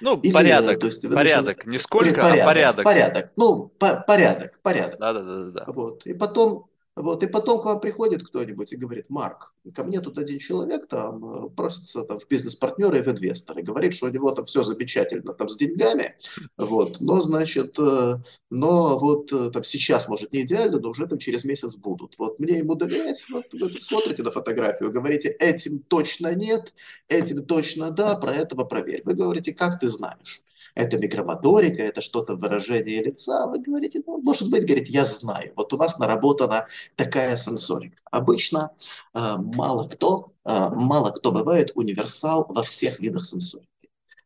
Ну, 0.00 0.18
Или, 0.20 0.32
порядок, 0.32 0.80
то 0.80 0.86
есть, 0.86 1.08
порядок, 1.08 1.58
даже... 1.58 1.70
не 1.70 1.78
сколько, 1.78 2.20
порядок, 2.20 2.42
а 2.42 2.44
порядок. 2.44 2.84
Порядок, 2.84 3.32
ну, 3.36 3.68
по 3.78 4.02
порядок, 4.04 4.58
порядок. 4.62 4.98
Да, 4.98 5.12
да, 5.12 5.22
да, 5.22 5.44
да. 5.50 5.64
Вот, 5.68 6.04
и 6.06 6.14
потом 6.14 6.66
вот, 7.04 7.22
и 7.22 7.26
потом 7.26 7.60
к 7.60 7.66
вам 7.66 7.80
приходит 7.80 8.26
кто-нибудь 8.26 8.72
и 8.72 8.76
говорит, 8.76 9.10
Марк, 9.10 9.52
ко 9.74 9.84
мне 9.84 10.00
тут 10.00 10.16
один 10.16 10.38
человек 10.38 10.88
там 10.88 11.46
э, 11.46 11.50
просится 11.50 12.02
там, 12.04 12.18
в 12.18 12.26
бизнес-партнеры 12.26 13.00
и 13.00 13.02
в 13.02 13.08
инвесторы, 13.08 13.62
говорит, 13.62 13.92
что 13.92 14.06
у 14.06 14.08
него 14.08 14.30
там 14.30 14.46
все 14.46 14.62
замечательно 14.62 15.34
там 15.34 15.50
с 15.50 15.56
деньгами, 15.58 16.16
вот, 16.56 17.00
но, 17.00 17.20
значит, 17.20 17.78
э, 17.78 18.14
но 18.48 18.98
вот 18.98 19.30
э, 19.34 19.50
там 19.50 19.64
сейчас, 19.64 20.08
может, 20.08 20.32
не 20.32 20.44
идеально, 20.44 20.80
но 20.80 20.88
уже 20.88 21.06
там 21.06 21.18
через 21.18 21.44
месяц 21.44 21.76
будут. 21.76 22.14
Вот 22.16 22.38
мне 22.38 22.56
ему 22.56 22.74
доверять, 22.74 23.22
вот 23.30 23.44
вы 23.52 23.68
смотрите 23.68 24.22
на 24.22 24.30
фотографию, 24.30 24.90
говорите, 24.90 25.28
этим 25.28 25.80
точно 25.80 26.34
нет, 26.34 26.72
этим 27.08 27.44
точно 27.44 27.90
да, 27.90 28.14
про 28.14 28.32
этого 28.34 28.64
проверь. 28.64 29.02
Вы 29.04 29.12
говорите, 29.12 29.52
как 29.52 29.78
ты 29.78 29.88
знаешь? 29.88 30.42
Это 30.74 30.98
микромоторика, 30.98 31.82
это 31.82 32.00
что-то 32.00 32.36
выражение 32.36 33.02
лица. 33.02 33.46
Вы 33.46 33.60
говорите, 33.60 34.02
ну, 34.06 34.20
может 34.22 34.50
быть, 34.50 34.64
говорите, 34.64 34.92
я 34.92 35.04
знаю. 35.04 35.52
Вот 35.56 35.72
у 35.72 35.76
нас 35.76 35.98
наработана 35.98 36.66
такая 36.96 37.36
сенсорика. 37.36 37.96
Обычно 38.10 38.70
э, 39.14 39.36
мало 39.38 39.88
кто, 39.88 40.32
э, 40.44 40.68
мало 40.70 41.10
кто 41.10 41.32
бывает 41.32 41.72
универсал 41.74 42.46
во 42.48 42.62
всех 42.62 43.00
видах 43.00 43.24
сенсорики. 43.26 43.73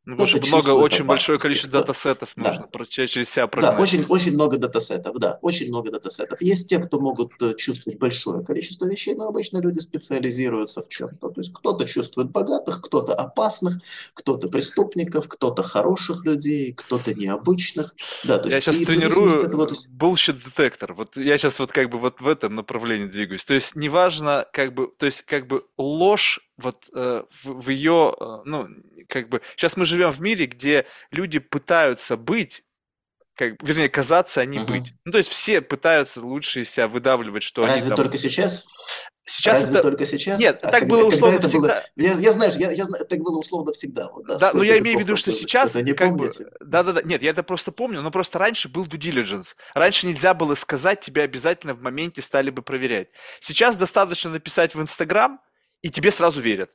Ну, 0.09 0.17
потому 0.17 0.27
что 0.41 0.49
много, 0.49 0.71
очень 0.71 1.05
большое 1.05 1.39
количество 1.39 1.71
да. 1.71 1.81
датасетов 1.81 2.33
да. 2.35 2.49
нужно 2.49 2.69
да. 2.73 2.85
через 2.87 3.29
себя 3.29 3.47
прогнать. 3.47 3.77
Да, 3.77 3.83
очень, 3.83 4.07
очень 4.09 4.33
много 4.33 4.57
датасетов, 4.57 5.19
да, 5.19 5.39
очень 5.43 5.69
много 5.69 5.91
датасетов. 5.91 6.41
Есть 6.41 6.71
те, 6.71 6.79
кто 6.79 6.99
могут 6.99 7.33
э, 7.43 7.55
чувствовать 7.57 7.99
большое 7.99 8.43
количество 8.43 8.87
вещей, 8.87 9.15
но 9.15 9.29
обычно 9.29 9.59
люди 9.59 9.81
специализируются 9.81 10.81
в 10.81 10.89
чем-то. 10.89 11.29
То 11.29 11.41
есть 11.43 11.53
кто-то 11.53 11.85
чувствует 11.85 12.31
богатых, 12.31 12.81
кто-то 12.81 13.15
опасных, 13.15 13.83
кто-то 14.15 14.49
преступников, 14.49 15.29
кто-то 15.29 15.63
хороших 15.63 16.25
людей, 16.25 16.73
кто-то 16.73 17.13
необычных. 17.13 17.95
Да, 18.25 18.39
то 18.39 18.49
есть, 18.49 18.55
я 18.55 18.61
сейчас 18.63 18.79
тренирую 18.79 19.45
этого, 19.45 19.67
то 19.67 19.75
есть... 19.75 19.89
bullshit-детектор. 19.91 20.95
Вот 20.95 21.19
я 21.19 21.37
сейчас 21.37 21.59
вот 21.59 21.73
как 21.73 21.91
бы 21.91 21.99
вот 21.99 22.23
в 22.23 22.29
этом 22.29 22.55
направлении 22.55 23.09
двигаюсь. 23.09 23.45
То 23.45 23.53
есть 23.53 23.77
неважно, 23.77 24.47
как 24.55 24.73
бы, 24.73 24.91
то 24.99 25.05
есть 25.05 25.21
как 25.21 25.47
бы 25.47 25.65
ложь 25.77 26.41
вот 26.59 26.89
э, 26.95 27.23
в, 27.31 27.63
в 27.63 27.69
ее, 27.71 28.15
э, 28.19 28.25
ну, 28.45 28.69
как 29.09 29.29
бы, 29.29 29.41
сейчас 29.57 29.77
мы 29.77 29.87
живем 29.87 30.11
в 30.11 30.21
мире, 30.21 30.47
где 30.47 30.87
люди 31.11 31.39
пытаются 31.39 32.17
быть, 32.17 32.65
как, 33.35 33.55
вернее, 33.63 33.89
казаться, 33.89 34.41
а 34.41 34.45
не 34.45 34.59
угу. 34.59 34.73
быть. 34.73 34.95
Ну, 35.05 35.13
то 35.13 35.19
есть 35.19 35.31
все 35.31 35.61
пытаются 35.61 36.21
лучше 36.21 36.63
из 36.63 36.71
себя 36.71 36.89
выдавливать, 36.89 37.45
что 37.45 37.65
Разве 37.65 37.81
они 37.81 37.89
там... 37.91 37.97
только 37.97 38.19
сейчас? 38.19 38.67
Сейчас 39.25 39.61
Разве 39.61 39.75
это 39.75 39.83
только 39.83 40.07
сейчас. 40.07 40.41
Нет, 40.41 40.59
а 40.63 40.71
так 40.71 40.81
когда, 40.81 40.97
было 40.97 41.05
условно 41.05 41.37
это 41.37 41.49
всегда. 41.49 41.85
Было... 41.95 42.07
Я, 42.07 42.13
я 42.15 42.33
знаю, 42.33 42.53
я, 42.59 42.71
я 42.73 42.85
знаю, 42.87 43.05
так 43.05 43.19
было 43.21 43.39
условно 43.39 43.73
всегда. 43.75 44.09
Вот, 44.09 44.27
да, 44.27 44.39
да 44.39 44.53
но 44.55 44.63
я 44.63 44.79
имею 44.79 44.97
в 44.97 45.03
виду, 45.03 45.17
что 45.17 45.33
сейчас 45.33 45.73
это 45.73 45.83
не 45.83 45.93
как 45.93 46.17
бы, 46.17 46.33
да, 46.61 46.83
да, 46.83 46.93
да, 46.93 47.03
нет, 47.03 47.23
я 47.23 47.31
это 47.31 47.43
просто 47.43 47.71
помню, 47.71 48.01
но 48.01 48.11
просто 48.11 48.39
раньше 48.39 48.71
был 48.71 48.87
due 48.87 48.99
diligence. 48.99 49.55
Раньше 49.75 50.07
нельзя 50.07 50.33
было 50.33 50.55
сказать, 50.55 51.01
тебя 51.01 51.25
обязательно 51.25 51.75
в 51.75 51.83
моменте 51.83 52.23
стали 52.23 52.49
бы 52.49 52.63
проверять. 52.63 53.09
Сейчас 53.41 53.77
достаточно 53.77 54.31
написать 54.31 54.75
в 54.75 54.81
Инстаграм, 54.81 55.41
и 55.83 55.91
тебе 55.91 56.11
сразу 56.11 56.41
верят. 56.41 56.71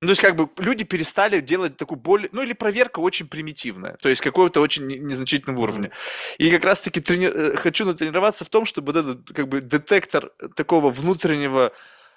Ну, 0.00 0.08
то 0.08 0.10
есть, 0.10 0.20
как 0.20 0.36
бы 0.36 0.50
люди 0.58 0.84
перестали 0.84 1.40
делать 1.40 1.76
такую 1.78 1.98
более... 1.98 2.28
Ну, 2.32 2.42
или 2.42 2.52
проверка 2.52 2.98
очень 2.98 3.26
примитивная, 3.26 3.96
то 4.02 4.08
есть 4.10 4.20
какого-то 4.20 4.60
очень 4.60 4.86
незначительного 4.86 5.62
уровня. 5.62 5.92
И 6.36 6.50
как 6.50 6.64
раз-таки 6.64 7.00
трени... 7.00 7.26
Э, 7.26 7.56
хочу 7.56 7.86
натренироваться 7.86 8.44
в 8.44 8.50
том, 8.50 8.66
чтобы 8.66 8.92
вот 8.92 8.98
этот, 9.02 9.34
как 9.34 9.48
бы, 9.48 9.62
детектор 9.62 10.30
такого 10.56 10.90
внутреннего, 10.90 11.72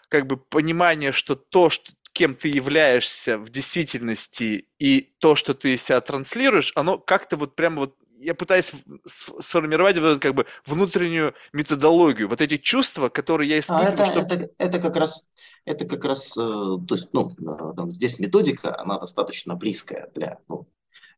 как 0.10 0.28
бы, 0.28 0.36
понимания, 0.36 1.14
что 1.14 1.36
то, 1.36 1.70
что 1.70 1.94
кем 2.12 2.36
ты 2.36 2.50
являешься 2.50 3.38
в 3.38 3.50
действительности 3.50 4.68
и 4.80 5.14
то, 5.20 5.36
что 5.36 5.54
ты 5.54 5.78
себя 5.78 6.02
транслируешь, 6.02 6.74
оно 6.76 6.98
как-то 6.98 7.38
вот 7.38 7.56
прямо 7.56 7.82
вот 7.82 7.96
я 8.20 8.34
пытаюсь 8.34 8.72
сформировать 9.06 9.98
вот 10.00 10.08
эту 10.08 10.20
как 10.20 10.34
бы 10.34 10.48
внутреннюю 10.66 11.36
методологию, 11.54 12.28
вот 12.28 12.42
эти 12.42 12.58
чувства, 12.58 13.10
которые 13.10 13.50
я 13.50 13.60
испытываю. 13.60 13.88
А 13.88 13.94
это, 13.94 14.06
чтобы... 14.08 14.34
это, 14.34 14.50
это 14.58 14.80
как 14.80 14.96
раз 14.96 15.28
это 15.68 15.86
как 15.86 16.06
раз, 16.06 16.36
э, 16.38 16.42
то 16.42 16.96
есть, 16.96 17.10
ну, 17.12 17.30
э, 17.30 17.74
там, 17.76 17.92
здесь 17.92 18.20
методика, 18.20 18.80
она 18.80 19.00
достаточно 19.00 19.56
близкая 19.56 20.10
для, 20.16 20.40
ну, 20.48 20.66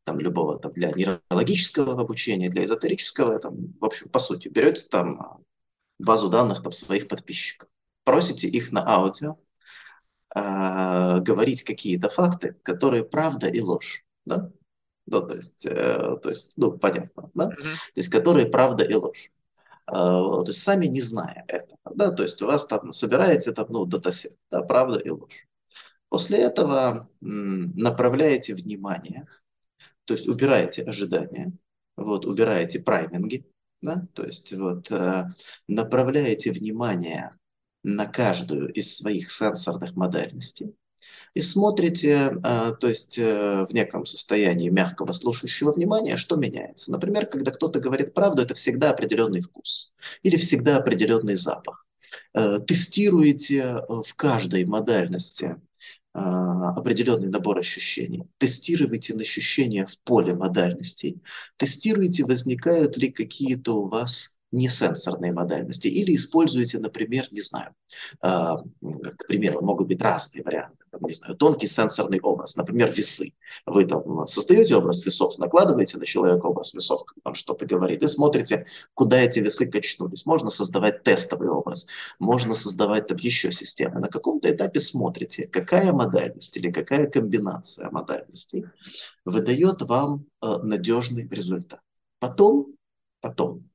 там, 0.04 0.20
любого, 0.20 0.58
там, 0.58 0.74
для 0.74 0.92
нейрологического 0.92 2.02
обучения, 2.02 2.50
для 2.50 2.64
эзотерического, 2.64 3.38
там, 3.38 3.74
в 3.80 3.86
общем, 3.86 4.10
по 4.10 4.18
сути, 4.18 4.48
берете 4.48 4.88
там 4.90 5.22
э, 5.22 5.44
базу 6.00 6.30
данных 6.30 6.64
там, 6.64 6.72
своих 6.72 7.08
подписчиков, 7.08 7.70
просите 8.04 8.48
их 8.48 8.72
на 8.72 8.84
аудио, 8.88 9.38
э, 10.36 11.20
говорить 11.20 11.62
какие-то 11.62 12.10
факты, 12.10 12.56
которые 12.64 13.04
правда 13.04 13.48
и 13.48 13.62
ложь, 13.62 14.04
да? 14.26 14.52
Ну, 15.06 15.28
то 15.28 15.36
есть, 15.36 15.64
э, 15.68 16.18
то 16.24 16.30
есть, 16.30 16.54
ну, 16.58 16.72
понятно, 16.72 17.30
да? 17.36 17.50
Mm-hmm. 17.50 17.64
То 17.94 17.98
есть, 17.98 18.10
которые 18.10 18.48
правда 18.48 18.84
и 18.84 18.96
ложь. 18.96 19.32
Э, 19.90 19.92
то 19.92 20.46
есть 20.48 20.62
сами 20.62 20.86
не 20.86 21.02
зная 21.02 21.46
этого, 21.48 21.80
да, 21.96 22.12
то 22.12 22.24
есть 22.24 22.42
у 22.42 22.46
вас 22.48 22.66
там 22.68 22.92
собираете 22.92 23.52
там, 23.52 23.68
ну, 23.70 23.86
датасет, 23.86 24.38
да, 24.52 24.62
правда 24.62 25.00
и 25.00 25.10
ложь. 25.10 25.48
После 26.10 26.40
этого 26.40 27.08
направляете 27.22 28.56
внимание, 28.56 29.28
то 30.06 30.14
есть 30.14 30.28
убираете 30.28 30.84
ожидания, 30.84 31.54
вот, 31.96 32.26
убираете 32.26 32.80
прайминги, 32.80 33.46
Да? 33.82 34.08
То 34.14 34.26
есть 34.26 34.52
вот 34.54 34.92
э, 34.92 35.28
направляете 35.68 36.52
внимание 36.52 37.38
на 37.84 38.08
каждую 38.08 38.72
из 38.74 38.98
своих 38.98 39.32
сенсорных 39.32 39.96
модальностей 39.96 40.76
и 41.34 41.42
смотрите, 41.42 42.34
э, 42.44 42.72
то 42.80 42.88
есть 42.88 43.18
э, 43.18 43.66
в 43.70 43.74
неком 43.74 44.06
состоянии 44.06 44.70
мягкого 44.70 45.14
слушающего 45.14 45.72
внимания, 45.72 46.18
что 46.18 46.36
меняется. 46.36 46.92
Например, 46.92 47.26
когда 47.26 47.52
кто-то 47.52 47.80
говорит 47.80 48.14
правду, 48.14 48.42
это 48.42 48.56
всегда 48.56 48.92
определенный 48.92 49.42
вкус 49.42 49.94
или 50.24 50.38
всегда 50.38 50.78
определенный 50.78 51.36
запах. 51.36 51.86
Э, 52.34 52.60
тестируете 52.60 53.84
в 53.88 54.16
каждой 54.16 54.66
модальности 54.66 55.58
определенный 56.12 57.30
набор 57.30 57.60
ощущений. 57.60 58.24
Тестируйте 58.40 59.14
на 59.14 59.22
ощущения 59.22 59.86
в 59.86 59.98
поле 60.02 60.34
модальностей. 60.34 61.22
Тестируйте, 61.56 62.26
возникают 62.26 62.98
ли 62.98 63.12
какие-то 63.12 63.78
у 63.78 63.88
вас 63.88 64.38
несенсорные 64.52 65.32
модальности. 65.32 65.88
Или 65.88 66.16
используете, 66.16 66.80
например, 66.80 67.28
не 67.32 67.42
знаю, 67.42 67.76
к 68.22 69.28
примеру, 69.28 69.64
могут 69.64 69.88
быть 69.88 70.02
разные 70.02 70.44
варианты 70.44 70.79
там, 70.92 71.02
не 71.04 71.14
знаю, 71.14 71.36
тонкий 71.36 71.68
сенсорный 71.68 72.20
образ, 72.20 72.56
например, 72.56 72.92
весы. 72.92 73.34
Вы 73.66 73.86
там 73.86 74.28
создаете 74.28 74.76
образ 74.76 75.06
весов, 75.06 75.38
накладываете 75.38 75.98
на 75.98 76.06
человека 76.06 76.48
образ 76.48 76.74
весов, 76.74 77.04
он 77.24 77.36
что-то 77.36 77.66
говорит, 77.66 78.04
и 78.04 78.08
смотрите, 78.08 78.66
куда 78.94 79.20
эти 79.20 79.40
весы 79.40 79.70
качнулись. 79.70 80.26
Можно 80.26 80.50
создавать 80.50 81.04
тестовый 81.04 81.50
образ, 81.50 81.88
можно 82.20 82.56
создавать 82.56 83.08
там 83.08 83.18
еще 83.18 83.52
системы. 83.52 84.00
На 84.00 84.08
каком-то 84.08 84.50
этапе 84.50 84.80
смотрите, 84.80 85.48
какая 85.48 85.92
модальность 85.92 86.56
или 86.58 86.72
какая 86.72 87.08
комбинация 87.08 87.90
модальностей 87.92 88.66
выдает 89.26 89.82
вам 89.82 90.26
э, 90.42 90.58
надежный 90.64 91.28
результат. 91.28 91.82
Потом, 92.20 92.76
потом 93.22 93.70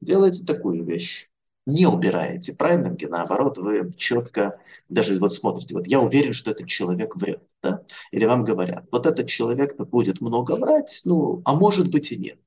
делаете 0.00 0.44
такую 0.44 0.84
вещь 0.84 1.30
не 1.66 1.86
убираете 1.86 2.52
прайминги, 2.52 3.06
наоборот, 3.06 3.58
вы 3.58 3.92
четко 3.96 4.60
даже 4.88 5.18
вот 5.18 5.32
смотрите, 5.32 5.74
вот 5.74 5.86
я 5.86 6.00
уверен, 6.00 6.32
что 6.32 6.50
этот 6.50 6.68
человек 6.68 7.16
врет, 7.16 7.42
да? 7.62 7.82
или 8.10 8.24
вам 8.26 8.44
говорят, 8.44 8.86
вот 8.92 9.06
этот 9.06 9.28
человек 9.28 9.76
будет 9.76 10.20
много 10.20 10.56
врать, 10.56 11.00
ну, 11.04 11.42
а 11.44 11.54
может 11.54 11.90
быть 11.90 12.12
и 12.12 12.16
нет. 12.16 12.38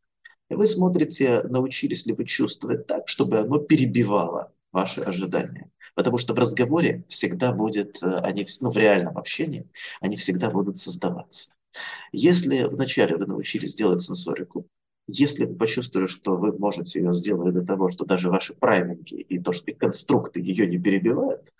И 0.49 0.55
вы 0.55 0.65
смотрите, 0.67 1.43
научились 1.43 2.05
ли 2.05 2.13
вы 2.13 2.25
чувствовать 2.25 2.87
так, 2.87 3.07
чтобы 3.07 3.39
оно 3.39 3.57
перебивало 3.57 4.53
ваши 4.71 5.01
ожидания. 5.01 5.69
Потому 5.93 6.17
что 6.17 6.33
в 6.33 6.39
разговоре 6.39 7.03
всегда 7.09 7.51
будет, 7.51 8.01
э, 8.03 8.19
они, 8.19 8.45
ну, 8.61 8.69
в 8.69 8.77
реальном 8.77 9.17
общении, 9.17 9.67
они 9.99 10.15
всегда 10.15 10.51
будут 10.51 10.77
создаваться. 10.77 11.49
Если 12.11 12.63
вначале 12.63 13.17
вы 13.17 13.25
научились 13.25 13.75
делать 13.75 14.01
сенсорику, 14.01 14.67
если 15.07 15.45
вы 15.45 15.55
почувствовали, 15.55 16.07
что 16.07 16.35
вы 16.35 16.57
можете 16.57 16.99
ее 16.99 17.13
сделать 17.13 17.53
до 17.53 17.65
того, 17.65 17.89
что 17.89 18.05
даже 18.05 18.29
ваши 18.29 18.53
прайминги 18.53 19.15
и 19.15 19.39
то, 19.39 19.51
что 19.51 19.71
и 19.71 19.73
конструкты 19.73 20.41
ее 20.41 20.67
не 20.67 20.77
перебивают, 20.77 21.53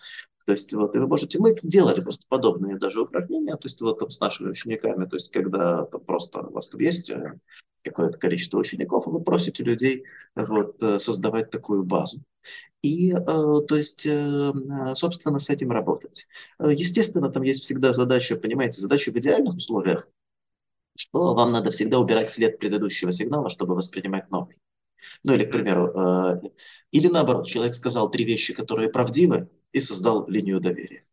то 0.46 0.54
есть 0.54 0.74
вот 0.74 0.96
и 0.96 1.00
вы 1.00 1.08
можете, 1.08 1.40
мы 1.40 1.56
делали 1.62 2.00
просто 2.00 2.26
подобные 2.30 2.78
даже 2.78 3.02
упражнения, 3.02 3.54
то 3.54 3.66
есть 3.66 3.82
вот 3.82 4.00
там 4.00 4.10
с 4.10 4.20
нашими 4.20 4.50
учениками, 4.50 5.06
то 5.06 5.18
есть 5.18 5.30
когда 5.30 5.84
там 5.86 6.02
просто 6.02 6.42
у 6.42 6.54
вас 6.54 6.70
там 6.70 6.80
есть 6.80 7.10
э, 7.10 7.40
какое-то 7.84 8.18
количество 8.18 8.58
учеников, 8.58 9.08
вы 9.08 9.22
просите 9.22 9.64
людей 9.64 10.06
вот, 10.36 10.82
э, 10.82 11.00
создавать 11.00 11.50
такую 11.50 11.84
базу. 11.84 12.22
И, 12.82 13.12
э, 13.12 13.18
то 13.24 13.76
есть, 13.76 14.08
собственно, 14.96 15.40
с 15.40 15.50
этим 15.50 15.72
работать. 15.72 16.28
Естественно, 16.60 17.30
там 17.30 17.44
есть 17.44 17.64
всегда 17.64 17.92
задача, 17.92 18.38
понимаете, 18.38 18.80
задача 18.80 19.12
в 19.12 19.18
идеальных 19.18 19.56
условиях 19.56 20.08
что 20.98 21.34
вам 21.34 21.52
надо 21.52 21.70
всегда 21.70 22.00
убирать 22.00 22.30
след 22.30 22.60
предыдущего 22.60 23.12
сигнала, 23.12 23.50
чтобы 23.50 23.76
воспринимать 23.76 24.30
новый. 24.30 24.58
Ну 25.24 25.34
или, 25.34 25.44
к 25.44 25.52
примеру, 25.52 25.88
э, 25.88 26.40
или 26.92 27.08
наоборот, 27.08 27.48
человек 27.48 27.76
сказал 27.76 28.10
три 28.10 28.26
вещи, 28.26 28.54
которые 28.54 28.90
правдивы, 28.90 29.50
и 29.72 29.80
создал 29.80 30.28
линию 30.28 30.60
доверия. 30.60 31.06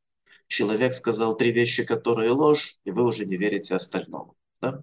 Человек 0.47 0.95
сказал 0.95 1.37
три 1.37 1.53
вещи, 1.53 1.85
которые 1.85 2.31
ложь, 2.31 2.77
и 2.85 2.91
вы 2.91 3.05
уже 3.05 3.25
не 3.25 3.37
верите 3.37 3.75
остальному. 3.75 4.37
Да? 4.61 4.81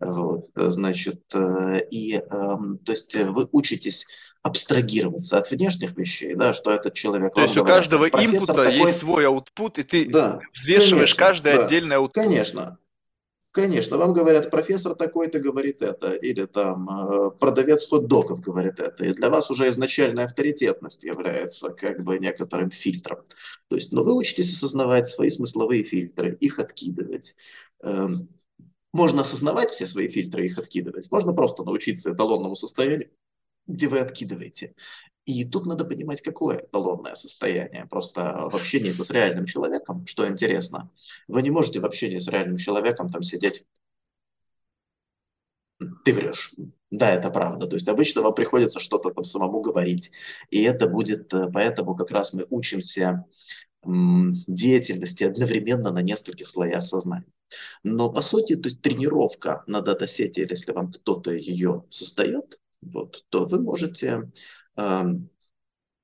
Вот, 0.00 0.46
значит, 0.54 1.22
э, 1.34 1.86
и, 1.90 2.16
э, 2.16 2.20
то 2.28 2.92
есть 2.92 3.14
вы 3.14 3.48
учитесь 3.52 4.06
абстрагироваться 4.42 5.38
от 5.38 5.50
внешних 5.50 5.96
вещей, 5.96 6.34
да, 6.34 6.52
что 6.52 6.70
этот 6.70 6.94
человек... 6.94 7.34
То 7.34 7.42
есть 7.42 7.56
у 7.56 7.64
каждого 7.64 8.08
инпута 8.08 8.54
такой... 8.54 8.76
есть 8.76 8.98
свой 8.98 9.26
аутпут, 9.26 9.78
и 9.78 9.82
ты 9.82 10.08
да, 10.08 10.40
взвешиваешь 10.54 11.14
конечно, 11.14 11.26
каждый 11.26 11.56
да, 11.56 11.64
отдельный 11.64 11.96
аутпут. 11.96 12.22
Конечно, 12.22 12.78
Конечно, 13.58 13.98
вам 13.98 14.12
говорят, 14.12 14.52
профессор 14.52 14.94
такой-то 14.94 15.40
говорит 15.40 15.82
это, 15.82 16.12
или 16.12 16.46
там 16.46 16.88
э, 16.88 17.30
продавец 17.40 17.88
хот-догов 17.88 18.38
говорит 18.38 18.78
это, 18.78 19.04
и 19.04 19.12
для 19.12 19.30
вас 19.30 19.50
уже 19.50 19.68
изначальная 19.68 20.26
авторитетность 20.26 21.02
является 21.02 21.70
как 21.70 22.04
бы 22.04 22.20
некоторым 22.20 22.70
фильтром. 22.70 23.18
То 23.66 23.74
есть, 23.74 23.90
но 23.92 23.98
ну, 23.98 24.04
вы 24.04 24.16
учитесь 24.16 24.52
осознавать 24.52 25.08
свои 25.08 25.28
смысловые 25.28 25.82
фильтры, 25.82 26.36
их 26.38 26.60
откидывать. 26.60 27.34
Эм, 27.82 28.28
можно 28.92 29.22
осознавать 29.22 29.70
все 29.70 29.88
свои 29.88 30.06
фильтры, 30.08 30.46
их 30.46 30.56
откидывать. 30.56 31.10
Можно 31.10 31.32
просто 31.32 31.64
научиться 31.64 32.12
эталонному 32.12 32.54
состоянию, 32.54 33.10
где 33.68 33.88
вы 33.88 34.00
откидываете. 34.00 34.74
И 35.24 35.44
тут 35.44 35.66
надо 35.66 35.84
понимать, 35.84 36.22
какое 36.22 36.58
эталонное 36.58 37.14
состояние. 37.14 37.86
Просто 37.86 38.48
в 38.50 38.56
общении 38.56 38.90
с 38.90 39.10
реальным 39.10 39.44
человеком, 39.44 40.06
что 40.06 40.26
интересно, 40.26 40.90
вы 41.28 41.42
не 41.42 41.50
можете 41.50 41.80
в 41.80 41.86
общении 41.86 42.18
с 42.18 42.28
реальным 42.28 42.56
человеком 42.56 43.10
там 43.10 43.22
сидеть 43.22 43.64
ты 46.04 46.12
врешь. 46.12 46.54
Да, 46.90 47.10
это 47.14 47.30
правда. 47.30 47.66
То 47.66 47.74
есть 47.74 47.88
обычно 47.88 48.22
вам 48.22 48.34
приходится 48.34 48.80
что-то 48.80 49.10
там 49.10 49.24
самому 49.24 49.60
говорить. 49.60 50.10
И 50.50 50.62
это 50.62 50.88
будет, 50.88 51.32
э, 51.34 51.48
поэтому 51.52 51.94
как 51.94 52.10
раз 52.10 52.32
мы 52.32 52.46
учимся 52.50 53.24
деятельности 53.84 55.24
одновременно 55.24 55.92
на 55.92 56.02
нескольких 56.02 56.48
слоях 56.48 56.84
сознания. 56.84 57.32
Но 57.84 58.10
по 58.10 58.22
сути, 58.22 58.56
то 58.56 58.68
есть 58.68 58.82
тренировка 58.82 59.62
на 59.66 59.80
датасете, 59.80 60.46
если 60.48 60.72
вам 60.72 60.92
кто-то 60.92 61.30
ее 61.32 61.84
создает, 61.88 62.58
вот, 62.80 63.24
то 63.30 63.46
вы 63.46 63.60
можете 63.60 64.30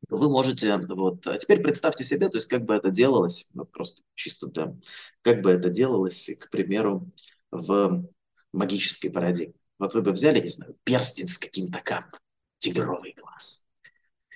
вы 0.09 0.29
можете, 0.29 0.77
вот, 0.77 1.27
а 1.27 1.39
теперь 1.39 1.63
представьте 1.63 2.05
себе, 2.05 2.29
то 2.29 2.37
есть 2.37 2.49
как 2.49 2.65
бы 2.65 2.75
это 2.75 2.91
делалось, 2.91 3.49
ну, 3.55 3.65
просто 3.65 4.03
чисто, 4.15 4.47
да, 4.49 4.77
как 5.23 5.43
бы 5.43 5.51
это 5.51 5.71
делалось, 5.71 6.31
к 6.39 6.51
примеру, 6.51 7.11
в 7.51 8.05
магической 8.53 9.11
парадигме. 9.11 9.55
Вот 9.79 9.95
вы 9.95 10.03
бы 10.03 10.13
взяли, 10.13 10.41
не 10.41 10.49
знаю, 10.49 10.77
перстень 10.85 11.29
с 11.29 11.39
каким-то 11.39 11.81
камнем, 11.81 12.13
тигровый 12.59 13.15
глаз. 13.19 13.65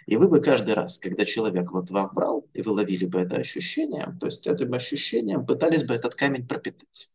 И 0.07 0.17
вы 0.17 0.29
бы 0.29 0.41
каждый 0.41 0.75
раз, 0.75 0.99
когда 0.99 1.25
человек 1.25 1.71
вот 1.71 1.91
вам 1.91 2.11
брал, 2.15 2.49
и 2.55 2.63
вы 2.63 2.73
ловили 2.73 3.05
бы 3.05 3.21
это 3.21 3.37
ощущение, 3.37 4.17
то 4.19 4.27
есть 4.27 4.47
этим 4.47 4.73
ощущением 4.73 5.45
пытались 5.45 5.85
бы 5.85 5.95
этот 5.95 6.15
камень 6.15 6.49
пропитать 6.49 7.11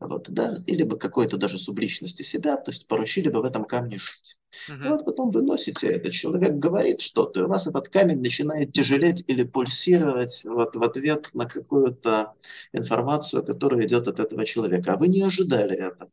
вот, 0.00 0.30
да, 0.30 0.62
или 0.66 0.82
бы 0.82 0.98
какой-то 0.98 1.36
даже 1.36 1.58
субличности 1.58 2.22
себя, 2.22 2.56
то 2.56 2.70
есть 2.70 2.86
поручили 2.86 3.28
бы 3.28 3.42
в 3.42 3.44
этом 3.44 3.64
камне 3.64 3.98
жить. 3.98 4.38
Uh-huh. 4.68 4.86
И 4.86 4.88
вот 4.88 5.04
потом 5.04 5.30
вы 5.30 5.42
носите 5.42 5.88
это, 5.88 6.10
человек 6.10 6.54
говорит 6.54 7.02
что-то, 7.02 7.40
и 7.40 7.42
у 7.42 7.48
вас 7.48 7.66
этот 7.66 7.88
камень 7.88 8.20
начинает 8.20 8.72
тяжелеть 8.72 9.22
или 9.26 9.44
пульсировать 9.44 10.42
вот 10.44 10.74
в 10.74 10.82
ответ 10.82 11.30
на 11.34 11.44
какую-то 11.44 12.32
информацию, 12.72 13.44
которая 13.44 13.86
идет 13.86 14.08
от 14.08 14.20
этого 14.20 14.46
человека, 14.46 14.94
а 14.94 14.96
вы 14.96 15.08
не 15.08 15.22
ожидали 15.22 15.76
этого. 15.76 16.10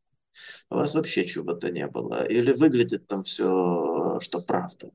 У 0.69 0.75
вас 0.75 0.93
вообще 0.93 1.25
чего-то 1.25 1.71
не 1.71 1.87
было. 1.87 2.27
Или 2.27 2.51
выглядит 2.51 3.07
там 3.07 3.23
все, 3.23 3.45
что 4.19 4.41
правда. 4.41 4.91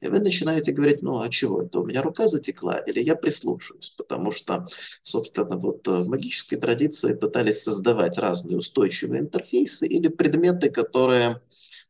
И 0.00 0.08
вы 0.08 0.20
начинаете 0.20 0.72
говорить, 0.72 1.02
ну 1.02 1.20
а 1.20 1.28
чего 1.28 1.62
это, 1.62 1.80
у 1.80 1.86
меня 1.86 2.02
рука 2.02 2.26
затекла, 2.28 2.78
или 2.78 3.00
я 3.00 3.14
прислушаюсь, 3.14 3.90
потому 3.96 4.30
что, 4.30 4.66
собственно, 5.02 5.56
вот 5.56 5.86
в 5.86 6.08
магической 6.08 6.58
традиции 6.58 7.14
пытались 7.14 7.62
создавать 7.62 8.18
разные 8.18 8.56
устойчивые 8.56 9.20
интерфейсы 9.20 9.86
или 9.86 10.08
предметы, 10.08 10.70
которые 10.70 11.40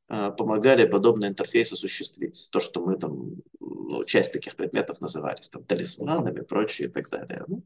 а, 0.09 0.31
помогали 0.32 0.86
подобный 0.86 1.28
интерфейс 1.28 1.70
осуществить. 1.73 2.48
То, 2.51 2.59
что 2.59 2.85
мы 2.85 2.98
там, 2.98 3.36
ну, 3.60 4.04
часть 4.04 4.32
таких 4.32 4.56
предметов 4.56 5.00
назывались 5.00 5.48
там 5.48 5.64
талисманами, 5.64 6.40
прочее 6.40 6.88
и 6.88 6.90
так 6.90 7.10
далее. 7.10 7.44
Ну, 7.46 7.62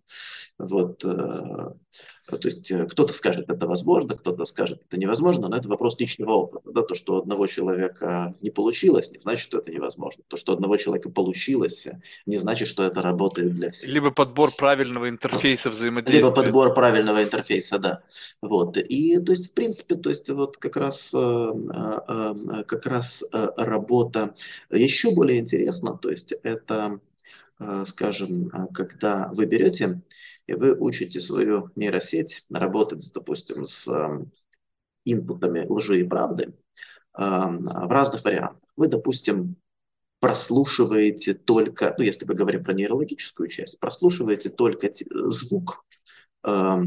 вот, 0.59 1.05
э, 1.05 1.09
то 1.09 2.49
есть 2.49 2.71
э, 2.71 2.87
кто-то 2.87 3.13
скажет, 3.13 3.49
это 3.49 3.67
возможно, 3.67 4.17
кто-то 4.17 4.45
скажет, 4.45 4.83
это 4.89 4.99
невозможно, 4.99 5.49
но 5.49 5.57
это 5.57 5.69
вопрос 5.69 5.99
личного 5.99 6.33
опыта. 6.33 6.73
Да? 6.73 6.83
То, 6.83 6.95
что 6.95 7.15
у 7.15 7.19
одного 7.19 7.47
человека 7.47 8.35
не 8.41 8.51
получилось, 8.51 9.11
не 9.13 9.19
значит, 9.19 9.43
что 9.43 9.59
это 9.59 9.73
невозможно. 9.73 10.25
То, 10.29 10.37
что 10.37 10.53
у 10.53 10.55
одного 10.57 10.77
человека 10.77 11.11
получилось, 11.11 11.87
не 12.27 12.39
значит, 12.39 12.69
что 12.69 12.85
это 12.85 13.03
работает 13.03 13.55
для 13.55 13.71
всех. 13.71 13.91
Либо 13.91 14.11
подбор 14.11 14.53
правильного 14.57 15.09
интерфейса 15.09 15.71
взаимодействия. 15.71 16.19
Либо 16.19 16.35
подбор 16.35 16.75
правильного 16.75 17.23
интерфейса, 17.23 17.79
да. 17.79 18.03
Вот. 18.43 18.77
И, 18.77 19.19
то 19.21 19.33
есть, 19.33 19.51
в 19.51 19.55
принципе, 19.55 19.95
то 19.95 20.09
есть, 20.09 20.29
вот 20.31 20.57
как 20.57 20.77
раз 20.77 21.13
э, 21.15 21.53
Э, 22.15 22.65
как 22.67 22.87
раз 22.87 23.25
э, 23.33 23.49
работа 23.57 24.35
еще 24.71 25.11
более 25.11 25.41
интересна, 25.41 25.84
то 25.93 26.11
есть 26.11 26.33
это, 26.43 27.01
э, 27.61 27.85
скажем, 27.87 28.51
когда 28.73 29.29
вы 29.33 29.47
берете 29.47 30.03
и 30.47 30.55
вы 30.55 30.75
учите 30.75 31.21
свою 31.21 31.71
нейросеть 31.77 32.45
работать, 32.51 33.11
допустим, 33.15 33.65
с 33.65 33.89
инпутами 35.05 35.67
лжи 35.69 36.01
и 36.01 36.05
правды 36.05 36.55
в 37.17 37.89
разных 37.91 38.25
вариантах. 38.25 38.61
вы, 38.77 38.89
допустим, 38.89 39.57
прослушиваете 40.25 41.35
только, 41.35 41.95
ну, 41.99 42.05
если 42.05 42.25
мы 42.25 42.33
говорим 42.33 42.65
про 42.65 42.73
нейрологическую 42.73 43.47
часть, 43.47 43.79
прослушиваете 43.79 44.49
только 44.49 44.91
звук, 45.29 45.85
э, 46.45 46.51
э, 46.51 46.87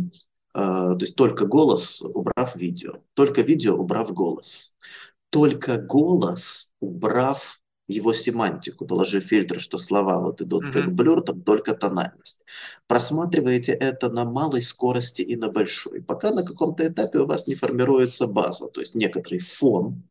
то 0.56 0.98
есть 1.00 1.16
только 1.16 1.46
голос, 1.46 2.02
убрав 2.02 2.56
видео, 2.56 3.04
только 3.14 3.44
видео, 3.44 3.76
убрав 3.76 4.12
голос, 4.12 4.76
только 5.30 5.78
голос, 5.78 6.74
убрав 6.80 7.62
его 7.88 8.14
семантику, 8.14 8.86
доложив 8.86 9.24
фильтры, 9.24 9.60
что 9.60 9.78
слова 9.78 10.20
вот 10.20 10.42
идут 10.42 10.66
mm-hmm. 10.66 10.72
как 10.74 10.94
блюр, 10.94 11.22
там 11.22 11.42
только 11.42 11.74
тональность. 11.74 12.44
Просматриваете 12.88 13.72
это 13.72 14.10
на 14.10 14.26
малой 14.26 14.62
скорости 14.62 15.22
и 15.22 15.36
на 15.36 15.50
большой, 15.50 16.02
пока 16.02 16.32
на 16.32 16.44
каком-то 16.44 16.88
этапе 16.88 17.20
у 17.20 17.26
вас 17.26 17.48
не 17.48 17.56
формируется 17.56 18.28
база, 18.28 18.68
то 18.68 18.82
есть 18.82 18.96
некоторый 18.96 19.40
фон, 19.40 20.04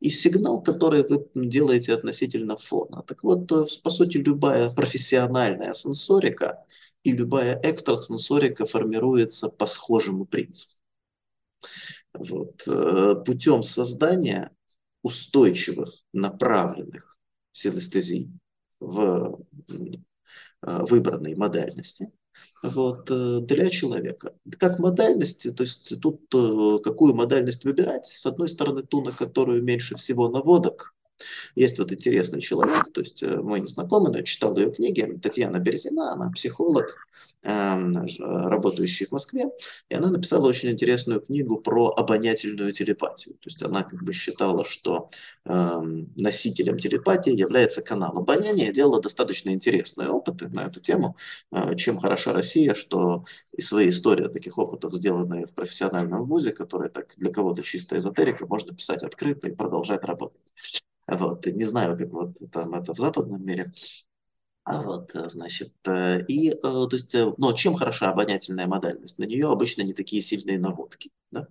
и 0.00 0.10
сигнал, 0.10 0.62
который 0.62 1.06
вы 1.06 1.28
делаете 1.34 1.92
относительно 1.94 2.56
фона. 2.56 3.02
Так 3.06 3.22
вот, 3.22 3.46
по 3.82 3.90
сути, 3.90 4.16
любая 4.16 4.70
профессиональная 4.70 5.74
сенсорика 5.74 6.64
и 7.04 7.12
любая 7.12 7.60
экстрасенсорика 7.62 8.64
формируется 8.64 9.48
по 9.48 9.66
схожему 9.66 10.24
принципу. 10.24 10.72
Вот. 12.14 12.62
Э, 12.66 13.14
путем 13.24 13.62
создания 13.62 14.50
устойчивых, 15.02 16.02
направленных 16.12 17.18
синестезий 17.50 18.30
в 18.80 19.40
э, 19.68 19.74
выбранной 20.62 21.34
модальности– 21.34 22.10
вот, 22.62 23.10
э, 23.10 23.40
для 23.40 23.70
человека. 23.70 24.34
Как 24.58 24.78
модальности, 24.78 25.52
то 25.52 25.64
есть 25.64 26.00
тут 26.00 26.22
э, 26.34 26.78
какую 26.82 27.14
модальность 27.14 27.64
выбирать? 27.64 28.06
С 28.06 28.24
одной 28.26 28.48
стороны, 28.48 28.82
ту, 28.82 29.02
на 29.02 29.12
которую 29.12 29.62
меньше 29.62 29.96
всего 29.96 30.28
наводок. 30.28 30.94
Есть 31.54 31.78
вот 31.78 31.92
интересный 31.92 32.40
человек, 32.40 32.92
то 32.92 33.00
есть 33.00 33.22
мой 33.22 33.60
незнакомый, 33.60 34.10
но 34.10 34.18
я 34.18 34.24
читал 34.24 34.56
ее 34.56 34.72
книги, 34.72 35.18
Татьяна 35.22 35.58
Березина, 35.58 36.12
она 36.12 36.30
психолог, 36.30 36.86
работающей 37.42 39.06
в 39.06 39.12
Москве, 39.12 39.50
и 39.88 39.94
она 39.94 40.10
написала 40.10 40.48
очень 40.48 40.70
интересную 40.70 41.20
книгу 41.20 41.58
про 41.58 41.88
обонятельную 41.88 42.72
телепатию. 42.72 43.34
То 43.34 43.46
есть 43.46 43.62
она 43.62 43.82
как 43.82 44.02
бы 44.02 44.12
считала, 44.12 44.64
что 44.64 45.08
э, 45.44 45.80
носителем 46.16 46.78
телепатии 46.78 47.36
является 47.36 47.82
канал 47.82 48.16
обоняния, 48.16 48.72
делала 48.72 49.00
достаточно 49.00 49.50
интересные 49.50 50.08
опыты 50.08 50.48
на 50.48 50.66
эту 50.66 50.80
тему, 50.80 51.16
э, 51.50 51.74
чем 51.74 51.98
хороша 51.98 52.32
Россия, 52.32 52.74
что 52.74 53.24
и 53.52 53.60
свои 53.60 53.88
истории 53.88 54.28
таких 54.28 54.58
опытов, 54.58 54.94
сделанные 54.94 55.46
в 55.46 55.54
профессиональном 55.54 56.24
вузе, 56.26 56.52
которые 56.52 56.90
так 56.90 57.14
для 57.16 57.32
кого-то 57.32 57.62
чисто 57.62 57.98
эзотерика, 57.98 58.46
можно 58.46 58.74
писать 58.74 59.02
открыто 59.02 59.48
и 59.48 59.54
продолжать 59.54 60.04
работать. 60.04 60.40
Вот. 61.08 61.44
Не 61.46 61.64
знаю, 61.64 61.98
как 61.98 62.10
вот 62.10 62.36
там 62.52 62.74
это 62.74 62.94
в 62.94 62.98
западном 62.98 63.44
мире, 63.44 63.72
вот, 64.64 65.14
э, 65.14 65.28
значит, 65.28 65.72
э, 65.84 66.24
и, 66.26 66.50
э, 66.50 66.54
то 66.60 66.88
есть, 66.92 67.14
но 67.14 67.52
чем 67.52 67.74
хороша 67.74 68.10
обонятельная 68.10 68.66
модальность? 68.66 69.18
На 69.18 69.24
нее 69.24 69.50
обычно 69.50 69.82
не 69.82 69.92
такие 69.92 70.22
сильные 70.22 70.58
наводки, 70.58 71.10
да? 71.30 71.48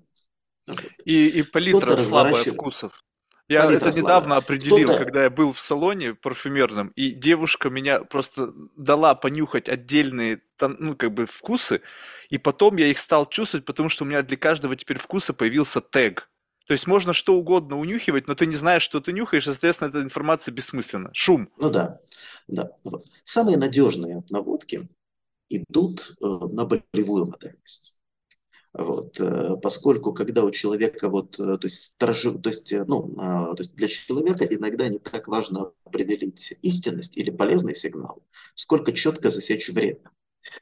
Вот. 0.67 0.79
И, 1.05 1.27
и 1.27 1.43
палитра 1.43 1.97
слабая 1.97 2.43
вкусов. 2.43 3.03
Я 3.49 3.63
Палитра 3.63 3.89
это 3.89 3.99
недавно 3.99 4.35
слабая. 4.35 4.37
определил, 4.39 4.97
когда 4.97 5.23
я 5.23 5.29
был 5.29 5.51
в 5.51 5.59
салоне 5.59 6.15
парфюмерном, 6.15 6.93
и 6.95 7.11
девушка 7.11 7.69
меня 7.69 7.99
просто 7.99 8.53
дала 8.77 9.13
понюхать 9.13 9.67
отдельные 9.67 10.41
ну, 10.61 10.95
как 10.95 11.13
бы 11.13 11.25
вкусы, 11.25 11.81
и 12.29 12.37
потом 12.37 12.77
я 12.77 12.87
их 12.87 12.97
стал 12.97 13.25
чувствовать, 13.25 13.65
потому 13.65 13.89
что 13.89 14.05
у 14.05 14.07
меня 14.07 14.21
для 14.21 14.37
каждого 14.37 14.75
теперь 14.77 14.99
вкуса 14.99 15.33
появился 15.33 15.81
тег. 15.81 16.29
То 16.67 16.73
есть 16.73 16.87
можно 16.87 17.13
что 17.13 17.35
угодно 17.35 17.77
унюхивать, 17.77 18.27
но 18.27 18.35
ты 18.35 18.45
не 18.45 18.55
знаешь, 18.55 18.83
что 18.83 18.99
ты 18.99 19.13
нюхаешь, 19.13 19.47
и, 19.47 19.51
соответственно, 19.51 19.89
эта 19.89 20.01
информация 20.01 20.53
бессмысленна. 20.53 21.09
Шум. 21.13 21.49
Ну 21.57 21.69
да, 21.69 21.99
да. 22.47 22.71
Самые 23.23 23.57
надежные 23.57 24.23
наводки 24.29 24.87
идут 25.49 26.13
э, 26.21 26.25
на 26.25 26.65
болевую 26.65 27.25
модальность. 27.25 28.01
Вот, 28.73 29.19
э, 29.19 29.57
поскольку 29.61 30.13
когда 30.13 30.45
у 30.45 30.51
человека 30.51 31.09
вот, 31.09 31.37
э, 31.39 31.57
то 31.57 31.59
есть, 31.63 31.83
сторожи, 31.83 32.39
то 32.39 32.49
есть, 32.49 32.71
ну, 32.87 33.09
э, 33.09 33.55
то 33.55 33.59
есть 33.59 33.75
для 33.75 33.89
человека 33.89 34.45
иногда 34.45 34.87
не 34.87 34.97
так 34.97 35.27
важно 35.27 35.73
определить 35.83 36.57
истинность 36.61 37.17
или 37.17 37.31
полезный 37.31 37.75
сигнал, 37.75 38.23
сколько 38.55 38.93
четко 38.93 39.29
засечь 39.29 39.69
время. 39.69 40.09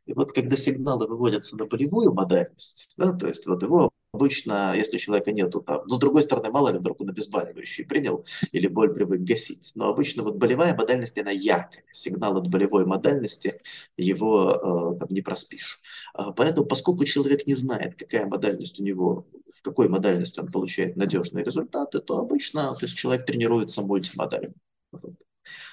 И 0.05 0.13
вот 0.13 0.33
когда 0.33 0.57
сигналы 0.57 1.07
выводятся 1.07 1.57
на 1.57 1.65
болевую 1.65 2.13
модальность, 2.13 2.95
да, 2.97 3.13
то 3.13 3.27
есть 3.27 3.47
вот 3.47 3.63
его 3.63 3.91
обычно, 4.11 4.73
если 4.75 4.97
у 4.97 4.99
человека 4.99 5.31
нету 5.31 5.61
там, 5.61 5.83
но 5.85 5.95
с 5.95 5.99
другой 5.99 6.23
стороны, 6.23 6.49
мало 6.49 6.69
ли 6.69 6.79
вдруг 6.79 7.01
он 7.01 7.09
обезболивающий 7.09 7.85
принял 7.85 8.25
или 8.51 8.67
боль 8.67 8.93
привык 8.93 9.21
гасить, 9.21 9.71
но 9.75 9.89
обычно 9.89 10.23
вот 10.23 10.37
болевая 10.37 10.75
модальность, 10.75 11.17
она 11.17 11.31
яркая, 11.31 11.83
сигнал 11.91 12.37
от 12.37 12.49
болевой 12.49 12.85
модальности 12.85 13.61
его 13.97 14.95
э, 14.95 14.99
там, 14.99 15.09
не 15.09 15.21
проспишь. 15.21 15.79
А, 16.13 16.31
поэтому, 16.31 16.65
поскольку 16.65 17.05
человек 17.05 17.45
не 17.45 17.55
знает, 17.55 17.95
какая 17.95 18.25
модальность 18.25 18.79
у 18.79 18.83
него, 18.83 19.27
в 19.53 19.61
какой 19.61 19.89
модальности 19.89 20.39
он 20.39 20.47
получает 20.47 20.95
надежные 20.95 21.43
результаты, 21.43 21.99
то 21.99 22.17
обычно 22.17 22.75
то 22.75 22.85
есть 22.85 22.95
человек 22.95 23.25
тренируется 23.25 23.81
мультимодально. 23.81 24.53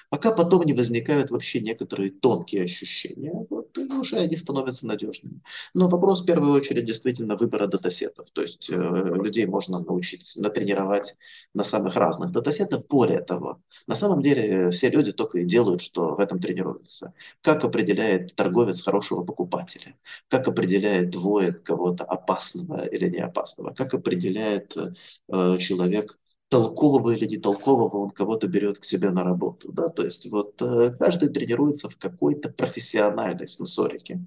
Пока 0.09 0.31
потом 0.31 0.63
не 0.63 0.73
возникают 0.73 1.31
вообще 1.31 1.59
некоторые 1.59 2.11
тонкие 2.11 2.63
ощущения, 2.63 3.45
вот, 3.49 3.77
и 3.77 3.91
уже 3.91 4.17
они 4.17 4.37
становятся 4.37 4.87
надежными. 4.87 5.41
Но 5.73 5.89
вопрос 5.89 6.23
в 6.23 6.25
первую 6.25 6.53
очередь 6.53 6.85
действительно 6.85 7.35
выбора 7.35 7.67
датасетов. 7.67 8.29
То 8.31 8.41
есть 8.41 8.69
э, 8.69 8.73
людей 8.73 9.45
можно 9.45 9.79
научить, 9.79 10.35
натренировать 10.37 11.15
на 11.53 11.63
самых 11.63 11.95
разных 11.97 12.31
датасетах. 12.31 12.87
Более 12.87 13.21
того, 13.21 13.61
на 13.85 13.95
самом 13.95 14.21
деле 14.21 14.69
все 14.71 14.89
люди 14.89 15.11
только 15.11 15.39
и 15.39 15.45
делают, 15.45 15.81
что 15.81 16.15
в 16.15 16.19
этом 16.19 16.39
тренируются. 16.39 17.13
Как 17.41 17.65
определяет 17.65 18.33
торговец 18.35 18.81
хорошего 18.81 19.23
покупателя? 19.23 19.95
Как 20.29 20.47
определяет 20.47 21.09
двое 21.09 21.51
кого-то 21.51 22.05
опасного 22.05 22.85
или 22.85 23.09
не 23.09 23.19
опасного? 23.19 23.73
Как 23.73 23.93
определяет 23.93 24.75
э, 24.77 25.57
человек 25.57 26.17
толкового 26.49 27.11
или 27.11 27.25
не 27.25 27.37
толкового 27.37 27.97
он 27.97 28.09
кого-то 28.11 28.47
берет 28.47 28.79
к 28.79 28.85
себе 28.85 29.09
на 29.09 29.23
работу. 29.23 29.71
Да? 29.71 29.89
То 29.89 30.03
есть 30.03 30.29
вот 30.31 30.61
э, 30.61 30.95
каждый 30.97 31.29
тренируется 31.29 31.89
в 31.89 31.97
какой-то 31.97 32.49
профессиональной 32.49 33.47
сенсорике. 33.47 34.25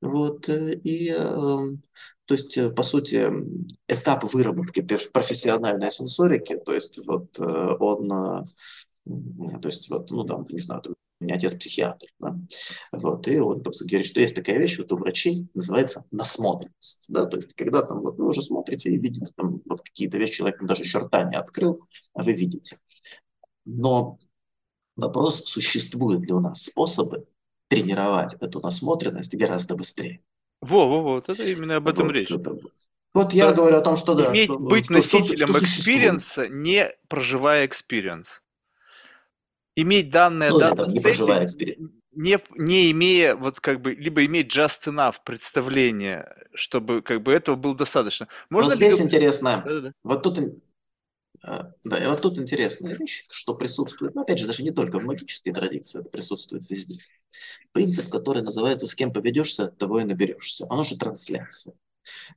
Вот, 0.00 0.48
э, 0.48 0.74
и, 0.74 1.08
эм, 1.10 1.82
то 2.26 2.34
есть, 2.34 2.56
э, 2.58 2.70
по 2.70 2.82
сути, 2.82 3.30
этап 3.88 4.24
выработки 4.32 4.80
профессиональной 5.12 5.90
сенсорики, 5.90 6.56
то 6.58 6.74
есть, 6.74 6.98
вот, 7.06 7.38
он, 7.38 8.08
то 8.08 8.46
есть, 9.64 9.90
вот, 9.90 10.10
ну, 10.10 10.24
там, 10.24 10.44
не 10.48 10.58
знаю, 10.58 10.82
меня 11.24 11.36
отец 11.36 11.54
психиатр. 11.54 12.06
Да? 12.18 12.36
Вот, 12.92 13.26
и 13.28 13.38
он 13.38 13.62
просто 13.62 13.86
говорит, 13.86 14.06
что 14.06 14.20
есть 14.20 14.34
такая 14.34 14.58
вещь 14.58 14.78
вот 14.78 14.92
у 14.92 14.96
врачей, 14.96 15.48
называется 15.54 16.04
насмотренность. 16.10 17.06
Да? 17.08 17.26
То 17.26 17.36
есть, 17.36 17.54
когда 17.54 17.82
там, 17.82 18.00
вот, 18.00 18.16
вы 18.18 18.28
уже 18.28 18.42
смотрите 18.42 18.90
и 18.90 18.98
видите 18.98 19.26
там, 19.36 19.60
вот, 19.64 19.82
какие-то 19.82 20.18
вещи, 20.18 20.34
человек 20.34 20.62
даже 20.62 20.84
черта 20.84 21.24
не 21.24 21.36
открыл, 21.36 21.86
а 22.14 22.22
вы 22.22 22.32
видите. 22.32 22.78
Но 23.64 24.18
вопрос, 24.96 25.44
существуют 25.46 26.22
ли 26.22 26.32
у 26.32 26.40
нас 26.40 26.62
способы 26.62 27.26
тренировать 27.68 28.34
эту 28.34 28.60
насмотренность 28.60 29.34
гораздо 29.34 29.76
быстрее. 29.76 30.20
Во, 30.60 30.88
во, 30.88 31.02
вот 31.02 31.28
это 31.28 31.42
именно 31.42 31.76
об 31.76 31.88
этом 31.88 32.06
вот, 32.06 32.12
речь. 32.12 32.30
Это, 32.30 32.56
вот 33.12 33.32
я 33.32 33.48
да. 33.48 33.54
говорю 33.54 33.76
о 33.76 33.80
том, 33.80 33.96
что 33.96 34.14
да. 34.14 34.30
Иметь, 34.30 34.50
что, 34.50 34.58
быть 34.58 34.84
что, 34.84 34.94
носителем 34.94 35.56
experience 35.56 36.33
а, 36.33 36.48
не 36.48 36.90
проживая 37.08 37.66
experience 37.66 38.43
иметь 39.76 40.10
данные 40.10 40.50
ну, 40.50 40.58
data 40.58 40.86
не, 40.86 41.76
не, 42.14 42.38
не 42.56 42.90
имея 42.92 43.36
вот 43.36 43.60
как 43.60 43.80
бы 43.80 43.94
либо 43.94 44.24
иметь 44.24 44.54
just 44.54 44.86
enough 44.86 45.16
представление, 45.24 46.32
чтобы 46.54 47.02
как 47.02 47.22
бы 47.22 47.32
этого 47.32 47.56
было 47.56 47.76
достаточно. 47.76 48.28
Можно 48.50 48.70
вот 48.70 48.76
здесь 48.76 48.98
ли... 48.98 49.04
интересно, 49.04 49.62
Да-да-да. 49.64 49.92
вот 50.02 50.22
тут 50.22 50.38
э, 50.38 50.52
да, 51.84 52.04
и 52.04 52.06
вот 52.06 52.22
тут 52.22 52.38
интересная 52.38 52.94
вещь, 52.94 53.26
что 53.30 53.54
присутствует, 53.54 54.14
ну, 54.14 54.22
опять 54.22 54.38
же, 54.38 54.46
даже 54.46 54.62
не 54.62 54.70
только 54.70 55.00
в 55.00 55.04
магической 55.04 55.52
традиции, 55.52 56.00
это 56.00 56.08
присутствует 56.08 56.68
везде. 56.70 57.00
Принцип, 57.72 58.08
который 58.08 58.42
называется 58.42 58.86
«с 58.86 58.94
кем 58.94 59.12
поведешься, 59.12 59.64
от 59.64 59.76
того 59.76 60.00
и 60.00 60.04
наберешься». 60.04 60.66
Оно 60.70 60.84
же 60.84 60.96
трансляция. 60.96 61.74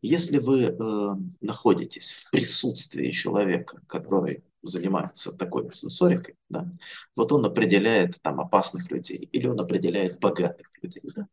Если 0.02 0.40
вы 0.40 0.64
э, 0.64 0.76
находитесь 1.42 2.12
в 2.12 2.32
присутствии 2.32 3.12
человека, 3.12 3.82
который 3.88 4.44
занимается 4.64 5.32
такой 5.32 5.70
сенсорикой, 5.74 6.36
да, 6.50 6.70
вот 7.16 7.32
он 7.32 7.46
определяет 7.46 8.22
там 8.22 8.40
опасных 8.40 8.90
людей 8.92 9.30
или 9.32 9.48
он 9.48 9.60
определяет 9.60 10.20
богатых 10.20 10.68
людей. 10.82 11.04
Да. 11.16 11.28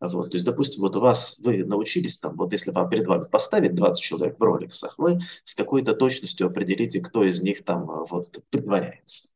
Вот, 0.00 0.30
то 0.30 0.36
есть, 0.36 0.44
допустим, 0.44 0.80
вот 0.80 0.96
у 0.96 1.00
вас, 1.00 1.38
вы 1.44 1.64
научились 1.64 2.18
там, 2.18 2.36
вот 2.36 2.52
если 2.52 2.72
вам 2.72 2.90
перед 2.90 3.06
вами 3.06 3.24
поставить 3.30 3.74
20 3.74 4.02
человек 4.02 4.38
в 4.38 4.42
роликсах, 4.42 4.98
вы 4.98 5.20
с 5.44 5.54
какой-то 5.54 5.94
точностью 5.94 6.48
определите, 6.48 7.00
кто 7.00 7.22
из 7.22 7.40
них 7.40 7.64
там 7.64 7.86
вот 8.10 8.42
притворяется. 8.50 9.28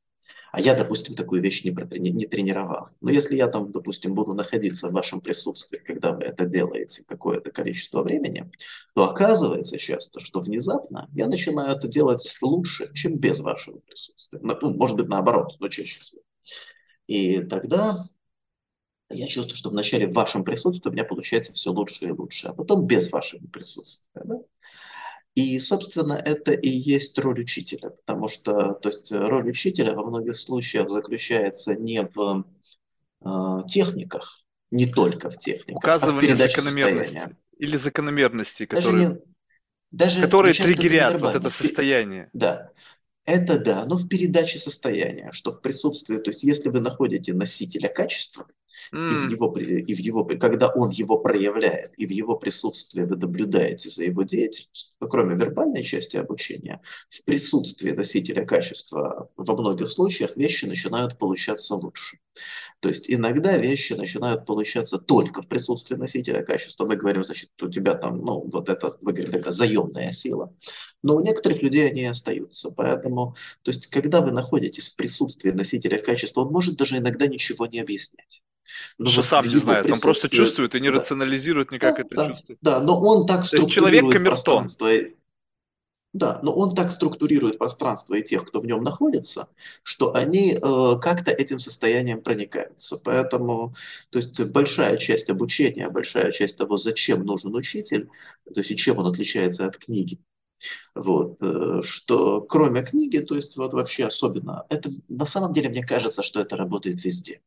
А 0.56 0.60
я, 0.62 0.74
допустим, 0.74 1.14
такую 1.14 1.42
вещь 1.42 1.64
не, 1.64 1.70
протрени- 1.70 2.12
не 2.12 2.24
тренировал. 2.24 2.88
Но 3.02 3.10
если 3.10 3.36
я 3.36 3.46
там, 3.48 3.72
допустим, 3.72 4.14
буду 4.14 4.32
находиться 4.32 4.88
в 4.88 4.92
вашем 4.92 5.20
присутствии, 5.20 5.76
когда 5.76 6.12
вы 6.12 6.22
это 6.22 6.46
делаете 6.46 7.04
какое-то 7.06 7.52
количество 7.52 8.02
времени, 8.02 8.50
то 8.94 9.10
оказывается 9.10 9.76
часто, 9.76 10.20
что 10.20 10.40
внезапно 10.40 11.10
я 11.12 11.26
начинаю 11.26 11.76
это 11.76 11.88
делать 11.88 12.34
лучше, 12.40 12.90
чем 12.94 13.18
без 13.18 13.40
вашего 13.40 13.80
присутствия. 13.80 14.40
Ну, 14.42 14.70
может 14.72 14.96
быть, 14.96 15.08
наоборот, 15.08 15.56
но 15.60 15.68
чаще 15.68 16.00
всего. 16.00 16.22
И 17.06 17.42
тогда 17.42 18.08
я 19.10 19.26
чувствую, 19.26 19.58
что 19.58 19.68
вначале 19.68 20.08
в 20.08 20.14
вашем 20.14 20.42
присутствии 20.42 20.88
у 20.88 20.92
меня 20.92 21.04
получается 21.04 21.52
все 21.52 21.70
лучше 21.70 22.06
и 22.06 22.12
лучше, 22.12 22.48
а 22.48 22.54
потом 22.54 22.86
без 22.86 23.12
вашего 23.12 23.46
присутствия. 23.48 24.22
Да? 24.24 24.36
И, 25.36 25.58
собственно, 25.60 26.14
это 26.14 26.52
и 26.52 26.68
есть 26.70 27.18
роль 27.18 27.42
учителя, 27.42 27.90
потому 27.90 28.26
что 28.26 28.72
то 28.72 28.88
есть, 28.88 29.12
роль 29.12 29.50
учителя 29.50 29.94
во 29.94 30.02
многих 30.02 30.38
случаях 30.38 30.88
заключается 30.88 31.76
не 31.76 32.08
в 32.14 32.46
э, 33.20 33.68
техниках, 33.68 34.40
не 34.70 34.86
только 34.86 35.28
в 35.30 35.36
техниках, 35.36 35.76
Указывание 35.76 36.32
а 36.32 36.36
в 36.36 36.38
закономерности 36.38 37.12
состояния. 37.12 37.36
или 37.58 37.76
закономерности, 37.76 38.64
которые, 38.64 38.92
даже 38.92 39.14
не, 39.14 39.20
даже 39.90 40.22
которые 40.22 40.54
триггерят 40.54 41.20
вот 41.20 41.34
это 41.34 41.50
состояние. 41.50 42.30
Да, 42.32 42.70
это 43.26 43.58
да, 43.58 43.84
но 43.84 43.96
в 43.96 44.08
передаче 44.08 44.58
состояния, 44.58 45.32
что 45.32 45.52
в 45.52 45.60
присутствии, 45.60 46.16
то 46.16 46.30
есть 46.30 46.44
если 46.44 46.70
вы 46.70 46.80
находите 46.80 47.34
носителя 47.34 47.88
качества, 47.88 48.46
Mm. 48.92 49.10
И, 49.10 49.26
в 49.26 49.30
его, 49.30 49.58
и 49.58 49.94
в 49.94 49.98
его, 49.98 50.24
когда 50.24 50.68
он 50.68 50.90
его 50.90 51.18
проявляет, 51.18 51.92
и 51.96 52.06
в 52.06 52.10
его 52.10 52.36
присутствии 52.36 53.02
вы 53.02 53.16
наблюдаете 53.16 53.88
за 53.88 54.04
его 54.04 54.22
деятельностью, 54.22 54.94
ну, 55.00 55.08
кроме 55.08 55.34
вербальной 55.36 55.82
части 55.82 56.16
обучения, 56.16 56.80
в 57.08 57.24
присутствии 57.24 57.90
носителя 57.90 58.44
качества 58.44 59.30
во 59.36 59.56
многих 59.56 59.90
случаях 59.90 60.36
вещи 60.36 60.64
начинают 60.66 61.18
получаться 61.18 61.74
лучше. 61.74 62.18
То 62.80 62.88
есть 62.88 63.10
иногда 63.10 63.56
вещи 63.56 63.94
начинают 63.94 64.44
получаться 64.46 64.98
только 64.98 65.42
в 65.42 65.48
присутствии 65.48 65.96
носителя 65.96 66.42
качества. 66.42 66.86
Мы 66.86 66.96
говорим, 66.96 67.24
значит, 67.24 67.50
у 67.62 67.68
тебя 67.68 67.94
там, 67.94 68.18
ну, 68.18 68.48
вот 68.52 68.68
это, 68.68 68.96
вы 69.00 69.12
говорите, 69.12 69.38
это 69.38 69.50
заемная 69.50 70.12
сила. 70.12 70.52
Но 71.06 71.14
у 71.14 71.20
некоторых 71.20 71.62
людей 71.62 71.88
они 71.88 72.04
остаются. 72.04 72.72
Поэтому, 72.72 73.36
то 73.62 73.70
есть, 73.70 73.86
когда 73.86 74.20
вы 74.20 74.32
находитесь 74.32 74.88
в 74.88 74.96
присутствии 74.96 75.52
носителя 75.52 75.98
качества, 75.98 76.40
он 76.40 76.52
может 76.52 76.76
даже 76.76 76.98
иногда 76.98 77.28
ничего 77.28 77.66
не 77.66 77.78
объяснять. 77.78 78.42
Но 78.98 79.06
что 79.06 79.22
сам 79.22 79.46
не 79.46 79.54
знает, 79.54 79.88
он 79.88 80.00
просто 80.00 80.28
чувствует 80.28 80.74
и 80.74 80.80
не 80.80 80.90
да. 80.90 80.96
рационализирует 80.96 81.70
никак 81.70 81.94
да, 81.94 82.02
это 82.02 82.14
да, 82.16 82.26
чувствует. 82.26 82.58
Да, 82.60 82.80
но 82.80 83.00
он 83.00 83.24
так 83.24 83.44
структурирует 83.44 83.72
человек 83.72 84.12
камертон. 84.12 84.66
Да, 86.12 86.40
но 86.42 86.52
он 86.56 86.74
так 86.74 86.90
структурирует 86.90 87.58
пространство 87.58 88.14
и 88.14 88.22
тех, 88.22 88.46
кто 88.46 88.60
в 88.60 88.66
нем 88.66 88.82
находится, 88.82 89.48
что 89.84 90.14
они 90.14 90.54
э, 90.54 90.98
как-то 91.00 91.30
этим 91.30 91.60
состоянием 91.60 92.20
проникаются. 92.20 92.98
Поэтому, 93.04 93.74
то 94.10 94.18
есть 94.18 94.40
большая 94.46 94.96
часть 94.96 95.30
обучения, 95.30 95.88
большая 95.88 96.32
часть 96.32 96.56
того, 96.56 96.78
зачем 96.78 97.24
нужен 97.24 97.54
учитель, 97.54 98.08
то 98.52 98.60
есть 98.60 98.70
и 98.70 98.76
чем 98.76 98.98
он 98.98 99.06
отличается 99.06 99.66
от 99.66 99.76
книги, 99.76 100.18
вот, 100.94 101.38
э, 101.42 101.80
что 101.82 102.40
кроме 102.42 102.82
книги, 102.82 103.18
то 103.18 103.34
есть 103.36 103.56
вот 103.56 103.72
вообще 103.74 104.06
особенно, 104.06 104.66
это 104.70 104.90
на 105.08 105.26
самом 105.26 105.52
деле 105.52 105.68
мне 105.68 105.84
кажется, 105.84 106.22
что 106.22 106.40
это 106.40 106.56
работает 106.56 107.04
везде. 107.04 107.40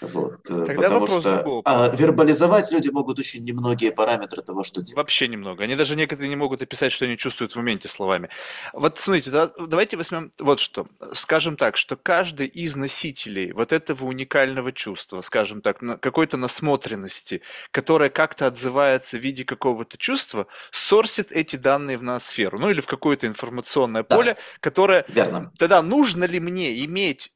Вот, 0.00 0.38
э, 0.48 0.64
Тогда 0.66 0.74
потому 0.74 1.00
вопрос 1.00 1.20
что 1.22 1.34
другого. 1.36 1.62
А, 1.64 1.88
вербализовать 1.88 2.70
люди 2.70 2.88
могут 2.88 3.18
очень 3.18 3.44
немногие 3.44 3.90
параметры 3.90 4.42
того, 4.42 4.62
что 4.62 4.80
делают. 4.80 4.96
Вообще 4.96 5.26
немного. 5.26 5.64
Они 5.64 5.74
даже 5.74 5.96
некоторые 5.96 6.28
не 6.28 6.36
могут 6.36 6.62
описать, 6.62 6.92
что 6.92 7.04
они 7.04 7.16
чувствуют 7.16 7.52
в 7.52 7.56
моменте 7.56 7.88
словами. 7.88 8.28
Вот 8.72 8.98
смотрите, 8.98 9.30
да, 9.30 9.50
давайте 9.58 9.96
возьмем 9.96 10.32
вот 10.38 10.60
что. 10.60 10.86
Скажем 11.14 11.56
так, 11.56 11.76
что 11.76 11.96
каждый 11.96 12.46
из 12.46 12.76
носителей 12.76 13.52
вот 13.52 13.72
этого 13.72 14.04
уникального 14.04 14.72
чувства, 14.72 15.20
скажем 15.22 15.62
так, 15.62 15.78
какой-то 16.00 16.36
насмотренности, 16.36 17.42
которая 17.72 18.08
как-то 18.08 18.46
отзывается 18.46 19.16
в 19.16 19.20
виде 19.20 19.44
какого-то 19.44 19.98
чувства, 19.98 20.46
сорсит 20.70 21.32
эти 21.32 21.56
данные 21.56 21.98
в 21.98 22.02
ноосферу, 22.02 22.58
ну 22.58 22.70
или 22.70 22.80
в 22.80 22.86
какое-то 22.86 23.26
информационное 23.26 24.04
да. 24.08 24.16
поле, 24.16 24.36
которое... 24.60 25.04
Верно. 25.08 25.52
Тогда 25.58 25.82
нужно 25.82 26.24
ли 26.24 26.38
мне 26.38 26.84
иметь 26.84 27.32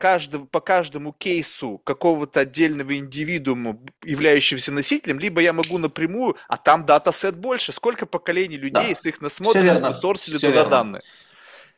каждого, 0.00 0.46
по 0.46 0.60
каждому 0.60 1.12
кейсу 1.12 1.78
какого-то 1.84 2.40
отдельного 2.40 2.96
индивидуума, 2.96 3.78
являющегося 4.02 4.72
носителем, 4.72 5.20
либо 5.20 5.42
я 5.42 5.52
могу 5.52 5.76
напрямую, 5.76 6.36
а 6.48 6.56
там 6.56 6.86
датасет 6.86 7.36
больше, 7.36 7.72
сколько 7.72 8.06
поколений 8.06 8.56
людей 8.56 8.94
да. 8.94 9.00
с 9.00 9.04
их 9.04 9.20
насмотренностью 9.20 9.92
сорсили 9.92 10.36
туда 10.36 10.48
верно. 10.48 10.70
данные. 10.70 11.02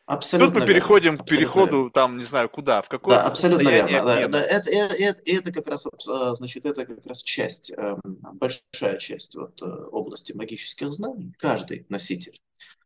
Абсолютно 0.07 0.55
Тут 0.55 0.63
мы 0.63 0.67
переходим 0.67 1.13
верно. 1.13 1.25
к 1.25 1.29
переходу, 1.29 1.77
верно. 1.77 1.91
там, 1.91 2.17
не 2.17 2.25
знаю, 2.25 2.49
куда, 2.49 2.83
в 2.83 2.89
какое 2.89 3.17
да, 3.17 3.25
абсолютно 3.25 3.65
состояние 3.65 3.95
верно. 3.95 4.13
обмена. 4.13 4.33
Да, 4.33 4.39
да, 4.39 4.45
это, 4.45 4.71
это, 4.71 5.23
это, 5.27 5.53
как 5.53 5.67
раз, 5.67 5.87
а, 6.09 6.35
значит, 6.37 6.65
это 6.65 6.87
как 6.87 7.07
раз 7.07 7.23
часть, 7.23 7.73
большая 8.35 8.99
часть 8.99 9.35
вот, 9.35 9.61
э, 9.63 9.67
области 9.67 10.33
магических 10.33 10.93
знаний. 10.93 11.35
Каждый 11.39 11.87
носитель 11.89 12.41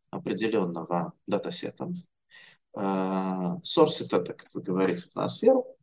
определенного 0.09 1.13
датасета 1.27 1.89
Source 2.77 4.05
это, 4.05 4.19
как 4.19 4.47
вы 4.53 4.61
говорите, 4.61 5.09
в 5.09 5.15
ноосферу. 5.15 5.77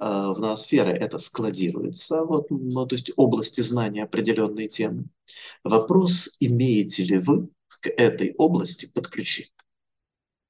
А, 0.00 0.32
в 0.32 0.40
ноосфере 0.40 0.92
это 0.92 1.18
складируется, 1.18 2.24
вот, 2.24 2.46
ну, 2.50 2.86
то 2.86 2.94
есть 2.94 3.12
области 3.16 3.60
знания 3.60 4.04
определенной 4.04 4.66
темы. 4.66 5.04
Вопрос, 5.62 6.36
имеете 6.40 7.04
ли 7.04 7.18
вы 7.18 7.50
к 7.68 7.88
этой 7.88 8.34
области 8.38 8.86
подключение? 8.86 9.52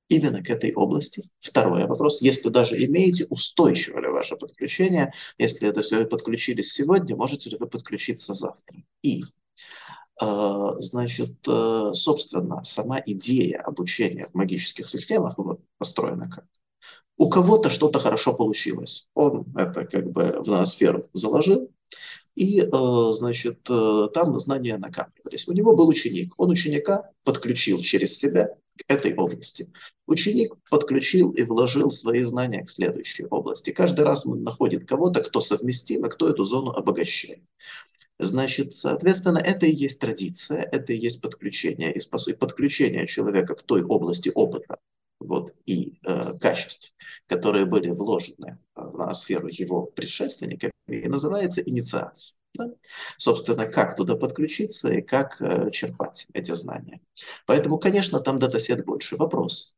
Именно 0.09 0.43
к 0.45 0.51
этой 0.51 0.73
области. 0.73 1.25
Второй 1.41 1.87
вопрос, 1.87 2.23
если 2.23 2.49
даже 2.49 2.81
имеете, 2.85 3.27
устойчиво 3.29 3.99
ли 3.99 4.07
ваше 4.07 4.37
подключение? 4.37 5.13
Если 5.37 5.69
это 5.69 5.83
все 5.83 5.99
вы 5.99 6.07
подключились 6.07 6.73
сегодня, 6.73 7.17
можете 7.17 7.51
ли 7.51 7.57
вы 7.57 7.67
подключиться 7.67 8.35
завтра? 8.35 8.85
И 9.03 9.25
а, 9.25 9.90
значит, 10.21 11.37
э, 11.49 11.91
собственно, 11.95 12.63
сама 12.65 13.01
идея 13.07 13.63
обучения 13.63 14.27
в 14.27 14.35
магических 14.35 14.89
системах 14.89 15.39
построена 15.79 16.29
как? 16.29 16.45
У 17.17 17.29
кого-то 17.29 17.71
что-то 17.71 17.99
хорошо 17.99 18.35
получилось. 18.35 19.09
Он 19.15 19.47
это 19.57 19.85
как 19.85 20.11
бы 20.11 20.43
в 20.43 20.49
ноосферу 20.49 21.05
заложил, 21.13 21.71
и, 22.35 22.61
э, 22.61 23.13
значит, 23.13 23.61
э, 23.69 24.09
там 24.15 24.39
знания 24.39 24.79
накапливались. 24.79 25.49
У 25.49 25.53
него 25.53 25.75
был 25.75 25.89
ученик. 25.89 26.33
Он 26.37 26.51
ученика 26.51 27.11
подключил 27.25 27.81
через 27.81 28.17
себя 28.17 28.57
к 28.79 28.85
этой 28.89 29.15
области. 29.15 29.73
Ученик 30.07 30.55
подключил 30.71 31.33
и 31.33 31.43
вложил 31.43 31.91
свои 31.91 32.23
знания 32.23 32.65
к 32.65 32.71
следующей 32.71 33.27
области. 33.27 33.71
Каждый 33.71 34.05
раз 34.05 34.25
он 34.25 34.43
находит 34.43 34.89
кого-то, 34.89 35.23
кто 35.23 35.41
совместим, 35.41 36.07
и 36.07 36.09
кто 36.09 36.29
эту 36.29 36.45
зону 36.45 36.71
обогащает. 36.71 37.43
Значит, 38.23 38.75
соответственно, 38.75 39.39
это 39.39 39.65
и 39.65 39.75
есть 39.75 39.99
традиция, 39.99 40.61
это 40.61 40.93
и 40.93 40.99
есть 40.99 41.23
подключение, 41.23 41.95
и 41.95 42.09
по 42.09 42.19
сути 42.19 42.37
подключение 42.37 43.07
человека 43.07 43.55
к 43.55 43.63
той 43.63 43.83
области 43.83 44.31
опыта 44.35 44.77
вот, 45.21 45.55
и 45.65 45.99
э, 46.05 46.35
качеств, 46.39 46.93
которые 47.27 47.65
были 47.65 47.89
вложены 47.89 48.59
в 48.75 49.13
сферу 49.15 49.49
его 49.49 49.87
предшественника, 49.87 50.71
и 50.87 51.09
называется 51.09 51.63
инициация. 51.63 52.37
Да? 52.55 52.71
Собственно, 53.17 53.67
как 53.67 53.97
туда 53.97 54.17
подключиться 54.17 54.93
и 54.93 55.01
как 55.01 55.41
э, 55.41 55.71
черпать 55.71 56.27
эти 56.35 56.53
знания. 56.53 57.01
Поэтому, 57.47 57.79
конечно, 57.79 58.21
там 58.21 58.39
датасет 58.39 58.85
больше. 58.85 59.17
Вопрос, 59.17 59.75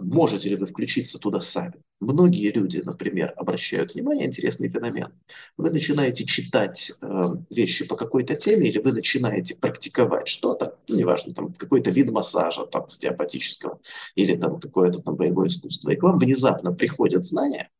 Можете 0.00 0.48
ли 0.48 0.56
вы 0.56 0.66
включиться 0.66 1.18
туда 1.18 1.40
сами? 1.40 1.74
Многие 2.00 2.50
люди, 2.50 2.82
например, 2.84 3.32
обращают 3.36 3.94
внимание, 3.94 4.26
интересный 4.26 4.68
феномен. 4.68 5.12
Вы 5.56 5.70
начинаете 5.70 6.24
читать 6.24 6.92
э, 7.00 7.34
вещи 7.48 7.86
по 7.86 7.94
какой-то 7.94 8.34
теме, 8.34 8.68
или 8.68 8.78
вы 8.78 8.92
начинаете 8.92 9.54
практиковать 9.54 10.26
что-то, 10.26 10.76
ну, 10.88 10.96
неважно, 10.96 11.32
там 11.32 11.52
какой-то 11.52 11.90
вид 11.90 12.10
массажа, 12.10 12.66
там, 12.66 12.86
остеопатического, 12.86 13.80
или 14.16 14.34
там 14.34 14.58
какое-то 14.58 15.00
там 15.00 15.14
боевое 15.14 15.46
искусство, 15.48 15.90
и 15.90 15.96
к 15.96 16.02
вам 16.02 16.18
внезапно 16.18 16.72
приходят 16.72 17.24
знания, 17.24 17.70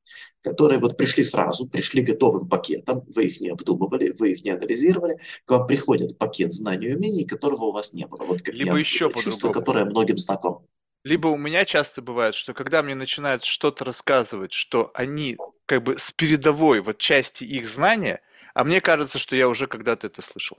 которые 0.42 0.78
вот 0.78 0.96
пришли 0.96 1.24
сразу, 1.24 1.66
пришли 1.66 2.02
готовым 2.02 2.48
пакетом, 2.48 3.02
вы 3.14 3.24
их 3.26 3.40
не 3.40 3.48
обдумывали, 3.48 4.14
вы 4.16 4.32
их 4.32 4.44
не 4.44 4.50
анализировали, 4.50 5.18
к 5.44 5.50
вам 5.50 5.66
приходит 5.66 6.18
пакет 6.18 6.52
знаний 6.52 6.88
и 6.88 6.94
умений, 6.94 7.24
которого 7.24 7.66
у 7.66 7.72
вас 7.72 7.92
не 7.92 8.06
было. 8.06 8.22
Вот 8.24 8.42
как 8.42 8.54
Либо 8.54 8.76
еще 8.76 9.12
чувство, 9.12 9.52
которое 9.52 9.84
многим 9.84 10.18
знакомо. 10.18 10.62
Либо 11.04 11.28
у 11.28 11.36
меня 11.36 11.64
часто 11.64 12.00
бывает, 12.00 12.34
что 12.34 12.54
когда 12.54 12.82
мне 12.82 12.94
начинают 12.94 13.42
что-то 13.44 13.84
рассказывать, 13.84 14.52
что 14.52 14.92
они 14.94 15.36
как 15.66 15.82
бы 15.82 15.98
с 15.98 16.12
передовой 16.12 16.80
вот 16.80 16.98
части 16.98 17.44
их 17.44 17.66
знания, 17.66 18.20
а 18.54 18.64
мне 18.64 18.80
кажется, 18.80 19.18
что 19.18 19.34
я 19.34 19.48
уже 19.48 19.66
когда-то 19.66 20.06
это 20.06 20.22
слышал. 20.22 20.58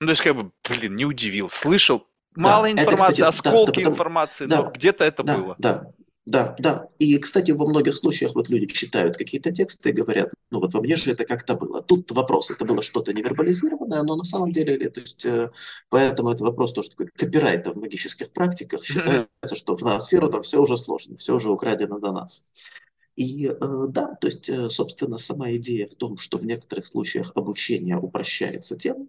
Ну, 0.00 0.06
то 0.08 0.10
есть, 0.10 0.22
как 0.22 0.34
бы, 0.34 0.50
блин, 0.68 0.96
не 0.96 1.04
удивил. 1.04 1.48
Слышал, 1.48 2.06
мало 2.34 2.64
да, 2.64 2.72
информации, 2.72 3.22
это, 3.22 3.30
кстати, 3.30 3.48
осколки 3.48 3.84
да, 3.84 3.90
информации, 3.90 4.46
да, 4.46 4.62
но 4.62 4.70
где-то 4.70 5.04
это 5.04 5.22
да, 5.22 5.36
было. 5.36 5.54
Да, 5.58 5.92
да, 6.24 6.54
да. 6.60 6.88
И, 6.98 7.18
кстати, 7.18 7.50
во 7.50 7.66
многих 7.66 7.96
случаях 7.96 8.36
вот 8.36 8.48
люди 8.48 8.66
читают 8.66 9.16
какие-то 9.16 9.50
тексты 9.50 9.90
и 9.90 9.92
говорят, 9.92 10.30
ну 10.50 10.60
вот 10.60 10.72
во 10.72 10.80
мне 10.80 10.94
же 10.94 11.10
это 11.10 11.24
как-то 11.24 11.56
было. 11.56 11.82
Тут 11.82 12.12
вопрос, 12.12 12.50
это 12.50 12.64
было 12.64 12.80
что-то 12.80 13.12
невербализированное, 13.12 14.02
но 14.04 14.14
на 14.14 14.22
самом 14.22 14.52
деле, 14.52 14.88
то 14.88 15.00
есть, 15.00 15.24
э, 15.26 15.50
поэтому 15.88 16.30
это 16.30 16.44
вопрос 16.44 16.72
тоже 16.72 16.90
такой 16.90 17.08
копирайта 17.08 17.72
в 17.72 17.76
магических 17.76 18.30
практиках. 18.30 18.84
Считается, 18.84 19.56
что 19.56 19.76
в 19.76 19.82
ноосферу 19.82 20.30
там 20.30 20.42
все 20.42 20.60
уже 20.60 20.76
сложно, 20.76 21.16
все 21.16 21.34
уже 21.34 21.50
украдено 21.50 21.98
до 21.98 22.12
нас. 22.12 22.50
И 23.16 23.48
э, 23.48 23.84
да, 23.88 24.14
то 24.14 24.28
есть, 24.28 24.48
э, 24.48 24.70
собственно, 24.70 25.18
сама 25.18 25.50
идея 25.56 25.88
в 25.88 25.96
том, 25.96 26.16
что 26.18 26.38
в 26.38 26.46
некоторых 26.46 26.86
случаях 26.86 27.32
обучение 27.34 27.98
упрощается 27.98 28.76
тем, 28.76 29.08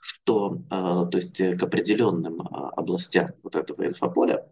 что 0.00 0.62
то 0.68 1.10
есть, 1.14 1.38
к 1.38 1.62
определенным 1.62 2.40
областям 2.40 3.30
вот 3.42 3.54
этого 3.54 3.86
инфополя, 3.86 4.48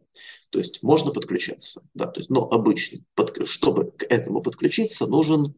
то 0.51 0.59
есть 0.59 0.83
можно 0.83 1.13
подключаться, 1.13 1.83
да, 1.95 2.07
то 2.07 2.21
есть, 2.21 2.31
но 2.31 2.49
обычно, 2.51 2.99
под, 3.15 3.49
чтобы 3.49 3.93
к 3.93 4.05
этому 4.05 4.43
подключиться, 4.43 5.07
нужен 5.07 5.55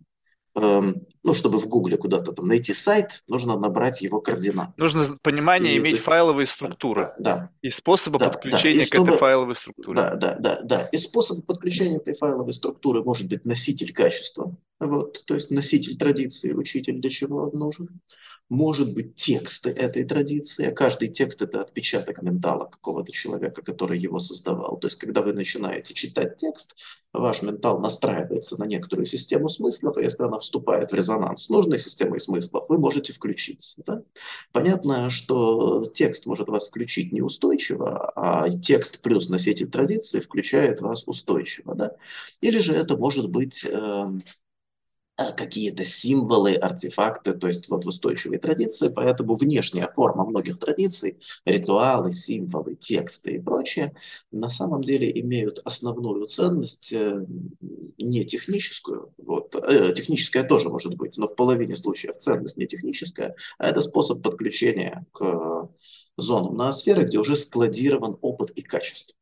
Эм, 0.55 1.07
ну, 1.23 1.33
чтобы 1.33 1.59
в 1.59 1.67
Гугле 1.67 1.97
куда-то 1.97 2.33
там 2.33 2.47
найти 2.47 2.75
сайт, 2.75 3.23
нужно 3.27 3.59
набрать 3.59 4.03
его 4.03 4.21
координаты. 4.21 4.73
Нужно 4.77 5.07
понимание 5.23 5.75
и, 5.75 5.79
иметь 5.79 5.93
есть, 5.93 6.05
файловые 6.05 6.47
структуры. 6.47 7.13
Да, 7.19 7.37
да. 7.37 7.51
И 7.63 7.71
способы 7.71 8.19
да, 8.19 8.29
подключения 8.29 8.77
да. 8.77 8.83
И 8.83 8.87
чтобы, 8.87 9.07
к 9.07 9.09
этой 9.09 9.19
файловой 9.19 9.57
структуре. 9.57 9.97
Да, 9.97 10.15
да, 10.15 10.37
да, 10.39 10.61
да. 10.63 10.87
И 10.89 10.99
способ 10.99 11.47
подключения 11.47 12.01
к 12.01 12.03
этой 12.03 12.19
файловой 12.19 12.53
структуры 12.53 13.03
может 13.03 13.29
быть 13.29 13.47
носитель 13.47 13.95
качества. 13.95 14.55
Вот, 14.79 15.25
то 15.25 15.35
есть 15.35 15.51
носитель 15.51 15.97
традиции, 15.97 16.53
учитель 16.53 17.01
для 17.01 17.09
чего 17.09 17.45
он 17.45 17.59
нужен 17.59 18.01
может 18.53 18.93
быть 18.95 19.15
тексты 19.15 19.71
этой 19.71 20.05
традиции, 20.05 20.71
каждый 20.73 21.09
текст– 21.09 21.41
это 21.43 21.63
отпечаток 21.63 22.23
ментала 22.23 22.67
какого-то 22.67 23.11
человека, 23.11 23.63
который 23.63 23.99
его 23.99 24.19
создавал. 24.19 24.77
То 24.77 24.87
есть, 24.87 24.99
когда 24.99 25.23
вы 25.23 25.33
начинаете 25.33 25.95
читать 25.95 26.37
текст, 26.37 26.77
ваш 27.13 27.43
ментал 27.43 27.81
настраивается 27.81 28.59
на 28.59 28.65
некоторую 28.65 29.07
систему 29.07 29.49
смыслов, 29.49 29.97
и 29.97 30.03
если 30.03 30.25
она 30.25 30.39
вступает 30.39 30.93
в 30.93 30.95
резонанс 30.95 31.49
нужной 31.49 31.79
системой 31.79 32.21
смыслов, 32.21 32.67
вы 32.69 32.79
можете 32.79 33.13
включиться. 33.13 33.83
Да? 33.87 34.03
Понятно, 34.53 35.11
что 35.11 35.85
текст 35.95 36.27
может 36.27 36.49
вас 36.49 36.69
включить 36.69 37.11
неустойчиво, 37.11 38.13
а 38.15 38.51
текст 38.51 39.01
плюс 39.01 39.29
носитель 39.29 39.71
традиции 39.71 40.21
включает 40.21 40.81
вас 40.81 41.05
устойчиво. 41.07 41.75
Да? 41.75 41.97
Или 42.41 42.59
же 42.59 42.75
это 42.75 42.97
может 42.97 43.29
быть 43.29 43.65
Э, 43.65 44.05
какие-то 45.31 45.85
символы, 45.85 46.55
артефакты, 46.55 47.35
то 47.35 47.47
есть 47.47 47.69
вот 47.69 47.85
в 47.85 47.89
устойчивой 47.89 48.39
традиции, 48.39 48.89
поэтому 48.89 49.37
внешняя 49.37 49.89
форма 49.95 50.25
многих 50.25 50.59
традиций, 50.59 51.19
ритуалы, 51.45 52.13
символы, 52.13 52.75
тексты 52.75 53.37
и 53.37 53.39
прочее, 53.41 53.95
на 54.33 54.51
самом 54.51 54.83
деле 54.83 55.09
имеют 55.21 55.61
основную 55.65 56.27
ценность 56.27 56.93
э, 56.93 57.25
не 57.99 58.25
техническую, 58.25 59.13
вот, 59.19 59.55
э, 59.55 59.95
техническая 59.95 60.43
тоже 60.43 60.69
может 60.69 60.97
быть, 60.97 61.17
но 61.17 61.29
в 61.29 61.37
половине 61.37 61.77
случаев 61.77 62.19
ценность 62.19 62.57
не 62.57 62.67
техническая, 62.67 63.37
а 63.59 63.69
это 63.69 63.81
способ 63.81 64.23
подключения 64.23 65.07
к 65.13 65.71
зонам 66.17 66.57
ноосферы, 66.57 67.05
где 67.05 67.19
уже 67.19 67.37
складирован 67.37 68.19
опыт 68.21 68.51
и 68.51 68.63
качество. 68.63 69.17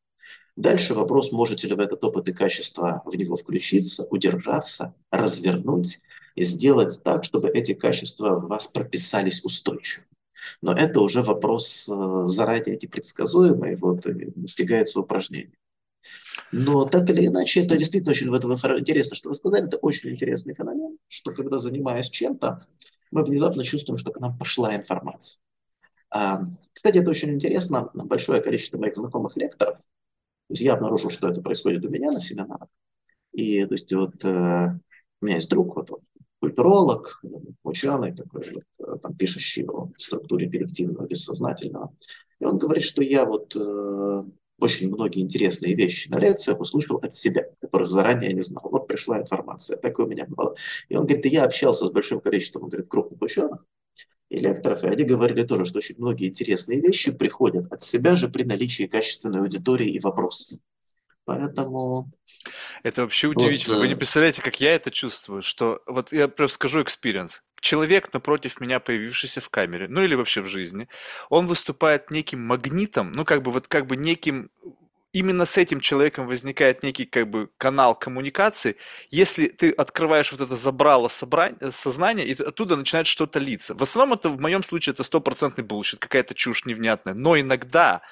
Дальше 0.61 0.93
вопрос, 0.93 1.33
можете 1.33 1.69
ли 1.69 1.75
в 1.75 1.81
этот 1.81 2.05
опыт 2.05 2.29
и 2.29 2.35
качество 2.35 3.01
в 3.07 3.17
него 3.17 3.35
включиться, 3.37 4.07
удержаться, 4.11 4.95
развернуть 5.11 6.01
и 6.35 6.45
сделать 6.45 7.03
так, 7.03 7.25
чтобы 7.25 7.49
эти 7.49 7.73
качества 7.73 8.39
в 8.39 8.47
вас 8.47 8.67
прописались 8.67 9.43
устойчиво. 9.43 10.05
Но 10.61 10.75
это 10.75 11.01
уже 11.01 11.23
вопрос 11.23 11.89
э, 11.89 12.27
заранее 12.27 12.77
непредсказуемый, 12.77 13.77
вот, 13.77 14.05
и 14.05 14.33
достигается 14.37 15.01
упражнение. 15.01 15.57
Но 16.53 16.85
так 16.85 17.09
или 17.09 17.27
иначе, 17.27 17.65
это 17.65 17.79
действительно 17.79 18.11
очень 18.11 18.29
в 18.29 18.35
этом 18.35 18.53
интересно, 18.53 19.17
что 19.17 19.31
вы 19.31 19.37
сказали, 19.37 19.67
это 19.67 19.79
очень 19.79 20.11
интересный 20.11 20.55
феномен, 20.55 20.99
что 21.09 21.33
когда 21.33 21.59
занимаясь 21.59 22.11
чем-то, 22.11 22.67
мы 23.11 23.25
внезапно 23.25 23.65
чувствуем, 23.65 23.97
что 23.97 24.13
к 24.13 24.21
нам 24.21 24.37
пошла 24.37 24.77
информация. 24.77 25.41
А, 26.11 26.43
кстати, 26.75 26.99
это 26.99 27.09
очень 27.09 27.31
интересно. 27.31 27.89
Большое 27.95 28.43
количество 28.43 28.77
моих 28.77 28.97
знакомых 28.97 29.39
лекторов, 29.39 29.79
то 30.51 30.55
есть 30.55 30.63
я 30.63 30.75
обнаружил, 30.75 31.11
что 31.11 31.29
это 31.29 31.41
происходит 31.43 31.85
у 31.85 31.89
меня 31.89 32.11
на 32.11 32.19
семинарах. 32.19 32.67
И 33.31 33.65
то 33.65 33.75
есть 33.75 33.93
вот 33.93 34.25
э, 34.25 34.81
у 35.21 35.25
меня 35.25 35.37
есть 35.37 35.49
друг, 35.49 35.77
вот 35.77 35.93
он 35.93 36.01
культуролог, 36.41 37.23
ученый 37.63 38.13
такой, 38.13 38.43
вот, 38.53 38.65
э, 38.81 38.99
там, 39.01 39.15
пишущий 39.15 39.65
о 39.65 39.93
структуре 39.97 40.51
коллективного 40.51 41.07
бессознательного. 41.07 41.95
И 42.41 42.45
он 42.45 42.59
говорит, 42.59 42.83
что 42.83 43.01
я 43.01 43.27
вот 43.27 43.55
э, 43.55 44.25
очень 44.59 44.89
многие 44.89 45.23
интересные 45.23 45.77
вещи 45.77 46.09
на 46.09 46.19
лекциях 46.19 46.59
услышал 46.59 46.97
от 46.97 47.15
себя, 47.15 47.45
которых 47.61 47.89
заранее 47.89 48.33
не 48.33 48.41
знал. 48.41 48.69
Вот 48.73 48.89
пришла 48.89 49.21
информация, 49.21 49.77
такое 49.77 50.07
у 50.07 50.09
меня 50.09 50.27
было. 50.27 50.57
И 50.89 50.97
он 50.97 51.07
говорит, 51.07 51.27
я 51.27 51.45
общался 51.45 51.87
с 51.87 51.93
большим 51.93 52.21
количеством, 52.21 52.65
он 52.65 52.71
говорит, 52.71 52.89
крупных 52.89 53.23
ученых, 53.23 53.65
и 54.31 54.39
лекторов, 54.39 54.85
и 54.85 54.87
они 54.87 55.03
говорили 55.03 55.43
тоже, 55.43 55.65
что 55.65 55.79
очень 55.79 55.97
многие 55.99 56.29
интересные 56.29 56.81
вещи 56.81 57.11
приходят 57.11 57.71
от 57.73 57.83
себя 57.83 58.17
же 58.17 58.29
при 58.29 58.45
наличии 58.45 58.87
качественной 58.87 59.41
аудитории 59.41 59.91
и 59.91 59.99
вопросов. 59.99 60.59
Поэтому... 61.25 62.11
Это 62.85 63.03
вообще 63.03 63.27
удивительно. 63.27 63.75
Вот, 63.75 63.83
Вы 63.83 63.89
не 63.89 63.95
э, 63.95 63.97
представляете, 63.97 64.41
как 64.41 64.61
я 64.61 64.75
это 64.75 64.91
чувствую, 64.91 65.43
что 65.43 65.83
вот 65.87 66.13
я 66.13 66.29
просто 66.29 66.55
скажу 66.55 66.83
experience. 66.83 67.43
Человек 67.61 68.13
напротив 68.13 68.61
меня, 68.61 68.81
появившийся 68.81 69.41
в 69.41 69.51
камере, 69.51 69.87
ну 69.89 70.03
или 70.03 70.15
вообще 70.15 70.41
в 70.41 70.49
жизни, 70.49 70.89
он 71.29 71.47
выступает 71.47 72.11
неким 72.11 72.41
магнитом, 72.41 73.13
ну 73.13 73.25
как 73.25 73.43
бы 73.43 73.53
вот 73.53 73.69
как 73.69 73.87
бы 73.87 73.97
неким 73.97 74.51
именно 75.13 75.47
с 75.47 75.57
этим 75.57 75.81
человеком 75.81 76.27
возникает 76.27 76.83
некий 76.83 77.05
как 77.05 77.29
бы 77.29 77.49
канал 77.59 77.95
коммуникации, 77.95 78.77
если 79.11 79.49
ты 79.49 79.71
открываешь 79.71 80.33
вот 80.33 80.41
это 80.41 80.57
забрало 80.57 81.09
собрание, 81.09 81.73
сознание, 81.73 82.27
и 82.27 82.41
оттуда 82.43 82.77
начинает 82.77 83.07
что-то 83.07 83.39
литься. 83.39 83.75
В 83.75 83.83
основном 83.83 84.19
это, 84.19 84.29
в 84.29 84.41
моем 84.41 84.63
случае, 84.63 84.93
это 84.93 85.03
стопроцентный 85.03 85.65
bullshit, 85.65 85.99
какая-то 85.99 86.35
чушь 86.35 86.65
невнятная. 86.65 87.15
Но 87.15 87.39
иногда 87.39 88.03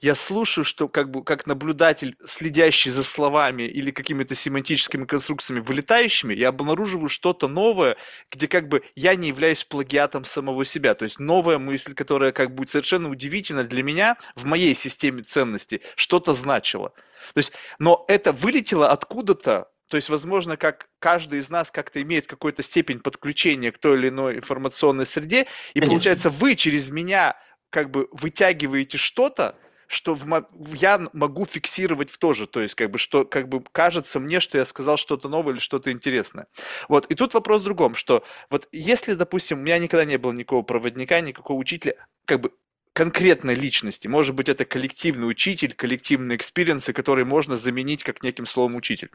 я 0.00 0.14
слушаю, 0.14 0.64
что 0.64 0.88
как 0.88 1.10
бы 1.10 1.24
как 1.24 1.46
наблюдатель, 1.46 2.16
следящий 2.26 2.90
за 2.90 3.02
словами 3.02 3.64
или 3.64 3.90
какими-то 3.90 4.34
семантическими 4.34 5.04
конструкциями 5.04 5.60
вылетающими, 5.60 6.34
я 6.34 6.48
обнаруживаю 6.48 7.08
что-то 7.08 7.48
новое, 7.48 7.96
где 8.30 8.48
как 8.48 8.68
бы 8.68 8.82
я 8.94 9.14
не 9.14 9.28
являюсь 9.28 9.64
плагиатом 9.64 10.24
самого 10.24 10.64
себя. 10.64 10.94
То 10.94 11.04
есть 11.04 11.18
новая 11.18 11.58
мысль, 11.58 11.94
которая 11.94 12.32
как 12.32 12.54
будет 12.54 12.70
совершенно 12.70 13.08
удивительна 13.08 13.64
для 13.64 13.82
меня 13.82 14.16
в 14.36 14.44
моей 14.44 14.74
системе 14.74 15.22
ценностей, 15.22 15.80
что-то 15.96 16.34
значило. 16.44 16.92
То 17.34 17.38
есть, 17.38 17.52
но 17.78 18.04
это 18.08 18.32
вылетело 18.32 18.90
откуда-то, 18.90 19.68
то 19.90 19.96
есть, 19.96 20.08
возможно, 20.08 20.56
как 20.56 20.88
каждый 20.98 21.40
из 21.40 21.50
нас 21.50 21.70
как-то 21.70 22.00
имеет 22.00 22.26
какую-то 22.26 22.62
степень 22.62 23.00
подключения 23.00 23.70
к 23.72 23.78
той 23.78 23.98
или 23.98 24.08
иной 24.08 24.36
информационной 24.36 25.06
среде, 25.06 25.42
и 25.74 25.80
Конечно. 25.80 25.92
получается, 25.92 26.30
вы 26.30 26.54
через 26.54 26.90
меня 26.90 27.36
как 27.70 27.90
бы 27.90 28.08
вытягиваете 28.12 28.98
что-то, 28.98 29.56
что 29.86 30.14
в, 30.14 30.74
я 30.74 31.00
могу 31.12 31.44
фиксировать 31.44 32.10
в 32.10 32.18
тоже, 32.18 32.46
то 32.46 32.60
есть 32.60 32.74
как 32.74 32.90
бы 32.90 32.98
что 32.98 33.24
как 33.24 33.48
бы 33.48 33.62
кажется 33.72 34.18
мне, 34.20 34.40
что 34.40 34.58
я 34.58 34.64
сказал 34.64 34.96
что-то 34.96 35.28
новое 35.28 35.54
или 35.54 35.60
что-то 35.60 35.92
интересное. 35.92 36.46
Вот 36.88 37.06
и 37.06 37.14
тут 37.14 37.34
вопрос 37.34 37.60
в 37.60 37.64
другом, 37.64 37.94
что 37.94 38.24
вот 38.50 38.68
если, 38.72 39.14
допустим, 39.14 39.58
у 39.58 39.62
меня 39.62 39.78
никогда 39.78 40.04
не 40.04 40.16
было 40.16 40.32
никакого 40.32 40.62
проводника, 40.62 41.20
никакого 41.20 41.58
учителя, 41.58 41.94
как 42.24 42.40
бы 42.40 42.52
конкретной 42.94 43.54
личности. 43.54 44.08
Может 44.08 44.34
быть, 44.34 44.48
это 44.48 44.64
коллективный 44.64 45.28
учитель, 45.28 45.74
коллективные 45.74 46.36
experience'ы, 46.36 46.92
которые 46.92 47.24
можно 47.24 47.56
заменить 47.56 48.04
как 48.04 48.22
неким 48.22 48.46
словом 48.46 48.76
учитель. 48.76 49.10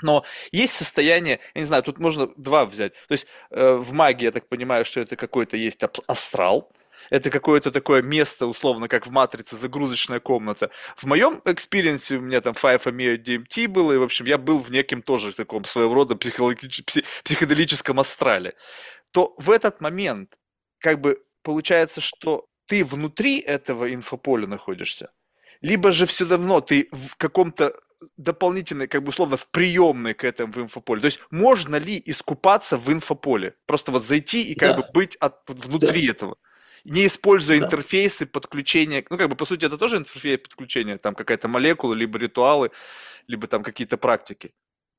Но 0.00 0.24
есть 0.50 0.72
состояние, 0.72 1.38
я 1.54 1.60
не 1.60 1.66
знаю, 1.66 1.82
тут 1.84 1.98
можно 1.98 2.28
два 2.36 2.64
взять. 2.64 2.94
То 3.06 3.12
есть 3.12 3.26
э, 3.50 3.74
в 3.74 3.92
магии, 3.92 4.24
я 4.24 4.32
так 4.32 4.48
понимаю, 4.48 4.84
что 4.84 5.00
это 5.00 5.14
какой-то 5.14 5.56
есть 5.56 5.80
астрал, 6.08 6.72
это 7.10 7.30
какое-то 7.30 7.70
такое 7.70 8.00
место, 8.00 8.46
условно, 8.46 8.88
как 8.88 9.06
в 9.06 9.10
«Матрице», 9.10 9.56
загрузочная 9.56 10.18
комната. 10.18 10.70
В 10.96 11.04
моем 11.04 11.42
experience'е 11.44 12.16
у 12.16 12.20
меня 12.22 12.40
там 12.40 12.54
5-MeO-DMT 12.54 13.68
было, 13.68 13.92
и, 13.92 13.98
в 13.98 14.02
общем, 14.02 14.24
я 14.24 14.38
был 14.38 14.58
в 14.58 14.70
неким 14.70 15.02
тоже 15.02 15.32
таком 15.32 15.64
своего 15.64 15.92
рода 15.94 16.16
психологич... 16.16 16.82
психоделическом 17.22 18.00
астрале. 18.00 18.54
То 19.10 19.34
в 19.36 19.50
этот 19.50 19.80
момент 19.82 20.34
как 20.78 21.00
бы 21.00 21.22
получается, 21.42 22.00
что 22.00 22.46
ты 22.66 22.84
внутри 22.84 23.38
этого 23.38 23.92
инфополя 23.92 24.46
находишься, 24.46 25.12
либо 25.60 25.92
же 25.92 26.06
все 26.06 26.28
равно 26.28 26.60
ты 26.60 26.88
в 26.92 27.16
каком-то 27.16 27.74
дополнительной, 28.16 28.88
как 28.88 29.02
бы 29.02 29.10
условно, 29.10 29.36
в 29.36 29.48
приемной 29.48 30.14
к 30.14 30.24
этому 30.24 30.52
в 30.52 30.58
инфополе. 30.58 31.00
То 31.00 31.06
есть 31.06 31.20
можно 31.30 31.76
ли 31.76 32.02
искупаться 32.04 32.76
в 32.76 32.92
инфополе? 32.92 33.54
Просто 33.66 33.92
вот 33.92 34.04
зайти 34.04 34.42
и 34.42 34.54
как 34.54 34.76
да. 34.76 34.82
бы 34.82 34.88
быть 34.92 35.16
от, 35.16 35.48
внутри 35.48 36.06
да. 36.06 36.12
этого. 36.12 36.36
Не 36.84 37.06
используя 37.06 37.60
да. 37.60 37.66
интерфейсы 37.66 38.26
подключения. 38.26 39.04
Ну, 39.08 39.16
как 39.16 39.28
бы, 39.28 39.36
по 39.36 39.44
сути, 39.44 39.64
это 39.64 39.78
тоже 39.78 39.98
интерфейс 39.98 40.40
подключения. 40.40 40.98
Там 40.98 41.14
какая-то 41.14 41.46
молекула, 41.46 41.94
либо 41.94 42.18
ритуалы, 42.18 42.70
либо 43.28 43.46
там 43.46 43.62
какие-то 43.62 43.96
практики. 43.96 44.52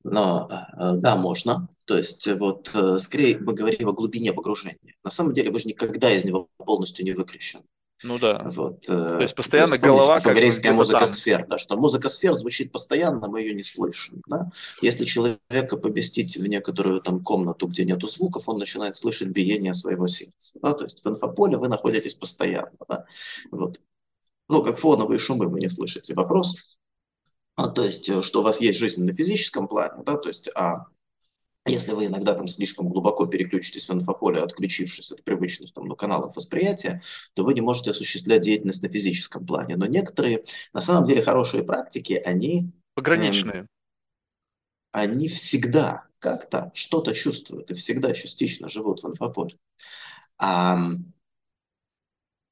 Но 0.04 0.48
э, 0.50 0.92
да, 0.96 1.16
можно. 1.16 1.68
То 1.86 1.98
есть 1.98 2.26
вот 2.38 2.70
э, 2.74 2.98
скорее 2.98 3.38
мы 3.38 3.54
говорим 3.54 3.88
о 3.88 3.92
глубине 3.92 4.32
погружения. 4.32 4.94
На 5.02 5.10
самом 5.10 5.32
деле 5.32 5.50
вы 5.50 5.58
же 5.58 5.68
никогда 5.68 6.12
из 6.12 6.24
него 6.24 6.48
полностью 6.58 7.04
не 7.04 7.12
выключен. 7.12 7.62
Ну 8.02 8.18
да. 8.18 8.42
Вот, 8.44 8.84
э, 8.84 8.86
то 8.86 9.22
есть 9.22 9.34
постоянно 9.34 9.68
то 9.68 9.74
есть, 9.74 9.84
голова 9.84 10.20
как 10.20 10.34
бы 10.36 10.72
музыка 10.72 11.00
там. 11.00 11.06
сфер, 11.06 11.46
да, 11.48 11.56
что 11.56 11.76
музыка 11.76 12.08
сфер 12.10 12.34
звучит 12.34 12.70
постоянно, 12.70 13.28
мы 13.28 13.40
ее 13.40 13.54
не 13.54 13.62
слышим. 13.62 14.20
Да? 14.26 14.50
Если 14.82 15.06
человека 15.06 15.76
поместить 15.78 16.36
в 16.36 16.46
некоторую 16.46 17.00
там 17.00 17.22
комнату, 17.22 17.66
где 17.66 17.84
нету 17.84 18.06
звуков, 18.06 18.48
он 18.48 18.58
начинает 18.58 18.96
слышать 18.96 19.28
биение 19.28 19.72
своего 19.72 20.06
сердца. 20.06 20.58
Да? 20.60 20.74
То 20.74 20.84
есть 20.84 21.02
в 21.02 21.08
инфополе 21.08 21.56
вы 21.56 21.68
находитесь 21.68 22.14
постоянно. 22.14 22.72
Да? 22.88 23.06
Вот. 23.50 23.80
Ну, 24.48 24.62
как 24.62 24.78
фоновые 24.78 25.18
шумы 25.18 25.48
вы 25.48 25.60
не 25.60 25.68
слышите. 25.68 26.14
Вопрос, 26.14 26.76
А, 27.56 27.68
то 27.68 27.84
есть, 27.84 28.08
э, 28.08 28.22
что 28.22 28.40
у 28.40 28.42
вас 28.42 28.60
есть 28.60 28.78
жизнь 28.78 29.04
на 29.04 29.14
физическом 29.14 29.68
плане, 29.68 30.02
да, 30.04 30.16
то 30.16 30.28
есть, 30.28 30.48
а 30.54 30.86
если 31.66 31.92
вы 31.92 32.06
иногда 32.06 32.34
там 32.34 32.46
слишком 32.46 32.88
глубоко 32.88 33.26
переключитесь 33.26 33.88
в 33.88 33.94
инфополе, 33.94 34.42
отключившись 34.42 35.12
от 35.12 35.24
привычных 35.24 35.72
там, 35.72 35.86
ну, 35.86 35.96
каналов 35.96 36.36
восприятия, 36.36 37.02
то 37.34 37.42
вы 37.42 37.54
не 37.54 37.62
можете 37.62 37.92
осуществлять 37.92 38.42
деятельность 38.42 38.82
на 38.82 38.90
физическом 38.90 39.46
плане. 39.46 39.76
Но 39.76 39.86
некоторые, 39.86 40.44
на 40.74 40.82
самом 40.82 41.04
деле, 41.04 41.22
хорошие 41.22 41.62
практики, 41.62 42.12
они... 42.12 42.70
Пограничные. 42.94 43.60
Эм, 43.60 43.68
они 44.92 45.28
всегда 45.28 46.06
как-то 46.18 46.70
что-то 46.74 47.14
чувствуют 47.14 47.70
и 47.70 47.74
всегда 47.74 48.12
частично 48.12 48.68
живут 48.68 49.02
в 49.02 49.08
инфополе. 49.08 49.56
А, 50.36 50.78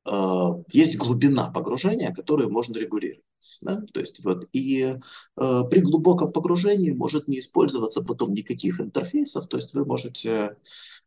э, 0.07 0.49
есть 0.73 0.97
глубина 0.97 1.51
погружения, 1.51 2.15
которую 2.15 2.51
можно 2.51 2.79
регулировать. 2.79 3.24
Да? 3.62 3.82
То 3.93 4.01
есть 4.01 4.24
вот 4.24 4.48
и 4.52 4.82
э, 4.82 5.62
при 5.70 5.81
глубоком 5.81 6.32
погружении 6.32 6.93
может 6.93 7.28
не 7.28 7.39
использоваться 7.39 8.02
потом 8.02 8.35
никаких 8.35 8.81
интерфейсов, 8.81 9.47
то 9.47 9.56
есть 9.56 9.74
вы 9.74 9.85
можете 9.85 10.56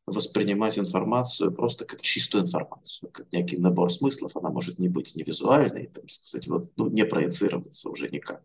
воспринимать 0.07 0.77
информацию 0.77 1.51
просто 1.51 1.85
как 1.85 2.01
чистую 2.01 2.43
информацию, 2.43 3.09
как 3.11 3.31
некий 3.31 3.57
набор 3.57 3.91
смыслов, 3.91 4.35
она 4.35 4.49
может 4.49 4.77
не 4.77 4.87
быть 4.87 5.15
не 5.15 5.23
визуальной, 5.23 5.87
там, 5.87 6.07
сказать, 6.09 6.47
вот, 6.47 6.71
ну, 6.75 6.89
не 6.89 7.05
проецироваться 7.05 7.89
уже 7.89 8.09
никак. 8.09 8.43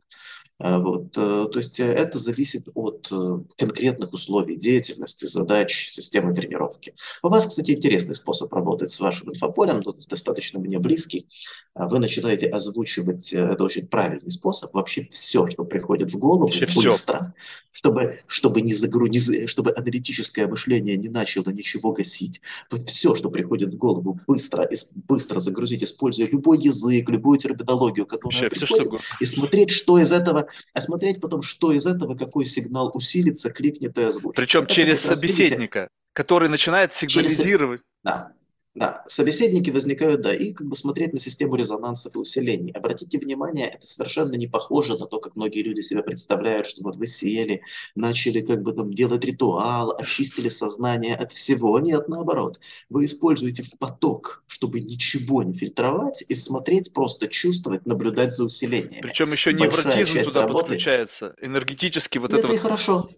А, 0.62 0.78
вот, 0.78 1.16
э, 1.16 1.46
то 1.50 1.58
есть 1.58 1.80
э, 1.80 1.84
это 1.84 2.18
зависит 2.18 2.68
от 2.74 3.08
э, 3.10 3.38
конкретных 3.56 4.12
условий 4.12 4.56
деятельности, 4.56 5.24
задач, 5.24 5.88
системы 5.88 6.34
тренировки. 6.34 6.94
У 7.22 7.28
вас, 7.30 7.46
кстати, 7.46 7.70
интересный 7.70 8.14
способ 8.14 8.52
работать 8.52 8.90
с 8.90 9.00
вашим 9.00 9.30
инфополем, 9.30 9.82
тут 9.82 10.06
достаточно 10.06 10.60
мне 10.60 10.78
близкий. 10.78 11.26
Вы 11.74 11.98
начинаете 11.98 12.46
озвучивать, 12.46 13.32
это 13.32 13.64
очень 13.64 13.86
правильный 13.86 14.30
способ, 14.30 14.74
вообще 14.74 15.08
все, 15.10 15.46
что 15.46 15.64
приходит 15.64 16.12
в 16.12 16.18
голову, 16.18 16.42
вообще 16.42 16.66
быстро, 16.66 17.34
все. 17.34 17.34
чтобы, 17.70 18.20
чтобы, 18.26 18.60
не 18.60 18.74
загрузить, 18.74 19.48
чтобы 19.48 19.72
аналитическое 19.74 20.46
мышление 20.46 20.98
не 20.98 21.08
начало 21.08 21.48
ничего 21.48 21.92
гасить. 21.92 22.42
Вот 22.70 22.82
все, 22.82 23.14
что 23.14 23.30
приходит 23.30 23.72
в 23.72 23.78
голову, 23.78 24.20
быстро, 24.26 24.68
быстро 25.08 25.40
загрузить, 25.40 25.82
используя 25.84 26.26
любой 26.28 26.58
язык, 26.58 27.08
любую 27.08 27.38
терминологию, 27.38 28.04
которая 28.04 28.42
вообще, 28.42 28.50
приходит, 28.50 28.86
все, 28.88 28.98
что... 28.98 29.16
и 29.20 29.24
смотреть, 29.24 29.70
что 29.70 29.98
из 29.98 30.12
этого 30.12 30.49
а 30.72 30.80
смотреть 30.80 31.20
потом, 31.20 31.42
что 31.42 31.72
из 31.72 31.86
этого, 31.86 32.16
какой 32.16 32.46
сигнал 32.46 32.90
усилится, 32.94 33.50
кликнет 33.50 33.98
и 33.98 34.02
озвучит. 34.02 34.36
Причем 34.36 34.64
Это 34.64 34.74
через 34.74 35.00
собеседника, 35.00 35.80
видите, 35.80 35.92
который 36.12 36.48
начинает 36.48 36.94
сигнализировать. 36.94 37.80
Через... 37.80 37.90
Да, 38.02 38.32
да, 38.74 39.02
собеседники 39.08 39.70
возникают, 39.70 40.20
да, 40.20 40.32
и 40.32 40.52
как 40.52 40.68
бы 40.68 40.76
смотреть 40.76 41.12
на 41.12 41.18
систему 41.18 41.56
резонансов 41.56 42.14
и 42.14 42.18
усилений. 42.18 42.70
Обратите 42.70 43.18
внимание, 43.18 43.68
это 43.68 43.86
совершенно 43.86 44.36
не 44.36 44.46
похоже 44.46 44.96
на 44.96 45.06
то, 45.06 45.18
как 45.18 45.34
многие 45.34 45.62
люди 45.62 45.80
себе 45.80 46.02
представляют, 46.02 46.66
что 46.66 46.82
вот 46.84 46.96
вы 46.96 47.08
сели, 47.08 47.62
начали 47.96 48.40
как 48.40 48.62
бы 48.62 48.72
там 48.72 48.92
делать 48.92 49.24
ритуал, 49.24 49.96
очистили 49.98 50.48
сознание 50.48 51.16
от 51.16 51.32
всего. 51.32 51.78
Нет, 51.80 52.08
наоборот. 52.08 52.60
Вы 52.88 53.06
используете 53.06 53.64
в 53.64 53.76
поток, 53.76 54.44
чтобы 54.46 54.80
ничего 54.80 55.42
не 55.42 55.52
фильтровать 55.52 56.22
и 56.28 56.34
смотреть, 56.36 56.92
просто 56.92 57.26
чувствовать, 57.26 57.86
наблюдать 57.86 58.32
за 58.32 58.44
усилением. 58.44 59.02
Причем 59.02 59.32
еще 59.32 59.52
невротизм 59.52 60.22
туда 60.22 60.42
работы... 60.42 60.66
подключается, 60.66 61.34
энергетически 61.40 62.18
вот 62.18 62.32
это. 62.32 62.46
Это 62.46 62.54
и 62.54 62.58
хорошо. 62.58 63.10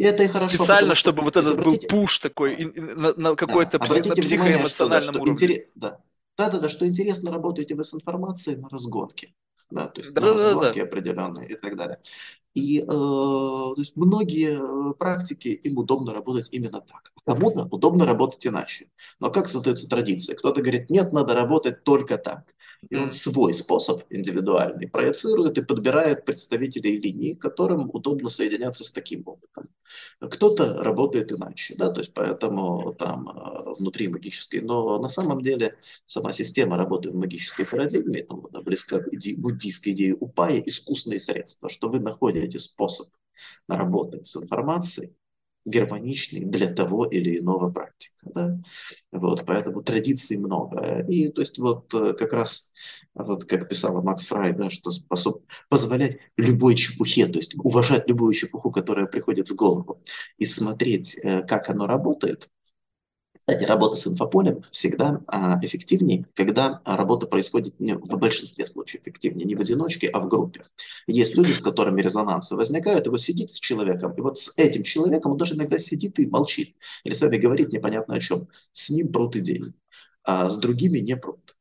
И 0.00 0.02
это 0.02 0.22
и 0.22 0.28
хорошо. 0.28 0.56
Специально, 0.56 0.94
чтобы 0.94 1.22
вот 1.22 1.36
этот 1.36 1.58
обратите... 1.58 1.86
был 1.86 2.00
пуш 2.00 2.20
такой 2.20 2.72
на, 2.74 3.12
на 3.14 3.36
какой-то 3.36 3.78
да, 3.78 3.84
пси- 3.84 4.08
на 4.08 4.14
психоэмоциональном 4.14 5.14
что, 5.14 5.22
уровне. 5.22 5.32
Интерес... 5.32 5.66
Да. 5.74 6.00
да, 6.38 6.48
да, 6.48 6.58
да, 6.58 6.68
что 6.70 6.88
интересно, 6.88 7.30
работаете 7.30 7.74
вы 7.74 7.84
с 7.84 7.92
информацией 7.92 8.56
на 8.56 8.70
разгонке. 8.70 9.34
Да, 9.70 9.88
то 9.88 10.00
есть 10.00 10.14
да, 10.14 10.22
на 10.22 10.26
да, 10.28 10.44
разгонке 10.44 10.80
да. 10.80 10.86
определенные 10.86 11.50
и 11.50 11.54
так 11.54 11.76
далее. 11.76 11.98
И 12.54 12.80
э, 12.80 12.86
то 12.86 13.74
есть 13.76 13.94
многие 13.94 14.58
э, 14.58 14.94
практики, 14.94 15.48
им 15.48 15.76
удобно 15.76 16.14
работать 16.14 16.48
именно 16.50 16.80
так. 16.80 17.12
Кому-то 17.26 17.68
удобно 17.70 18.06
работать 18.06 18.46
иначе. 18.46 18.88
Но 19.18 19.30
как 19.30 19.48
создается 19.48 19.86
традиция? 19.86 20.34
Кто-то 20.34 20.62
говорит, 20.62 20.88
нет, 20.88 21.12
надо 21.12 21.34
работать 21.34 21.84
только 21.84 22.16
так. 22.16 22.54
И 22.88 22.96
он 22.96 23.10
свой 23.10 23.52
способ 23.52 24.02
индивидуальный 24.10 24.88
проецирует 24.88 25.58
и 25.58 25.64
подбирает 25.64 26.24
представителей 26.24 26.98
линии, 26.98 27.34
которым 27.34 27.90
удобно 27.92 28.30
соединяться 28.30 28.84
с 28.84 28.92
таким 28.92 29.22
опытом. 29.26 29.68
Кто-то 30.20 30.82
работает 30.82 31.32
иначе, 31.32 31.74
да, 31.76 31.92
то 31.92 32.00
есть 32.00 32.14
поэтому 32.14 32.94
там 32.94 33.28
э, 33.28 33.74
внутри 33.78 34.08
магической, 34.08 34.60
но 34.60 34.98
на 34.98 35.08
самом 35.08 35.42
деле 35.42 35.76
сама 36.06 36.32
система 36.32 36.76
работы 36.76 37.10
в 37.10 37.16
магической 37.16 37.66
парадигме, 37.66 38.22
там, 38.22 38.46
она 38.46 38.62
близка 38.62 39.00
к 39.00 39.08
иде, 39.12 39.36
буддийской 39.36 39.92
идее 39.92 40.16
упая, 40.18 40.60
искусные 40.60 41.20
средства, 41.20 41.68
что 41.68 41.88
вы 41.88 42.00
находите 42.00 42.58
способ 42.58 43.08
работать 43.68 44.26
с 44.26 44.36
информацией, 44.36 45.14
гармоничный 45.64 46.44
для 46.44 46.68
того 46.72 47.04
или 47.06 47.38
иного 47.38 47.70
практика. 47.70 48.14
Да? 48.34 48.58
Вот, 49.12 49.44
поэтому 49.46 49.82
традиций 49.82 50.36
много. 50.38 51.04
И 51.08 51.28
то 51.30 51.40
есть 51.40 51.58
вот 51.58 51.92
э, 51.94 52.14
как 52.14 52.32
раз, 52.32 52.72
вот 53.14 53.44
как 53.44 53.68
писала 53.68 54.00
Макс 54.00 54.26
Фрай, 54.26 54.52
да, 54.52 54.70
что 54.70 54.90
способ 54.90 55.42
позволять 55.68 56.18
любой 56.36 56.74
чепухе, 56.76 57.26
то 57.26 57.38
есть 57.38 57.54
уважать 57.56 58.08
любую 58.08 58.32
чепуху, 58.32 58.70
которая 58.70 59.06
приходит 59.06 59.50
в 59.50 59.54
голову, 59.54 60.02
и 60.38 60.44
смотреть, 60.44 61.18
э, 61.22 61.42
как 61.42 61.68
оно 61.68 61.86
работает, 61.86 62.48
кстати, 63.50 63.64
работа 63.64 63.96
с 63.96 64.06
инфополем 64.06 64.62
всегда 64.70 65.22
а, 65.26 65.58
эффективнее, 65.64 66.24
когда 66.34 66.80
работа 66.84 67.26
происходит 67.26 67.80
не, 67.80 67.94
в 67.94 68.16
большинстве 68.16 68.64
случаев 68.64 69.02
эффективнее 69.02 69.44
не 69.44 69.56
в 69.56 69.60
одиночке, 69.60 70.06
а 70.08 70.20
в 70.20 70.28
группе. 70.28 70.62
Есть 71.08 71.34
люди, 71.34 71.50
с 71.50 71.58
которыми 71.58 72.00
резонансы 72.00 72.54
возникают, 72.54 73.06
и 73.06 73.10
вот 73.10 73.20
сидит 73.20 73.50
с 73.52 73.58
человеком, 73.58 74.12
и 74.12 74.20
вот 74.20 74.38
с 74.38 74.52
этим 74.56 74.84
человеком 74.84 75.32
он 75.32 75.38
даже 75.38 75.54
иногда 75.54 75.80
сидит 75.80 76.20
и 76.20 76.28
молчит, 76.28 76.76
или 77.02 77.12
с 77.12 77.20
вами 77.22 77.38
говорит 77.38 77.72
непонятно 77.72 78.14
о 78.14 78.20
чем. 78.20 78.46
С 78.72 78.90
ним 78.90 79.10
прут 79.10 79.34
идеи, 79.34 79.74
а 80.22 80.48
с 80.48 80.56
другими 80.56 81.00
не 81.00 81.16
прут. 81.16 81.56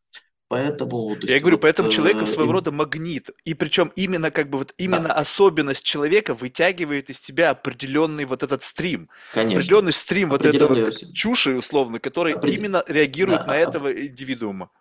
Поэтому, 0.49 1.15
я 1.21 1.33
есть, 1.33 1.41
говорю, 1.41 1.57
вот, 1.57 1.61
поэтому 1.61 1.91
человек 1.91 2.27
своего 2.27 2.51
э, 2.51 2.53
рода 2.53 2.71
магнит. 2.71 3.29
И 3.45 3.53
причем 3.53 3.91
именно 3.95 4.31
как 4.31 4.49
бы 4.49 4.57
вот 4.57 4.73
именно 4.77 5.09
да. 5.09 5.13
особенность 5.13 5.83
человека 5.83 6.33
вытягивает 6.33 7.11
из 7.11 7.19
тебя 7.19 7.51
определенный 7.51 8.25
вот 8.25 8.41
этот 8.41 8.63
стрим. 8.63 9.09
Конечно. 9.31 9.59
Определенный 9.59 9.93
стрим 9.93 10.31
вот 10.31 10.43
этого 10.43 10.91
чуши 11.13 11.55
условно, 11.55 11.99
который 11.99 12.33
Определ... 12.33 12.59
именно 12.59 12.83
реагирует 12.87 13.41
да. 13.41 13.45
на 13.45 13.57
этого 13.57 13.93
индивидуума. 13.93 14.71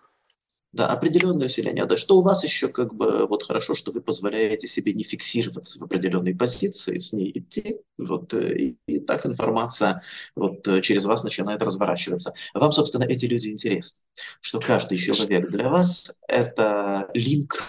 Да, 0.79 0.87
определенное 0.87 1.47
усиление. 1.47 1.87
Да, 1.87 1.97
что 1.97 2.19
у 2.19 2.23
вас 2.23 2.45
еще 2.45 2.69
как 2.69 2.95
бы 2.95 3.27
вот 3.27 3.43
хорошо, 3.43 3.75
что 3.75 3.91
вы 3.91 4.01
позволяете 4.01 4.69
себе 4.69 4.95
не 4.95 5.03
фиксироваться 5.03 5.81
в 5.81 5.83
определенной 5.83 6.37
позиции, 6.37 7.01
с 7.01 7.13
ней 7.13 7.33
идти, 7.35 7.81
вот, 7.99 8.33
э, 8.33 8.57
и, 8.57 8.77
и 8.87 9.01
так 9.01 9.27
информация 9.27 10.03
вот 10.37 10.69
э, 10.69 10.81
через 10.81 11.05
вас 11.05 11.25
начинает 11.25 11.63
разворачиваться. 11.63 12.33
Вам, 12.55 12.71
собственно, 12.71 13.03
эти 13.03 13.25
люди 13.25 13.49
интересны, 13.49 14.03
что 14.41 14.61
каждый 14.61 14.99
человек 14.99 15.51
для 15.51 15.69
вас– 15.69 16.13
это 16.29 17.11
линк 17.13 17.61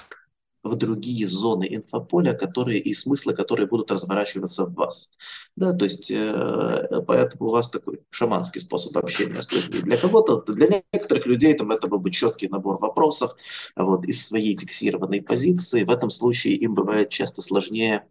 в 0.63 0.75
другие 0.75 1.27
зоны 1.27 1.67
инфополя, 1.69 2.33
которые 2.33 2.79
и 2.79 2.93
смыслы, 2.93 3.33
которые 3.33 3.67
будут 3.67 3.91
разворачиваться 3.91 4.65
в 4.65 4.73
вас. 4.73 5.11
Да, 5.55 5.73
то 5.73 5.85
есть 5.85 6.11
э, 6.11 7.01
поэтому 7.07 7.49
у 7.49 7.51
вас 7.51 7.69
такой 7.69 8.01
шаманский 8.09 8.61
способ 8.61 8.95
общения 8.97 9.41
с 9.41 9.51
людьми. 9.51 9.81
Для 9.81 9.97
кого-то, 9.97 10.41
для 10.41 10.83
некоторых 10.93 11.25
людей 11.25 11.53
там 11.53 11.71
это 11.71 11.87
был 11.87 11.99
бы 11.99 12.11
четкий 12.11 12.49
набор 12.49 12.79
вопросов 12.79 13.35
вот, 13.75 14.05
из 14.05 14.25
своей 14.25 14.57
фиксированной 14.57 15.21
позиции. 15.21 15.83
В 15.83 15.89
этом 15.89 16.09
случае 16.09 16.55
им 16.55 16.75
бывает 16.75 17.09
часто 17.09 17.41
сложнее 17.41 18.05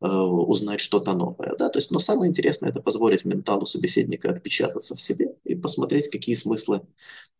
узнать 0.00 0.80
что-то 0.80 1.14
новое. 1.14 1.54
Да? 1.58 1.68
То 1.68 1.78
есть, 1.78 1.90
но 1.90 1.98
самое 1.98 2.28
интересное 2.28 2.70
это 2.70 2.80
позволить 2.80 3.24
менталу 3.24 3.66
собеседника 3.66 4.30
отпечататься 4.30 4.94
в 4.94 5.00
себе 5.00 5.36
и 5.44 5.54
посмотреть, 5.54 6.10
какие 6.10 6.34
смыслы, 6.34 6.82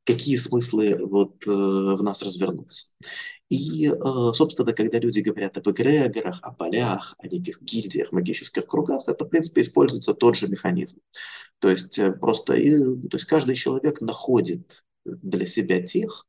какие 0.07 0.37
смыслы 0.37 0.97
вот, 1.05 1.47
э, 1.47 1.51
в 1.51 2.03
нас 2.03 2.23
развернутся. 2.23 2.95
И, 3.49 3.89
э, 3.89 4.33
собственно, 4.33 4.73
когда 4.73 4.99
люди 4.99 5.21
говорят 5.21 5.57
об 5.59 5.69
эгрегорах, 5.69 6.39
о 6.43 6.53
полях, 6.53 7.15
о 7.19 7.27
неких 7.27 7.61
гильдиях, 7.61 8.13
магических 8.13 8.67
кругах, 8.67 9.05
это, 9.09 9.25
в 9.25 9.29
принципе, 9.29 9.61
используется 9.61 10.15
тот 10.15 10.37
же 10.37 10.49
механизм. 10.49 11.01
То 11.59 11.71
есть 11.71 11.99
э, 11.99 12.13
просто 12.13 12.55
и, 12.55 12.73
то 12.73 13.17
есть 13.17 13.25
каждый 13.27 13.57
человек 13.57 14.01
находит 14.01 14.85
для 15.05 15.47
себя 15.47 15.83
тех, 15.83 16.27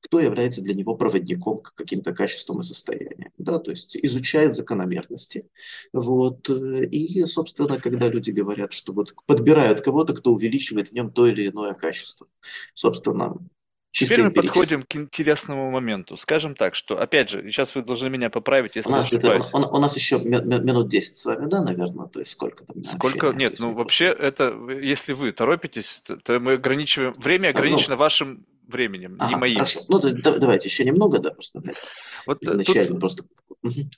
кто 0.00 0.20
является 0.20 0.62
для 0.62 0.74
него 0.74 0.94
проводником 0.96 1.60
к 1.60 1.74
каким-то 1.74 2.12
качествам 2.12 2.60
и 2.60 2.62
состояниям. 2.62 3.32
Да, 3.38 3.58
то 3.58 3.70
есть 3.70 3.96
изучает 3.96 4.54
закономерности. 4.54 5.48
Вот, 5.92 6.48
э, 6.48 6.86
и, 6.86 7.24
собственно, 7.24 7.78
когда 7.78 8.08
люди 8.08 8.30
говорят, 8.30 8.72
что 8.72 8.92
вот 8.92 9.14
подбирают 9.26 9.82
кого-то, 9.82 10.14
кто 10.14 10.32
увеличивает 10.32 10.88
в 10.88 10.92
нем 10.92 11.10
то 11.10 11.26
или 11.26 11.48
иное 11.48 11.74
качество. 11.74 12.26
Собственно, 12.74 13.36
Теперь 13.92 14.22
мы 14.22 14.30
подходим 14.30 14.84
к 14.84 14.94
интересному 14.94 15.70
моменту. 15.70 16.16
Скажем 16.16 16.54
так, 16.54 16.76
что, 16.76 17.00
опять 17.00 17.28
же, 17.28 17.42
сейчас 17.50 17.74
вы 17.74 17.82
должны 17.82 18.08
меня 18.08 18.30
поправить, 18.30 18.76
если 18.76 18.88
у 18.88 18.92
нас, 18.92 19.06
ошибаюсь. 19.06 19.46
Это, 19.48 19.56
у, 19.56 19.76
у 19.76 19.78
нас 19.80 19.96
еще 19.96 20.20
минут 20.20 20.88
10 20.88 21.16
с 21.16 21.24
вами, 21.24 21.48
да, 21.48 21.60
наверное? 21.62 22.06
То 22.06 22.20
есть 22.20 22.30
сколько 22.30 22.64
там? 22.64 22.84
Сколько? 22.84 23.28
Общения, 23.28 23.48
Нет, 23.50 23.58
ну 23.58 23.72
вообще 23.72 24.06
это, 24.06 24.56
если 24.80 25.12
вы 25.12 25.32
торопитесь, 25.32 26.02
то, 26.06 26.16
то 26.16 26.38
мы 26.38 26.52
ограничиваем, 26.52 27.14
время 27.14 27.48
ограничено 27.48 27.96
ну, 27.96 28.00
вашим 28.00 28.46
временем, 28.70 29.16
ага, 29.18 29.30
не 29.30 29.36
моим. 29.36 29.56
Хорошо. 29.56 29.80
Ну, 29.88 30.00
то 30.00 30.08
есть, 30.08 30.22
давайте 30.22 30.68
еще 30.68 30.84
немного, 30.84 31.18
да, 31.18 31.30
просто. 31.30 31.62
Вот 32.26 32.42
изначально 32.42 32.92
тут, 32.92 33.00
просто 33.00 33.24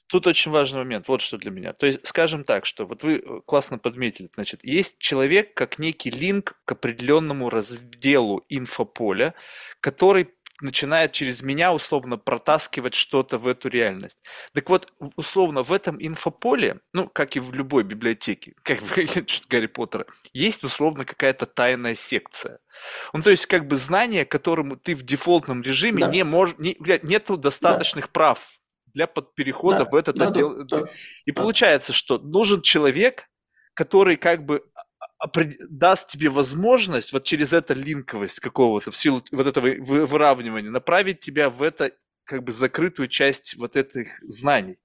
тут 0.08 0.26
очень 0.26 0.50
важный 0.50 0.78
момент, 0.78 1.08
вот 1.08 1.20
что 1.20 1.38
для 1.38 1.50
меня. 1.50 1.72
То 1.72 1.86
есть, 1.86 2.00
скажем 2.06 2.44
так, 2.44 2.66
что 2.66 2.86
вот 2.86 3.02
вы 3.02 3.16
э, 3.16 3.40
классно 3.46 3.78
подметили, 3.78 4.28
значит, 4.34 4.64
есть 4.64 4.98
человек 4.98 5.54
как 5.54 5.78
некий 5.78 6.10
линк 6.10 6.60
к 6.64 6.72
определенному 6.72 7.50
разделу 7.50 8.44
инфополя, 8.48 9.34
который 9.80 10.28
начинает 10.62 11.12
через 11.12 11.42
меня 11.42 11.72
условно 11.72 12.16
протаскивать 12.16 12.94
что-то 12.94 13.38
в 13.38 13.46
эту 13.46 13.68
реальность. 13.68 14.18
Так 14.52 14.70
вот, 14.70 14.92
условно, 15.16 15.62
в 15.62 15.72
этом 15.72 15.96
инфополе, 16.00 16.80
ну, 16.92 17.08
как 17.08 17.36
и 17.36 17.40
в 17.40 17.52
любой 17.52 17.82
библиотеке, 17.82 18.54
как 18.62 18.80
в 18.80 19.48
Гарри 19.48 19.66
Поттера, 19.66 20.06
есть 20.32 20.64
условно 20.64 21.04
какая-то 21.04 21.46
тайная 21.46 21.94
секция. 21.94 22.60
Ну, 23.12 23.22
то 23.22 23.30
есть, 23.30 23.46
как 23.46 23.66
бы 23.66 23.76
знание, 23.76 24.24
которому 24.24 24.76
ты 24.76 24.94
в 24.94 25.02
дефолтном 25.02 25.62
режиме 25.62 26.06
да. 26.06 26.10
не 26.10 26.24
можешь, 26.24 26.56
не, 26.58 26.76
нету 27.02 27.36
достаточных 27.36 28.06
да. 28.06 28.10
прав 28.12 28.50
для 28.94 29.06
перехода 29.06 29.84
да. 29.84 29.84
в 29.84 29.94
этот 29.94 30.16
да, 30.16 30.28
отдел. 30.28 30.64
Да, 30.64 30.80
да, 30.80 30.90
И 31.24 31.32
да. 31.32 31.42
получается, 31.42 31.92
что 31.92 32.18
нужен 32.18 32.62
человек, 32.62 33.28
который 33.74 34.16
как 34.16 34.44
бы 34.44 34.64
даст 35.68 36.08
тебе 36.08 36.30
возможность 36.30 37.12
вот 37.12 37.24
через 37.24 37.52
эту 37.52 37.74
линковость 37.74 38.40
какого-то, 38.40 38.90
в 38.90 38.96
силу 38.96 39.22
вот 39.32 39.46
этого 39.46 39.68
выравнивания, 39.78 40.70
направить 40.70 41.20
тебя 41.20 41.50
в 41.50 41.62
это 41.62 41.92
как 42.24 42.44
бы 42.44 42.52
закрытую 42.52 43.08
часть 43.08 43.56
вот 43.56 43.76
этих 43.76 44.20
знаний. 44.22 44.78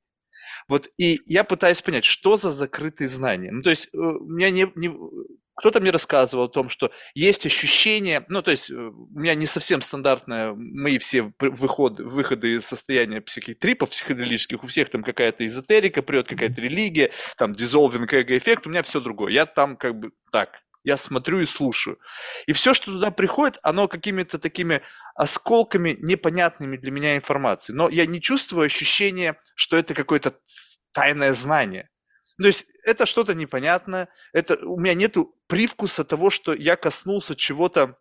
Вот 0.68 0.90
и 0.98 1.20
я 1.26 1.44
пытаюсь 1.44 1.82
понять, 1.82 2.04
что 2.04 2.38
за 2.38 2.52
закрытые 2.52 3.08
знания. 3.08 3.52
Ну, 3.52 3.62
то 3.62 3.70
есть 3.70 3.90
э, 3.94 3.98
у 3.98 4.26
меня 4.26 4.50
не, 4.50 4.72
не, 4.76 4.90
кто-то 5.58 5.82
мне 5.82 5.90
рассказывал 5.90 6.46
о 6.46 6.50
том, 6.50 6.70
что 6.70 6.92
есть 7.16 7.46
ощущение, 7.48 8.24
ну, 8.30 8.44
то 8.44 8.52
есть 8.52 8.70
э, 8.70 8.76
у 8.76 9.20
меня 9.20 9.34
не 9.34 9.48
совсем 9.48 9.82
стандартное, 9.82 10.54
мои 10.56 11.00
все 11.00 11.34
выходы, 11.40 12.04
выходы 12.04 12.54
из 12.54 12.66
состояния 12.66 13.24
всяких 13.26 13.58
трипов 13.58 13.90
психоделических, 13.90 14.64
у 14.64 14.68
всех 14.68 14.90
там 14.90 15.04
какая-то 15.04 15.46
эзотерика 15.46 16.04
прет, 16.04 16.28
какая-то 16.28 16.62
религия, 16.62 17.12
там 17.38 17.54
дизолвинг 17.54 18.14
эго-эффект, 18.14 18.68
у 18.68 18.70
меня 18.70 18.84
все 18.84 19.02
другое. 19.02 19.32
Я 19.32 19.48
там 19.48 19.78
как 19.78 20.00
бы 20.00 20.12
так, 20.32 20.62
я 20.84 20.96
смотрю 20.96 21.40
и 21.40 21.48
слушаю. 21.48 21.98
И 22.46 22.54
все, 22.54 22.76
что 22.76 22.94
туда 22.94 23.10
приходит, 23.10 23.58
оно 23.64 23.88
какими-то 23.88 24.38
такими 24.38 24.82
осколками 25.16 25.98
непонятными 26.00 26.78
для 26.78 26.92
меня 26.92 27.16
информации. 27.16 27.74
Но 27.74 27.90
я 27.90 28.06
не 28.06 28.22
чувствую 28.22 28.68
ощущения, 28.68 29.42
что 29.56 29.76
это 29.76 29.96
какое-то 29.96 30.36
тайное 30.92 31.34
знание. 31.34 31.90
То 32.40 32.48
есть 32.48 32.68
это 32.84 33.06
что-то 33.06 33.34
непонятное, 33.34 34.10
это, 34.32 34.58
у 34.68 34.80
меня 34.80 34.94
нету 34.94 35.36
привкуса 35.48 36.04
того, 36.04 36.30
что 36.30 36.54
я 36.54 36.76
коснулся 36.76 37.36
чего-то 37.36 37.98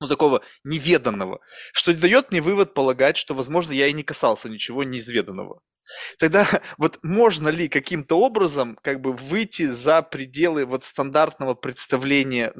ну, 0.00 0.08
такого 0.08 0.42
неведанного, 0.64 1.40
что 1.72 1.92
дает 1.92 2.30
мне 2.30 2.40
вывод 2.40 2.74
полагать, 2.74 3.16
что, 3.16 3.34
возможно, 3.34 3.72
я 3.72 3.86
и 3.86 3.92
не 3.92 4.02
касался 4.02 4.48
ничего 4.48 4.82
неизведанного. 4.82 5.60
Тогда 6.18 6.46
вот 6.78 6.98
можно 7.02 7.48
ли 7.48 7.68
каким-то 7.68 8.18
образом 8.18 8.78
как 8.82 9.00
бы 9.00 9.12
выйти 9.12 9.64
за 9.64 10.02
пределы 10.02 10.64
вот 10.64 10.84
стандартного 10.84 11.54
представления, 11.54 12.52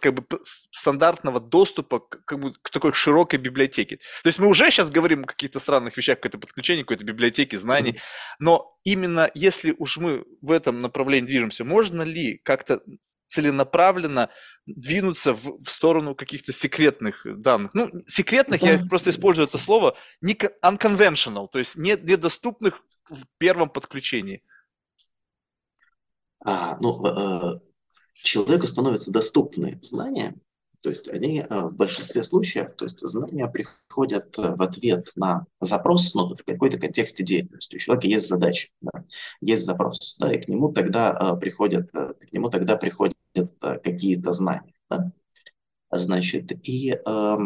как 0.00 0.14
бы 0.14 0.24
стандартного 0.70 1.40
доступа 1.40 2.00
к, 2.00 2.24
как 2.24 2.40
бы, 2.40 2.52
к 2.52 2.70
такой 2.70 2.92
широкой 2.92 3.38
библиотеке? 3.38 3.96
То 4.22 4.28
есть 4.28 4.38
мы 4.38 4.46
уже 4.48 4.70
сейчас 4.70 4.90
говорим 4.90 5.22
о 5.22 5.26
каких-то 5.26 5.60
странных 5.60 5.96
вещах, 5.96 6.18
какое-то 6.18 6.38
подключение 6.38 6.84
какой-то 6.84 7.04
библиотеки 7.04 7.56
знаний, 7.56 7.98
но 8.38 8.76
именно 8.84 9.30
если 9.34 9.74
уж 9.78 9.98
мы 9.98 10.24
в 10.40 10.50
этом 10.50 10.80
направлении 10.80 11.28
движемся, 11.28 11.64
можно 11.64 12.02
ли 12.02 12.40
как-то 12.44 12.80
целенаправленно 13.28 14.30
двинуться 14.66 15.34
в, 15.34 15.62
в 15.62 15.70
сторону 15.70 16.14
каких-то 16.14 16.52
секретных 16.52 17.26
данных. 17.40 17.72
Ну, 17.74 17.90
секретных, 18.06 18.60
да. 18.62 18.72
я 18.72 18.86
просто 18.86 19.10
использую 19.10 19.46
это 19.46 19.58
слово, 19.58 19.96
не 20.20 20.34
unconventional, 20.34 21.48
то 21.50 21.58
есть 21.58 21.76
не, 21.76 21.92
недоступных 21.92 22.82
в 23.08 23.24
первом 23.38 23.70
подключении. 23.70 24.42
А, 26.44 26.78
ну, 26.80 27.04
э, 27.06 27.60
человеку 28.22 28.66
становятся 28.66 29.10
доступны 29.10 29.78
знания, 29.82 30.34
то 30.80 30.90
есть 30.90 31.08
они 31.08 31.40
э, 31.40 31.46
в 31.48 31.74
большинстве 31.74 32.22
случаев, 32.22 32.74
то 32.76 32.84
есть 32.84 33.00
знания 33.00 33.48
приходят 33.48 34.38
э, 34.38 34.54
в 34.54 34.62
ответ 34.62 35.10
на 35.16 35.46
запрос, 35.60 36.14
но 36.14 36.28
в 36.34 36.44
какой-то 36.44 36.78
контексте 36.78 37.24
деятельности. 37.24 37.76
У 37.76 37.78
человека 37.78 38.06
есть 38.06 38.28
задача, 38.28 38.68
да, 38.80 39.04
есть 39.40 39.64
запрос, 39.64 40.16
да, 40.20 40.32
и 40.32 40.40
к 40.40 40.46
нему 40.48 40.72
тогда 40.72 41.34
э, 41.34 41.40
приходят, 41.40 41.90
к 41.90 42.32
нему 42.32 42.48
тогда 42.48 42.76
приходят 42.76 43.16
какие-то 43.60 44.32
знания. 44.32 44.74
Да. 44.90 45.12
Значит, 45.90 46.52
и 46.68 46.92
э, 46.92 47.36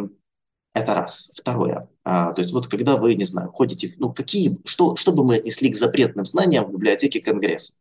это 0.74 0.94
раз. 0.94 1.32
Второе. 1.35 1.89
А, 2.05 2.32
то 2.32 2.40
есть 2.43 2.52
вот 2.52 2.66
когда 2.69 2.97
вы, 2.97 3.14
не 3.14 3.24
знаю, 3.24 3.52
ходите, 3.52 3.94
ну 3.98 4.12
какие, 4.12 4.59
что, 4.64 4.97
что 4.97 5.12
бы 5.12 5.24
мы 5.24 5.36
отнесли 5.36 5.70
к 5.70 5.77
запретным 5.77 6.27
знаниям 6.27 6.64
в 6.64 6.73
библиотеке 6.73 7.20
Конгресса? 7.20 7.74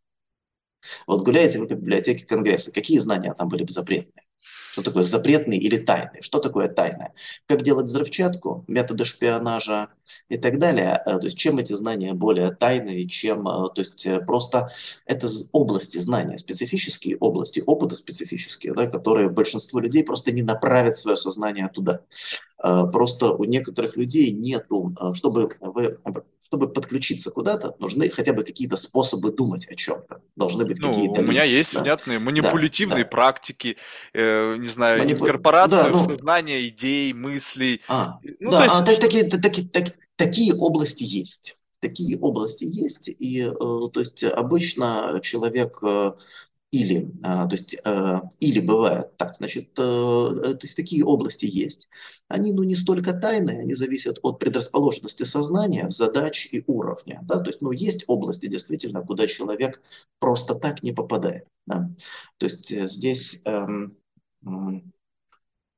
Вот 1.07 1.23
гуляете 1.23 1.59
по 1.59 1.65
библиотеке 1.65 2.25
Конгресса, 2.25 2.71
какие 2.71 2.99
знания 2.99 3.33
там 3.33 3.49
были 3.49 3.63
бы 3.63 3.71
запретные? 3.71 4.25
Что 4.71 4.81
такое 4.81 5.03
запретный 5.03 5.57
или 5.57 5.77
тайный? 5.77 6.21
Что 6.21 6.39
такое 6.39 6.67
тайное? 6.67 7.13
Как 7.45 7.61
делать 7.61 7.87
взрывчатку, 7.87 8.63
методы 8.67 9.05
шпионажа 9.05 9.89
и 10.29 10.37
так 10.37 10.59
далее. 10.59 11.01
Э, 11.05 11.19
то 11.19 11.25
есть 11.25 11.37
чем 11.37 11.57
эти 11.57 11.73
знания 11.73 12.13
более 12.13 12.51
тайные, 12.51 13.07
чем... 13.07 13.47
Э, 13.47 13.69
то 13.73 13.81
есть 13.81 14.05
э, 14.05 14.19
просто 14.19 14.71
это 15.05 15.27
области 15.51 15.97
знания, 15.99 16.37
специфические 16.37 17.17
области, 17.17 17.61
опыта 17.65 17.95
специфические, 17.95 18.73
да, 18.73 18.87
которые 18.87 19.29
большинство 19.29 19.79
людей 19.79 20.03
просто 20.03 20.31
не 20.31 20.41
направят 20.41 20.97
свое 20.97 21.17
сознание 21.17 21.69
туда. 21.69 22.01
Просто 22.57 23.33
у 23.33 23.43
некоторых 23.43 23.97
людей 23.97 24.31
нету, 24.31 24.95
чтобы 25.15 25.49
вы 25.59 25.97
чтобы 26.51 26.67
подключиться 26.67 27.31
куда-то, 27.31 27.75
нужны 27.79 28.09
хотя 28.09 28.33
бы 28.33 28.43
какие-то 28.43 28.75
способы 28.75 29.31
думать 29.31 29.65
о 29.71 29.75
чем-то. 29.75 30.21
Должны 30.35 30.65
быть 30.65 30.81
ну, 30.81 30.89
какие-то... 30.89 31.21
У 31.21 31.23
меня 31.23 31.45
есть 31.45 31.73
да. 31.73 31.79
внятные 31.79 32.19
манипулятивные 32.19 33.05
да, 33.05 33.09
практики, 33.09 33.77
э, 34.13 34.57
не 34.57 34.67
знаю, 34.67 34.99
Манипу... 34.99 35.23
инкорпорация 35.23 35.83
да, 35.85 35.89
ну... 35.89 35.99
в 35.99 36.01
сознание 36.01 36.67
идей, 36.67 37.13
мыслей. 37.13 37.79
А, 37.87 38.19
ну, 38.41 38.51
да, 38.51 38.57
то 38.57 38.63
есть... 38.65 38.75
а, 38.81 39.01
такие, 39.01 39.29
такие, 39.29 39.65
такие, 39.69 39.95
такие 40.17 40.53
области 40.53 41.05
есть. 41.05 41.57
Такие 41.79 42.19
области 42.19 42.65
есть, 42.65 43.07
и 43.07 43.43
э, 43.43 43.53
то 43.53 43.99
есть 44.01 44.21
обычно 44.25 45.21
человек 45.23 45.79
э, 45.81 46.11
или, 46.71 47.11
а, 47.21 47.47
то 47.47 47.55
есть, 47.55 47.75
э, 47.83 48.21
или 48.39 48.61
бывает 48.61 49.17
так, 49.17 49.35
значит, 49.35 49.77
э, 49.77 49.81
э, 49.81 50.53
то 50.53 50.59
есть 50.61 50.77
такие 50.77 51.03
области 51.03 51.45
есть. 51.45 51.89
Они, 52.29 52.53
ну, 52.53 52.63
не 52.63 52.75
столько 52.75 53.13
тайные, 53.13 53.59
они 53.59 53.73
зависят 53.73 54.19
от 54.23 54.39
предрасположенности 54.39 55.23
сознания, 55.23 55.89
задач 55.89 56.47
и 56.49 56.63
уровня, 56.67 57.19
да, 57.23 57.39
то 57.39 57.49
есть, 57.49 57.61
ну, 57.61 57.71
есть 57.71 58.05
области 58.07 58.47
действительно, 58.47 59.01
куда 59.01 59.27
человек 59.27 59.81
просто 60.19 60.55
так 60.55 60.81
не 60.81 60.93
попадает, 60.93 61.45
да. 61.67 61.89
То 62.37 62.45
есть 62.45 62.69
здесь 62.69 63.41
эм, 63.43 63.97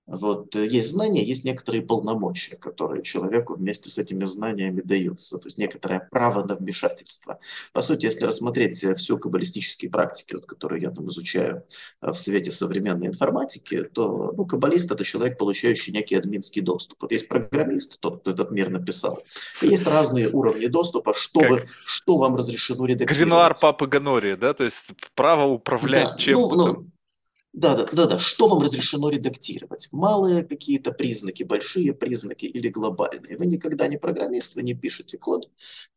вот, 0.05 0.53
э, 0.55 0.67
есть 0.67 0.89
знания, 0.89 1.23
есть 1.23 1.45
некоторые 1.45 1.81
полномочия, 1.81 2.57
которые 2.57 3.03
человеку 3.03 3.55
вместе 3.55 3.89
с 3.89 3.97
этими 3.97 4.25
знаниями 4.25 4.81
даются, 4.81 5.37
то 5.37 5.47
есть 5.47 5.57
некоторое 5.57 6.07
право 6.11 6.43
на 6.43 6.55
вмешательство. 6.55 7.39
По 7.71 7.81
сути, 7.81 8.05
если 8.05 8.25
рассмотреть 8.25 8.83
э, 8.83 8.95
всю 8.95 9.17
каббалистические 9.17 9.89
практики, 9.89 10.35
вот, 10.35 10.45
которые 10.45 10.81
я 10.81 10.91
там 10.91 11.07
изучаю 11.07 11.63
э, 12.01 12.11
в 12.11 12.19
свете 12.19 12.51
современной 12.51 13.07
информатики, 13.07 13.83
то 13.83 14.33
ну, 14.35 14.45
каббалист– 14.45 14.91
это 14.91 15.05
человек, 15.05 15.37
получающий 15.37 15.93
некий 15.93 16.15
админский 16.15 16.61
доступ. 16.61 17.01
Вот 17.01 17.13
есть 17.13 17.29
программист, 17.29 17.99
тот, 18.01 18.21
кто 18.21 18.31
этот 18.31 18.51
мир 18.51 18.69
написал, 18.69 19.23
и 19.61 19.67
есть 19.67 19.87
разные 19.87 20.29
уровни 20.29 20.65
доступа, 20.65 21.13
что, 21.13 21.39
вы, 21.39 21.63
что 21.85 22.17
вам 22.17 22.35
разрешено 22.35 22.85
редактировать. 22.85 23.19
Гринуар 23.19 23.55
Папы 23.59 23.87
Ганория, 23.87 24.35
да, 24.35 24.53
то 24.53 24.65
есть 24.65 24.91
право 25.15 25.45
управлять 25.45 26.09
да, 26.11 26.17
чем-то. 26.17 26.55
Ну, 26.55 26.67
ну, 26.67 26.92
да, 27.53 27.75
да, 27.75 27.85
да, 27.91 28.05
да. 28.07 28.19
Что 28.19 28.47
вам 28.47 28.61
разрешено 28.61 29.09
редактировать? 29.09 29.87
Малые 29.91 30.43
какие-то 30.43 30.91
признаки, 30.91 31.43
большие 31.43 31.93
признаки 31.93 32.45
или 32.45 32.67
глобальные? 32.67 33.37
Вы 33.37 33.45
никогда 33.45 33.87
не 33.87 33.97
программист, 33.97 34.55
вы 34.55 34.63
не 34.63 34.73
пишете 34.73 35.19
код 35.19 35.49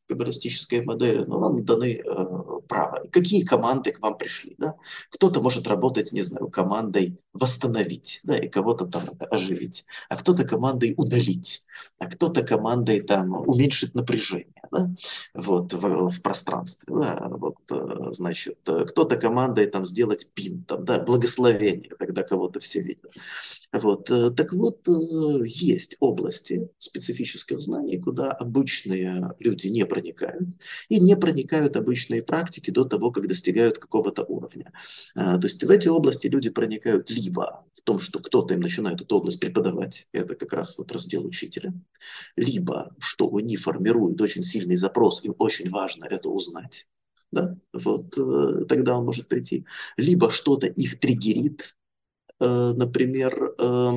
в 0.08 0.84
модели, 0.84 1.24
но 1.24 1.38
вам 1.38 1.64
даны 1.64 2.02
э, 2.04 2.60
право. 2.68 3.06
Какие 3.10 3.44
команды 3.44 3.92
к 3.92 4.00
вам 4.00 4.16
пришли? 4.18 4.54
Да? 4.58 4.76
Кто-то 5.10 5.40
может 5.40 5.66
работать, 5.66 6.12
не 6.12 6.22
знаю, 6.22 6.48
командой 6.48 7.18
восстановить, 7.32 8.20
да, 8.22 8.36
и 8.36 8.48
кого-то 8.48 8.86
там 8.86 9.02
оживить, 9.30 9.84
а 10.08 10.16
кто-то 10.16 10.44
командой 10.44 10.94
удалить, 10.96 11.66
а 11.98 12.06
кто-то 12.06 12.42
командой 12.42 13.00
там 13.00 13.32
уменьшить 13.32 13.94
напряжение 13.94 14.55
да, 14.70 14.90
вот, 15.34 15.72
в, 15.72 16.10
в 16.10 16.22
пространстве, 16.22 16.94
да, 16.94 17.28
вот, 17.30 17.56
э, 17.70 18.12
значит, 18.12 18.58
э, 18.66 18.84
кто-то 18.86 19.16
командой 19.16 19.66
там 19.66 19.86
сделать 19.86 20.30
пин, 20.34 20.62
там, 20.64 20.84
да, 20.84 20.98
благословение, 20.98 21.94
тогда 21.98 22.22
кого-то 22.22 22.60
все 22.60 22.82
видят. 22.82 23.12
Вот. 23.78 24.10
Э, 24.10 24.30
так 24.30 24.52
вот, 24.52 24.88
э, 24.88 24.92
есть 25.44 25.96
области 26.00 26.70
специфических 26.78 27.60
знаний, 27.60 27.98
куда 28.00 28.30
обычные 28.30 29.34
люди 29.38 29.68
не 29.68 29.84
проникают, 29.84 30.48
и 30.88 31.00
не 31.00 31.16
проникают 31.16 31.76
обычные 31.76 32.22
практики 32.22 32.70
до 32.70 32.84
того, 32.84 33.10
как 33.10 33.28
достигают 33.28 33.78
какого-то 33.78 34.24
уровня. 34.24 34.72
То 35.14 35.40
есть 35.42 35.62
в 35.62 35.70
эти 35.70 35.88
области 35.88 36.26
люди 36.26 36.50
проникают 36.50 37.10
либо 37.10 37.64
в 37.74 37.80
том, 37.82 37.98
что 37.98 38.20
кто-то 38.20 38.54
им 38.54 38.60
начинает 38.60 39.00
эту 39.00 39.16
область 39.16 39.40
преподавать, 39.40 40.08
это 40.12 40.34
как 40.34 40.52
раз 40.52 40.78
вот 40.78 40.92
раздел 40.92 41.26
учителя, 41.26 41.72
либо 42.36 42.94
что 42.98 43.34
они 43.36 43.56
формируют 43.56 44.20
очень 44.20 44.42
сильный 44.42 44.76
запрос, 44.76 45.24
им 45.24 45.34
очень 45.38 45.70
важно 45.70 46.06
это 46.06 46.28
узнать, 46.28 46.86
да, 47.32 47.56
вот 47.72 48.16
э, 48.16 48.64
тогда 48.68 48.96
он 48.96 49.04
может 49.04 49.28
прийти. 49.28 49.66
Либо 49.96 50.30
что-то 50.30 50.66
их 50.66 51.00
триггерит, 51.00 51.62
э, 51.62 51.75
например, 52.40 53.54
э, 53.58 53.92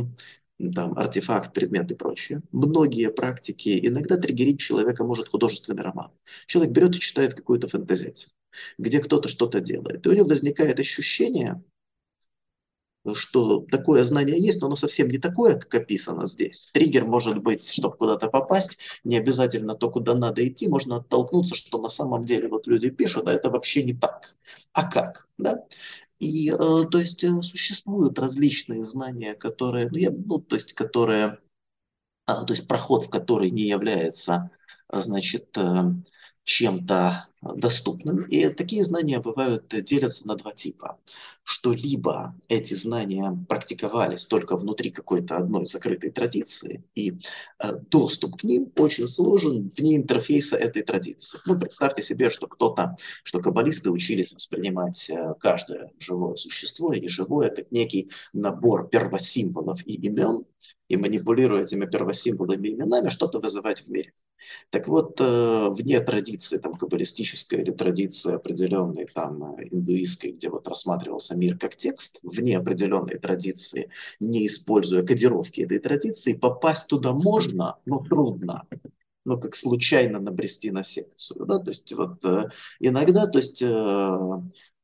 там, 0.74 0.98
артефакт, 0.98 1.54
предмет 1.54 1.92
и 1.92 1.96
прочее. 1.96 2.42
Многие 2.52 3.10
практики, 3.10 3.80
иногда 3.82 4.18
триггерить 4.18 4.60
человека 4.60 5.04
может 5.04 5.30
художественный 5.30 5.84
роман. 5.84 6.12
Человек 6.48 6.74
берет 6.74 6.96
и 6.96 7.00
читает 7.00 7.34
какую-то 7.34 7.68
фантазию, 7.68 8.14
где 8.78 9.00
кто-то 9.00 9.30
что-то 9.30 9.62
делает. 9.62 10.06
И 10.06 10.10
у 10.10 10.14
него 10.14 10.28
возникает 10.28 10.80
ощущение, 10.80 11.64
что 13.14 13.66
такое 13.72 14.04
знание 14.04 14.38
есть, 14.38 14.60
но 14.60 14.68
оно 14.68 14.76
совсем 14.76 15.10
не 15.10 15.18
такое, 15.18 15.58
как 15.58 15.74
описано 15.76 16.28
здесь. 16.28 16.70
Триггер 16.74 17.06
может 17.06 17.38
быть, 17.38 17.68
чтобы 17.70 17.96
куда-то 17.96 18.28
попасть, 18.28 18.78
не 19.06 19.18
обязательно 19.18 19.76
то, 19.76 19.90
куда 19.90 20.16
надо 20.16 20.46
идти, 20.46 20.68
можно 20.68 20.98
оттолкнуться, 20.98 21.56
что 21.56 21.82
на 21.82 21.90
самом 21.90 22.26
деле 22.26 22.50
вот 22.50 22.68
люди 22.68 22.90
пишут, 22.90 23.28
а 23.28 23.34
это 23.34 23.50
вообще 23.50 23.84
не 23.84 23.94
так. 23.94 24.36
А 24.74 24.92
как? 24.92 25.30
Да? 25.38 25.64
И, 26.20 26.50
э, 26.50 26.56
то 26.58 27.00
есть, 27.00 27.24
э, 27.24 27.42
существуют 27.42 28.20
различные 28.20 28.84
знания, 28.86 29.36
которые, 29.36 29.90
ну, 29.90 29.98
я, 29.98 30.12
ну, 30.12 30.40
то 30.40 30.56
есть, 30.56 30.74
которые, 30.74 31.40
а, 32.26 32.46
то 32.46 32.54
есть, 32.54 32.68
проход 32.68 33.06
в 33.06 33.10
который 33.10 33.52
не 33.52 33.64
является, 33.64 34.52
значит, 34.92 35.58
э, 35.58 35.94
чем-то 36.44 37.28
доступным. 37.42 38.22
И 38.24 38.50
такие 38.50 38.84
знания 38.84 39.20
бывают, 39.20 39.68
делятся 39.70 40.28
на 40.28 40.36
два 40.36 40.52
типа. 40.52 40.98
Что 41.44 41.74
либо 41.74 42.36
эти 42.48 42.74
знания 42.74 43.38
практиковались 43.48 44.26
только 44.26 44.58
внутри 44.58 44.90
какой-то 44.90 45.38
одной 45.38 45.66
закрытой 45.66 46.10
традиции, 46.10 46.84
и 46.96 47.20
э, 47.60 47.76
доступ 47.90 48.38
к 48.38 48.44
ним 48.44 48.72
очень 48.78 49.08
сложен 49.08 49.72
вне 49.78 49.96
интерфейса 49.96 50.58
этой 50.58 50.82
традиции. 50.82 51.40
Ну, 51.46 51.58
представьте 51.58 52.02
себе, 52.02 52.30
что 52.30 52.48
кто-то, 52.48 52.98
что 53.24 53.42
каббалисты 53.42 53.92
учились 53.92 54.34
воспринимать 54.34 55.10
э, 55.10 55.36
каждое 55.40 55.92
живое 56.00 56.36
существо 56.36 56.94
и 56.94 57.08
живое 57.08 57.50
как 57.50 57.72
некий 57.72 58.10
набор 58.34 58.90
первосимволов 58.90 59.86
и 59.86 59.94
имен, 59.94 60.46
и 60.88 60.98
манипулируя 60.98 61.64
этими 61.64 61.86
первосимволами 61.86 62.68
и 62.68 62.74
именами, 62.74 63.10
что-то 63.10 63.40
вызывать 63.40 63.82
в 63.82 63.90
мире. 63.90 64.14
Так 64.70 64.88
вот, 64.88 65.20
э, 65.20 65.70
вне 65.72 66.00
традиции 66.00 66.58
там, 66.58 66.74
каббалистической 66.76 67.62
или 67.62 67.72
традиции 67.72 68.34
определенной 68.34 69.08
там, 69.08 69.56
э, 69.56 69.68
индуистской, 69.72 70.32
где 70.32 70.50
вот 70.50 70.68
рассматривался 70.68 71.36
мир 71.36 71.58
как 71.58 71.76
текст, 71.76 72.20
вне 72.24 72.58
определенной 72.58 73.18
традиции, 73.18 73.90
не 74.20 74.48
используя 74.48 75.04
кодировки 75.04 75.62
этой 75.62 75.80
традиции, 75.80 76.34
попасть 76.34 76.88
туда 76.88 77.14
можно, 77.14 77.78
но 77.86 78.00
трудно 78.00 78.66
ну, 79.26 79.40
как 79.40 79.54
случайно 79.54 80.20
набрести 80.20 80.72
на 80.72 80.84
секцию. 80.84 81.46
Да? 81.46 81.60
То 81.60 81.70
есть 81.70 81.94
вот 81.94 82.24
э, 82.26 82.50
иногда, 82.80 83.28
то 83.28 83.40
есть 83.40 83.64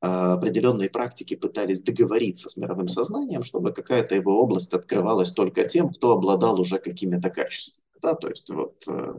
определенные 0.01 0.89
практики 0.89 1.35
пытались 1.35 1.81
договориться 1.81 2.47
с 2.49 2.57
мировым 2.57 2.87
сознанием, 2.89 3.41
чтобы 3.41 3.73
какая-то 3.73 4.13
его 4.13 4.39
область 4.39 4.73
открывалась 4.73 5.31
только 5.31 5.63
тем, 5.63 5.91
кто 5.91 6.11
обладал 6.11 6.59
уже 6.59 6.77
какими-то 6.77 7.31
качествами. 7.31 7.84
Да, 8.05 8.13
то 8.13 8.29
есть 8.29 8.51
вот, 8.51 8.83
э, 8.87 9.15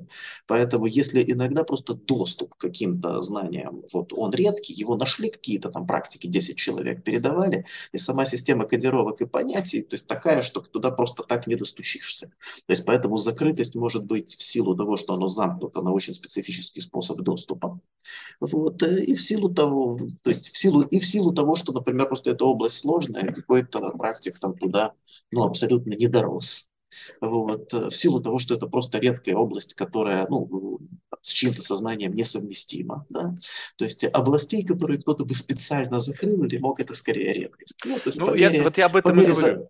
поэтому 0.46 0.86
если 0.86 1.20
иногда 1.32 1.64
просто 1.64 1.94
доступ 1.94 2.54
к 2.54 2.60
каким-то 2.60 3.20
знаниям, 3.20 3.82
вот 3.92 4.12
он 4.12 4.30
редкий, 4.30 4.74
его 4.74 4.96
нашли 4.96 5.28
какие-то 5.28 5.70
там 5.72 5.88
практики, 5.88 6.28
10 6.28 6.56
человек 6.56 7.02
передавали, 7.02 7.66
и 7.90 7.98
сама 7.98 8.26
система 8.26 8.64
кодировок 8.64 9.20
и 9.22 9.26
понятий, 9.26 9.82
то 9.82 9.94
есть 9.94 10.06
такая, 10.06 10.42
что 10.42 10.60
туда 10.60 10.92
просто 10.92 11.24
так 11.24 11.48
не 11.48 11.56
достучишься. 11.56 12.28
То 12.66 12.74
есть 12.74 12.84
поэтому 12.84 13.16
закрытость 13.16 13.74
может 13.74 14.06
быть 14.06 14.36
в 14.36 14.42
силу 14.42 14.76
того, 14.76 14.96
что 14.96 15.14
оно 15.14 15.26
замкнуто 15.26 15.82
на 15.82 15.90
очень 15.90 16.14
специфический 16.14 16.80
способ 16.80 17.20
доступа. 17.22 17.80
Вот, 18.38 18.84
э, 18.84 19.02
и 19.02 19.16
в 19.16 19.20
силу 19.20 19.52
того, 19.52 19.98
то 20.22 20.30
есть 20.30 20.50
в 20.50 20.56
силу, 20.56 20.82
и 20.82 21.00
в 21.00 21.06
силу 21.06 21.32
того, 21.32 21.56
что, 21.56 21.72
например, 21.72 22.06
просто 22.06 22.30
эта 22.30 22.44
область 22.44 22.78
сложная, 22.78 23.32
какой-то 23.32 23.80
практик 23.98 24.38
там 24.38 24.56
туда, 24.56 24.92
ну, 25.32 25.42
абсолютно 25.42 25.94
не 25.94 26.06
дорос 26.06 26.70
вот, 27.20 27.72
э, 27.74 27.90
в 27.90 27.96
силу 27.96 28.20
того, 28.20 28.38
что 28.38 28.54
это 28.54 28.66
просто 28.66 28.98
редкая 28.98 29.36
область, 29.36 29.74
которая 29.74 30.26
ну, 30.28 30.80
с 31.22 31.32
чьим-то 31.32 31.62
сознанием 31.62 32.14
несовместима. 32.14 33.06
Да? 33.08 33.34
То 33.76 33.84
есть 33.84 34.04
областей, 34.04 34.64
которые 34.64 35.00
кто-то 35.00 35.24
бы 35.24 35.34
специально 35.34 35.98
закрыл 36.00 36.44
или 36.44 36.58
мог, 36.58 36.80
это 36.80 36.94
скорее 36.94 37.32
редкость. 37.32 37.76
Ну, 37.84 37.98
есть 38.04 38.18
ну 38.18 38.34
я, 38.34 38.50
мере, 38.50 38.62
вот 38.62 38.78
я 38.78 38.86
об 38.86 38.96
этом 38.96 39.20
и 39.20 39.26
говорю. 39.26 39.68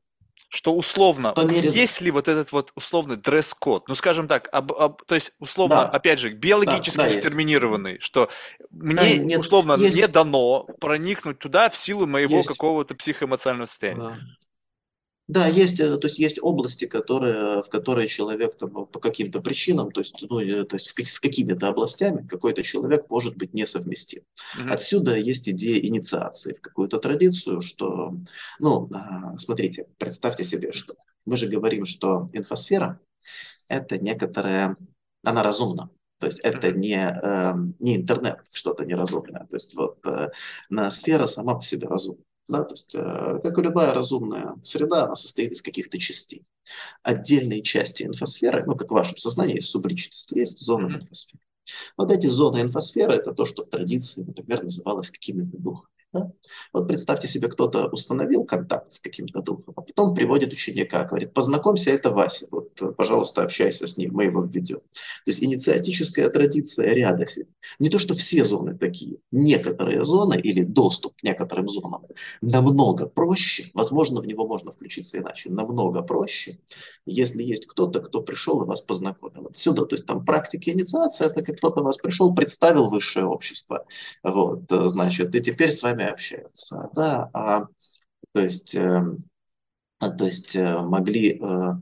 Что 0.49 0.75
условно, 0.75 1.33
по 1.33 1.41
мере... 1.41 1.69
есть 1.69 2.01
ли 2.01 2.11
вот 2.13 2.29
этот 2.29 2.53
вот 2.53 2.71
условный 2.77 3.17
дресс-код? 3.17 3.89
Ну, 3.89 3.95
скажем 3.97 4.29
так, 4.29 4.49
об, 4.53 4.73
об, 4.73 5.03
то 5.05 5.17
есть 5.17 5.33
условно, 5.41 5.77
да. 5.77 5.89
опять 5.89 6.21
же, 6.21 6.33
биологически 6.33 6.99
да, 6.99 7.07
да, 7.07 7.15
детерминированный, 7.15 7.95
есть. 7.95 8.05
что 8.05 8.31
мне 8.71 9.19
нет, 9.19 9.41
условно 9.41 9.75
есть. 9.75 9.97
не 9.97 10.07
дано 10.07 10.69
проникнуть 10.81 11.41
туда 11.41 11.69
в 11.69 11.77
силу 11.77 12.07
моего 12.07 12.43
какого-то 12.45 12.95
психоэмоционального 12.95 13.67
состояния. 13.67 14.01
Да. 14.01 14.17
Да, 15.29 15.49
есть, 15.49 15.81
э, 15.81 15.99
то 15.99 16.07
есть 16.07 16.19
есть 16.19 16.39
области, 16.41 16.87
которые, 16.87 17.63
в 17.63 17.69
которые 17.69 18.07
человек 18.07 18.57
там, 18.57 18.71
по 18.87 19.01
каким-то 19.01 19.41
причинам, 19.41 19.91
то 19.91 20.01
есть, 20.01 20.25
ну, 20.29 20.39
э, 20.41 20.65
то 20.65 20.77
есть 20.77 20.95
с 20.97 21.21
какими-то 21.21 21.69
областями 21.69 22.27
какой-то 22.27 22.63
человек 22.63 23.11
может 23.11 23.37
быть 23.37 23.53
несовместим. 23.53 24.23
Mm-hmm. 24.57 24.71
Отсюда 24.71 25.17
есть 25.17 25.49
идея 25.49 25.85
инициации 25.85 26.55
в 26.55 26.61
какую-то 26.61 26.99
традицию, 26.99 27.61
что, 27.61 28.15
ну, 28.61 28.89
а, 28.93 29.37
смотрите, 29.37 29.89
представьте 29.99 30.45
себе, 30.45 30.73
что 30.73 30.95
мы 31.25 31.37
же 31.37 31.49
говорим, 31.49 31.87
что 31.87 32.31
инфосфера– 32.33 33.01
это 33.69 33.99
некоторая, 33.99 34.77
она 35.25 35.43
разумна. 35.43 35.91
То 36.19 36.27
есть 36.27 36.39
это 36.41 36.71
не, 36.71 36.97
э, 36.97 37.55
не 37.81 37.97
интернет, 37.97 38.39
что-то 38.53 38.85
неразумное. 38.85 39.47
То 39.51 39.57
есть 39.57 39.75
вот 39.75 39.99
э, 40.07 40.31
сфера 40.91 41.27
сама 41.27 41.57
по 41.57 41.63
себе 41.63 41.89
разумна. 41.89 42.23
Да? 42.49 42.65
То 42.65 42.75
есть, 42.75 42.95
э, 42.95 43.41
как 43.43 43.59
и 43.59 43.63
любая 43.63 43.93
разумная 43.93 44.55
среда, 44.63 45.05
она 45.05 45.15
состоит 45.15 45.53
из 45.53 45.63
каких-то 45.63 45.99
частей. 45.99 46.45
Отдельные 47.03 47.63
части 47.63 48.05
инфосферы, 48.05 48.65
ну, 48.67 48.77
как 48.77 48.91
в 48.91 48.95
вашем 48.95 49.17
сознании 49.17 49.57
есть 49.57 49.69
субличность, 49.69 50.33
есть 50.33 50.59
зона 50.59 50.87
инфосферы. 50.87 51.43
Вот 51.97 52.11
эти 52.11 52.29
зоны 52.29 52.61
инфосферы– 52.61 53.15
это 53.17 53.33
то, 53.33 53.45
что 53.45 53.65
в 53.65 53.69
традиции, 53.69 54.23
например, 54.23 54.63
называлось 54.63 55.11
какими-то 55.11 55.57
духами. 55.59 55.89
Да? 56.17 56.33
Вот 56.73 56.89
представьте 56.89 57.29
себе, 57.29 57.49
кто-то 57.49 57.89
установил 57.89 58.45
контакт 58.45 58.93
с 58.93 59.01
каким-то 59.01 59.43
духом, 59.43 59.75
а 59.77 59.83
потом 59.83 60.15
приводит 60.15 60.53
ученика, 60.53 61.05
говорит, 61.05 61.35
познакомься, 61.35 61.91
это 61.91 62.11
Вася, 62.11 62.47
вот, 62.51 62.81
пожалуйста, 62.97 63.43
общайся 63.43 63.87
с 63.87 63.97
ним, 63.97 64.15
мы 64.15 64.25
его 64.25 64.43
введем. 64.43 64.79
То 64.79 65.27
есть 65.27 65.43
инициатическая 65.43 66.29
традиция 66.31 66.91
ряда. 66.91 67.27
Не 67.79 67.89
то, 67.89 67.99
что 67.99 68.15
все 68.15 68.45
зоны 68.45 68.77
такие, 68.77 69.19
некоторые 69.31 70.05
зоны 70.05 70.39
или 70.41 70.63
доступ 70.63 71.17
к 71.17 71.23
некоторым 71.23 71.69
зонам 71.69 72.07
намного 72.41 73.07
проще, 73.07 73.71
возможно, 73.75 74.21
в 74.21 74.27
него 74.27 74.47
можно 74.47 74.71
включиться 74.71 75.19
иначе, 75.19 75.51
намного 75.51 76.03
проще, 76.03 76.59
если 77.05 77.43
есть 77.43 77.67
кто-то, 77.67 78.01
кто 78.01 78.23
пришел 78.23 78.63
и 78.63 78.67
вас 78.67 78.81
познакомил. 78.81 79.49
Отсюда, 79.49 79.85
то 79.87 79.95
есть 79.95 80.07
там 80.07 80.25
практики 80.25 80.71
инициации, 80.71 81.27
это 81.27 81.43
как 81.43 81.57
кто-то 81.57 81.83
вас 81.83 81.97
пришел, 81.97 82.35
представил 82.35 82.89
высшее 82.89 83.27
общество, 83.27 83.85
вот, 84.23 84.65
значит, 84.71 85.35
и 85.35 85.41
теперь 85.41 85.71
с 85.71 85.83
вами 85.83 86.06
общаются, 86.07 86.91
да, 86.95 87.31
а, 87.33 87.67
то 88.33 88.41
есть, 88.41 88.75
э, 88.75 89.03
а, 89.99 90.11
то 90.11 90.25
есть 90.27 90.55
э, 90.57 90.79
могли, 90.79 91.39
э, 91.41 91.75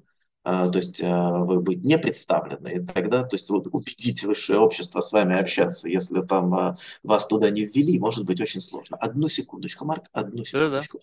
а, 0.45 0.69
то 0.69 0.79
есть 0.79 1.01
вы 1.01 1.61
быть 1.61 1.83
не 1.85 1.99
представлены, 1.99 2.75
и 2.75 2.81
тогда, 2.85 3.25
то 3.25 3.37
есть 3.37 3.49
вот 3.51 3.67
убедить 3.73 4.23
высшее 4.25 4.59
общество 4.59 5.01
с 5.01 5.13
вами 5.13 5.39
общаться, 5.39 5.89
если 5.89 6.23
там 6.23 6.77
вас 7.03 7.27
туда 7.27 7.51
не 7.51 7.65
ввели, 7.65 7.99
может 7.99 8.27
быть 8.27 8.41
очень 8.41 8.61
сложно. 8.61 8.99
Одну 8.99 9.29
секундочку, 9.29 9.87
Марк, 9.87 10.07
одну 10.13 10.45
секундочку. 10.45 11.01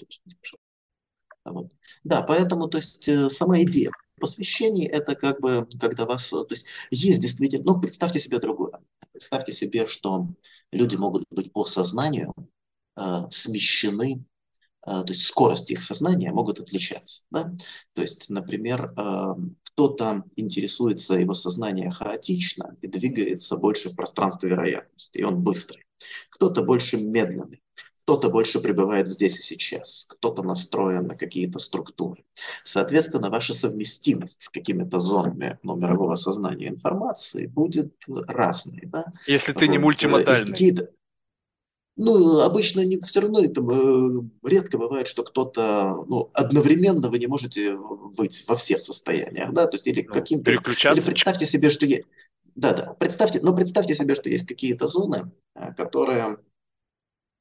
Да, 1.44 1.52
вот. 1.52 1.72
да 2.04 2.22
поэтому, 2.22 2.68
то 2.68 2.78
есть 2.78 3.10
сама 3.32 3.62
идея 3.62 3.92
посвящений 4.22 4.86
это 4.86 5.16
как 5.16 5.42
бы, 5.42 5.68
когда 5.80 6.06
вас, 6.06 6.30
то 6.30 6.46
есть 6.52 6.66
есть 6.92 7.22
действительно, 7.22 7.64
ну 7.66 7.82
представьте 7.82 8.20
себе 8.20 8.40
другое, 8.40 8.80
представьте 9.12 9.52
себе, 9.52 9.88
что 9.88 10.28
люди 10.72 10.96
могут 10.96 11.26
быть 11.30 11.52
по 11.52 11.66
сознанию 11.66 12.34
э, 12.38 12.42
смещены, 13.30 14.26
э, 14.86 14.92
то 14.92 15.06
есть 15.08 15.24
скорости 15.24 15.74
их 15.74 15.84
сознания 15.84 16.32
могут 16.32 16.60
отличаться. 16.60 17.24
Да? 17.32 17.54
То 17.94 18.02
есть, 18.02 18.30
например, 18.30 18.94
э, 18.98 19.36
кто-то 19.64 20.24
интересуется, 20.36 21.16
его 21.16 21.34
сознание 21.34 21.92
хаотично 21.92 22.76
и 22.82 22.88
двигается 22.88 23.58
больше 23.58 23.90
в 23.90 23.96
пространстве 23.96 24.50
вероятности, 24.50 25.20
и 25.20 25.24
он 25.24 25.42
быстрый. 25.42 25.86
Кто-то 26.30 26.64
больше 26.64 26.98
медленный. 26.98 27.62
кто-то 28.04 28.30
больше 28.30 28.60
пребывает 28.60 29.08
здесь 29.08 29.40
и 29.40 29.42
сейчас, 29.42 30.06
кто-то 30.10 30.44
настроен 30.44 31.08
на 31.08 31.16
какие-то 31.16 31.60
структуры. 31.60 32.26
Соответственно, 32.64 33.30
ваша 33.30 33.54
совместимость 33.54 34.42
с 34.42 34.50
какими-то 34.50 35.00
зонами 35.00 35.60
ну, 35.64 35.76
мирового 35.76 36.16
сознания 36.16 36.68
информации 36.68 37.46
будет 37.46 37.94
разной. 38.28 38.82
Да? 38.88 39.06
Если 39.28 39.54
ты 39.54 39.66
вот. 39.66 39.72
не 39.72 39.78
э, 39.78 39.80
мультимодальный. 39.80 40.90
Ну, 42.04 42.40
обычно 42.40 42.84
не, 42.84 43.00
все 43.00 43.22
равно 43.22 43.42
это 43.42 43.62
э, 43.62 44.22
редко 44.44 44.80
бывает, 44.80 45.08
что 45.08 45.24
кто-то, 45.24 46.04
ну, 46.08 46.32
одновременно 46.34 47.10
вы 47.10 47.20
не 47.20 47.28
можете 47.28 47.78
быть 48.18 48.44
во 48.48 48.56
всех 48.56 48.82
состояниях, 48.82 49.54
да, 49.54 49.68
то 49.68 49.76
есть 49.76 49.86
или 49.86 50.02
ну, 50.02 50.12
каким-то... 50.12 50.50
Переключаться. 50.50 50.98
Или 50.98 51.06
представьте 51.06 51.46
себе, 51.46 51.70
что... 51.70 51.86
есть, 51.86 52.06
Да, 52.56 52.74
да, 52.74 52.96
представьте, 52.96 53.40
но 53.44 53.56
представьте 53.56 53.94
себе, 53.94 54.16
что 54.16 54.30
есть 54.30 54.48
какие-то 54.48 54.88
зоны, 54.88 55.32
э, 55.54 55.76
которые 55.76 56.38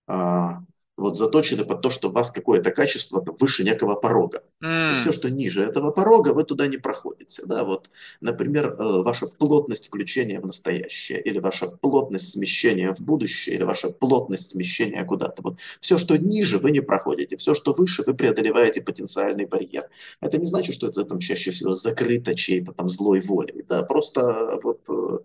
а, 0.07 0.61
вот 1.01 1.17
заточены 1.17 1.65
под 1.65 1.81
то, 1.83 1.91
что 1.91 2.09
у 2.09 2.13
вас 2.13 2.31
какое-то 2.31 2.71
качество 2.71 3.25
там, 3.25 3.37
выше 3.41 3.65
некого 3.65 3.95
порога. 3.95 4.43
Mm. 4.63 4.97
все, 5.01 5.13
что 5.13 5.31
ниже 5.31 5.63
этого 5.63 5.91
порога, 5.91 6.35
вы 6.35 6.45
туда 6.45 6.67
не 6.67 6.77
проходите. 6.77 7.43
Да? 7.47 7.65
Вот, 7.65 7.91
например, 8.21 8.77
э, 8.79 9.03
ваша 9.03 9.27
плотность 9.27 9.87
включения 9.87 10.41
в 10.41 10.47
настоящее, 10.47 11.21
или 11.23 11.39
ваша 11.39 11.69
плотность 11.69 12.31
смещения 12.31 12.95
в 12.95 13.01
будущее, 13.01 13.57
или 13.57 13.65
ваша 13.65 13.91
плотность 13.91 14.51
смещения 14.51 15.05
куда-то. 15.05 15.43
Вот 15.43 15.59
все, 15.81 15.99
что 15.99 16.19
ниже, 16.19 16.59
вы 16.59 16.71
не 16.71 16.81
проходите. 16.81 17.37
Все, 17.37 17.55
что 17.55 17.73
выше, 17.73 18.03
вы 18.07 18.15
преодолеваете 18.15 18.83
потенциальный 18.83 19.47
барьер. 19.47 19.89
Это 20.21 20.39
не 20.39 20.47
значит, 20.47 20.75
что 20.75 20.89
это 20.89 21.05
там 21.05 21.19
чаще 21.19 21.51
всего 21.51 21.75
закрыто 21.75 22.35
чьей-то 22.35 22.73
там 22.73 22.89
злой 22.89 23.21
волей. 23.21 23.65
Да? 23.69 23.83
Просто 23.83 24.61
вот 24.63 24.81
э, 24.89 25.19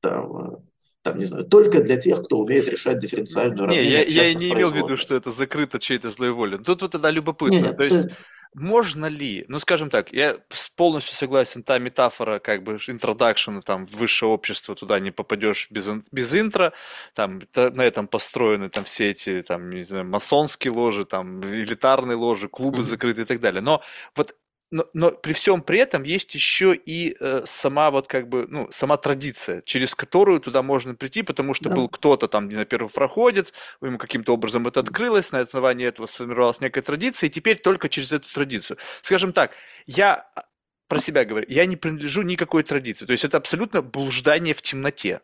там, 0.00 0.36
э, 0.36 0.69
там, 1.02 1.18
не 1.18 1.24
знаю, 1.24 1.44
только 1.44 1.82
для 1.82 1.96
тех, 1.96 2.22
кто 2.22 2.38
умеет 2.38 2.68
решать 2.68 2.98
дифференциальную 2.98 3.68
Не, 3.70 3.82
я, 3.82 4.02
я 4.02 4.26
и 4.26 4.34
не 4.34 4.50
имел 4.50 4.70
в 4.70 4.76
виду, 4.76 4.96
что 4.96 5.14
это 5.14 5.30
закрыто 5.30 5.78
чьей-то 5.78 6.10
злой 6.10 6.30
волей. 6.30 6.58
Тут 6.58 6.82
вот 6.82 6.92
тогда 6.92 7.10
любопытно. 7.10 7.68
Нет, 7.68 7.76
То 7.76 7.84
есть, 7.84 8.08
ты... 8.08 8.14
можно 8.54 9.06
ли, 9.06 9.46
ну, 9.48 9.58
скажем 9.60 9.88
так, 9.88 10.12
я 10.12 10.36
полностью 10.76 11.16
согласен, 11.16 11.62
та 11.62 11.78
метафора, 11.78 12.38
как 12.38 12.64
бы, 12.64 12.78
интродакшн, 12.86 13.60
там, 13.60 13.86
высшее 13.86 14.30
общество, 14.30 14.74
туда 14.74 15.00
не 15.00 15.10
попадешь 15.10 15.68
без, 15.70 15.88
без 16.12 16.34
интро, 16.34 16.74
там, 17.14 17.40
на 17.54 17.82
этом 17.82 18.06
построены 18.06 18.68
там 18.68 18.84
все 18.84 19.10
эти, 19.10 19.42
там, 19.42 19.70
не 19.70 19.84
знаю, 19.84 20.04
масонские 20.04 20.72
ложи, 20.72 21.06
там, 21.06 21.42
элитарные 21.42 22.16
ложи, 22.16 22.48
клубы 22.48 22.80
mm-hmm. 22.80 22.82
закрытые 22.82 23.24
и 23.24 23.26
так 23.26 23.40
далее. 23.40 23.62
Но 23.62 23.80
вот 24.14 24.34
но, 24.70 24.86
но 24.94 25.10
при 25.10 25.32
всем 25.32 25.62
при 25.62 25.78
этом 25.78 26.04
есть 26.04 26.34
еще 26.34 26.74
и 26.74 27.16
э, 27.18 27.42
сама 27.44 27.90
вот 27.90 28.06
как 28.06 28.28
бы, 28.28 28.46
ну, 28.48 28.68
сама 28.70 28.96
традиция, 28.96 29.62
через 29.62 29.94
которую 29.94 30.40
туда 30.40 30.62
можно 30.62 30.94
прийти, 30.94 31.22
потому 31.22 31.54
что 31.54 31.68
да. 31.68 31.74
был 31.74 31.88
кто-то 31.88 32.28
там, 32.28 32.46
не 32.46 32.54
знаю, 32.54 32.66
первый 32.66 32.88
проходец, 32.88 33.52
ему 33.82 33.98
каким-то 33.98 34.32
образом 34.32 34.66
это 34.66 34.80
открылось, 34.80 35.32
на 35.32 35.40
основании 35.40 35.86
этого 35.86 36.06
сформировалась 36.06 36.60
некая 36.60 36.82
традиция, 36.82 37.26
и 37.28 37.30
теперь 37.30 37.58
только 37.58 37.88
через 37.88 38.12
эту 38.12 38.32
традицию. 38.32 38.78
Скажем 39.02 39.32
так, 39.32 39.56
я 39.86 40.28
а, 40.36 40.44
про 40.86 41.00
себя 41.00 41.24
говорю, 41.24 41.46
я 41.48 41.66
не 41.66 41.76
принадлежу 41.76 42.22
никакой 42.22 42.62
традиции, 42.62 43.06
то 43.06 43.12
есть 43.12 43.24
это 43.24 43.38
абсолютно 43.38 43.82
блуждание 43.82 44.54
в 44.54 44.62
темноте 44.62 45.20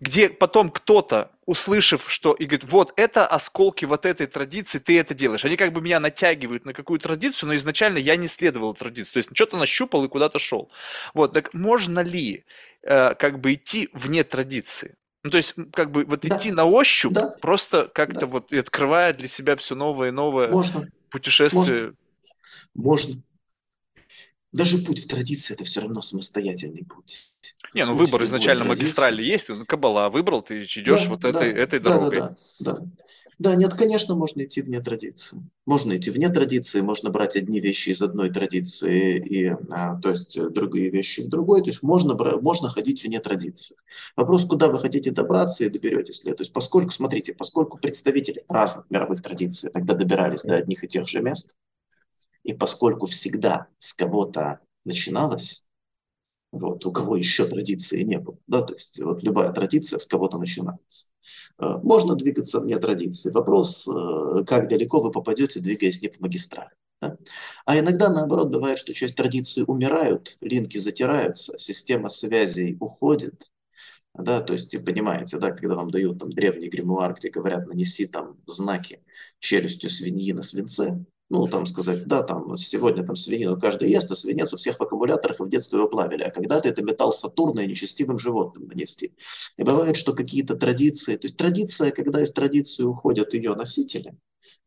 где 0.00 0.28
потом 0.28 0.70
кто-то, 0.70 1.30
услышав, 1.46 2.10
что, 2.10 2.32
и 2.32 2.44
говорит, 2.46 2.64
вот 2.64 2.92
это 2.96 3.26
осколки 3.26 3.84
вот 3.84 4.06
этой 4.06 4.26
традиции, 4.26 4.78
ты 4.78 4.98
это 4.98 5.14
делаешь. 5.14 5.44
Они 5.44 5.56
как 5.56 5.72
бы 5.72 5.80
меня 5.80 6.00
натягивают 6.00 6.64
на 6.64 6.72
какую 6.72 6.98
традицию, 7.00 7.48
но 7.48 7.56
изначально 7.56 7.98
я 7.98 8.16
не 8.16 8.28
следовал 8.28 8.74
традиции. 8.74 9.12
То 9.14 9.18
есть 9.18 9.30
что-то 9.32 9.56
нащупал 9.56 10.04
и 10.04 10.08
куда-то 10.08 10.38
шел. 10.38 10.70
Вот, 11.12 11.32
так 11.32 11.52
можно 11.54 12.00
ли 12.00 12.44
э, 12.82 13.14
как 13.14 13.40
бы 13.40 13.54
идти 13.54 13.88
вне 13.92 14.24
традиции? 14.24 14.96
Ну, 15.22 15.30
то 15.30 15.38
есть, 15.38 15.54
как 15.72 15.90
бы 15.90 16.04
вот 16.04 16.20
да. 16.20 16.36
идти 16.36 16.50
на 16.50 16.66
ощупь, 16.66 17.14
да. 17.14 17.34
просто 17.40 17.90
как-то 17.92 18.20
да. 18.20 18.26
вот 18.26 18.52
открывая 18.52 19.14
для 19.14 19.26
себя 19.26 19.56
все 19.56 19.74
новое 19.74 20.08
и 20.08 20.12
новое 20.12 20.48
Можно. 20.48 20.88
путешествие. 21.08 21.94
Можно. 22.74 23.14
Можно. 23.14 23.22
Даже 24.54 24.78
путь 24.78 25.04
в 25.04 25.08
традиции– 25.08 25.52
это 25.54 25.64
все 25.64 25.80
равно 25.80 26.00
самостоятельный 26.00 26.84
путь. 26.84 27.32
Не, 27.74 27.84
ну 27.84 27.92
путь 27.92 28.06
выбор 28.06 28.24
изначально 28.24 28.64
магистрали 28.64 29.20
есть, 29.20 29.48
ну, 29.48 29.66
Кабала 29.66 30.08
выбрал, 30.08 30.42
ты 30.42 30.62
идешь 30.62 31.02
да, 31.02 31.08
вот 31.08 31.20
да, 31.20 31.28
этой, 31.30 31.52
этой 31.52 31.80
да, 31.80 31.90
дорогой. 31.90 32.18
Да, 32.18 32.36
да, 32.60 32.72
да. 32.72 32.86
Да, 33.40 33.56
нет, 33.56 33.74
конечно, 33.74 34.14
можно 34.14 34.44
идти 34.44 34.62
вне 34.62 34.80
традиции. 34.80 35.42
Можно 35.66 35.96
идти 35.96 36.10
вне 36.10 36.28
традиции, 36.28 36.80
можно 36.82 37.10
брать 37.10 37.34
одни 37.34 37.60
вещи 37.60 37.90
из 37.90 38.00
одной 38.00 38.30
традиции, 38.30 39.18
и, 39.18 39.56
а, 39.72 39.98
то 40.00 40.10
есть 40.10 40.40
другие 40.52 40.88
вещи 40.88 41.22
в 41.22 41.28
другой. 41.30 41.62
То 41.62 41.70
есть 41.70 41.82
можно, 41.82 42.14
можно 42.40 42.68
ходить 42.68 43.02
вне 43.02 43.18
традиции. 43.18 43.74
Вопрос, 44.14 44.44
куда 44.44 44.68
вы 44.68 44.78
хотите 44.78 45.10
добраться 45.10 45.64
и 45.64 45.68
доберетесь 45.68 46.24
ли. 46.24 46.30
То 46.30 46.42
есть 46.42 46.52
поскольку, 46.52 46.92
смотрите, 46.92 47.34
поскольку 47.34 47.78
представители 47.78 48.44
разных 48.48 48.88
мировых 48.88 49.20
традиций 49.20 49.70
тогда 49.70 49.94
добирались 49.94 50.42
до 50.42 50.54
одних 50.54 50.84
и 50.84 50.88
тех 50.88 51.08
же 51.08 51.20
мест, 51.20 51.56
и 52.44 52.52
поскольку 52.52 53.06
всегда 53.06 53.66
с 53.78 53.92
кого-то 53.92 54.60
начиналось, 54.84 55.68
вот, 56.52 56.86
у 56.86 56.92
кого 56.92 57.16
еще 57.16 57.46
традиции 57.46 58.02
не 58.02 58.18
было, 58.18 58.38
да, 58.46 58.62
то 58.62 58.74
есть 58.74 59.00
вот 59.00 59.24
любая 59.24 59.52
традиция 59.52 59.98
с 59.98 60.06
кого-то 60.06 60.38
начинается. 60.38 61.06
Э, 61.58 61.78
можно 61.82 62.14
двигаться 62.14 62.60
вне 62.60 62.78
традиции. 62.78 63.30
Вопрос, 63.30 63.88
э, 63.88 64.44
как 64.46 64.68
далеко 64.68 65.00
вы 65.00 65.10
попадете, 65.10 65.58
двигаясь 65.60 66.00
не 66.00 66.08
по 66.08 66.22
магистрали. 66.22 66.70
Да? 67.00 67.16
А 67.64 67.78
иногда, 67.78 68.08
наоборот, 68.08 68.50
бывает, 68.50 68.78
что 68.78 68.94
часть 68.94 69.16
традиции 69.16 69.64
умирают, 69.66 70.36
линки 70.40 70.78
затираются, 70.78 71.58
система 71.58 72.08
связей 72.08 72.76
уходит, 72.78 73.50
да, 74.14 74.40
то 74.42 74.52
есть, 74.52 74.84
понимаете, 74.84 75.38
да, 75.38 75.50
когда 75.50 75.74
вам 75.74 75.90
дают 75.90 76.20
там 76.20 76.30
древний 76.30 76.68
гримуар, 76.68 77.14
где 77.14 77.30
говорят, 77.30 77.66
нанеси 77.66 78.06
там 78.06 78.38
знаки 78.46 79.02
челюстью 79.40 79.90
свиньи 79.90 80.30
на 80.30 80.42
свинце, 80.42 81.04
ну, 81.30 81.46
там 81.46 81.66
сказать, 81.66 82.06
да, 82.06 82.22
там 82.22 82.56
сегодня 82.56 83.04
там 83.04 83.16
свинину 83.16 83.58
каждый 83.58 83.90
ест, 83.90 84.10
а 84.10 84.14
свинец 84.14 84.52
у 84.52 84.56
всех 84.56 84.78
в 84.78 84.82
аккумуляторах 84.82 85.40
в 85.40 85.48
детстве 85.48 85.78
его 85.78 85.88
плавили, 85.88 86.22
а 86.22 86.30
когда-то 86.30 86.68
это 86.68 86.82
металл 86.82 87.12
Сатурна 87.12 87.64
и 87.64 87.66
нечестивым 87.66 88.18
животным 88.18 88.66
нанести. 88.66 89.14
И 89.56 89.62
бывает, 89.62 89.96
что 89.96 90.12
какие-то 90.12 90.54
традиции, 90.56 91.16
то 91.16 91.24
есть 91.24 91.36
традиция, 91.36 91.90
когда 91.90 92.22
из 92.22 92.32
традиции 92.32 92.82
уходят 92.82 93.32
ее 93.34 93.54
носители, 93.54 94.16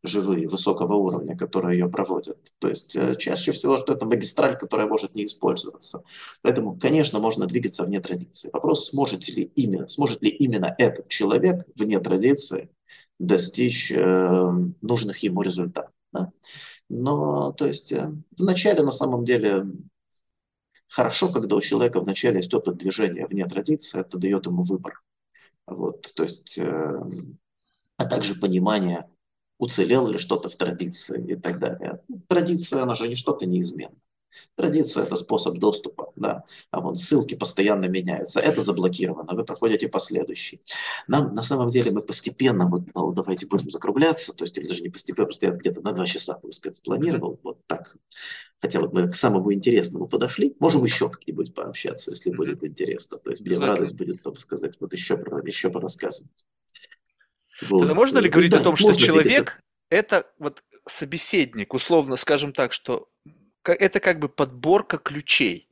живые, 0.04 0.48
высокого 0.48 0.96
уровня, 0.96 1.38
которые 1.38 1.80
ее 1.80 1.90
проводят. 1.90 2.54
То 2.60 2.68
есть 2.70 2.96
э, 2.96 3.16
чаще 3.18 3.52
всего, 3.52 3.78
что 3.78 3.94
это 3.94 4.06
магистраль, 4.06 4.58
которая 4.58 4.88
может 4.88 5.16
не 5.16 5.26
использоваться. 5.26 6.04
Поэтому, 6.42 6.78
конечно, 6.78 7.20
можно 7.20 7.46
двигаться 7.46 7.84
вне 7.84 8.00
традиции. 8.00 8.50
Вопрос, 8.54 8.90
сможет 8.90 9.28
ли 9.28 9.44
именно, 9.56 9.88
сможет 9.88 10.22
ли 10.22 10.30
именно 10.30 10.74
этот 10.78 11.08
человек 11.10 11.66
вне 11.76 12.00
традиции 12.00 12.70
достичь 13.20 13.92
э, 13.92 14.52
нужных 14.82 15.20
ему 15.20 15.42
результатов. 15.42 15.92
Да? 16.12 16.32
Но, 16.90 17.52
то 17.52 17.68
есть, 17.68 17.92
э, 17.92 18.12
вначале 18.38 18.84
на 18.84 18.92
самом 18.92 19.24
деле 19.26 19.66
хорошо, 20.88 21.32
когда 21.32 21.56
у 21.56 21.62
человека 21.62 22.00
вначале 22.00 22.38
есть 22.38 22.54
опыт 22.54 22.78
движения 22.78 23.28
вне 23.28 23.46
традиции, 23.46 24.00
это 24.00 24.18
дает 24.18 24.46
ему 24.46 24.64
выбор. 24.64 25.02
Вот, 25.66 26.14
то 26.16 26.24
есть, 26.24 26.58
э, 26.58 27.02
а 27.98 28.06
также 28.06 28.36
понимание, 28.36 29.10
уцелело 29.58 30.08
ли 30.08 30.18
что-то 30.18 30.50
в 30.50 30.56
традиции 30.56 31.32
и 31.32 31.36
так 31.36 31.60
далее. 31.60 32.02
Традиция, 32.28 32.84
она 32.84 32.96
же 32.96 33.08
не 33.08 33.16
что-то 33.16 33.46
неизменное. 33.46 34.00
Традиция– 34.56 35.04
это 35.06 35.16
способ 35.16 35.58
доступа, 35.58 36.12
да, 36.16 36.44
а 36.72 36.82
вот 36.82 37.00
ссылки 37.00 37.36
постоянно 37.36 37.86
меняются. 37.86 38.40
Это 38.40 38.62
заблокировано, 38.62 39.34
вы 39.34 39.44
проходите 39.44 39.88
по 39.88 40.00
следующей. 40.00 40.62
Нам, 41.08 41.34
на 41.34 41.42
самом 41.42 41.70
деле, 41.70 41.92
мы 41.92 42.02
постепенно, 42.02 42.68
вот, 42.68 42.84
ну, 42.94 43.12
давайте 43.14 43.48
будем 43.48 43.70
закругляться, 43.70 44.34
то 44.34 44.44
есть, 44.44 44.58
или 44.58 44.68
даже 44.68 44.84
не 44.84 44.90
постепенно, 44.90 45.26
просто 45.26 45.48
я 45.48 45.52
где-то 45.54 45.82
на 45.82 45.92
два 45.92 46.06
часа, 46.06 46.40
так 46.40 46.54
сказать, 46.54 46.76
спланировал, 46.76 47.40
вот 47.44 47.66
так. 47.68 47.98
Хотя 48.60 48.80
вот 48.80 48.94
мы 48.94 49.10
к 49.10 49.16
самому 49.16 49.54
интересному 49.54 50.08
подошли, 50.08 50.56
можем 50.60 50.84
еще 50.84 51.10
как-нибудь 51.10 51.54
пообщаться, 51.54 52.12
если 52.12 52.32
будет 52.32 52.64
интересно. 52.64 53.18
То 53.18 53.32
есть, 53.32 53.44
мне 53.44 53.58
радость 53.58 53.96
будет, 53.96 54.22
так 54.22 54.40
сказать, 54.40 54.76
вот 54.80 54.94
еще, 54.94 55.14
еще 55.46 55.70
порассказывать. 55.70 56.32
Вот. 57.62 57.80
Тогда 57.80 57.94
можно 57.94 58.20
ли 58.20 58.30
говорить 58.30 58.52
да, 58.52 58.60
о 58.60 58.64
том, 58.64 58.76
что 58.76 58.94
человек– 58.94 59.62
это 59.90 60.28
вот 60.38 60.64
собеседник, 60.88 61.74
условно 61.74 62.18
скажем 62.18 62.54
так, 62.54 62.74
что 62.74 63.08
это 63.74 64.00
как 64.00 64.20
бы 64.20 64.30
подборка 64.30 64.98
ключей. 64.98 65.68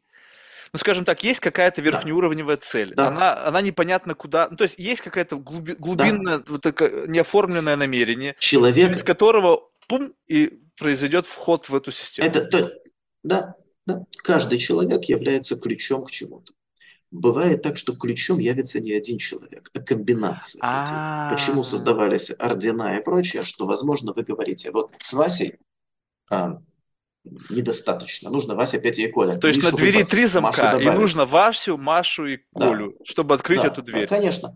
Ну, 0.74 0.80
скажем 0.80 1.06
так, 1.06 1.24
есть 1.24 1.40
какая-то 1.40 1.82
верхнеуровневая 1.82 2.58
цель. 2.58 2.94
Да. 2.96 3.08
Она, 3.08 3.46
она 3.46 3.62
непонятно 3.62 4.14
куда. 4.14 4.50
Ну, 4.50 4.58
то 4.58 4.66
есть 4.66 4.78
есть 4.78 5.02
какая-то 5.02 5.38
глуби, 5.38 5.74
глубинное, 5.74 6.40
да. 6.40 6.44
вот 6.50 6.62
такое 6.62 7.08
неоформленное 7.08 7.78
намерение, 7.78 8.36
Человек... 8.40 8.92
из 8.92 9.04
которого 9.04 9.70
пум, 9.88 10.14
и 10.28 10.60
произойдет 10.78 11.28
вход 11.28 11.70
в 11.70 11.76
эту 11.76 11.94
систему. 11.94 12.28
Это, 12.28 12.46
то, 12.46 12.74
да, 13.24 13.56
да. 13.86 14.04
Каждый 14.18 14.58
человек 14.58 15.06
является 15.06 15.56
ключом 15.56 16.04
к 16.04 16.12
чему-то. 16.12 16.52
Бывает 17.12 17.62
так, 17.62 17.78
что 17.78 17.96
ключом 17.96 18.40
явится 18.40 18.82
не 18.82 18.92
один 18.92 19.18
человек, 19.18 19.70
а 19.74 19.80
комбинация. 19.80 20.60
А. 20.62 21.32
Почему 21.32 21.64
создавались 21.64 22.32
ордена 22.38 22.98
и 22.98 23.02
прочее, 23.04 23.44
что, 23.44 23.66
возможно, 23.66 24.12
вы 24.12 24.24
говорите, 24.24 24.72
вот 24.72 24.92
с 25.00 25.14
Васей 25.14 25.56
а, 26.30 26.62
недостаточно. 27.50 28.30
Нужно 28.30 28.56
Вася, 28.56 28.80
Петя 28.80 29.02
и 29.02 29.12
Коля. 29.12 29.38
То 29.38 29.48
есть 29.48 29.60
Мишу 29.60 29.72
на 29.72 29.78
двери 29.78 30.04
три 30.04 30.26
замка, 30.26 30.78
и 30.78 30.90
нужно 30.90 31.26
Васю, 31.26 31.78
Машу 31.78 32.26
и 32.26 32.40
Колю, 32.54 32.92
да. 32.92 33.06
чтобы 33.06 33.36
открыть 33.36 33.62
да, 33.62 33.68
эту 33.68 33.82
дверь. 33.82 34.08
Да, 34.08 34.16
конечно. 34.16 34.56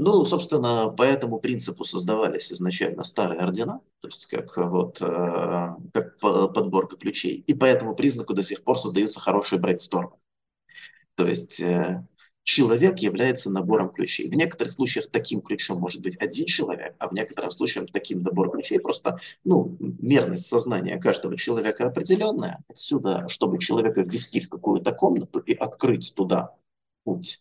Ну, 0.00 0.24
собственно, 0.24 0.90
по 0.90 1.02
этому 1.02 1.40
принципу 1.40 1.82
создавались 1.82 2.52
изначально 2.52 3.02
старые 3.02 3.40
ордена, 3.40 3.80
то 4.00 4.06
есть 4.06 4.26
как 4.26 4.56
вот 4.56 5.02
э, 5.02 5.74
как 5.92 6.18
подборка 6.20 6.96
ключей, 6.96 7.42
и 7.44 7.52
по 7.52 7.64
этому 7.64 7.96
признаку 7.96 8.32
до 8.32 8.44
сих 8.44 8.62
пор 8.62 8.78
создаются 8.78 9.18
хорошие 9.18 9.58
брейнстормы. 9.58 10.12
То 11.16 11.26
есть 11.26 11.58
э, 11.60 12.06
человек 12.48 12.98
является 13.00 13.50
набором 13.50 13.90
ключей. 13.90 14.30
В 14.30 14.34
некоторых 14.34 14.72
случаях 14.72 15.10
таким 15.10 15.42
ключом 15.42 15.80
может 15.80 16.00
быть 16.00 16.16
один 16.16 16.46
человек, 16.46 16.94
а 16.98 17.08
в 17.08 17.12
некоторых 17.12 17.52
случаях 17.52 17.92
таким 17.92 18.22
набором 18.22 18.52
ключей 18.52 18.80
просто, 18.80 19.20
ну, 19.44 19.76
мерность 19.78 20.46
сознания 20.46 20.98
каждого 20.98 21.36
человека 21.36 21.86
определенная. 21.86 22.64
Отсюда, 22.66 23.28
чтобы 23.28 23.58
человека 23.58 24.00
ввести 24.00 24.40
в 24.40 24.48
какую-то 24.48 24.92
комнату 24.92 25.40
и 25.40 25.52
открыть 25.52 26.14
туда 26.16 26.54
путь, 27.04 27.38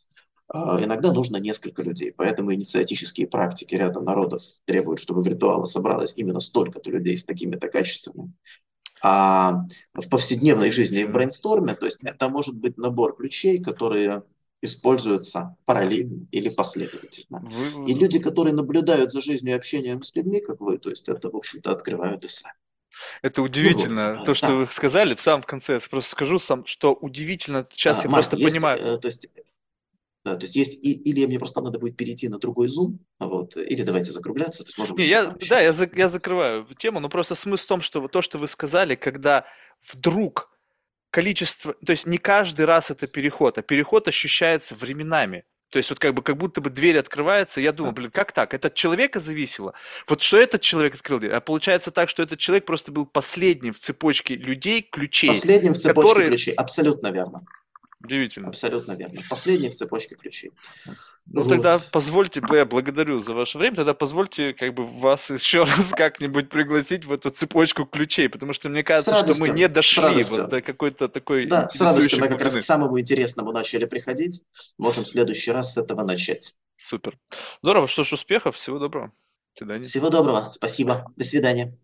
а, 0.50 0.84
иногда 0.84 1.14
нужно 1.14 1.38
несколько 1.38 1.84
людей. 1.84 2.12
Поэтому 2.12 2.54
инициатические 2.54 3.28
практики 3.28 3.76
ряда 3.76 4.02
народов 4.02 4.42
требуют, 4.66 5.00
чтобы 5.00 5.22
в 5.22 5.28
ритуалы 5.28 5.68
собралось 5.68 6.16
именно 6.18 6.42
столько-то 6.42 6.92
людей 6.92 7.16
с 7.16 7.24
такими-то 7.24 7.70
качествами. 7.70 8.34
А 9.02 9.64
в 9.94 10.10
повседневной 10.10 10.72
жизни 10.72 11.04
и 11.04 11.06
в 11.06 11.14
брейнсторме, 11.14 11.76
то 11.76 11.86
есть 11.86 12.00
это 12.02 12.28
может 12.28 12.58
быть 12.58 12.78
набор 12.78 13.16
ключей, 13.16 13.64
которые 13.64 14.24
используются 14.62 15.56
параллельно 15.66 16.28
или 16.32 16.50
последовательно. 16.50 17.42
Вы... 17.44 17.90
И 17.90 17.94
люди, 17.94 18.20
которые 18.20 18.54
наблюдают 18.54 19.12
за 19.12 19.22
жизнью 19.22 19.54
и 19.54 19.58
общением 19.58 20.02
с 20.04 20.16
людьми, 20.16 20.42
как 20.42 20.60
вы, 20.60 20.78
то 20.78 20.90
есть 20.90 21.08
это, 21.08 21.30
в 21.30 21.36
общем-то, 21.36 21.72
открывают 21.72 22.24
и 22.26 22.28
сами. 22.28 22.56
Это 23.22 23.42
удивительно, 23.42 24.14
ну, 24.14 24.18
вот, 24.18 24.26
то, 24.26 24.34
что 24.34 24.48
да. 24.48 24.54
вы 24.56 24.68
сказали 24.68 25.14
в 25.14 25.22
самом 25.22 25.44
конце. 25.44 25.74
Я 25.74 25.80
просто 25.88 26.12
скажу 26.12 26.40
сам, 26.40 26.66
что 26.66 26.94
удивительно. 26.94 27.68
Сейчас 27.72 28.00
а, 28.00 28.04
я 28.04 28.10
Марк, 28.10 28.26
просто 28.26 28.38
есть, 28.38 28.56
понимаю. 28.56 28.82
Э, 28.82 28.98
то 28.98 29.08
есть 29.08 29.28
да, 30.28 30.36
то 30.36 30.42
есть 30.42 30.56
есть 30.58 30.74
и, 30.84 30.92
или 30.92 31.26
мне 31.26 31.40
просто 31.40 31.62
надо 31.62 31.80
будет 31.80 31.96
перейти 31.96 32.28
на 32.28 32.38
другой 32.38 32.68
зум, 32.68 33.00
вот, 33.18 33.56
или 33.56 33.84
давайте 33.84 34.12
закругляться. 34.12 34.64
То 34.64 34.68
есть 34.68 34.78
можем 34.78 34.98
Не, 34.98 35.06
я, 35.06 35.34
да, 35.50 35.62
я, 35.62 35.72
за, 35.72 35.90
я 35.96 36.10
закрываю 36.10 36.68
тему, 36.78 37.00
но 37.00 37.08
просто 37.08 37.36
смысл 37.36 37.64
в 37.64 37.68
том, 37.68 37.82
что 37.82 38.06
то, 38.10 38.22
что 38.22 38.38
вы 38.38 38.50
сказали, 38.50 38.96
когда 38.96 39.46
вдруг 39.94 40.52
количество, 41.12 41.74
то 41.74 41.92
есть 41.92 42.06
не 42.06 42.18
каждый 42.18 42.66
раз 42.66 42.92
это 42.92 43.08
переход, 43.08 43.58
а 43.58 43.62
переход 43.62 44.08
ощущается 44.08 44.76
временами. 44.76 45.46
То 45.70 45.80
есть 45.80 45.90
вот 45.90 46.00
как 46.00 46.14
бы 46.14 46.22
как 46.22 46.38
будто 46.38 46.62
бы 46.62 46.70
дверь 46.70 46.98
открывается, 46.98 47.60
я 47.60 47.74
думаю, 47.74 47.94
блин, 47.94 48.10
как 48.10 48.32
так? 48.32 48.54
Это 48.54 48.70
от 48.70 48.76
человека 48.76 49.20
зависело? 49.20 49.74
Вот 50.08 50.22
что 50.22 50.38
этот 50.38 50.62
человек 50.62 50.96
открыл 50.96 51.20
дверь? 51.20 51.34
А 51.34 51.42
получается 51.42 51.92
так, 51.92 52.10
что 52.10 52.24
этот 52.24 52.40
человек 52.40 52.66
просто 52.66 52.92
был 52.92 53.06
последним 53.06 53.74
в 53.74 53.80
цепочке 53.80 54.36
людей, 54.36 54.82
ключей. 54.82 55.30
Последним 55.30 55.74
в 55.74 55.78
цепочке 55.78 56.02
которые... 56.02 56.30
ключей, 56.30 56.54
абсолютно 56.54 57.12
верно. 57.12 57.46
Удивительно. 58.02 58.48
Абсолютно 58.50 58.94
верно. 58.94 59.20
Последний 59.30 59.70
в 59.70 59.76
цепочке 59.76 60.16
ключей. 60.16 60.52
Ну 61.30 61.44
вот. 61.44 61.50
тогда 61.50 61.82
позвольте, 61.92 62.42
я 62.52 62.66
благодарю 62.66 63.20
за 63.20 63.34
ваше 63.34 63.58
время, 63.58 63.76
тогда 63.76 63.94
позвольте 63.94 64.54
как 64.54 64.74
бы 64.74 64.84
вас 64.84 65.30
еще 65.30 65.64
раз 65.64 65.92
как-нибудь 65.92 66.50
пригласить 66.50 67.06
в 67.06 67.12
эту 67.12 67.30
цепочку 67.30 67.86
ключей, 67.86 68.30
потому 68.30 68.54
что 68.54 68.70
мне 68.70 68.84
кажется, 68.84 69.16
что 69.18 69.36
мы 69.38 69.50
не 69.50 69.68
дошли 69.68 70.24
вот 70.24 70.50
до 70.50 70.62
какой-то 70.62 71.10
такой 71.10 71.46
Да, 71.46 71.68
с 71.70 71.80
радостью 71.82 72.22
мы 72.22 72.30
как 72.30 72.42
раз 72.42 72.54
к 72.54 72.62
самому 72.62 73.00
интересному 73.00 73.52
начали 73.52 73.86
приходить, 73.86 74.42
можем 74.78 75.04
в 75.04 75.10
следующий 75.10 75.52
раз 75.52 75.74
с 75.74 75.78
этого 75.78 76.04
начать. 76.04 76.56
Супер. 76.76 77.18
Здорово, 77.62 77.88
что 77.88 78.04
ж, 78.04 78.14
успехов, 78.14 78.56
всего 78.56 78.80
доброго. 78.80 79.08
До 79.08 79.66
свидания. 79.66 79.84
Всего 79.84 80.10
доброго, 80.10 80.52
спасибо, 80.54 81.12
до 81.18 81.26
свидания. 81.26 81.78